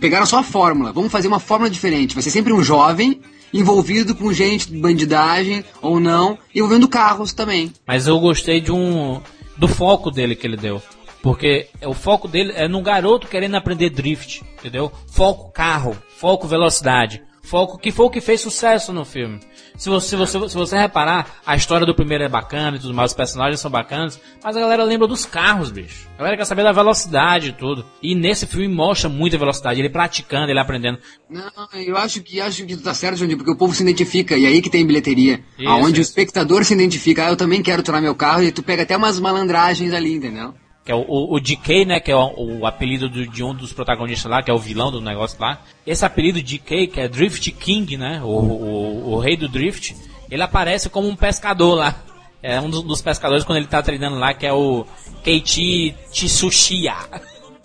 pegaram 0.00 0.24
só 0.24 0.38
a 0.38 0.42
fórmula, 0.44 0.92
vamos 0.92 1.10
fazer 1.10 1.26
uma 1.28 1.40
fórmula 1.40 1.68
diferente. 1.68 2.14
Vai 2.14 2.22
ser 2.22 2.30
sempre 2.30 2.52
um 2.52 2.62
jovem 2.62 3.20
envolvido 3.52 4.14
com 4.14 4.32
gente 4.32 4.70
de 4.70 4.78
bandidagem 4.78 5.64
ou 5.82 5.98
não, 6.00 6.38
envolvendo 6.54 6.86
carros 6.88 7.32
também. 7.32 7.72
Mas 7.86 8.06
eu 8.06 8.18
gostei 8.20 8.60
de 8.60 8.70
um. 8.72 9.20
Do 9.56 9.68
foco 9.68 10.10
dele 10.10 10.34
que 10.34 10.46
ele 10.46 10.56
deu. 10.56 10.82
Porque 11.22 11.68
o 11.84 11.94
foco 11.94 12.26
dele 12.26 12.52
é 12.56 12.66
num 12.66 12.82
garoto 12.82 13.28
querendo 13.28 13.54
aprender 13.54 13.90
drift, 13.90 14.42
entendeu? 14.58 14.90
Foco 15.06 15.52
carro, 15.52 15.96
foco 16.16 16.48
velocidade, 16.48 17.22
foco 17.42 17.78
que 17.78 17.90
foi 17.90 18.06
o 18.06 18.10
que 18.10 18.20
fez 18.20 18.40
sucesso 18.40 18.92
no 18.92 19.04
filme. 19.04 19.40
Se 19.76 19.88
você, 19.88 20.10
se 20.10 20.16
você, 20.16 20.48
se 20.48 20.54
você 20.54 20.78
reparar, 20.78 21.40
a 21.44 21.56
história 21.56 21.86
do 21.86 21.94
primeiro 21.94 22.24
é 22.24 22.28
bacana 22.28 22.76
e 22.76 22.80
tudo 22.80 22.94
mais, 22.94 23.10
os 23.10 23.16
personagens 23.16 23.60
são 23.60 23.70
bacanas, 23.70 24.20
mas 24.42 24.56
a 24.56 24.60
galera 24.60 24.84
lembra 24.84 25.08
dos 25.08 25.24
carros, 25.24 25.70
bicho. 25.70 26.08
A 26.14 26.18
galera 26.18 26.36
quer 26.36 26.44
saber 26.44 26.62
da 26.62 26.72
velocidade 26.72 27.48
e 27.48 27.52
tudo. 27.52 27.84
E 28.02 28.14
nesse 28.14 28.46
filme 28.46 28.68
mostra 28.68 29.08
muita 29.08 29.36
velocidade, 29.36 29.80
ele 29.80 29.90
praticando, 29.90 30.50
ele 30.50 30.60
aprendendo. 30.60 30.98
Não, 31.28 31.50
eu 31.74 31.96
acho 31.96 32.22
que 32.22 32.40
acho 32.40 32.64
que 32.64 32.76
tu 32.76 32.82
tá 32.82 32.94
certo, 32.94 33.16
Jandir, 33.16 33.36
porque 33.36 33.50
o 33.50 33.56
povo 33.56 33.74
se 33.74 33.82
identifica, 33.82 34.36
e 34.36 34.46
aí 34.46 34.62
que 34.62 34.70
tem 34.70 34.86
bilheteria. 34.86 35.42
Isso, 35.58 35.68
aonde 35.68 36.00
o 36.00 36.02
isso. 36.02 36.10
espectador 36.10 36.64
se 36.64 36.74
identifica, 36.74 37.26
ah, 37.26 37.30
eu 37.30 37.36
também 37.36 37.62
quero 37.62 37.82
tornar 37.82 38.00
meu 38.00 38.14
carro, 38.14 38.42
e 38.42 38.52
tu 38.52 38.62
pega 38.62 38.82
até 38.82 38.96
umas 38.96 39.18
malandragens 39.18 39.92
ali, 39.92 40.14
entendeu? 40.14 40.54
Que 40.84 40.90
é 40.90 40.94
o, 40.94 41.04
o, 41.06 41.34
o 41.34 41.40
DK, 41.40 41.84
né? 41.84 42.00
Que 42.00 42.10
é 42.10 42.16
o, 42.16 42.58
o 42.60 42.66
apelido 42.66 43.08
do- 43.08 43.26
de 43.26 43.44
um 43.44 43.54
dos 43.54 43.72
protagonistas 43.72 44.30
lá, 44.30 44.42
que 44.42 44.50
é 44.50 44.54
o 44.54 44.58
vilão 44.58 44.90
do 44.90 45.00
negócio 45.00 45.40
lá. 45.40 45.60
Esse 45.86 46.04
apelido 46.04 46.42
DK, 46.42 46.88
que 46.88 47.00
é 47.00 47.08
Drift 47.08 47.50
King, 47.52 47.96
né? 47.96 48.20
O, 48.24 48.26
o, 48.28 49.12
o 49.12 49.18
rei 49.20 49.36
do 49.36 49.48
Drift, 49.48 49.94
ele 50.30 50.42
aparece 50.42 50.88
como 50.90 51.08
um 51.08 51.14
pescador 51.16 51.74
lá. 51.76 51.94
É 52.42 52.60
um 52.60 52.68
dos, 52.68 52.82
dos 52.82 53.00
pescadores 53.00 53.44
quando 53.44 53.58
ele 53.58 53.68
tá 53.68 53.80
treinando 53.80 54.18
lá, 54.18 54.34
que 54.34 54.44
é 54.44 54.52
o 54.52 54.84
Keiichi 55.22 55.94
Tsuchiya. 56.10 56.96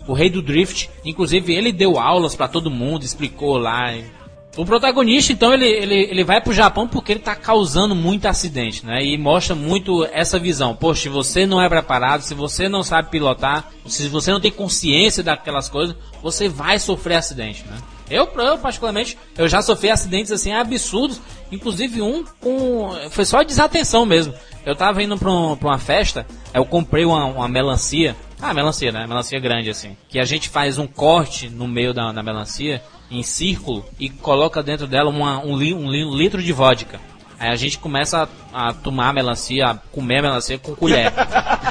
O 0.06 0.12
rei 0.12 0.30
do 0.30 0.40
Drift. 0.40 0.88
Inclusive, 1.04 1.52
ele 1.52 1.72
deu 1.72 1.98
aulas 1.98 2.36
pra 2.36 2.46
todo 2.48 2.70
mundo, 2.70 3.02
explicou 3.04 3.58
lá. 3.58 3.92
O 4.56 4.64
protagonista, 4.66 5.32
então, 5.32 5.54
ele, 5.54 5.66
ele, 5.66 5.94
ele 5.94 6.24
vai 6.24 6.40
pro 6.40 6.52
Japão 6.52 6.88
porque 6.88 7.12
ele 7.12 7.20
tá 7.20 7.36
causando 7.36 7.94
muito 7.94 8.26
acidente, 8.26 8.84
né? 8.84 9.04
E 9.04 9.16
mostra 9.16 9.54
muito 9.54 10.04
essa 10.12 10.36
visão. 10.38 10.74
Poxa, 10.74 11.02
se 11.02 11.08
você 11.08 11.46
não 11.46 11.62
é 11.62 11.68
preparado, 11.68 12.22
se 12.22 12.34
você 12.34 12.68
não 12.68 12.82
sabe 12.82 13.08
pilotar, 13.08 13.68
se 13.86 14.08
você 14.08 14.32
não 14.32 14.40
tem 14.40 14.50
consciência 14.50 15.22
daquelas 15.22 15.68
coisas, 15.68 15.94
você 16.22 16.48
vai 16.48 16.78
sofrer 16.80 17.14
acidente, 17.16 17.64
né? 17.68 17.76
Eu, 18.10 18.26
eu 18.36 18.58
particularmente, 18.58 19.16
eu 19.36 19.46
já 19.46 19.60
sofri 19.62 19.90
acidentes 19.90 20.32
assim 20.32 20.50
absurdos, 20.52 21.20
inclusive 21.52 22.00
um 22.02 22.24
com 22.40 22.88
foi 23.10 23.24
só 23.26 23.42
desatenção 23.42 24.04
mesmo. 24.06 24.34
Eu 24.66 24.74
tava 24.74 25.02
indo 25.02 25.16
pra, 25.16 25.30
um- 25.30 25.56
pra 25.56 25.68
uma 25.68 25.78
festa, 25.78 26.26
eu 26.52 26.64
comprei 26.64 27.04
uma, 27.04 27.26
uma 27.26 27.46
melancia, 27.48 28.16
ah, 28.40 28.52
melancia, 28.52 28.90
né? 28.90 29.06
Melancia 29.06 29.38
grande 29.38 29.70
assim, 29.70 29.94
que 30.08 30.18
a 30.18 30.24
gente 30.24 30.48
faz 30.48 30.78
um 30.78 30.86
corte 30.86 31.48
no 31.48 31.68
meio 31.68 31.92
da, 31.94 32.10
da 32.10 32.22
melancia 32.22 32.82
em 33.10 33.22
círculo 33.22 33.84
e 33.98 34.08
coloca 34.10 34.62
dentro 34.62 34.86
dela 34.86 35.08
uma- 35.10 35.38
um, 35.44 35.56
li- 35.56 35.74
um 35.74 35.90
li- 35.90 36.04
um 36.04 36.14
litro 36.14 36.42
de 36.42 36.52
vodka. 36.52 37.00
Aí 37.38 37.48
a 37.50 37.56
gente 37.56 37.78
começa 37.78 38.28
a, 38.52 38.68
a 38.70 38.72
tomar 38.74 39.10
a 39.10 39.12
melancia, 39.12 39.66
a 39.68 39.74
comer 39.76 40.18
a 40.18 40.22
melancia 40.22 40.58
com 40.58 40.74
colher. 40.74 41.12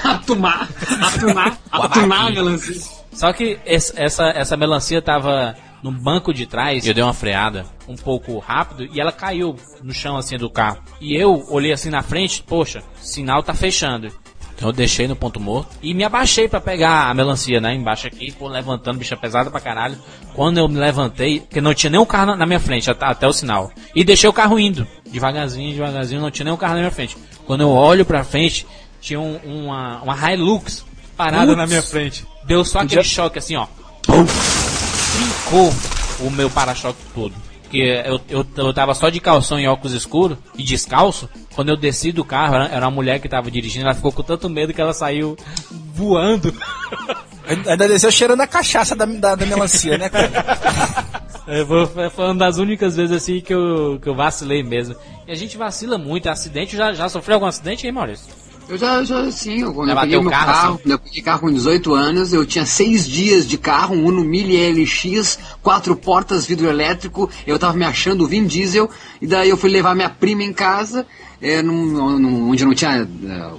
Atumar, 0.04 0.70
atumar, 1.02 1.58
atumar 1.72 2.28
a 2.28 2.30
melancia. 2.32 2.82
Só 3.12 3.34
que 3.34 3.60
essa, 3.66 4.30
essa 4.30 4.56
melancia 4.56 5.02
tava 5.02 5.56
no 5.84 5.92
banco 5.92 6.34
de 6.34 6.46
trás, 6.46 6.86
eu 6.88 6.94
dei 6.94 7.04
uma 7.04 7.14
freada 7.14 7.66
um 7.88 7.96
pouco 7.96 8.38
rápido 8.40 8.86
e 8.94 9.00
ela 9.00 9.12
caiu 9.12 9.56
no 9.84 9.94
chão 9.94 10.16
assim 10.18 10.38
do 10.38 10.50
carro. 10.50 10.80
E 11.02 11.16
eu 11.16 11.46
olhei 11.50 11.72
assim 11.74 11.90
na 11.90 12.02
frente, 12.02 12.44
poxa, 12.44 12.82
sinal 13.02 13.44
tá 13.44 13.54
fechando. 13.54 14.10
Então 14.58 14.70
eu 14.70 14.74
deixei 14.74 15.08
no 15.08 15.16
ponto 15.16 15.40
morto 15.40 15.78
e 15.84 15.94
me 15.94 16.04
abaixei 16.04 16.48
pra 16.50 16.60
pegar 16.60 17.12
a 17.12 17.14
melancia, 17.14 17.62
né? 17.62 17.76
Embaixo 17.76 18.08
aqui, 18.08 18.32
pô, 18.32 18.48
levantando, 18.48 18.98
bicha 18.98 19.16
pesada 19.16 19.52
pra 19.52 19.60
caralho. 19.60 19.96
Quando 20.34 20.58
eu 20.58 20.68
me 20.68 20.80
levantei, 20.80 21.40
que 21.48 21.62
não 21.62 21.76
tinha 21.76 21.92
nenhum 21.92 22.06
carro 22.08 22.36
na, 22.36 22.46
minha 22.48 22.60
frente, 22.60 22.90
até, 22.90 23.06
até 23.06 23.28
o 23.28 23.34
sinal. 23.34 23.72
E 23.94 24.04
deixei 24.04 24.28
o 24.28 24.34
carro 24.34 24.60
indo, 24.60 24.88
devagarzinho, 25.12 25.74
devagarzinho, 25.76 26.20
não 26.22 26.32
tinha 26.32 26.46
nenhum 26.46 26.58
carro 26.58 26.74
na 26.74 26.80
minha 26.80 26.92
frente. 26.92 27.16
Quando 27.46 27.62
eu 27.62 27.70
olho 27.70 28.04
pra 28.04 28.24
frente, 28.24 28.66
tinha 29.00 29.20
um- 29.20 29.38
uma, 29.68 30.02
uma 30.02 30.34
Hilux 30.34 30.84
parada 31.16 31.56
na 31.56 31.68
minha 31.68 31.84
frente. 31.84 32.26
Deu 32.46 32.66
só 32.66 32.80
aquele 32.80 33.04
choque 33.04 33.38
assim, 33.38 33.56
ó. 33.56 33.68
Trincou 35.14 35.74
o 36.20 36.32
meu 36.32 36.50
para-choque 36.50 37.00
todo. 37.14 37.34
Porque 37.68 38.02
eu, 38.06 38.22
eu, 38.30 38.48
eu 38.56 38.74
tava 38.74 38.96
só 38.96 39.10
de 39.10 39.20
calção 39.20 39.60
e 39.60 39.68
óculos 39.68 39.92
escuros 39.94 40.38
e 40.58 40.64
descalço. 40.64 41.30
Quando 41.54 41.68
eu 41.68 41.76
desci 41.76 42.14
do 42.14 42.24
carro, 42.24 42.56
era, 42.56 42.86
uma 42.86 42.92
mulher 42.92 43.20
que 43.20 43.28
tava 43.28 43.52
dirigindo, 43.52 43.86
ela 43.86 43.94
ficou 43.94 44.12
com 44.12 44.24
tanto 44.24 44.50
medo 44.50 44.74
que 44.74 44.80
ela 44.80 44.94
saiu 44.94 45.36
voando. 45.94 46.54
Ainda 47.68 47.88
desceu 47.88 48.10
cheirando 48.10 48.42
a 48.42 48.48
cachaça 48.48 48.96
da, 48.96 49.06
da, 49.06 49.36
da 49.36 49.46
melancia, 49.46 49.98
né, 49.98 50.10
cara? 50.10 50.32
É, 51.48 51.64
Foi, 51.64 52.26
uma 52.26 52.36
das 52.36 52.58
únicas 52.58 52.98
vezes 52.98 53.16
assim 53.16 53.40
que 53.40 53.54
eu, 53.54 53.98
que 54.02 54.10
eu 54.10 54.14
vacilei 54.14 54.62
mesmo. 54.64 54.98
E 55.26 55.32
a 55.32 55.36
gente 55.36 55.56
vacila 55.56 55.98
muito. 55.98 56.28
Acidente, 56.28 56.76
já, 56.76 56.92
já 56.92 57.08
sofreu 57.08 57.36
algum 57.36 57.46
acidente 57.46 57.86
aí, 57.86 57.92
Maurício? 57.92 58.28
Eu 58.70 58.78
já, 58.78 59.04
já 59.04 59.32
sim, 59.32 59.62
eu, 59.62 59.74
quando 59.74 59.88
Já 59.88 59.94
eu 59.96 60.00
peguei 60.02 60.20
meu 60.22 60.30
carro, 60.30 60.46
carro, 60.46 60.74
assim? 60.74 60.84
quando 60.84 60.92
eu 60.92 61.00
peguei 61.00 61.22
carro 61.22 61.40
com 61.40 61.52
18 61.54 61.94
anos, 61.94 62.34
eu 62.34 62.46
tinha 62.46 62.66
seis 62.66 63.08
dias 63.08 63.48
de 63.48 63.58
carro, 63.58 63.96
um 63.96 64.06
Uno 64.06 64.24
Mille 64.26 64.58
LX, 64.84 65.40
quatro 65.62 65.96
portas, 65.96 66.46
vidro 66.46 66.68
elétrico, 66.68 67.30
eu 67.46 67.58
tava 67.58 67.78
me 67.78 67.86
achando 67.86 68.26
o 68.26 68.28
Vin 68.28 68.46
Diesel, 68.46 68.90
e 69.22 69.28
daí 69.28 69.50
eu 69.50 69.56
fui 69.58 69.70
levar 69.70 69.96
minha 69.96 70.10
prima 70.10 70.44
em 70.44 70.52
casa, 70.52 71.06
é, 71.42 71.62
num- 71.62 72.18
num- 72.20 72.50
onde 72.50 72.66
não 72.66 72.74
tinha 72.76 73.08
é, 73.26 73.52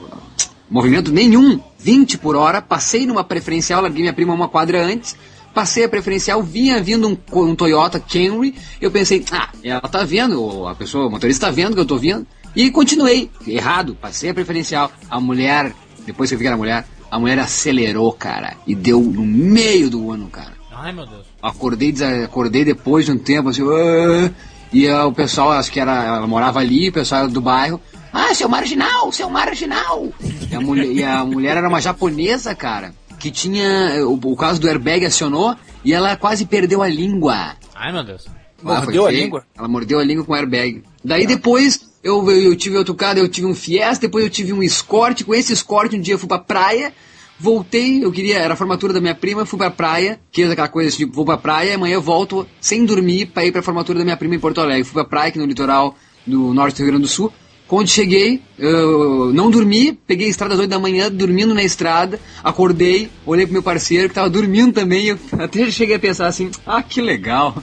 movimento 0.71 1.11
nenhum, 1.11 1.59
20 1.79 2.19
por 2.19 2.37
hora, 2.37 2.61
passei 2.61 3.07
numa 3.07 3.25
preferencial, 3.25 3.81
larguei 3.81 4.03
minha 4.03 4.13
prima 4.13 4.35
uma 4.35 4.49
quadra 4.49 4.85
antes, 4.85 5.17
passei 5.55 5.85
a 5.85 5.89
preferencial, 5.89 6.43
vinha 6.43 6.83
vindo 6.83 7.09
um, 7.09 7.17
um 7.43 7.55
Toyota 7.55 7.99
Camry, 7.99 8.55
eu 8.81 8.91
pensei, 8.91 9.25
ah, 9.33 9.49
ela 9.65 9.81
tá 9.81 10.05
vendo, 10.05 10.67
a 10.69 10.75
pessoa, 10.75 11.07
o 11.07 11.11
motorista 11.11 11.47
tá 11.47 11.53
vendo 11.53 11.75
que 11.75 11.81
eu 11.81 11.87
tô 11.87 11.97
vindo, 11.97 12.27
e 12.59 12.73
continuei, 12.73 13.31
errado, 13.47 13.95
passei 13.95 14.31
a 14.31 14.35
preferencial, 14.35 14.91
a 15.09 15.21
mulher, 15.21 15.73
depois 16.05 16.29
que 16.29 16.35
eu 16.35 16.39
vi 16.39 16.43
que 16.43 16.49
era 16.49 16.57
mulher, 16.57 16.85
a 17.09 17.17
mulher 17.17 17.39
acelerou, 17.39 18.13
cara, 18.13 18.57
e 18.67 18.75
deu 18.75 19.01
no 19.01 19.25
meio 19.25 19.89
do 19.89 20.11
ano, 20.11 20.27
cara. 20.27 20.55
Ai, 20.73 20.93
meu 20.93 21.07
Deus. 21.07 21.25
Acordei, 21.41 21.95
acordei 22.25 22.65
depois 22.65 23.07
de 23.07 23.13
um 23.13 23.19
tempo, 23.19 23.51
assim, 23.51 23.63
"Ah", 23.63 24.29
e 24.73 24.89
ah, 24.89 25.07
o 25.07 25.13
pessoal, 25.13 25.53
acho 25.53 25.71
que 25.71 25.79
era, 25.79 26.05
ela 26.05 26.27
morava 26.27 26.59
ali, 26.59 26.89
o 26.89 26.93
pessoal 26.93 27.23
era 27.23 27.31
do 27.31 27.41
bairro, 27.41 27.81
ah, 28.13 28.35
seu 28.35 28.49
marginal, 28.49 29.13
seu 29.13 29.31
marginal! 29.31 30.09
E 30.51 30.53
a 30.53 30.61
mulher, 30.61 30.87
e 30.87 31.05
a 31.05 31.25
mulher 31.25 31.57
era 31.59 31.69
uma 31.69 31.81
japonesa, 31.81 32.57
cara, 32.57 32.93
que 33.21 33.31
tinha, 33.31 34.05
o, 34.05 34.15
o 34.33 34.37
caso 34.37 34.61
do 34.61 34.67
airbag 34.67 35.07
acionou, 35.07 35.55
e 35.85 35.93
ela 35.93 36.17
quase 36.17 36.45
perdeu 36.45 36.83
a 36.83 36.89
língua. 36.89 37.55
Ai, 37.73 37.93
meu 37.93 38.03
Deus. 38.03 38.27
Mordeu 38.63 39.07
a 39.07 39.11
língua? 39.11 39.45
Ela 39.57 39.69
mordeu 39.69 39.99
a 39.99 40.05
língua 40.05 40.25
com 40.25 40.35
airbag. 40.35 40.83
Daí 41.05 41.27
depois 41.27 41.89
eu, 42.03 42.29
eu, 42.31 42.43
eu 42.43 42.57
tive 42.57 42.77
outro 42.77 42.95
carro, 42.95 43.19
eu 43.19 43.29
tive 43.29 43.47
um 43.47 43.55
Fiesta, 43.55 44.07
depois 44.07 44.25
eu 44.25 44.31
tive 44.31 44.53
um 44.53 44.63
Escort. 44.63 45.25
Com 45.25 45.35
esse 45.35 45.53
Escort 45.53 45.93
um 45.95 46.01
dia 46.01 46.15
eu 46.15 46.19
fui 46.19 46.29
pra 46.29 46.39
praia, 46.39 46.93
voltei, 47.39 48.05
eu 48.05 48.11
queria, 48.11 48.39
era 48.39 48.55
a 48.55 48.57
formatura 48.57 48.93
da 48.93 49.01
minha 49.01 49.15
prima, 49.15 49.47
fui 49.47 49.59
pra 49.59 49.71
praia, 49.71 50.19
quis 50.33 50.51
aquela 50.51 50.69
coisa 50.69 50.97
tipo, 50.97 51.13
vou 51.13 51.25
pra 51.25 51.37
praia, 51.37 51.75
amanhã 51.75 51.95
eu 51.95 52.03
volto 52.03 52.47
sem 52.61 52.85
dormir 52.85 53.27
pra 53.27 53.45
ir 53.45 53.53
pra 53.53 53.63
formatura 53.63 53.99
da 53.99 54.05
minha 54.05 54.17
prima 54.17 54.35
em 54.35 54.41
Porto 54.41 54.61
Alegre. 54.61 54.85
Fui 54.85 54.95
pra 54.95 55.05
praia 55.05 55.29
aqui 55.29 55.39
no 55.39 55.47
litoral 55.47 55.97
do 56.27 56.53
norte 56.53 56.77
do 56.77 56.79
Rio 56.79 56.89
Grande 56.89 57.03
do 57.03 57.09
Sul. 57.09 57.33
Quando 57.69 57.87
cheguei, 57.89 58.41
eu 58.59 59.31
não 59.35 59.51
dormi, 59.51 59.93
peguei 59.93 60.27
a 60.27 60.31
estrada 60.31 60.55
às 60.55 60.61
8 60.61 60.71
da 60.71 60.79
manhã, 60.79 61.11
dormindo 61.11 61.53
na 61.53 61.63
estrada, 61.63 62.19
acordei, 62.43 63.11
olhei 63.27 63.45
pro 63.45 63.53
meu 63.53 63.63
parceiro 63.63 64.09
que 64.09 64.15
tava 64.15 64.31
dormindo 64.31 64.73
também, 64.73 65.09
eu 65.09 65.19
até 65.39 65.71
cheguei 65.71 65.97
a 65.97 65.99
pensar 65.99 66.29
assim, 66.29 66.51
ah, 66.65 66.83
que 66.83 67.03
legal. 67.03 67.63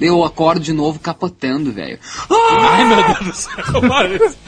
Daí 0.00 0.08
eu 0.08 0.24
acordo 0.24 0.62
de 0.62 0.72
novo 0.72 0.98
capotando, 0.98 1.70
velho. 1.70 1.98
Ah! 2.30 2.70
Ai, 2.72 2.84
meu 2.86 3.04
Deus 3.04 3.18
do 3.18 3.34
céu, 3.34 3.82
Maurício. 3.86 4.38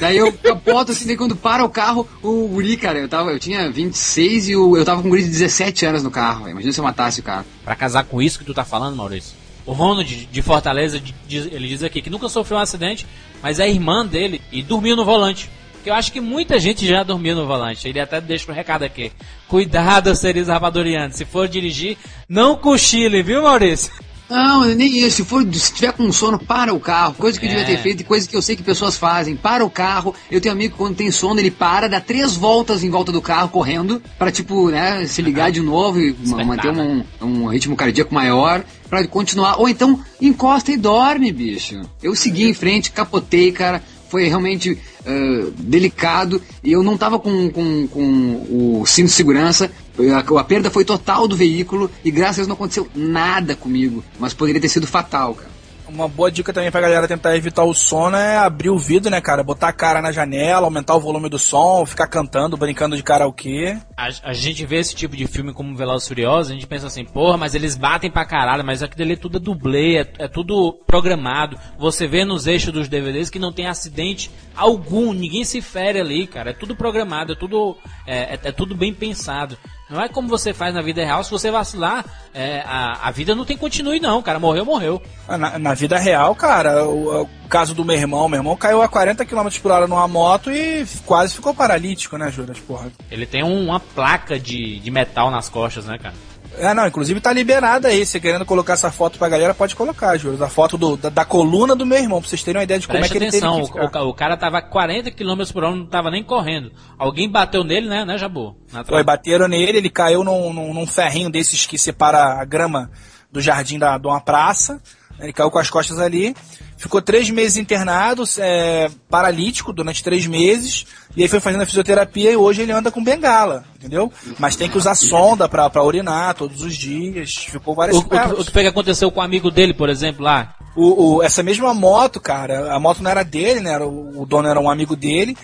Daí 0.00 0.16
eu 0.16 0.32
capoto 0.32 0.92
assim, 0.92 1.06
daí 1.06 1.18
quando 1.18 1.36
para 1.36 1.62
o 1.62 1.68
carro, 1.68 2.08
o 2.22 2.48
guri, 2.48 2.78
cara, 2.78 2.98
eu, 2.98 3.08
tava, 3.08 3.30
eu 3.30 3.38
tinha 3.38 3.70
26 3.70 4.48
e 4.48 4.56
o, 4.56 4.74
eu 4.74 4.86
tava 4.86 5.02
com 5.02 5.08
um 5.08 5.10
guri 5.10 5.22
de 5.22 5.28
17 5.28 5.84
anos 5.84 6.02
no 6.02 6.10
carro, 6.10 6.44
velho. 6.44 6.52
Imagina 6.52 6.72
se 6.72 6.80
eu 6.80 6.84
matasse 6.84 7.20
o 7.20 7.22
carro. 7.22 7.44
Pra 7.62 7.76
casar 7.76 8.04
com 8.04 8.22
isso 8.22 8.38
que 8.38 8.44
tu 8.46 8.54
tá 8.54 8.64
falando, 8.64 8.96
Maurício. 8.96 9.36
O 9.66 9.72
Ronald 9.72 10.28
de 10.32 10.42
Fortaleza, 10.42 10.98
ele 11.28 11.68
diz 11.68 11.82
aqui 11.82 12.00
que 12.00 12.08
nunca 12.08 12.30
sofreu 12.30 12.56
um 12.56 12.62
acidente, 12.62 13.06
mas 13.42 13.60
é 13.60 13.68
irmã 13.68 14.06
dele 14.06 14.40
e 14.50 14.62
dormiu 14.62 14.96
no 14.96 15.04
volante. 15.04 15.50
Que 15.84 15.90
eu 15.90 15.94
acho 15.94 16.10
que 16.10 16.22
muita 16.22 16.58
gente 16.58 16.86
já 16.86 17.02
dormiu 17.02 17.36
no 17.36 17.46
volante. 17.46 17.86
Ele 17.86 18.00
até 18.00 18.18
deixa 18.18 18.50
um 18.50 18.54
recado 18.54 18.82
aqui. 18.82 19.12
Cuidado, 19.46 20.14
seres 20.14 20.48
rabadorianos. 20.48 21.16
Se 21.16 21.26
for 21.26 21.46
dirigir, 21.46 21.98
não 22.28 22.56
cochile, 22.56 23.22
viu, 23.22 23.42
Maurício? 23.42 23.92
Não, 24.28 24.64
nem 24.64 24.98
isso. 24.98 25.16
Se, 25.16 25.24
for, 25.24 25.46
se 25.54 25.72
tiver 25.72 25.92
com 25.92 26.10
sono, 26.12 26.38
para 26.38 26.74
o 26.74 26.80
carro. 26.80 27.14
Coisa 27.14 27.38
que 27.38 27.46
eu 27.46 27.50
É. 27.50 27.54
devia 27.54 27.66
ter 27.76 27.82
feito 27.82 28.00
e 28.00 28.04
coisa 28.04 28.28
que 28.28 28.34
eu 28.36 28.42
sei 28.42 28.56
que 28.56 28.62
pessoas 28.62 28.96
fazem. 28.96 29.36
Para 29.36 29.64
o 29.64 29.70
carro. 29.70 30.14
Eu 30.30 30.40
tenho 30.40 30.52
amigo 30.54 30.72
que 30.72 30.78
quando 30.78 30.96
tem 30.96 31.10
sono, 31.10 31.38
ele 31.40 31.50
para, 31.50 31.88
dá 31.88 32.00
três 32.00 32.34
voltas 32.34 32.82
em 32.82 32.90
volta 32.90 33.12
do 33.12 33.22
carro, 33.22 33.48
correndo, 33.48 34.02
pra, 34.18 34.30
tipo, 34.32 34.68
né, 34.70 35.06
se 35.06 35.22
ligar 35.22 35.50
de 35.52 35.60
novo 35.60 36.00
e 36.00 36.12
Despertar, 36.12 36.46
manter 36.46 36.72
né? 36.72 37.04
um, 37.22 37.26
um 37.26 37.46
ritmo 37.46 37.76
cardíaco 37.76 38.12
maior, 38.14 38.64
pra 38.90 39.06
continuar. 39.06 39.60
Ou 39.60 39.68
então, 39.68 40.00
encosta 40.20 40.72
e 40.72 40.76
dorme, 40.76 41.30
bicho. 41.32 41.80
Eu 42.02 42.14
segui 42.16 42.48
em 42.48 42.54
frente, 42.54 42.90
capotei, 42.90 43.52
cara. 43.52 43.82
Foi 44.08 44.28
realmente 44.28 44.78
ah, 45.04 45.50
delicado 45.58 46.40
e 46.62 46.70
eu 46.70 46.82
não 46.82 46.96
tava 46.96 47.18
com, 47.18 47.50
com, 47.50 47.88
com 47.88 48.80
o 48.80 48.84
cinto 48.86 49.06
de 49.06 49.12
segurança. 49.12 49.70
A, 50.14 50.40
a 50.40 50.44
perda 50.44 50.70
foi 50.70 50.84
total 50.84 51.26
do 51.26 51.36
veículo 51.36 51.90
e 52.04 52.10
graças 52.10 52.36
a 52.36 52.40
Deus 52.40 52.48
não 52.48 52.54
aconteceu 52.54 52.88
nada 52.94 53.54
comigo. 53.56 54.04
Mas 54.18 54.34
poderia 54.34 54.60
ter 54.60 54.68
sido 54.68 54.86
fatal, 54.86 55.34
cara. 55.34 55.56
Uma 55.88 56.08
boa 56.08 56.32
dica 56.32 56.52
também 56.52 56.68
pra 56.68 56.80
galera 56.80 57.06
tentar 57.06 57.36
evitar 57.36 57.62
o 57.62 57.72
sono 57.72 58.16
é 58.16 58.36
abrir 58.36 58.70
o 58.70 58.78
vidro, 58.78 59.08
né, 59.08 59.20
cara? 59.20 59.44
Botar 59.44 59.68
a 59.68 59.72
cara 59.72 60.02
na 60.02 60.10
janela, 60.10 60.66
aumentar 60.66 60.96
o 60.96 61.00
volume 61.00 61.28
do 61.28 61.38
som, 61.38 61.86
ficar 61.86 62.08
cantando, 62.08 62.56
brincando 62.56 62.96
de 62.96 63.04
karaokê. 63.04 63.78
A, 63.96 64.08
a 64.24 64.32
gente 64.32 64.66
vê 64.66 64.78
esse 64.78 64.96
tipo 64.96 65.16
de 65.16 65.28
filme 65.28 65.52
como 65.52 65.76
Velozes 65.76 66.04
e 66.06 66.08
Furiosos, 66.08 66.50
a 66.50 66.54
gente 66.54 66.66
pensa 66.66 66.88
assim, 66.88 67.04
porra, 67.04 67.36
mas 67.36 67.54
eles 67.54 67.76
batem 67.76 68.10
pra 68.10 68.24
caralho, 68.26 68.64
mas 68.64 68.82
aquilo 68.82 69.04
ali 69.04 69.12
é 69.12 69.16
tudo 69.16 69.38
dublê, 69.38 69.98
é, 69.98 70.12
é 70.24 70.28
tudo 70.28 70.72
programado. 70.88 71.56
Você 71.78 72.08
vê 72.08 72.24
nos 72.24 72.48
eixos 72.48 72.72
dos 72.72 72.88
DVDs 72.88 73.30
que 73.30 73.38
não 73.38 73.52
tem 73.52 73.68
acidente 73.68 74.28
algum, 74.56 75.12
ninguém 75.12 75.44
se 75.44 75.60
fere 75.62 76.00
ali, 76.00 76.26
cara. 76.26 76.50
É 76.50 76.52
tudo 76.52 76.74
programado, 76.74 77.32
é 77.32 77.36
tudo, 77.36 77.76
é, 78.04 78.34
é- 78.34 78.40
é 78.42 78.52
tudo 78.52 78.74
bem 78.74 78.92
pensado. 78.92 79.56
Não 79.88 80.00
é 80.02 80.08
como 80.08 80.26
você 80.28 80.52
faz 80.52 80.74
na 80.74 80.82
vida 80.82 81.04
real, 81.04 81.22
se 81.22 81.30
você 81.30 81.48
vacilar, 81.50 82.04
é, 82.34 82.60
a, 82.66 83.06
a 83.06 83.10
vida 83.12 83.34
não 83.36 83.44
tem 83.44 83.56
continue 83.56 84.00
não, 84.00 84.20
cara. 84.20 84.38
Morreu, 84.40 84.64
morreu. 84.64 85.00
Ah, 85.28 85.38
Na, 85.38 85.58
na 85.60 85.74
vida 85.74 85.96
real, 85.96 86.34
cara, 86.34 86.84
o, 86.84 87.22
o 87.22 87.28
caso 87.48 87.72
do 87.72 87.84
meu 87.84 87.96
irmão, 87.96 88.28
meu 88.28 88.38
irmão 88.40 88.56
caiu 88.56 88.82
a 88.82 88.88
40 88.88 89.24
km 89.24 89.48
por 89.62 89.70
hora 89.70 89.86
numa 89.86 90.08
moto 90.08 90.50
e 90.50 90.84
quase 91.04 91.34
ficou 91.34 91.54
paralítico, 91.54 92.18
né, 92.18 92.30
Juras? 92.32 92.58
Porra. 92.58 92.88
Ele 93.10 93.26
tem 93.26 93.44
um- 93.44 93.66
uma 93.66 93.78
placa 93.78 94.40
de, 94.40 94.80
de 94.80 94.90
metal 94.90 95.30
nas 95.30 95.48
costas, 95.48 95.86
né, 95.86 95.96
cara? 95.98 96.14
É, 96.58 96.72
não, 96.74 96.86
inclusive 96.86 97.20
tá 97.20 97.32
liberada 97.32 97.88
aí. 97.88 98.04
Se 98.06 98.20
querendo 98.20 98.44
colocar 98.44 98.74
essa 98.74 98.90
foto 98.90 99.18
pra 99.18 99.28
galera, 99.28 99.54
pode 99.54 99.76
colocar, 99.76 100.16
Juras. 100.16 100.40
A 100.40 100.48
foto 100.48 100.78
do, 100.78 100.96
da, 100.96 101.08
da 101.08 101.24
coluna 101.24 101.74
do 101.74 101.84
meu 101.84 101.98
irmão, 101.98 102.20
pra 102.20 102.28
vocês 102.28 102.42
terem 102.42 102.58
uma 102.58 102.64
ideia 102.64 102.80
de 102.80 102.86
como 102.86 102.98
Preste 102.98 103.10
é 103.10 103.18
que 103.18 103.18
ele 103.18 103.28
atenção, 103.28 103.56
teve 103.56 103.72
que 103.72 103.98
o, 103.98 104.02
o 104.02 104.08
o 104.10 104.14
cara 104.14 104.36
tava 104.36 104.58
a 104.58 104.62
40 104.62 105.10
km 105.10 105.52
por 105.52 105.64
hora, 105.64 105.76
não 105.76 105.86
tava 105.86 106.10
nem 106.10 106.24
correndo. 106.24 106.72
Alguém 106.98 107.30
bateu 107.30 107.62
nele, 107.62 107.88
né, 107.88 108.04
né, 108.04 108.16
Jabu? 108.16 108.56
Foi, 108.86 109.04
bateram 109.04 109.48
nele, 109.48 109.78
ele 109.78 109.90
caiu 109.90 110.24
num, 110.24 110.52
num, 110.52 110.74
num 110.74 110.86
ferrinho 110.86 111.30
desses 111.30 111.66
que 111.66 111.78
separa 111.78 112.40
a 112.40 112.44
grama 112.44 112.90
do 113.30 113.40
jardim 113.40 113.78
da, 113.78 113.98
de 113.98 114.06
uma 114.06 114.20
praça. 114.20 114.80
Ele 115.18 115.32
caiu 115.32 115.50
com 115.50 115.58
as 115.58 115.70
costas 115.70 115.98
ali. 115.98 116.34
Ficou 116.76 117.00
três 117.00 117.30
meses 117.30 117.56
internado, 117.56 118.24
é, 118.38 118.90
paralítico 119.08 119.72
durante 119.72 120.04
três 120.04 120.26
meses. 120.26 120.86
E 121.16 121.22
aí 121.22 121.28
foi 121.28 121.40
fazendo 121.40 121.62
a 121.62 121.66
fisioterapia 121.66 122.30
e 122.30 122.36
hoje 122.36 122.60
ele 122.62 122.72
anda 122.72 122.90
com 122.90 123.02
bengala, 123.02 123.64
entendeu? 123.76 124.12
Mas 124.38 124.54
tem 124.54 124.68
que 124.68 124.76
usar 124.76 124.94
sonda 124.94 125.48
pra, 125.48 125.70
pra 125.70 125.82
urinar 125.82 126.34
todos 126.34 126.62
os 126.62 126.76
dias. 126.76 127.34
Ficou 127.34 127.74
várias 127.74 127.96
O, 127.96 128.00
o, 128.00 128.40
o 128.40 128.44
que 128.44 128.52
foi 128.52 128.62
que 128.62 128.68
aconteceu 128.68 129.10
com 129.10 129.20
o 129.20 129.22
amigo 129.22 129.50
dele, 129.50 129.72
por 129.72 129.88
exemplo, 129.88 130.22
lá? 130.22 130.54
O, 130.76 131.16
o- 131.16 131.22
essa 131.22 131.42
mesma 131.42 131.72
moto, 131.72 132.20
cara, 132.20 132.70
a 132.74 132.78
moto 132.78 133.02
não 133.02 133.10
era 133.10 133.22
dele, 133.24 133.60
né? 133.60 133.72
Era, 133.72 133.86
o, 133.86 134.20
o 134.22 134.26
dono 134.26 134.46
era 134.46 134.60
um 134.60 134.68
amigo 134.70 134.94
dele. 134.94 135.34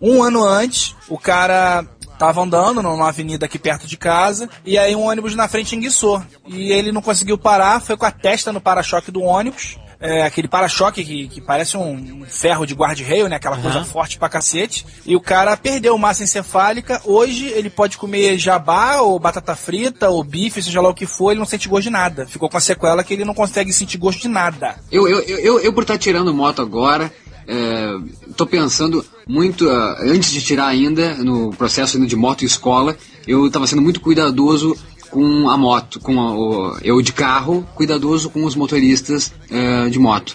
Um 0.00 0.22
ano 0.22 0.44
antes, 0.44 0.94
o 1.08 1.16
cara 1.16 1.84
tava 2.18 2.42
andando 2.42 2.82
numa 2.82 3.08
avenida 3.08 3.46
aqui 3.46 3.58
perto 3.58 3.86
de 3.86 3.96
casa 3.96 4.48
e 4.64 4.76
aí 4.78 4.94
um 4.94 5.08
ônibus 5.08 5.34
na 5.34 5.48
frente 5.48 5.74
enguiçou. 5.74 6.22
E 6.46 6.70
ele 6.72 6.92
não 6.92 7.00
conseguiu 7.02 7.38
parar, 7.38 7.80
foi 7.80 7.96
com 7.96 8.04
a 8.04 8.10
testa 8.10 8.52
no 8.52 8.60
para-choque 8.60 9.10
do 9.10 9.22
ônibus. 9.22 9.76
É, 10.02 10.24
aquele 10.24 10.48
para-choque 10.48 11.04
que, 11.04 11.28
que 11.28 11.40
parece 11.40 11.76
um, 11.76 12.24
ferro 12.26 12.66
de 12.66 12.74
guarda-reio, 12.74 13.28
né? 13.28 13.36
Aquela 13.36 13.56
coisa 13.56 13.84
forte 13.84 14.18
pra 14.18 14.28
cacete. 14.28 14.84
E 15.06 15.14
o 15.14 15.20
cara 15.20 15.56
perdeu 15.56 15.96
massa 15.96 16.24
encefálica. 16.24 17.00
Hoje 17.04 17.46
ele 17.46 17.70
pode 17.70 17.96
comer 17.96 18.36
jabá, 18.36 18.96
ou 19.00 19.16
batata 19.18 19.54
frita, 19.54 20.10
ou 20.10 20.24
bife, 20.24 20.60
seja 20.60 20.80
lá 20.80 20.88
o 20.88 20.94
que 20.94 21.06
for, 21.06 21.30
ele 21.30 21.38
não 21.38 21.46
sente 21.46 21.68
gosto 21.68 21.84
de 21.84 21.90
nada. 21.90 22.26
Ficou 22.26 22.48
com 22.48 22.56
a 22.56 22.60
sequela 22.60 23.04
que 23.04 23.14
ele 23.14 23.24
não 23.24 23.32
consegue 23.32 23.72
sentir 23.72 23.96
gosto 23.96 24.20
de 24.22 24.28
nada. 24.28 24.74
Eu, 24.90 25.08
eu, 25.08 25.20
eu, 25.20 25.60
eu, 25.60 25.72
por 25.72 25.82
estar 25.82 25.96
tirando 25.98 26.34
moto 26.34 26.60
agora, 26.60 27.12
é, 27.46 27.96
tô 28.36 28.46
pensando 28.46 29.04
muito, 29.26 29.68
ah, 29.68 29.98
antes 30.00 30.32
de 30.32 30.42
tirar 30.42 30.66
ainda, 30.66 31.14
no 31.16 31.50
processo 31.50 31.96
ainda 31.96 32.08
de 32.08 32.16
moto 32.16 32.42
e 32.42 32.46
escola, 32.46 32.96
eu 33.26 33.46
estava 33.46 33.66
sendo 33.66 33.82
muito 33.82 34.00
cuidadoso 34.00 34.76
com 35.12 35.48
a 35.48 35.56
moto, 35.56 36.00
com 36.00 36.18
a- 36.18 36.32
o, 36.34 36.78
eu 36.82 37.00
de 37.02 37.12
carro, 37.12 37.64
cuidadoso 37.76 38.30
com 38.30 38.44
os 38.44 38.56
motoristas 38.56 39.30
eh, 39.50 39.88
de 39.90 39.98
moto. 39.98 40.34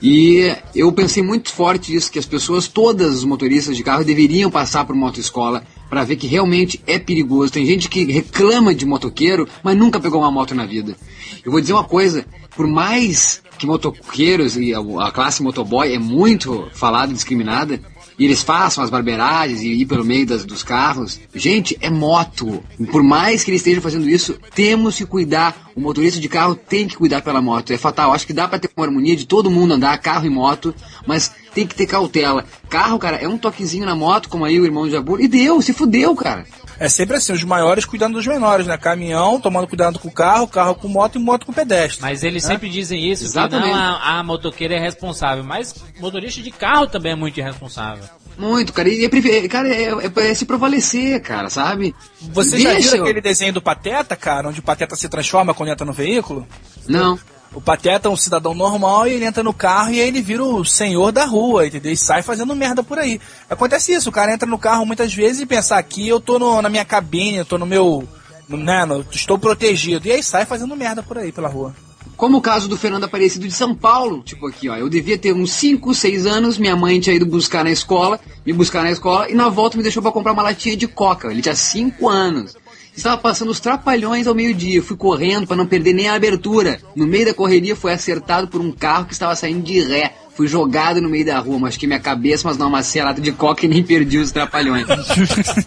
E 0.00 0.52
eu 0.74 0.90
pensei 0.92 1.22
muito 1.22 1.50
forte 1.52 1.94
isso, 1.94 2.10
que 2.10 2.18
as 2.18 2.26
pessoas, 2.26 2.66
todas 2.68 3.14
os 3.18 3.24
motoristas 3.24 3.76
de 3.76 3.82
carro, 3.84 4.04
deveriam 4.04 4.50
passar 4.50 4.84
por 4.84 4.96
motoescola 4.96 5.62
para 5.88 6.02
ver 6.04 6.16
que 6.16 6.26
realmente 6.26 6.80
é 6.86 6.98
perigoso. 6.98 7.52
Tem 7.52 7.64
gente 7.64 7.88
que 7.88 8.04
reclama 8.04 8.74
de 8.74 8.84
motoqueiro, 8.84 9.48
mas 9.62 9.76
nunca 9.76 10.00
pegou 10.00 10.20
uma 10.20 10.30
moto 10.30 10.54
na 10.54 10.66
vida. 10.66 10.96
Eu 11.44 11.52
vou 11.52 11.60
dizer 11.60 11.72
uma 11.72 11.84
coisa, 11.84 12.26
por 12.56 12.66
mais 12.66 13.42
que 13.58 13.66
motoqueiros 13.66 14.56
e 14.56 14.74
a, 14.74 14.80
a 15.06 15.12
classe 15.12 15.40
motoboy 15.42 15.92
é 15.94 15.98
muito 16.00 16.68
falada 16.74 17.12
e 17.12 17.14
discriminada, 17.14 17.80
e 18.22 18.24
eles 18.24 18.40
façam 18.40 18.84
as 18.84 18.88
barbeiragens 18.88 19.62
e 19.62 19.72
ir 19.72 19.84
pelo 19.84 20.04
meio 20.04 20.24
das, 20.24 20.44
dos 20.44 20.62
carros. 20.62 21.18
Gente, 21.34 21.76
é 21.80 21.90
moto. 21.90 22.62
Por 22.92 23.02
mais 23.02 23.42
que 23.42 23.50
eles 23.50 23.62
estejam 23.62 23.82
fazendo 23.82 24.08
isso, 24.08 24.38
temos 24.54 24.96
que 24.96 25.04
cuidar. 25.04 25.72
O 25.74 25.80
motorista 25.80 26.20
de 26.20 26.28
carro 26.28 26.54
tem 26.54 26.86
que 26.86 26.96
cuidar 26.96 27.20
pela 27.22 27.42
moto. 27.42 27.72
É 27.72 27.76
fatal. 27.76 28.12
Acho 28.12 28.24
que 28.24 28.32
dá 28.32 28.46
pra 28.46 28.60
ter 28.60 28.70
uma 28.76 28.86
harmonia 28.86 29.16
de 29.16 29.26
todo 29.26 29.50
mundo 29.50 29.74
andar, 29.74 29.98
carro 29.98 30.24
e 30.24 30.30
moto, 30.30 30.72
mas 31.04 31.32
tem 31.52 31.66
que 31.66 31.74
ter 31.74 31.86
cautela. 31.86 32.44
Carro, 32.68 32.96
cara, 32.96 33.16
é 33.16 33.26
um 33.26 33.36
toquezinho 33.36 33.84
na 33.84 33.96
moto, 33.96 34.28
como 34.28 34.44
aí 34.44 34.60
o 34.60 34.64
irmão 34.64 34.84
de 34.84 34.92
Jabur, 34.92 35.20
e 35.20 35.26
deu, 35.26 35.60
se 35.60 35.72
fudeu, 35.72 36.14
cara. 36.14 36.46
É 36.78 36.88
sempre 36.88 37.16
assim, 37.16 37.32
os 37.32 37.44
maiores 37.44 37.84
cuidando 37.84 38.14
dos 38.14 38.26
menores, 38.26 38.66
né? 38.66 38.76
Caminhão, 38.76 39.40
tomando 39.40 39.66
cuidado 39.66 39.98
com 39.98 40.08
o 40.08 40.12
carro, 40.12 40.48
carro 40.48 40.74
com 40.74 40.88
moto 40.88 41.16
e 41.16 41.22
moto 41.22 41.46
com 41.46 41.52
pedestre. 41.52 42.00
Mas 42.02 42.24
eles 42.24 42.42
sempre 42.44 42.68
dizem 42.68 43.10
isso, 43.10 43.22
que 43.22 43.28
Exatamente. 43.28 43.68
não, 43.72 43.74
a, 43.74 44.18
a 44.18 44.22
motoqueira 44.22 44.74
é 44.74 44.80
responsável. 44.80 45.44
Mas 45.44 45.74
motorista 46.00 46.42
de 46.42 46.50
carro 46.50 46.86
também 46.86 47.12
é 47.12 47.16
muito 47.16 47.38
irresponsável. 47.38 48.04
Muito, 48.36 48.72
cara. 48.72 48.88
E 48.88 49.04
é, 49.04 49.48
cara, 49.48 49.68
é, 49.68 49.84
é- 49.90 50.30
é 50.30 50.34
se 50.34 50.44
prevalecer, 50.46 51.20
cara, 51.20 51.50
sabe? 51.50 51.94
Você 52.20 52.58
já 52.58 52.72
Deixa 52.72 52.88
viu 52.90 52.96
eu- 52.98 53.02
aquele 53.04 53.20
desenho 53.20 53.52
do 53.52 53.60
Pateta, 53.62 54.16
cara, 54.16 54.48
onde 54.48 54.60
o 54.60 54.62
Pateta 54.62 54.96
se 54.96 55.08
transforma 55.08 55.52
quando 55.54 55.68
entra 55.68 55.84
no 55.86 55.92
veículo? 55.92 56.46
Não. 56.88 57.18
O 57.54 57.60
Pateta 57.60 58.08
é 58.08 58.10
um 58.10 58.16
cidadão 58.16 58.54
normal 58.54 59.06
e 59.06 59.12
ele 59.12 59.24
entra 59.26 59.42
no 59.42 59.52
carro 59.52 59.90
e 59.92 60.00
aí 60.00 60.08
ele 60.08 60.22
vira 60.22 60.42
o 60.42 60.64
senhor 60.64 61.12
da 61.12 61.24
rua, 61.26 61.66
entendeu? 61.66 61.92
E 61.92 61.96
sai 61.96 62.22
fazendo 62.22 62.56
merda 62.56 62.82
por 62.82 62.98
aí. 62.98 63.20
Acontece 63.50 63.92
isso, 63.92 64.08
o 64.08 64.12
cara 64.12 64.32
entra 64.32 64.48
no 64.48 64.58
carro 64.58 64.86
muitas 64.86 65.12
vezes 65.14 65.42
e 65.42 65.46
pensa, 65.46 65.76
aqui 65.76 66.08
eu 66.08 66.18
tô 66.18 66.38
no- 66.38 66.62
na 66.62 66.68
minha 66.70 66.84
cabine, 66.84 67.36
eu 67.38 67.44
tô 67.44 67.58
no 67.58 67.66
meu. 67.66 68.06
né, 68.48 68.84
no- 68.84 69.04
estou 69.10 69.38
protegido. 69.38 70.06
E 70.06 70.12
aí 70.12 70.22
sai 70.22 70.44
fazendo 70.44 70.76
merda 70.76 71.02
por 71.02 71.16
aí 71.16 71.32
pela 71.32 71.48
rua. 71.48 71.74
Como 72.18 72.36
o 72.36 72.40
caso 72.40 72.68
do 72.68 72.76
Fernando 72.76 73.04
Aparecido 73.04 73.46
de 73.48 73.54
São 73.54 73.74
Paulo, 73.74 74.22
tipo 74.22 74.46
aqui, 74.46 74.68
ó, 74.68 74.76
eu 74.76 74.90
devia 74.90 75.16
ter 75.16 75.32
uns 75.32 75.52
5, 75.52 75.94
6 75.94 76.26
anos, 76.26 76.58
minha 76.58 76.76
mãe 76.76 77.00
tinha 77.00 77.16
ido 77.16 77.24
buscar 77.24 77.64
na 77.64 77.70
escola, 77.70 78.20
me 78.44 78.52
buscar 78.52 78.82
na 78.82 78.90
escola, 78.90 79.30
e 79.30 79.34
na 79.34 79.48
volta 79.48 79.76
me 79.78 79.82
deixou 79.82 80.02
pra 80.02 80.12
comprar 80.12 80.32
uma 80.32 80.42
latinha 80.42 80.76
de 80.76 80.86
coca. 80.86 81.28
Ele 81.30 81.40
tinha 81.40 81.54
5 81.56 82.08
anos. 82.10 82.54
Estava 82.96 83.16
passando 83.16 83.50
os 83.50 83.60
trapalhões 83.60 84.26
ao 84.26 84.34
meio-dia, 84.34 84.82
fui 84.82 84.96
correndo 84.96 85.46
pra 85.46 85.56
não 85.56 85.66
perder 85.66 85.94
nem 85.94 86.08
a 86.08 86.14
abertura. 86.14 86.78
No 86.94 87.06
meio 87.06 87.26
da 87.26 87.34
correria 87.34 87.74
foi 87.74 87.92
acertado 87.92 88.48
por 88.48 88.60
um 88.60 88.70
carro 88.70 89.06
que 89.06 89.14
estava 89.14 89.34
saindo 89.34 89.62
de 89.62 89.80
ré. 89.80 90.14
Fui 90.34 90.48
jogado 90.48 91.00
no 91.00 91.10
meio 91.10 91.26
da 91.26 91.38
rua, 91.38 91.58
machuquei 91.58 91.86
minha 91.86 92.00
cabeça, 92.00 92.48
mas 92.48 92.56
não 92.56 92.66
amassei 92.68 93.02
a 93.02 93.04
lata 93.04 93.20
de 93.20 93.32
coca 93.32 93.66
e 93.66 93.68
nem 93.68 93.82
perdi 93.82 94.16
os 94.18 94.32
trapalhões. 94.32 94.86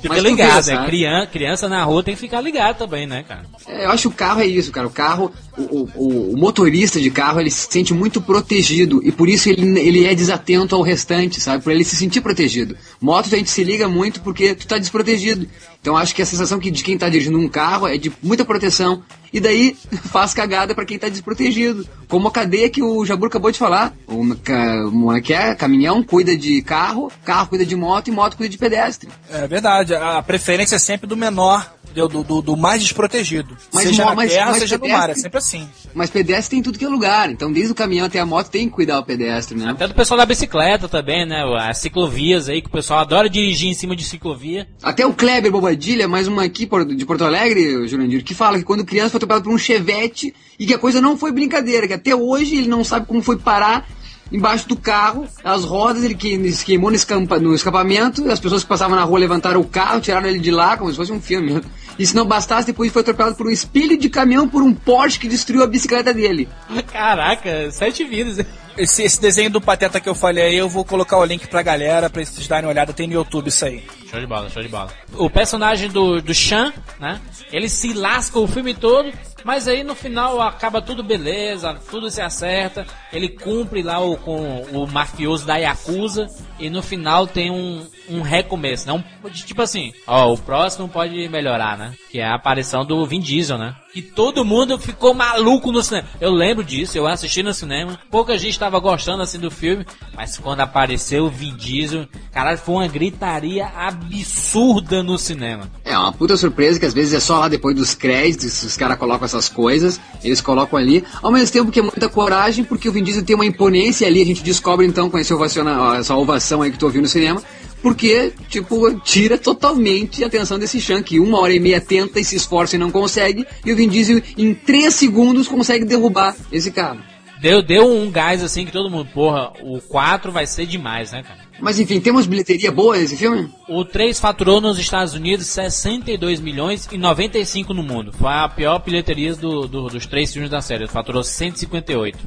Fica 0.00 0.14
Mas 0.14 0.22
ligado, 0.22 0.58
é 0.58 0.62
sabe? 0.62 0.86
criança, 0.86 1.26
criança 1.26 1.68
na 1.68 1.84
rua 1.84 2.02
tem 2.02 2.14
que 2.14 2.20
ficar 2.20 2.40
ligado 2.40 2.78
também, 2.78 3.06
né, 3.06 3.22
cara? 3.26 3.42
É, 3.66 3.84
eu 3.84 3.90
acho 3.90 4.02
que 4.08 4.14
o 4.14 4.16
carro 4.16 4.40
é 4.40 4.46
isso, 4.46 4.72
cara. 4.72 4.86
O 4.86 4.90
carro, 4.90 5.30
o, 5.58 5.62
o- 5.62 5.90
o- 5.94 6.34
o 6.34 6.38
motorista 6.38 6.98
de 6.98 7.10
carro, 7.10 7.38
ele 7.40 7.50
se 7.50 7.66
sente 7.70 7.92
muito 7.92 8.20
protegido 8.20 9.02
e 9.04 9.12
por 9.12 9.28
isso 9.28 9.50
ele, 9.50 9.78
ele 9.78 10.06
é 10.06 10.14
desatento 10.14 10.74
ao 10.74 10.80
restante, 10.82 11.38
sabe? 11.40 11.62
Por 11.62 11.70
ele 11.72 11.84
se 11.84 11.96
sentir 11.96 12.20
protegido. 12.22 12.76
Moto 13.00 13.26
a 13.26 13.36
gente 13.36 13.50
se 13.50 13.62
liga 13.62 13.88
muito 13.88 14.20
porque 14.22 14.54
tu 14.54 14.66
tá 14.66 14.78
desprotegido. 14.78 15.46
Então 15.82 15.96
acho 15.96 16.14
que 16.14 16.22
a 16.22 16.26
sensação 16.26 16.58
que 16.58 16.70
de 16.70 16.82
quem 16.82 16.96
tá 16.96 17.08
dirigindo 17.08 17.38
um 17.38 17.48
carro 17.48 17.86
é 17.86 17.98
de 17.98 18.10
muita 18.22 18.44
proteção 18.44 19.02
e 19.32 19.40
daí 19.40 19.76
faz 20.10 20.34
cagada 20.34 20.74
pra 20.74 20.84
quem 20.84 20.98
tá 20.98 21.08
desprotegido. 21.08 21.86
Como 22.08 22.28
a 22.28 22.32
cadeia 22.32 22.68
que 22.68 22.82
o 22.82 23.04
Jabur 23.04 23.28
acabou 23.28 23.50
de 23.50 23.58
falar. 23.58 23.94
O 24.06 24.20
como 24.36 25.12
é? 25.12 25.54
Caminhão 25.54 26.02
cuida 26.02 26.36
de 26.36 26.60
carro, 26.62 27.10
carro 27.24 27.48
cuida 27.48 27.64
de 27.64 27.76
moto 27.76 28.08
e 28.08 28.10
moto 28.10 28.36
cuida 28.36 28.50
de 28.50 28.58
pedestre. 28.58 29.08
É 29.30 29.46
verdade, 29.46 29.94
a 29.94 30.22
preferência 30.22 30.76
é 30.76 30.78
sempre 30.78 31.06
do 31.06 31.16
menor? 31.16 31.79
Do, 31.94 32.08
do, 32.08 32.42
do 32.42 32.56
mais 32.56 32.82
desprotegido. 32.82 33.56
Mas 33.72 33.84
seja 33.84 34.04
na 34.04 34.14
mas- 34.14 34.32
terra, 34.32 34.46
mas 34.50 34.58
seja 34.58 34.78
no 34.78 34.88
mar, 34.88 35.10
é 35.10 35.14
sempre 35.14 35.38
assim. 35.38 35.68
Mas 35.94 36.10
pedestre 36.10 36.56
tem 36.56 36.62
tudo 36.62 36.78
que 36.78 36.84
é 36.84 36.88
lugar. 36.88 37.30
Então 37.30 37.52
desde 37.52 37.72
o 37.72 37.74
caminhão 37.74 38.06
até 38.06 38.18
a 38.18 38.26
moto 38.26 38.48
tem 38.48 38.68
que 38.68 38.74
cuidar 38.74 38.98
o 38.98 39.04
pedestre, 39.04 39.56
né? 39.56 39.70
Até 39.70 39.88
do 39.88 39.94
pessoal 39.94 40.18
da 40.18 40.26
bicicleta 40.26 40.88
também, 40.88 41.26
né? 41.26 41.42
As 41.58 41.78
ciclovias 41.78 42.48
aí, 42.48 42.62
que 42.62 42.68
o 42.68 42.72
pessoal 42.72 43.00
adora 43.00 43.28
dirigir 43.28 43.68
em 43.68 43.74
cima 43.74 43.96
de 43.96 44.04
ciclovia. 44.04 44.68
Até 44.82 45.04
o 45.06 45.12
Kleber 45.12 45.50
Bobadilha, 45.50 46.06
mais 46.06 46.28
uma 46.28 46.44
aqui 46.44 46.68
de 46.96 47.04
Porto 47.06 47.24
Alegre, 47.24 47.86
Jurandir, 47.88 48.24
que 48.24 48.34
fala 48.34 48.58
que 48.58 48.64
quando 48.64 48.84
criança 48.84 49.10
foi 49.10 49.18
atropelado 49.18 49.44
por 49.44 49.52
um 49.52 49.58
chevette 49.58 50.34
e 50.58 50.66
que 50.66 50.74
a 50.74 50.78
coisa 50.78 51.00
não 51.00 51.16
foi 51.16 51.32
brincadeira, 51.32 51.86
que 51.86 51.94
até 51.94 52.14
hoje 52.14 52.56
ele 52.56 52.68
não 52.68 52.84
sabe 52.84 53.06
como 53.06 53.22
foi 53.22 53.36
parar 53.38 53.88
embaixo 54.32 54.68
do 54.68 54.76
carro, 54.76 55.26
as 55.42 55.64
rodas, 55.64 56.04
ele 56.04 56.14
que- 56.14 56.52
se 56.52 56.64
queimou 56.64 56.90
no, 56.90 56.96
escampa- 56.96 57.38
no 57.38 57.54
escapamento, 57.54 58.30
as 58.30 58.40
pessoas 58.40 58.62
que 58.62 58.68
passavam 58.68 58.96
na 58.96 59.04
rua 59.04 59.18
levantaram 59.18 59.60
o 59.60 59.64
carro, 59.64 60.00
tiraram 60.00 60.28
ele 60.28 60.38
de 60.38 60.50
lá, 60.50 60.76
como 60.76 60.90
se 60.90 60.96
fosse 60.96 61.12
um 61.12 61.20
filme. 61.20 61.60
E 61.98 62.06
se 62.06 62.14
não 62.16 62.24
bastasse, 62.24 62.66
depois 62.66 62.90
foi 62.92 63.02
atropelado 63.02 63.36
por 63.36 63.46
um 63.46 63.50
espelho 63.50 63.96
de 63.98 64.08
caminhão 64.08 64.48
por 64.48 64.62
um 64.62 64.72
Porsche 64.72 65.18
que 65.18 65.28
destruiu 65.28 65.62
a 65.62 65.66
bicicleta 65.66 66.14
dele. 66.14 66.48
Caraca, 66.92 67.70
sete 67.70 68.04
vidas. 68.04 68.44
Esse, 68.78 69.02
esse 69.02 69.20
desenho 69.20 69.50
do 69.50 69.60
Pateta 69.60 70.00
que 70.00 70.08
eu 70.08 70.14
falei 70.14 70.44
aí, 70.44 70.56
eu 70.56 70.68
vou 70.68 70.84
colocar 70.84 71.18
o 71.18 71.24
link 71.24 71.46
pra 71.48 71.60
galera, 71.60 72.08
pra 72.08 72.24
vocês 72.24 72.46
darem 72.48 72.64
uma 72.66 72.70
olhada, 72.72 72.92
tem 72.92 73.06
no 73.06 73.14
YouTube 73.14 73.48
isso 73.48 73.64
aí. 73.64 73.84
Show 74.08 74.18
de 74.20 74.26
bola, 74.26 74.48
show 74.48 74.62
de 74.62 74.68
bola. 74.68 74.88
O 75.16 75.28
personagem 75.28 75.90
do, 75.90 76.22
do 76.22 76.32
Chan, 76.32 76.72
né? 76.98 77.20
Ele 77.52 77.68
se 77.68 77.92
lasca 77.92 78.38
o 78.38 78.46
filme 78.46 78.72
todo, 78.72 79.12
mas 79.44 79.68
aí 79.68 79.82
no 79.82 79.94
final 79.94 80.40
acaba 80.40 80.82
tudo 80.82 81.02
beleza, 81.02 81.78
tudo 81.90 82.10
se 82.10 82.20
acerta. 82.20 82.86
Ele 83.12 83.28
cumpre 83.28 83.82
lá 83.82 84.00
o, 84.00 84.16
com 84.16 84.62
o 84.72 84.86
mafioso 84.86 85.46
da 85.46 85.56
Yakuza 85.56 86.26
e 86.58 86.68
no 86.68 86.82
final 86.82 87.26
tem 87.26 87.50
um, 87.50 87.86
um 88.08 88.20
recomeço, 88.22 88.86
né? 88.86 88.92
Um, 88.92 89.30
tipo 89.30 89.62
assim, 89.62 89.92
ó, 90.06 90.32
o 90.32 90.38
próximo 90.38 90.88
pode 90.88 91.28
melhorar, 91.28 91.78
né? 91.78 91.94
Que 92.10 92.20
é 92.20 92.26
a 92.26 92.34
aparição 92.34 92.84
do 92.84 93.04
Vin 93.06 93.20
Diesel, 93.20 93.56
né? 93.58 93.74
Que 93.92 94.02
todo 94.02 94.44
mundo 94.44 94.78
ficou 94.78 95.12
maluco 95.14 95.72
no 95.72 95.82
cinema. 95.82 96.06
Eu 96.20 96.30
lembro 96.30 96.62
disso, 96.62 96.96
eu 96.96 97.08
assisti 97.08 97.42
no 97.42 97.52
cinema. 97.52 97.98
Pouca 98.10 98.38
gente 98.38 98.52
estava 98.52 98.78
gostando 98.78 99.22
assim 99.22 99.38
do 99.38 99.50
filme, 99.50 99.84
mas 100.14 100.38
quando 100.38 100.60
apareceu 100.60 101.24
o 101.24 101.30
Vin 101.30 101.56
Diesel, 101.56 102.06
caralho, 102.32 102.58
foi 102.58 102.74
uma 102.76 102.88
gritaria 102.88 103.66
absurda 103.66 105.02
no 105.02 105.18
cinema. 105.18 105.68
É 105.84 105.96
uma 105.96 106.12
puta 106.12 106.36
surpresa 106.36 106.78
que 106.78 106.86
às 106.86 106.94
vezes 106.94 107.14
é 107.14 107.20
só 107.20 107.38
lá 107.38 107.48
depois 107.48 107.74
dos 107.74 107.94
créditos, 107.94 108.62
os 108.62 108.76
caras 108.76 108.98
colocam 108.98 109.26
essas 109.30 109.48
coisas, 109.48 110.00
eles 110.22 110.40
colocam 110.40 110.78
ali. 110.78 111.04
Ao 111.22 111.32
mesmo 111.32 111.52
tempo 111.52 111.70
que 111.70 111.80
é 111.80 111.82
muita 111.82 112.08
coragem, 112.08 112.64
porque 112.64 112.88
o 112.88 112.92
Vin 112.92 113.02
Diesel 113.02 113.24
tem 113.24 113.36
uma 113.36 113.46
imponência 113.46 114.06
ali, 114.06 114.22
a 114.22 114.26
gente 114.26 114.42
descobre 114.42 114.86
então 114.86 115.08
com 115.08 115.18
esse 115.18 115.32
ovaciona, 115.32 115.96
essa 115.98 116.14
ovação 116.14 116.62
aí 116.62 116.70
que 116.70 116.78
tu 116.78 116.86
ouviu 116.86 117.02
no 117.02 117.08
cinema, 117.08 117.42
porque, 117.82 118.32
tipo, 118.48 118.92
tira 119.00 119.38
totalmente 119.38 120.22
a 120.22 120.26
atenção 120.26 120.58
desse 120.58 120.80
Chan, 120.80 121.02
que 121.02 121.18
uma 121.18 121.40
hora 121.40 121.52
e 121.52 121.60
meia 121.60 121.80
tenta 121.80 122.20
e 122.20 122.24
se 122.24 122.36
esforça 122.36 122.76
e 122.76 122.78
não 122.78 122.90
consegue, 122.90 123.46
e 123.64 123.72
o 123.72 123.76
Vin 123.76 123.88
Diesel 123.88 124.22
em 124.36 124.54
três 124.54 124.94
segundos 124.94 125.48
consegue 125.48 125.84
derrubar 125.84 126.36
esse 126.52 126.70
cara. 126.70 126.98
Deu, 127.40 127.62
deu 127.62 127.86
um 127.90 128.10
gás 128.10 128.42
assim 128.42 128.66
que 128.66 128.72
todo 128.72 128.90
mundo, 128.90 129.08
porra, 129.14 129.52
o 129.62 129.80
4 129.80 130.30
vai 130.30 130.46
ser 130.46 130.66
demais, 130.66 131.10
né, 131.12 131.22
cara? 131.22 131.40
Mas 131.60 131.78
enfim, 131.80 132.00
temos 132.00 132.26
bilheteria 132.26 132.70
boa 132.72 132.96
nesse 132.96 133.16
filme? 133.16 133.48
O 133.68 133.84
3 133.84 134.18
faturou 134.20 134.60
nos 134.60 134.78
Estados 134.78 135.14
Unidos 135.14 135.46
62 135.46 136.40
milhões 136.40 136.88
e 136.90 136.98
95 136.98 137.72
no 137.74 137.82
mundo. 137.82 138.12
Foi 138.12 138.28
a 138.30 138.48
pior 138.48 138.78
bilheteria 138.82 139.34
do, 139.34 139.66
do- 139.66 139.88
dos 139.88 140.06
três 140.06 140.32
filmes 140.32 140.50
da 140.50 140.60
série. 140.60 140.86
Faturou 140.88 141.22
158. 141.22 142.18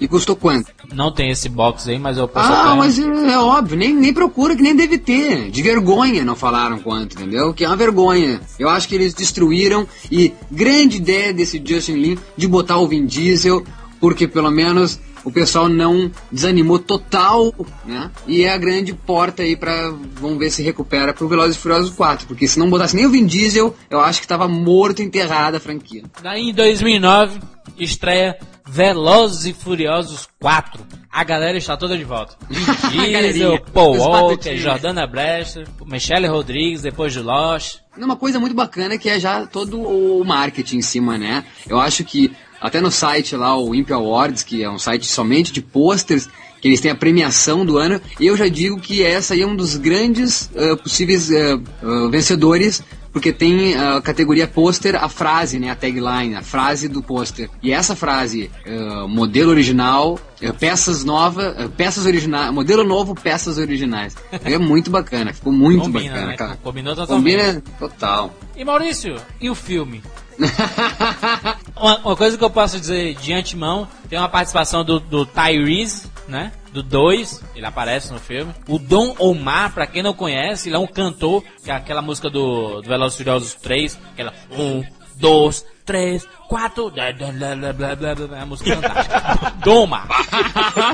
E 0.00 0.06
custou 0.06 0.36
quanto? 0.36 0.70
Não 0.94 1.10
tem 1.10 1.30
esse 1.30 1.48
box 1.48 1.88
aí, 1.88 1.98
mas 1.98 2.16
eu 2.18 2.28
posso 2.28 2.52
Ah, 2.52 2.68
até- 2.68 2.76
mas 2.78 2.98
é, 2.98 3.32
é 3.32 3.38
óbvio, 3.38 3.76
nem, 3.76 3.92
nem 3.92 4.14
procura 4.14 4.54
que 4.54 4.62
nem 4.62 4.74
deve 4.76 4.96
ter. 4.96 5.50
De 5.50 5.60
vergonha 5.60 6.24
não 6.24 6.36
falaram 6.36 6.78
quanto, 6.78 7.14
entendeu? 7.16 7.52
Que 7.52 7.64
é 7.64 7.68
uma 7.68 7.76
vergonha. 7.76 8.40
Eu 8.60 8.68
acho 8.68 8.86
que 8.88 8.94
eles 8.94 9.12
destruíram 9.12 9.88
e 10.10 10.32
grande 10.50 10.98
ideia 10.98 11.34
desse 11.34 11.60
Justin 11.64 11.94
Lin 11.94 12.18
de 12.36 12.46
botar 12.46 12.78
o 12.78 12.86
Vin 12.86 13.06
Diesel, 13.06 13.64
porque 14.00 14.26
pelo 14.26 14.50
menos 14.50 14.98
o 15.24 15.30
pessoal 15.30 15.68
não 15.68 16.10
desanimou 16.30 16.78
total, 16.78 17.52
né? 17.84 18.10
E 18.26 18.44
é 18.44 18.52
a 18.52 18.56
grande 18.56 18.92
porta 18.92 19.42
aí 19.42 19.56
pra, 19.56 19.90
vamos 20.20 20.38
ver 20.38 20.50
se 20.50 20.62
recupera 20.62 21.12
pro 21.12 21.28
Velozes 21.28 21.56
e 21.56 21.60
Furiosos 21.60 21.90
4, 21.90 22.26
porque 22.26 22.46
se 22.46 22.58
não 22.58 22.70
botasse 22.70 22.96
nem 22.96 23.06
o 23.06 23.10
Vin 23.10 23.26
Diesel, 23.26 23.74
eu 23.90 24.00
acho 24.00 24.20
que 24.20 24.28
tava 24.28 24.48
morto, 24.48 25.02
enterrada 25.02 25.58
a 25.58 25.60
franquia. 25.60 26.04
Daí 26.22 26.50
em 26.50 26.54
2009 26.54 27.40
estreia 27.78 28.38
Velozes 28.66 29.46
e 29.46 29.52
Furiosos 29.52 30.28
4. 30.40 30.82
A 31.18 31.24
galera 31.24 31.58
está 31.58 31.76
toda 31.76 31.98
de 31.98 32.04
volta. 32.04 32.36
Diesel, 32.92 33.58
Paul 33.74 33.98
Walker. 33.98 34.56
Jordana 34.56 35.04
Brewster, 35.04 35.66
Michelle 35.84 36.28
Rodrigues, 36.28 36.80
depois 36.80 37.12
de 37.12 37.18
Lost. 37.18 37.80
Uma 37.96 38.14
coisa 38.14 38.38
muito 38.38 38.54
bacana 38.54 38.96
que 38.96 39.08
é 39.08 39.18
já 39.18 39.44
todo 39.44 39.80
o 39.80 40.24
marketing 40.24 40.76
em 40.76 40.82
cima, 40.82 41.18
né? 41.18 41.44
Eu 41.68 41.80
acho 41.80 42.04
que 42.04 42.30
até 42.60 42.80
no 42.80 42.88
site 42.92 43.34
lá, 43.34 43.58
o 43.58 43.74
Imp 43.74 43.90
Awards, 43.90 44.44
que 44.44 44.62
é 44.62 44.70
um 44.70 44.78
site 44.78 45.06
somente 45.06 45.52
de 45.52 45.60
posters, 45.60 46.28
que 46.60 46.68
eles 46.68 46.80
têm 46.80 46.92
a 46.92 46.94
premiação 46.94 47.66
do 47.66 47.78
ano, 47.78 48.00
eu 48.20 48.36
já 48.36 48.46
digo 48.46 48.78
que 48.78 49.02
essa 49.02 49.34
aí 49.34 49.42
é 49.42 49.46
um 49.46 49.56
dos 49.56 49.76
grandes 49.76 50.48
eh, 50.54 50.76
possíveis 50.76 51.32
eh, 51.32 51.54
eh, 51.54 52.08
vencedores, 52.12 52.80
porque 53.12 53.32
tem 53.32 53.76
a 53.76 54.00
categoria 54.00 54.46
pôster 54.46 54.94
a 54.94 55.08
frase, 55.08 55.58
né, 55.58 55.70
a 55.70 55.74
tagline, 55.74 56.34
a 56.36 56.42
frase 56.42 56.88
do 56.88 57.02
pôster. 57.02 57.48
E 57.62 57.72
essa 57.72 57.96
frase, 57.96 58.50
eh, 58.64 59.06
modelo 59.08 59.50
original, 59.50 60.18
eh, 60.40 60.52
peças 60.52 61.04
novas, 61.04 61.56
eh, 61.58 61.68
peças 61.76 62.06
originais, 62.06 62.52
modelo 62.52 62.84
novo, 62.84 63.14
peças 63.14 63.58
originais. 63.58 64.16
É 64.44 64.58
muito 64.58 64.90
bacana, 64.90 65.32
ficou 65.32 65.52
muito 65.52 65.84
Combina, 65.84 66.10
bacana, 66.10 66.26
né? 66.26 66.36
cara. 66.36 66.58
Combinou 66.62 66.94
totalmente. 66.94 67.36
Combina 67.36 67.62
total. 67.78 68.34
E 68.56 68.64
Maurício, 68.64 69.16
e 69.40 69.48
o 69.48 69.54
filme? 69.54 70.02
Uma, 71.76 71.98
uma 71.98 72.16
coisa 72.16 72.36
que 72.36 72.44
eu 72.44 72.50
posso 72.50 72.78
dizer 72.78 73.14
de 73.16 73.32
antemão, 73.32 73.88
tem 74.08 74.18
uma 74.18 74.28
participação 74.28 74.84
do, 74.84 74.98
do 74.98 75.24
Tyrese, 75.26 76.06
né? 76.28 76.52
Do 76.78 76.82
2, 76.84 77.42
ele 77.56 77.66
aparece 77.66 78.12
no 78.12 78.20
filme. 78.20 78.52
O 78.68 78.78
Dom 78.78 79.14
Omar, 79.18 79.72
pra 79.74 79.84
quem 79.86 80.00
não 80.02 80.14
conhece, 80.14 80.68
ele 80.68 80.76
é 80.76 80.78
um 80.78 80.86
cantor, 80.86 81.42
que 81.64 81.70
é 81.70 81.74
aquela 81.74 82.00
música 82.00 82.30
do, 82.30 82.80
do 82.80 82.88
Velozes 82.88 83.16
Furiosos 83.18 83.54
3, 83.54 83.98
aquela 84.12 84.32
1, 84.52 84.84
2, 85.16 85.66
3, 85.84 86.24
4, 86.48 86.90
blá, 86.92 87.12
blá, 87.12 87.32
blá, 87.32 87.72
blá, 87.72 87.96
blá, 87.96 88.10
é 88.10 88.40
uma 88.40 88.46
música 88.46 88.76
fantástica. 88.76 89.54
Dom 89.64 89.82
Omar. 89.84 90.06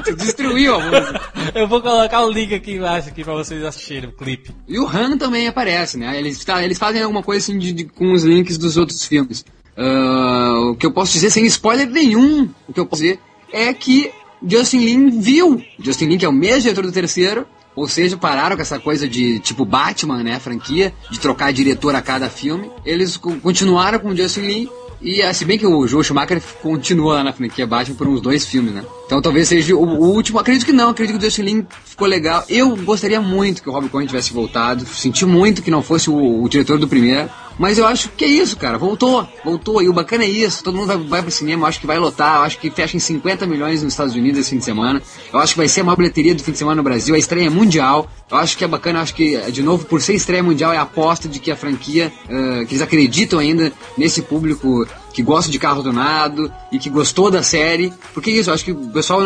Tu 0.05 0.17
destruiu 0.17 0.75
a 0.75 0.79
música. 0.79 1.21
Eu 1.55 1.69
vou 1.69 1.83
colocar 1.83 2.23
o 2.25 2.31
link 2.31 2.55
aqui 2.55 2.77
embaixo 2.77 3.09
aqui 3.11 3.23
pra 3.23 3.35
vocês 3.35 3.63
assistirem 3.63 4.09
o 4.09 4.13
clipe. 4.13 4.55
E 4.67 4.79
o 4.79 4.89
Han 4.89 5.19
também 5.19 5.47
aparece, 5.47 5.99
né? 5.99 6.17
Eles, 6.19 6.43
tá- 6.45 6.63
eles 6.65 6.79
fazem 6.79 7.03
alguma 7.03 7.23
coisa 7.23 7.41
assim 7.45 7.59
de, 7.59 7.73
de- 7.73 7.85
com 7.85 8.13
os 8.13 8.25
links 8.25 8.57
dos 8.57 8.77
outros 8.79 9.05
filmes. 9.05 9.45
Ah, 9.77 10.71
o 10.71 10.77
que 10.77 10.87
eu 10.87 10.93
posso 10.93 11.13
dizer, 11.13 11.31
sem 11.31 11.45
spoiler 11.47 11.91
nenhum, 11.91 12.49
o 12.67 12.73
que 12.73 12.81
eu 12.81 12.87
posso 12.87 13.03
dizer 13.03 13.21
é 13.53 13.73
que 13.75 14.11
Justin 14.49 14.79
Lin 14.79 15.21
viu. 15.21 15.63
Justin 15.79 16.07
Lin, 16.07 16.19
que 16.19 16.25
é 16.25 16.29
o 16.29 16.33
mesmo 16.33 16.63
diretor 16.63 16.85
do 16.87 16.93
terceiro, 16.93 17.47
ou 17.77 17.89
seja, 17.89 18.17
pararam 18.17 18.55
com 18.57 18.63
essa 18.63 18.79
coisa 18.79 19.09
de 19.09 19.39
tipo 19.41 19.65
Batman, 19.65 20.23
né? 20.23 20.39
Franquia, 20.39 20.93
de 21.11 21.19
trocar 21.19 21.53
diretor 21.53 21.95
a 21.95 22.01
cada 22.03 22.29
filme. 22.29 22.71
Eles 22.85 23.17
co- 23.17 23.35
continuaram 23.43 23.99
com 23.99 24.09
o 24.11 24.17
Justin 24.17 24.41
Lin. 24.43 24.69
E 25.03 25.21
ah, 25.21 25.35
se 25.35 25.45
bem 25.45 25.59
que 25.59 25.67
o 25.67 25.87
Joel 25.87 26.03
Schumacher 26.03 26.41
continua 26.63 27.23
na 27.23 27.31
franquia 27.33 27.67
Batman 27.67 27.95
por 27.97 28.07
uns 28.09 28.23
dois 28.23 28.47
filmes, 28.47 28.73
né? 28.73 28.83
Então 29.05 29.21
talvez 29.21 29.49
seja 29.49 29.75
o, 29.77 29.83
o 29.83 30.15
último. 30.15 30.39
Acredito 30.39 30.65
que 30.65 30.73
não, 30.73 30.91
acredito 30.91 31.19
que 31.19 31.27
o 31.27 31.29
Justin 31.29 31.43
Lin 31.43 31.67
ficou 31.85 32.07
legal. 32.07 32.43
Eu 32.49 32.75
gostaria 32.77 33.21
muito 33.21 33.63
que 33.63 33.69
o 33.69 33.73
Rob 33.73 33.89
Cohen 33.91 34.07
tivesse 34.07 34.33
voltado. 34.33 34.87
Senti 34.87 35.27
muito 35.27 35.61
que 35.63 35.71
não 35.71 35.83
fosse 35.83 36.09
o, 36.09 36.43
o 36.43 36.49
diretor 36.49 36.79
do 36.79 36.89
primeiro. 36.89 37.29
Mas 37.59 37.79
eu 37.79 37.87
acho 37.87 38.09
que 38.11 38.25
é 38.25 38.29
isso, 38.29 38.57
cara. 38.57 38.79
Voltou, 38.79 39.27
voltou. 39.45 39.83
E 39.83 39.89
o 39.89 39.93
bacana 39.93 40.25
é 40.25 40.29
isso. 40.29 40.63
Todo 40.63 40.77
mundo 40.77 40.87
vai, 40.87 40.97
vai 40.97 41.23
pro 41.23 41.31
cinema. 41.31 41.63
Eu 41.63 41.67
acho 41.69 41.81
que 41.81 41.87
vai 41.87 41.99
lotar. 41.99 42.37
Eu 42.37 42.43
acho 42.43 42.59
que 42.59 42.71
fecha 42.71 42.97
em 42.97 43.01
50 43.01 43.47
milhões 43.47 43.83
nos 43.83 43.93
Estados 43.93 44.15
Unidos 44.15 44.41
esse 44.41 44.51
fim 44.51 44.59
de 44.59 44.65
semana. 44.65 45.03
Eu 45.33 45.39
acho 45.39 45.53
que 45.53 45.59
vai 45.59 45.69
ser 45.69 45.81
a 45.81 45.85
maior 45.85 45.97
bilheteria 45.97 46.35
do 46.35 46.43
fim 46.43 46.53
de 46.53 46.59
semana 46.59 46.77
no 46.77 46.83
Brasil. 46.83 47.15
A 47.15 47.19
estreia 47.19 47.47
é 47.47 47.51
mundial. 47.51 48.11
Eu 48.31 48.37
acho 48.37 48.57
que 48.57 48.65
é 48.65 48.69
bacana. 48.69 48.99
Eu 48.99 49.03
acho 49.03 49.15
que, 49.15 49.37
de 49.51 49.63
novo, 49.63 49.85
por 49.87 50.01
ser 50.01 50.15
estreia 50.15 50.43
mundial, 50.43 50.73
é 50.73 50.77
a 50.77 50.83
aposta 50.83 51.29
de 51.29 51.39
que 51.39 51.51
a 51.51 51.57
franquia, 51.57 52.13
eh, 52.29 52.65
que 52.67 52.75
eles 52.75 52.83
acreditam 52.83 53.39
ainda 53.39 53.73
nesse 53.97 54.23
público 54.23 54.87
que 55.13 55.23
gosta 55.23 55.51
de 55.51 55.59
carro 55.59 55.83
donado 55.83 56.53
e 56.73 56.79
que 56.79 56.91
gostou 56.91 57.31
da 57.31 57.43
série. 57.43 57.93
Porque 58.13 58.31
isso, 58.31 58.51
eu 58.51 58.55
acho 58.55 58.65
que 58.65 58.73
o 58.73 58.89
pessoal 58.89 59.21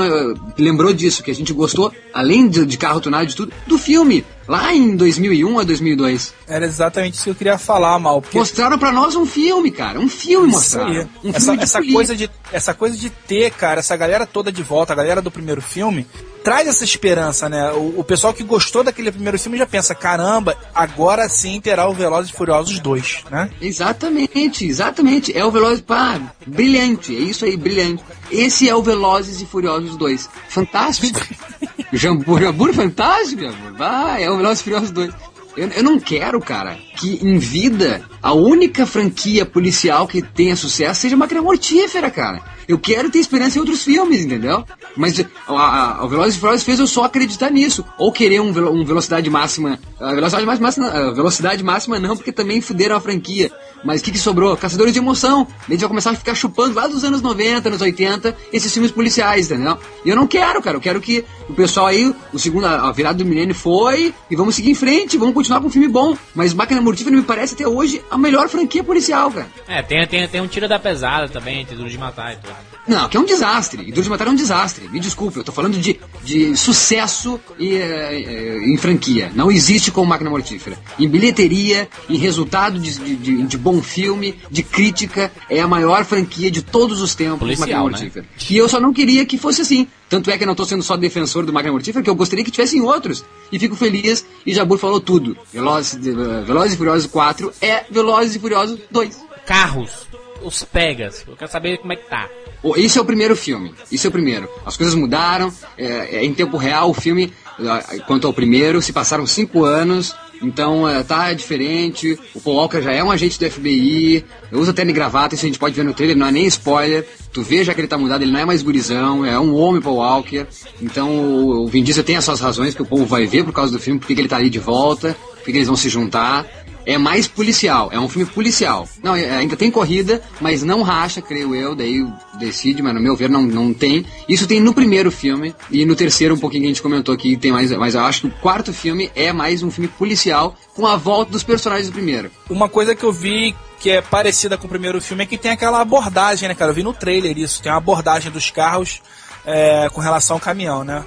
lembrou 0.59 0.93
disso, 0.93 1.23
que 1.23 1.31
a 1.31 1.35
gente 1.35 1.53
gostou, 1.53 1.93
além 2.13 2.47
de, 2.47 2.67
de 2.67 2.77
carro 2.77 3.01
tunado 3.01 3.27
de 3.27 3.35
tudo, 3.35 3.53
do 3.67 3.79
filme. 3.79 4.25
Lá 4.49 4.75
em 4.75 4.97
2001 4.97 5.59
a 5.59 5.63
2002. 5.63 6.33
Era 6.47 6.65
exatamente 6.65 7.15
isso 7.15 7.25
que 7.25 7.31
eu 7.31 7.35
queria 7.35 7.59
falar, 7.59 7.99
Mal. 7.99 8.23
Porque 8.23 8.39
Mostraram 8.39 8.79
pra 8.79 8.91
nós 8.91 9.15
um 9.15 9.27
filme, 9.27 9.71
cara. 9.71 10.01
Um 10.01 10.09
filme 10.09 10.49
Isso 10.49 10.57
mostraram. 10.57 10.91
aí. 10.91 11.07
Um 11.23 11.31
essa, 11.31 11.41
filme 11.41 11.59
de 11.59 11.65
essa 11.65 11.83
coisa 11.83 12.17
de, 12.17 12.31
essa 12.51 12.75
coisa 12.75 12.97
de 12.97 13.11
ter, 13.11 13.51
cara, 13.51 13.81
essa 13.81 13.95
galera 13.95 14.27
toda 14.27 14.51
de 14.51 14.63
volta, 14.63 14.95
a 14.95 14.97
galera 14.97 15.21
do 15.21 15.31
primeiro 15.31 15.61
filme, 15.61 16.07
traz 16.43 16.67
essa 16.67 16.83
esperança, 16.83 17.47
né? 17.47 17.71
O, 17.73 18.01
o 18.01 18.05
pessoal 18.05 18.33
que 18.33 18.43
gostou 18.43 18.83
daquele 18.83 19.13
primeiro 19.13 19.39
filme 19.39 19.59
já 19.59 19.67
pensa, 19.67 19.95
caramba, 19.95 20.57
agora 20.75 21.29
sim 21.29 21.61
terá 21.61 21.87
o 21.87 21.93
Velozes 21.93 22.31
e 22.31 22.35
Furiosos 22.35 22.81
2, 22.81 23.25
né? 23.31 23.51
Exatamente, 23.61 24.65
exatamente. 24.65 25.37
É 25.37 25.45
o 25.45 25.51
Velozes, 25.51 25.83
pá, 25.83 26.19
brilhante. 26.47 27.15
É 27.15 27.21
isso 27.21 27.45
aí, 27.45 27.55
brilhante. 27.55 28.03
Esse 28.31 28.67
é 28.67 28.75
o 28.75 28.83
Velozes 28.83 29.43
e 29.43 29.47
Furiosos 29.47 29.95
2. 29.97 30.31
Fantástico. 30.49 31.21
Jambur, 31.93 32.41
Jambur 32.41 32.75
fantástico, 32.75 33.43
Jambur. 33.43 33.75
Ah, 33.81 34.21
é 34.21 34.31
o 34.31 34.53
e 34.53 34.57
Furiosos 34.57 34.91
2. 34.91 35.13
Eu, 35.57 35.69
eu 35.69 35.83
não 35.83 35.99
quero, 35.99 36.41
cara, 36.41 36.77
que 36.97 37.19
em 37.21 37.37
vida 37.37 38.03
a 38.23 38.33
única 38.33 38.87
franquia 38.87 39.45
policial 39.45 40.07
que 40.07 40.23
tenha 40.23 40.55
sucesso 40.55 41.01
seja 41.01 41.17
Máquina 41.17 41.43
Mortífera, 41.43 42.11
cara. 42.11 42.41
Eu 42.69 42.79
quero 42.79 43.11
ter 43.11 43.19
experiência 43.19 43.59
em 43.59 43.61
outros 43.61 43.83
filmes, 43.83 44.25
entendeu? 44.25 44.65
Mas 44.97 45.19
a, 45.19 45.53
a, 45.53 46.05
o 46.05 46.09
Velozes 46.09 46.37
e 46.37 46.39
Furiosos 46.39 46.65
fez 46.65 46.79
eu 46.79 46.87
só 46.87 47.05
acreditar 47.05 47.51
nisso. 47.51 47.85
Ou 47.97 48.13
querer 48.13 48.41
um, 48.41 48.51
um 48.51 48.85
velocidade 48.85 49.29
máxima. 49.31 49.81
A 49.99 50.15
velocidade 50.15 50.47
máxima, 50.47 50.87
a 50.87 51.13
velocidade 51.13 51.65
máxima 51.65 51.99
não, 51.99 52.17
porque 52.17 52.31
também 52.31 52.61
fuderam 52.61 52.95
a 52.97 53.01
franquia. 53.01 53.51
Mas 53.85 54.01
o 54.01 54.05
que, 54.05 54.11
que 54.13 54.19
sobrou? 54.19 54.57
Caçadores 54.57 54.93
de 54.93 54.99
emoção. 54.99 55.47
A 55.67 55.71
gente 55.71 55.81
vai 55.81 55.89
começar 55.89 56.11
a 56.11 56.15
ficar 56.15 56.35
chupando 56.35 56.75
lá 56.75 56.87
dos 56.87 57.05
anos 57.05 57.23
90, 57.23 57.69
anos 57.69 57.81
80, 57.81 58.37
esses 58.53 58.73
filmes 58.73 58.91
policiais, 58.91 59.51
entendeu? 59.51 59.79
E 60.05 60.09
eu 60.11 60.17
não 60.17 60.27
quero, 60.27 60.61
cara. 60.61 60.77
Eu 60.77 60.81
quero 60.81 61.01
que 61.01 61.25
o 61.49 61.55
pessoal 61.55 61.87
aí, 61.87 62.15
o 62.33 62.39
segundo, 62.39 62.67
a 62.67 62.91
virada 62.93 63.19
do 63.19 63.25
milênio 63.25 63.55
foi, 63.55 64.15
e 64.31 64.37
vamos 64.37 64.55
seguir 64.55 64.71
em 64.71 64.75
frente, 64.75 65.17
vamos 65.17 65.35
continuar 65.35 65.61
com 65.61 65.69
um 65.69 65.71
filme 65.71 65.89
bom. 65.89 66.17
Mas 66.35 66.53
Máquina 66.55 66.81
Mortífera 66.81 67.15
me 67.17 67.23
parece 67.23 67.55
até 67.55 67.67
hoje 67.67 68.03
a 68.11 68.19
melhor 68.19 68.49
franquia 68.49 68.83
policial, 68.83 69.31
cara. 69.31 69.49
É, 69.67 69.83
tem, 69.83 70.07
tem, 70.07 70.27
tem 70.29 70.41
um 70.41 70.47
tiro 70.49 70.69
da 70.69 70.79
pesada 70.79 71.29
também, 71.29 71.65
tem 71.65 71.77
duro 71.77 71.89
de 71.89 71.99
matar 71.99 72.33
e 72.33 72.37
tudo. 72.37 72.55
Não, 72.87 73.07
que 73.07 73.19
é 73.19 73.21
um 73.21 73.25
desastre. 73.27 73.83
E 73.83 73.91
Duro 73.93 74.03
de 74.03 74.09
Matar 74.09 74.29
é 74.29 74.31
um 74.31 74.35
desastre. 74.35 74.89
Me 74.89 74.99
desculpe, 74.99 75.37
eu 75.37 75.45
tô 75.45 75.53
falando 75.53 75.77
de, 75.79 76.01
de 76.25 76.57
sucesso 76.57 77.39
e, 77.59 77.75
eh, 77.75 78.25
eh, 78.27 78.59
em 78.65 78.79
franquia. 78.79 79.31
Não 79.35 79.51
existe 79.51 79.91
como 79.91 80.07
Máquina 80.09 80.31
Mortífera. 80.31 80.79
Em 80.99 81.07
bilheteria, 81.07 81.87
em 82.09 82.17
resultado 82.17 82.79
de, 82.79 82.95
de, 82.99 83.17
de- 83.17 83.43
de 83.43 83.59
bom 83.71 83.83
filme, 83.83 84.35
de 84.51 84.63
crítica, 84.63 85.31
é 85.51 85.61
a 85.61 85.69
maior 85.69 86.03
franquia 86.07 86.51
de 86.51 86.63
todos 86.63 87.03
os 87.03 87.15
tempos, 87.15 87.41
Policial, 87.41 87.91
né? 87.91 88.11
E 88.49 88.57
eu 88.57 88.67
só 88.67 88.81
não 88.81 88.95
queria 88.95 89.27
que 89.27 89.37
fosse 89.37 89.61
assim. 89.61 89.87
Tanto 90.09 90.31
é 90.31 90.39
que 90.39 90.45
eu 90.45 90.47
não 90.47 90.55
tô 90.55 90.65
sendo 90.65 90.83
só 90.83 90.97
defensor 90.97 91.45
do 91.45 91.53
Máquina 91.53 91.73
Mortífera, 91.73 92.03
que 92.03 92.09
eu 92.09 92.15
gostaria 92.15 92.43
que 92.43 92.51
tivessem 92.51 92.81
outros. 92.81 93.23
E 93.53 93.59
fico 93.59 93.77
feliz, 93.77 94.25
e 94.47 94.55
Jabur 94.55 94.79
falou 94.79 95.01
tudo. 95.01 95.37
Velozes, 95.53 95.99
Velozes 96.47 96.73
e 96.73 96.77
Furiosos 96.79 97.07
4 97.11 97.53
é 97.61 97.85
Velozes 97.91 98.37
e 98.37 98.39
Furiosos 98.39 98.81
2. 98.91 99.21
Carros, 99.45 100.09
os 100.43 100.65
Pegas, 100.65 101.25
eu 101.29 101.37
quero 101.37 101.51
saber 101.51 101.77
como 101.79 101.93
é 101.93 101.97
que 101.97 102.09
tá. 102.09 102.27
Oh, 102.63 102.75
Esse 102.75 102.99
é 102.99 103.03
o 103.03 103.05
primeiro 103.05 103.37
filme. 103.37 103.75
Isso 103.93 104.07
é 104.07 104.09
o 104.09 104.13
primeiro. 104.13 104.49
As 104.65 104.77
coisas 104.77 104.95
mudaram. 104.95 105.53
É, 105.77 106.17
é 106.17 106.25
em 106.25 106.33
tempo 106.33 106.57
real 106.57 106.91
o 106.91 106.95
filme, 106.95 107.33
ah, 107.61 107.83
quanto 108.07 108.27
ao 108.27 108.33
primeiro, 108.33 108.81
se 108.81 108.93
passaram 108.93 109.27
cinco 109.27 109.65
anos. 109.65 110.15
Então 110.43 110.89
é, 110.89 111.03
tá 111.03 111.33
diferente. 111.33 112.19
O 112.35 112.41
Paul 112.41 112.57
Walker 112.57 112.83
já 112.83 112.93
é 112.93 113.03
um 113.03 113.11
agente 113.11 113.39
do 113.39 113.51
FBI. 113.51 114.25
Usa 114.53 114.73
terno 114.73 114.91
e 114.91 114.95
gravata. 114.95 115.35
Isso 115.35 115.45
a 115.45 115.49
gente 115.49 115.59
pode 115.59 115.75
ver 115.75 115.85
no 115.85 115.95
trailer. 115.95 116.17
Não 116.17 116.27
é 116.27 116.33
nem 116.33 116.47
spoiler. 116.47 117.07
Tu 117.33 117.43
vê 117.43 117.65
já 117.65 117.75
que 117.75 117.81
ele 117.81 117.89
tá 117.89 117.99
mudado. 117.99 118.23
Ele 118.23 118.33
não 118.33 118.41
é 118.41 118.45
mais 118.45 118.63
gurizão. 118.63 119.25
É 119.25 119.39
um 119.39 119.55
homem 119.57 119.81
Paul 119.83 119.97
Walker. 119.97 120.47
Então 120.81 121.11
o, 121.19 121.67
Vin 121.67 121.83
Diesel 121.83 122.05
tem 122.05 122.17
as 122.17 122.25
suas 122.25 122.41
razões 122.41 122.75
que 122.75 122.83
o 122.83 122.87
povo 122.87 123.05
vai 123.05 123.27
ver 123.27 123.45
por 123.45 123.53
causa 123.53 123.73
do 123.73 123.79
filme. 123.79 123.99
Porque 123.99 124.15
que 124.15 124.21
ele 124.21 124.29
tá 124.29 124.37
ali 124.37 124.51
de 124.51 124.59
volta. 124.59 125.17
Porque 125.35 125.53
que 125.53 125.59
eles 125.59 125.69
vão 125.69 125.77
se 125.77 125.89
juntar 125.89 126.47
é 126.89 126.97
mais 126.97 127.29
policial, 127.29 127.91
é 127.93 128.01
um 128.01 128.09
filme 128.09 128.25
policial. 128.25 128.89
Não, 129.03 129.15
é- 129.15 129.37
ainda 129.37 129.55
tem 129.57 129.71
corrida, 129.71 130.23
mas 130.41 130.63
não 130.63 130.81
racha, 130.81 131.21
creio 131.21 131.55
eu, 131.55 131.75
daí 131.75 132.03
decide, 132.39 132.83
mas 132.83 132.95
no 132.95 133.01
meu 133.01 133.15
ver 133.15 133.29
não, 133.29 133.43
não 133.43 133.75
tem. 133.75 134.07
Isso 134.27 134.47
tem 134.47 134.59
no 134.59 134.73
primeiro 134.73 135.11
filme, 135.11 135.55
e 135.71 135.85
no 135.85 135.95
terceiro 135.95 136.35
um 136.35 136.39
pouquinho 136.39 136.63
que 136.63 136.67
a 136.69 136.71
gente 136.71 136.83
comentou 136.83 137.15
aqui, 137.15 137.37
tem 137.37 137.53
mais, 137.53 137.71
mas 137.73 137.95
eu 137.95 138.01
acho 138.01 138.23
que 138.23 138.27
o 138.29 138.31
quarto 138.41 138.73
filme 138.73 139.13
é 139.15 139.35
mais 139.35 139.63
um 139.63 139.71
filme 139.71 139.89
policial 139.89 140.57
com 140.75 140.87
a 140.87 140.97
volta 140.97 141.31
dos 141.31 141.43
personagens 141.43 141.89
do 141.91 141.93
primeiro. 141.93 142.31
Uma 142.49 142.71
coisa 142.71 142.95
que 142.95 143.05
eu 143.05 143.13
vi 143.13 143.55
que 143.79 143.91
é 143.91 144.01
parecida 144.01 144.57
com 144.57 144.67
o 144.67 144.71
primeiro 144.71 144.99
filme 145.01 145.25
é 145.25 145.27
que 145.27 145.37
tem 145.37 145.51
aquela 145.51 145.83
abordagem, 145.83 146.49
né, 146.49 146.55
cara? 146.55 146.71
Eu 146.71 146.75
vi 146.75 146.83
no 146.83 146.95
trailer 146.95 147.37
isso, 147.37 147.63
tem 147.63 147.71
uma 147.71 147.77
abordagem 147.79 148.33
dos 148.33 148.51
carros 148.51 149.03
é, 149.45 149.91
com 149.93 150.01
relação 150.01 150.37
ao 150.37 150.41
caminhão, 150.41 150.85
né? 150.85 151.05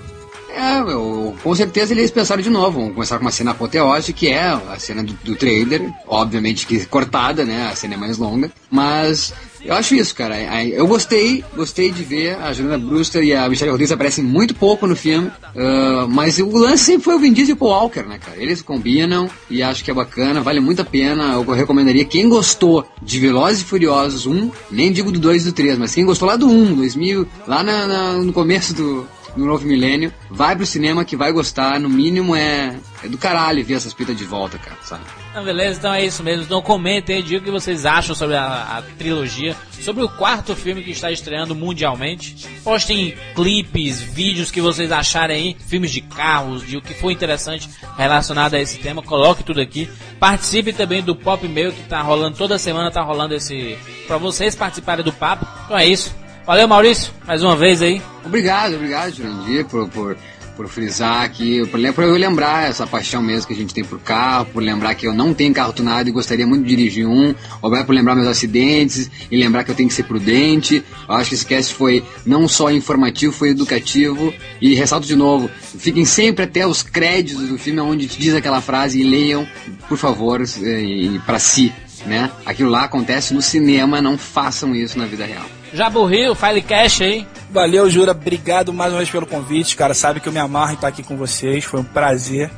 É, 0.55 0.79
eu- 0.79 1.35
com 1.43 1.55
certeza 1.55 1.93
eles 1.93 2.11
pensaram 2.11 2.41
de 2.41 2.49
novo. 2.49 2.79
Vamos 2.79 2.93
começar 2.93 3.17
com 3.17 3.25
uma 3.25 3.31
cena 3.31 3.51
apoteótica, 3.51 4.17
que 4.17 4.27
é 4.27 4.41
a 4.43 4.75
cena 4.77 5.03
do, 5.03 5.13
do 5.23 5.35
trailer, 5.35 5.89
obviamente 6.07 6.67
que 6.67 6.85
cortada, 6.85 7.45
né? 7.45 7.69
A 7.71 7.75
cena 7.75 7.93
é 7.93 7.97
mais 7.97 8.17
longa. 8.17 8.51
Mas 8.69 9.33
eu 9.63 9.73
acho 9.73 9.95
isso, 9.95 10.13
cara. 10.15 10.35
A- 10.35 10.65
Eu 10.65 10.87
gostei, 10.87 11.43
gostei 11.55 11.91
de 11.91 12.03
ver. 12.03 12.35
A 12.41 12.51
Juliana 12.53 12.77
Brewster 12.77 13.23
e 13.23 13.33
a 13.33 13.47
Michelle 13.49 13.71
Rodrigues 13.71 13.91
aparecem 13.91 14.23
muito 14.23 14.53
pouco 14.55 14.85
no 14.87 14.95
filme. 14.95 15.31
ah, 15.55 16.05
mas 16.09 16.37
o 16.39 16.49
lance 16.57 16.83
sempre 16.85 17.03
foi 17.03 17.15
o 17.15 17.19
Vin 17.19 17.33
Diesel 17.33 17.53
e 17.53 17.53
o 17.53 17.57
Paul 17.57 17.71
Walker, 17.71 18.03
né, 18.03 18.19
cara? 18.19 18.37
Eles 18.41 18.61
combinam 18.61 19.29
e 19.49 19.61
acho 19.63 19.83
que 19.83 19.91
é 19.91 19.93
bacana, 19.93 20.41
vale 20.41 20.59
muito 20.59 20.81
a 20.81 20.85
pena. 20.85 21.33
Eu 21.33 21.43
recomendaria 21.43 22.05
quem 22.05 22.27
gostou 22.29 22.85
de 23.01 23.19
Velozes 23.19 23.61
e 23.61 23.65
Furiosos 23.65 24.25
1, 24.25 24.51
nem 24.71 24.91
digo 24.91 25.11
do 25.11 25.19
2 25.19 25.43
e 25.43 25.45
do 25.45 25.51
3, 25.53 25.77
mas 25.77 25.93
quem 25.93 26.05
gostou 26.05 26.27
lá 26.27 26.35
do 26.35 26.47
1, 26.47 26.73
2000, 26.75 27.27
lá 27.47 27.63
na- 27.63 27.87
na- 27.87 28.13
no 28.13 28.31
começo 28.33 28.73
do, 28.73 29.05
no 29.35 29.45
novo 29.45 29.65
milênio, 29.65 30.13
vai 30.29 30.55
pro 30.55 30.65
cinema 30.65 31.05
que 31.05 31.15
vai 31.15 31.31
gostar, 31.31 31.79
no 31.79 31.89
mínimo 31.89 32.35
é, 32.35 32.75
é 33.03 33.07
do 33.07 33.17
caralho 33.17 33.63
ver 33.63 33.75
essas 33.75 33.93
pitas 33.93 34.17
de 34.17 34.25
volta, 34.25 34.57
cara, 34.57 34.77
sabe? 34.83 35.03
Beleza, 35.43 35.79
então 35.79 35.93
é 35.93 36.05
isso 36.05 36.23
mesmo. 36.23 36.43
Então 36.43 36.61
comentem 36.61 37.15
aí, 37.15 37.23
digam 37.23 37.41
o 37.41 37.43
que 37.43 37.51
vocês 37.51 37.85
acham 37.85 38.13
sobre 38.13 38.35
a, 38.35 38.77
a 38.77 38.81
trilogia, 38.97 39.55
sobre 39.79 40.03
o 40.03 40.09
quarto 40.09 40.55
filme 40.55 40.83
que 40.83 40.91
está 40.91 41.09
estreando 41.11 41.55
mundialmente. 41.55 42.47
Postem 42.63 43.15
clipes, 43.33 44.01
vídeos 44.01 44.51
que 44.51 44.59
vocês 44.59 44.91
acharem 44.91 45.37
aí, 45.37 45.57
filmes 45.67 45.91
de 45.91 46.01
carros, 46.01 46.67
de 46.67 46.77
o 46.77 46.81
que 46.81 46.93
for 46.93 47.11
interessante 47.11 47.69
relacionado 47.97 48.55
a 48.55 48.59
esse 48.59 48.77
tema, 48.79 49.01
coloque 49.01 49.43
tudo 49.43 49.61
aqui. 49.61 49.89
Participe 50.19 50.73
também 50.73 51.01
do 51.01 51.15
Pop 51.15 51.47
Mail 51.47 51.71
que 51.71 51.83
tá 51.83 52.01
rolando 52.01 52.37
toda 52.37 52.57
semana, 52.57 52.91
tá 52.91 53.01
rolando 53.01 53.33
esse 53.33 53.77
para 54.07 54.17
vocês 54.17 54.55
participarem 54.55 55.03
do 55.03 55.13
papo. 55.13 55.47
Então 55.65 55.77
é 55.77 55.87
isso. 55.87 56.20
Valeu, 56.45 56.67
Maurício, 56.67 57.13
mais 57.25 57.43
uma 57.43 57.55
vez 57.55 57.81
aí. 57.81 58.01
Obrigado, 58.25 58.75
obrigado, 58.75 59.13
Jurandir, 59.13 59.63
por, 59.65 59.87
por, 59.89 60.17
por 60.55 60.67
frisar 60.67 61.23
aqui, 61.23 61.65
por, 61.67 61.79
por 61.93 62.03
eu 62.03 62.15
lembrar 62.15 62.67
essa 62.67 62.87
paixão 62.87 63.21
mesmo 63.21 63.47
que 63.47 63.53
a 63.53 63.55
gente 63.55 63.73
tem 63.73 63.83
por 63.83 63.99
carro, 63.99 64.45
por 64.45 64.61
lembrar 64.61 64.95
que 64.95 65.07
eu 65.07 65.13
não 65.13 65.35
tenho 65.35 65.53
carro 65.53 65.71
tunado 65.71 66.09
e 66.09 66.11
gostaria 66.11 66.45
muito 66.47 66.63
de 66.63 66.75
dirigir 66.75 67.07
um, 67.07 67.35
obrigado 67.61 67.85
por 67.85 67.93
lembrar 67.93 68.15
meus 68.15 68.27
acidentes 68.27 69.09
e 69.29 69.37
lembrar 69.37 69.63
que 69.63 69.69
eu 69.69 69.75
tenho 69.75 69.87
que 69.87 69.93
ser 69.93 70.03
prudente. 70.03 70.83
Eu 71.07 71.15
acho 71.15 71.29
que 71.29 71.35
esse 71.35 71.45
cast 71.45 71.75
foi 71.75 72.03
não 72.25 72.47
só 72.47 72.71
informativo, 72.71 73.31
foi 73.31 73.49
educativo 73.49 74.33
e 74.59 74.73
ressalto 74.73 75.05
de 75.05 75.15
novo, 75.15 75.47
fiquem 75.77 76.05
sempre 76.05 76.45
até 76.45 76.65
os 76.65 76.81
créditos 76.81 77.49
do 77.49 77.57
filme 77.59 77.79
onde 77.81 78.07
diz 78.07 78.33
aquela 78.33 78.61
frase 78.61 78.99
e 78.99 79.03
leiam, 79.03 79.47
por 79.87 79.97
favor, 79.97 80.41
e, 80.41 81.19
para 81.23 81.37
si, 81.37 81.71
né? 82.07 82.31
Aquilo 82.47 82.71
lá 82.71 82.85
acontece 82.85 83.31
no 83.31 83.43
cinema, 83.43 84.01
não 84.01 84.17
façam 84.17 84.75
isso 84.75 84.97
na 84.97 85.05
vida 85.05 85.23
real. 85.23 85.60
Já 85.73 85.89
burriu, 85.89 86.35
File 86.35 86.61
Cash 86.61 87.01
aí. 87.01 87.27
Valeu, 87.49 87.89
Jura. 87.89 88.11
Obrigado 88.11 88.73
mais 88.73 88.91
uma 88.91 88.97
vez 88.99 89.09
pelo 89.09 89.25
convite, 89.25 89.75
cara. 89.75 89.93
Sabe 89.93 90.19
que 90.19 90.27
eu 90.27 90.33
me 90.33 90.39
amarro 90.39 90.71
em 90.71 90.75
estar 90.75 90.87
aqui 90.87 91.03
com 91.03 91.17
vocês. 91.17 91.63
Foi 91.63 91.79
um 91.79 91.83
prazer. 91.83 92.49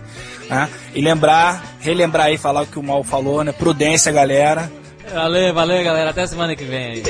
né? 0.50 0.70
E 0.94 1.02
lembrar, 1.02 1.64
relembrar 1.80 2.28
aí, 2.28 2.38
falar 2.38 2.62
o 2.62 2.68
que 2.68 2.78
o 2.80 2.84
Mal 2.84 3.04
falou, 3.04 3.44
né? 3.44 3.52
Prudência, 3.52 4.12
galera. 4.12 4.72
Valeu, 5.14 5.54
valeu, 5.54 5.84
galera. 5.84 6.10
Até 6.10 6.26
semana 6.28 6.56
que 6.56 6.64
vem 6.64 6.86
aí. 6.86 7.04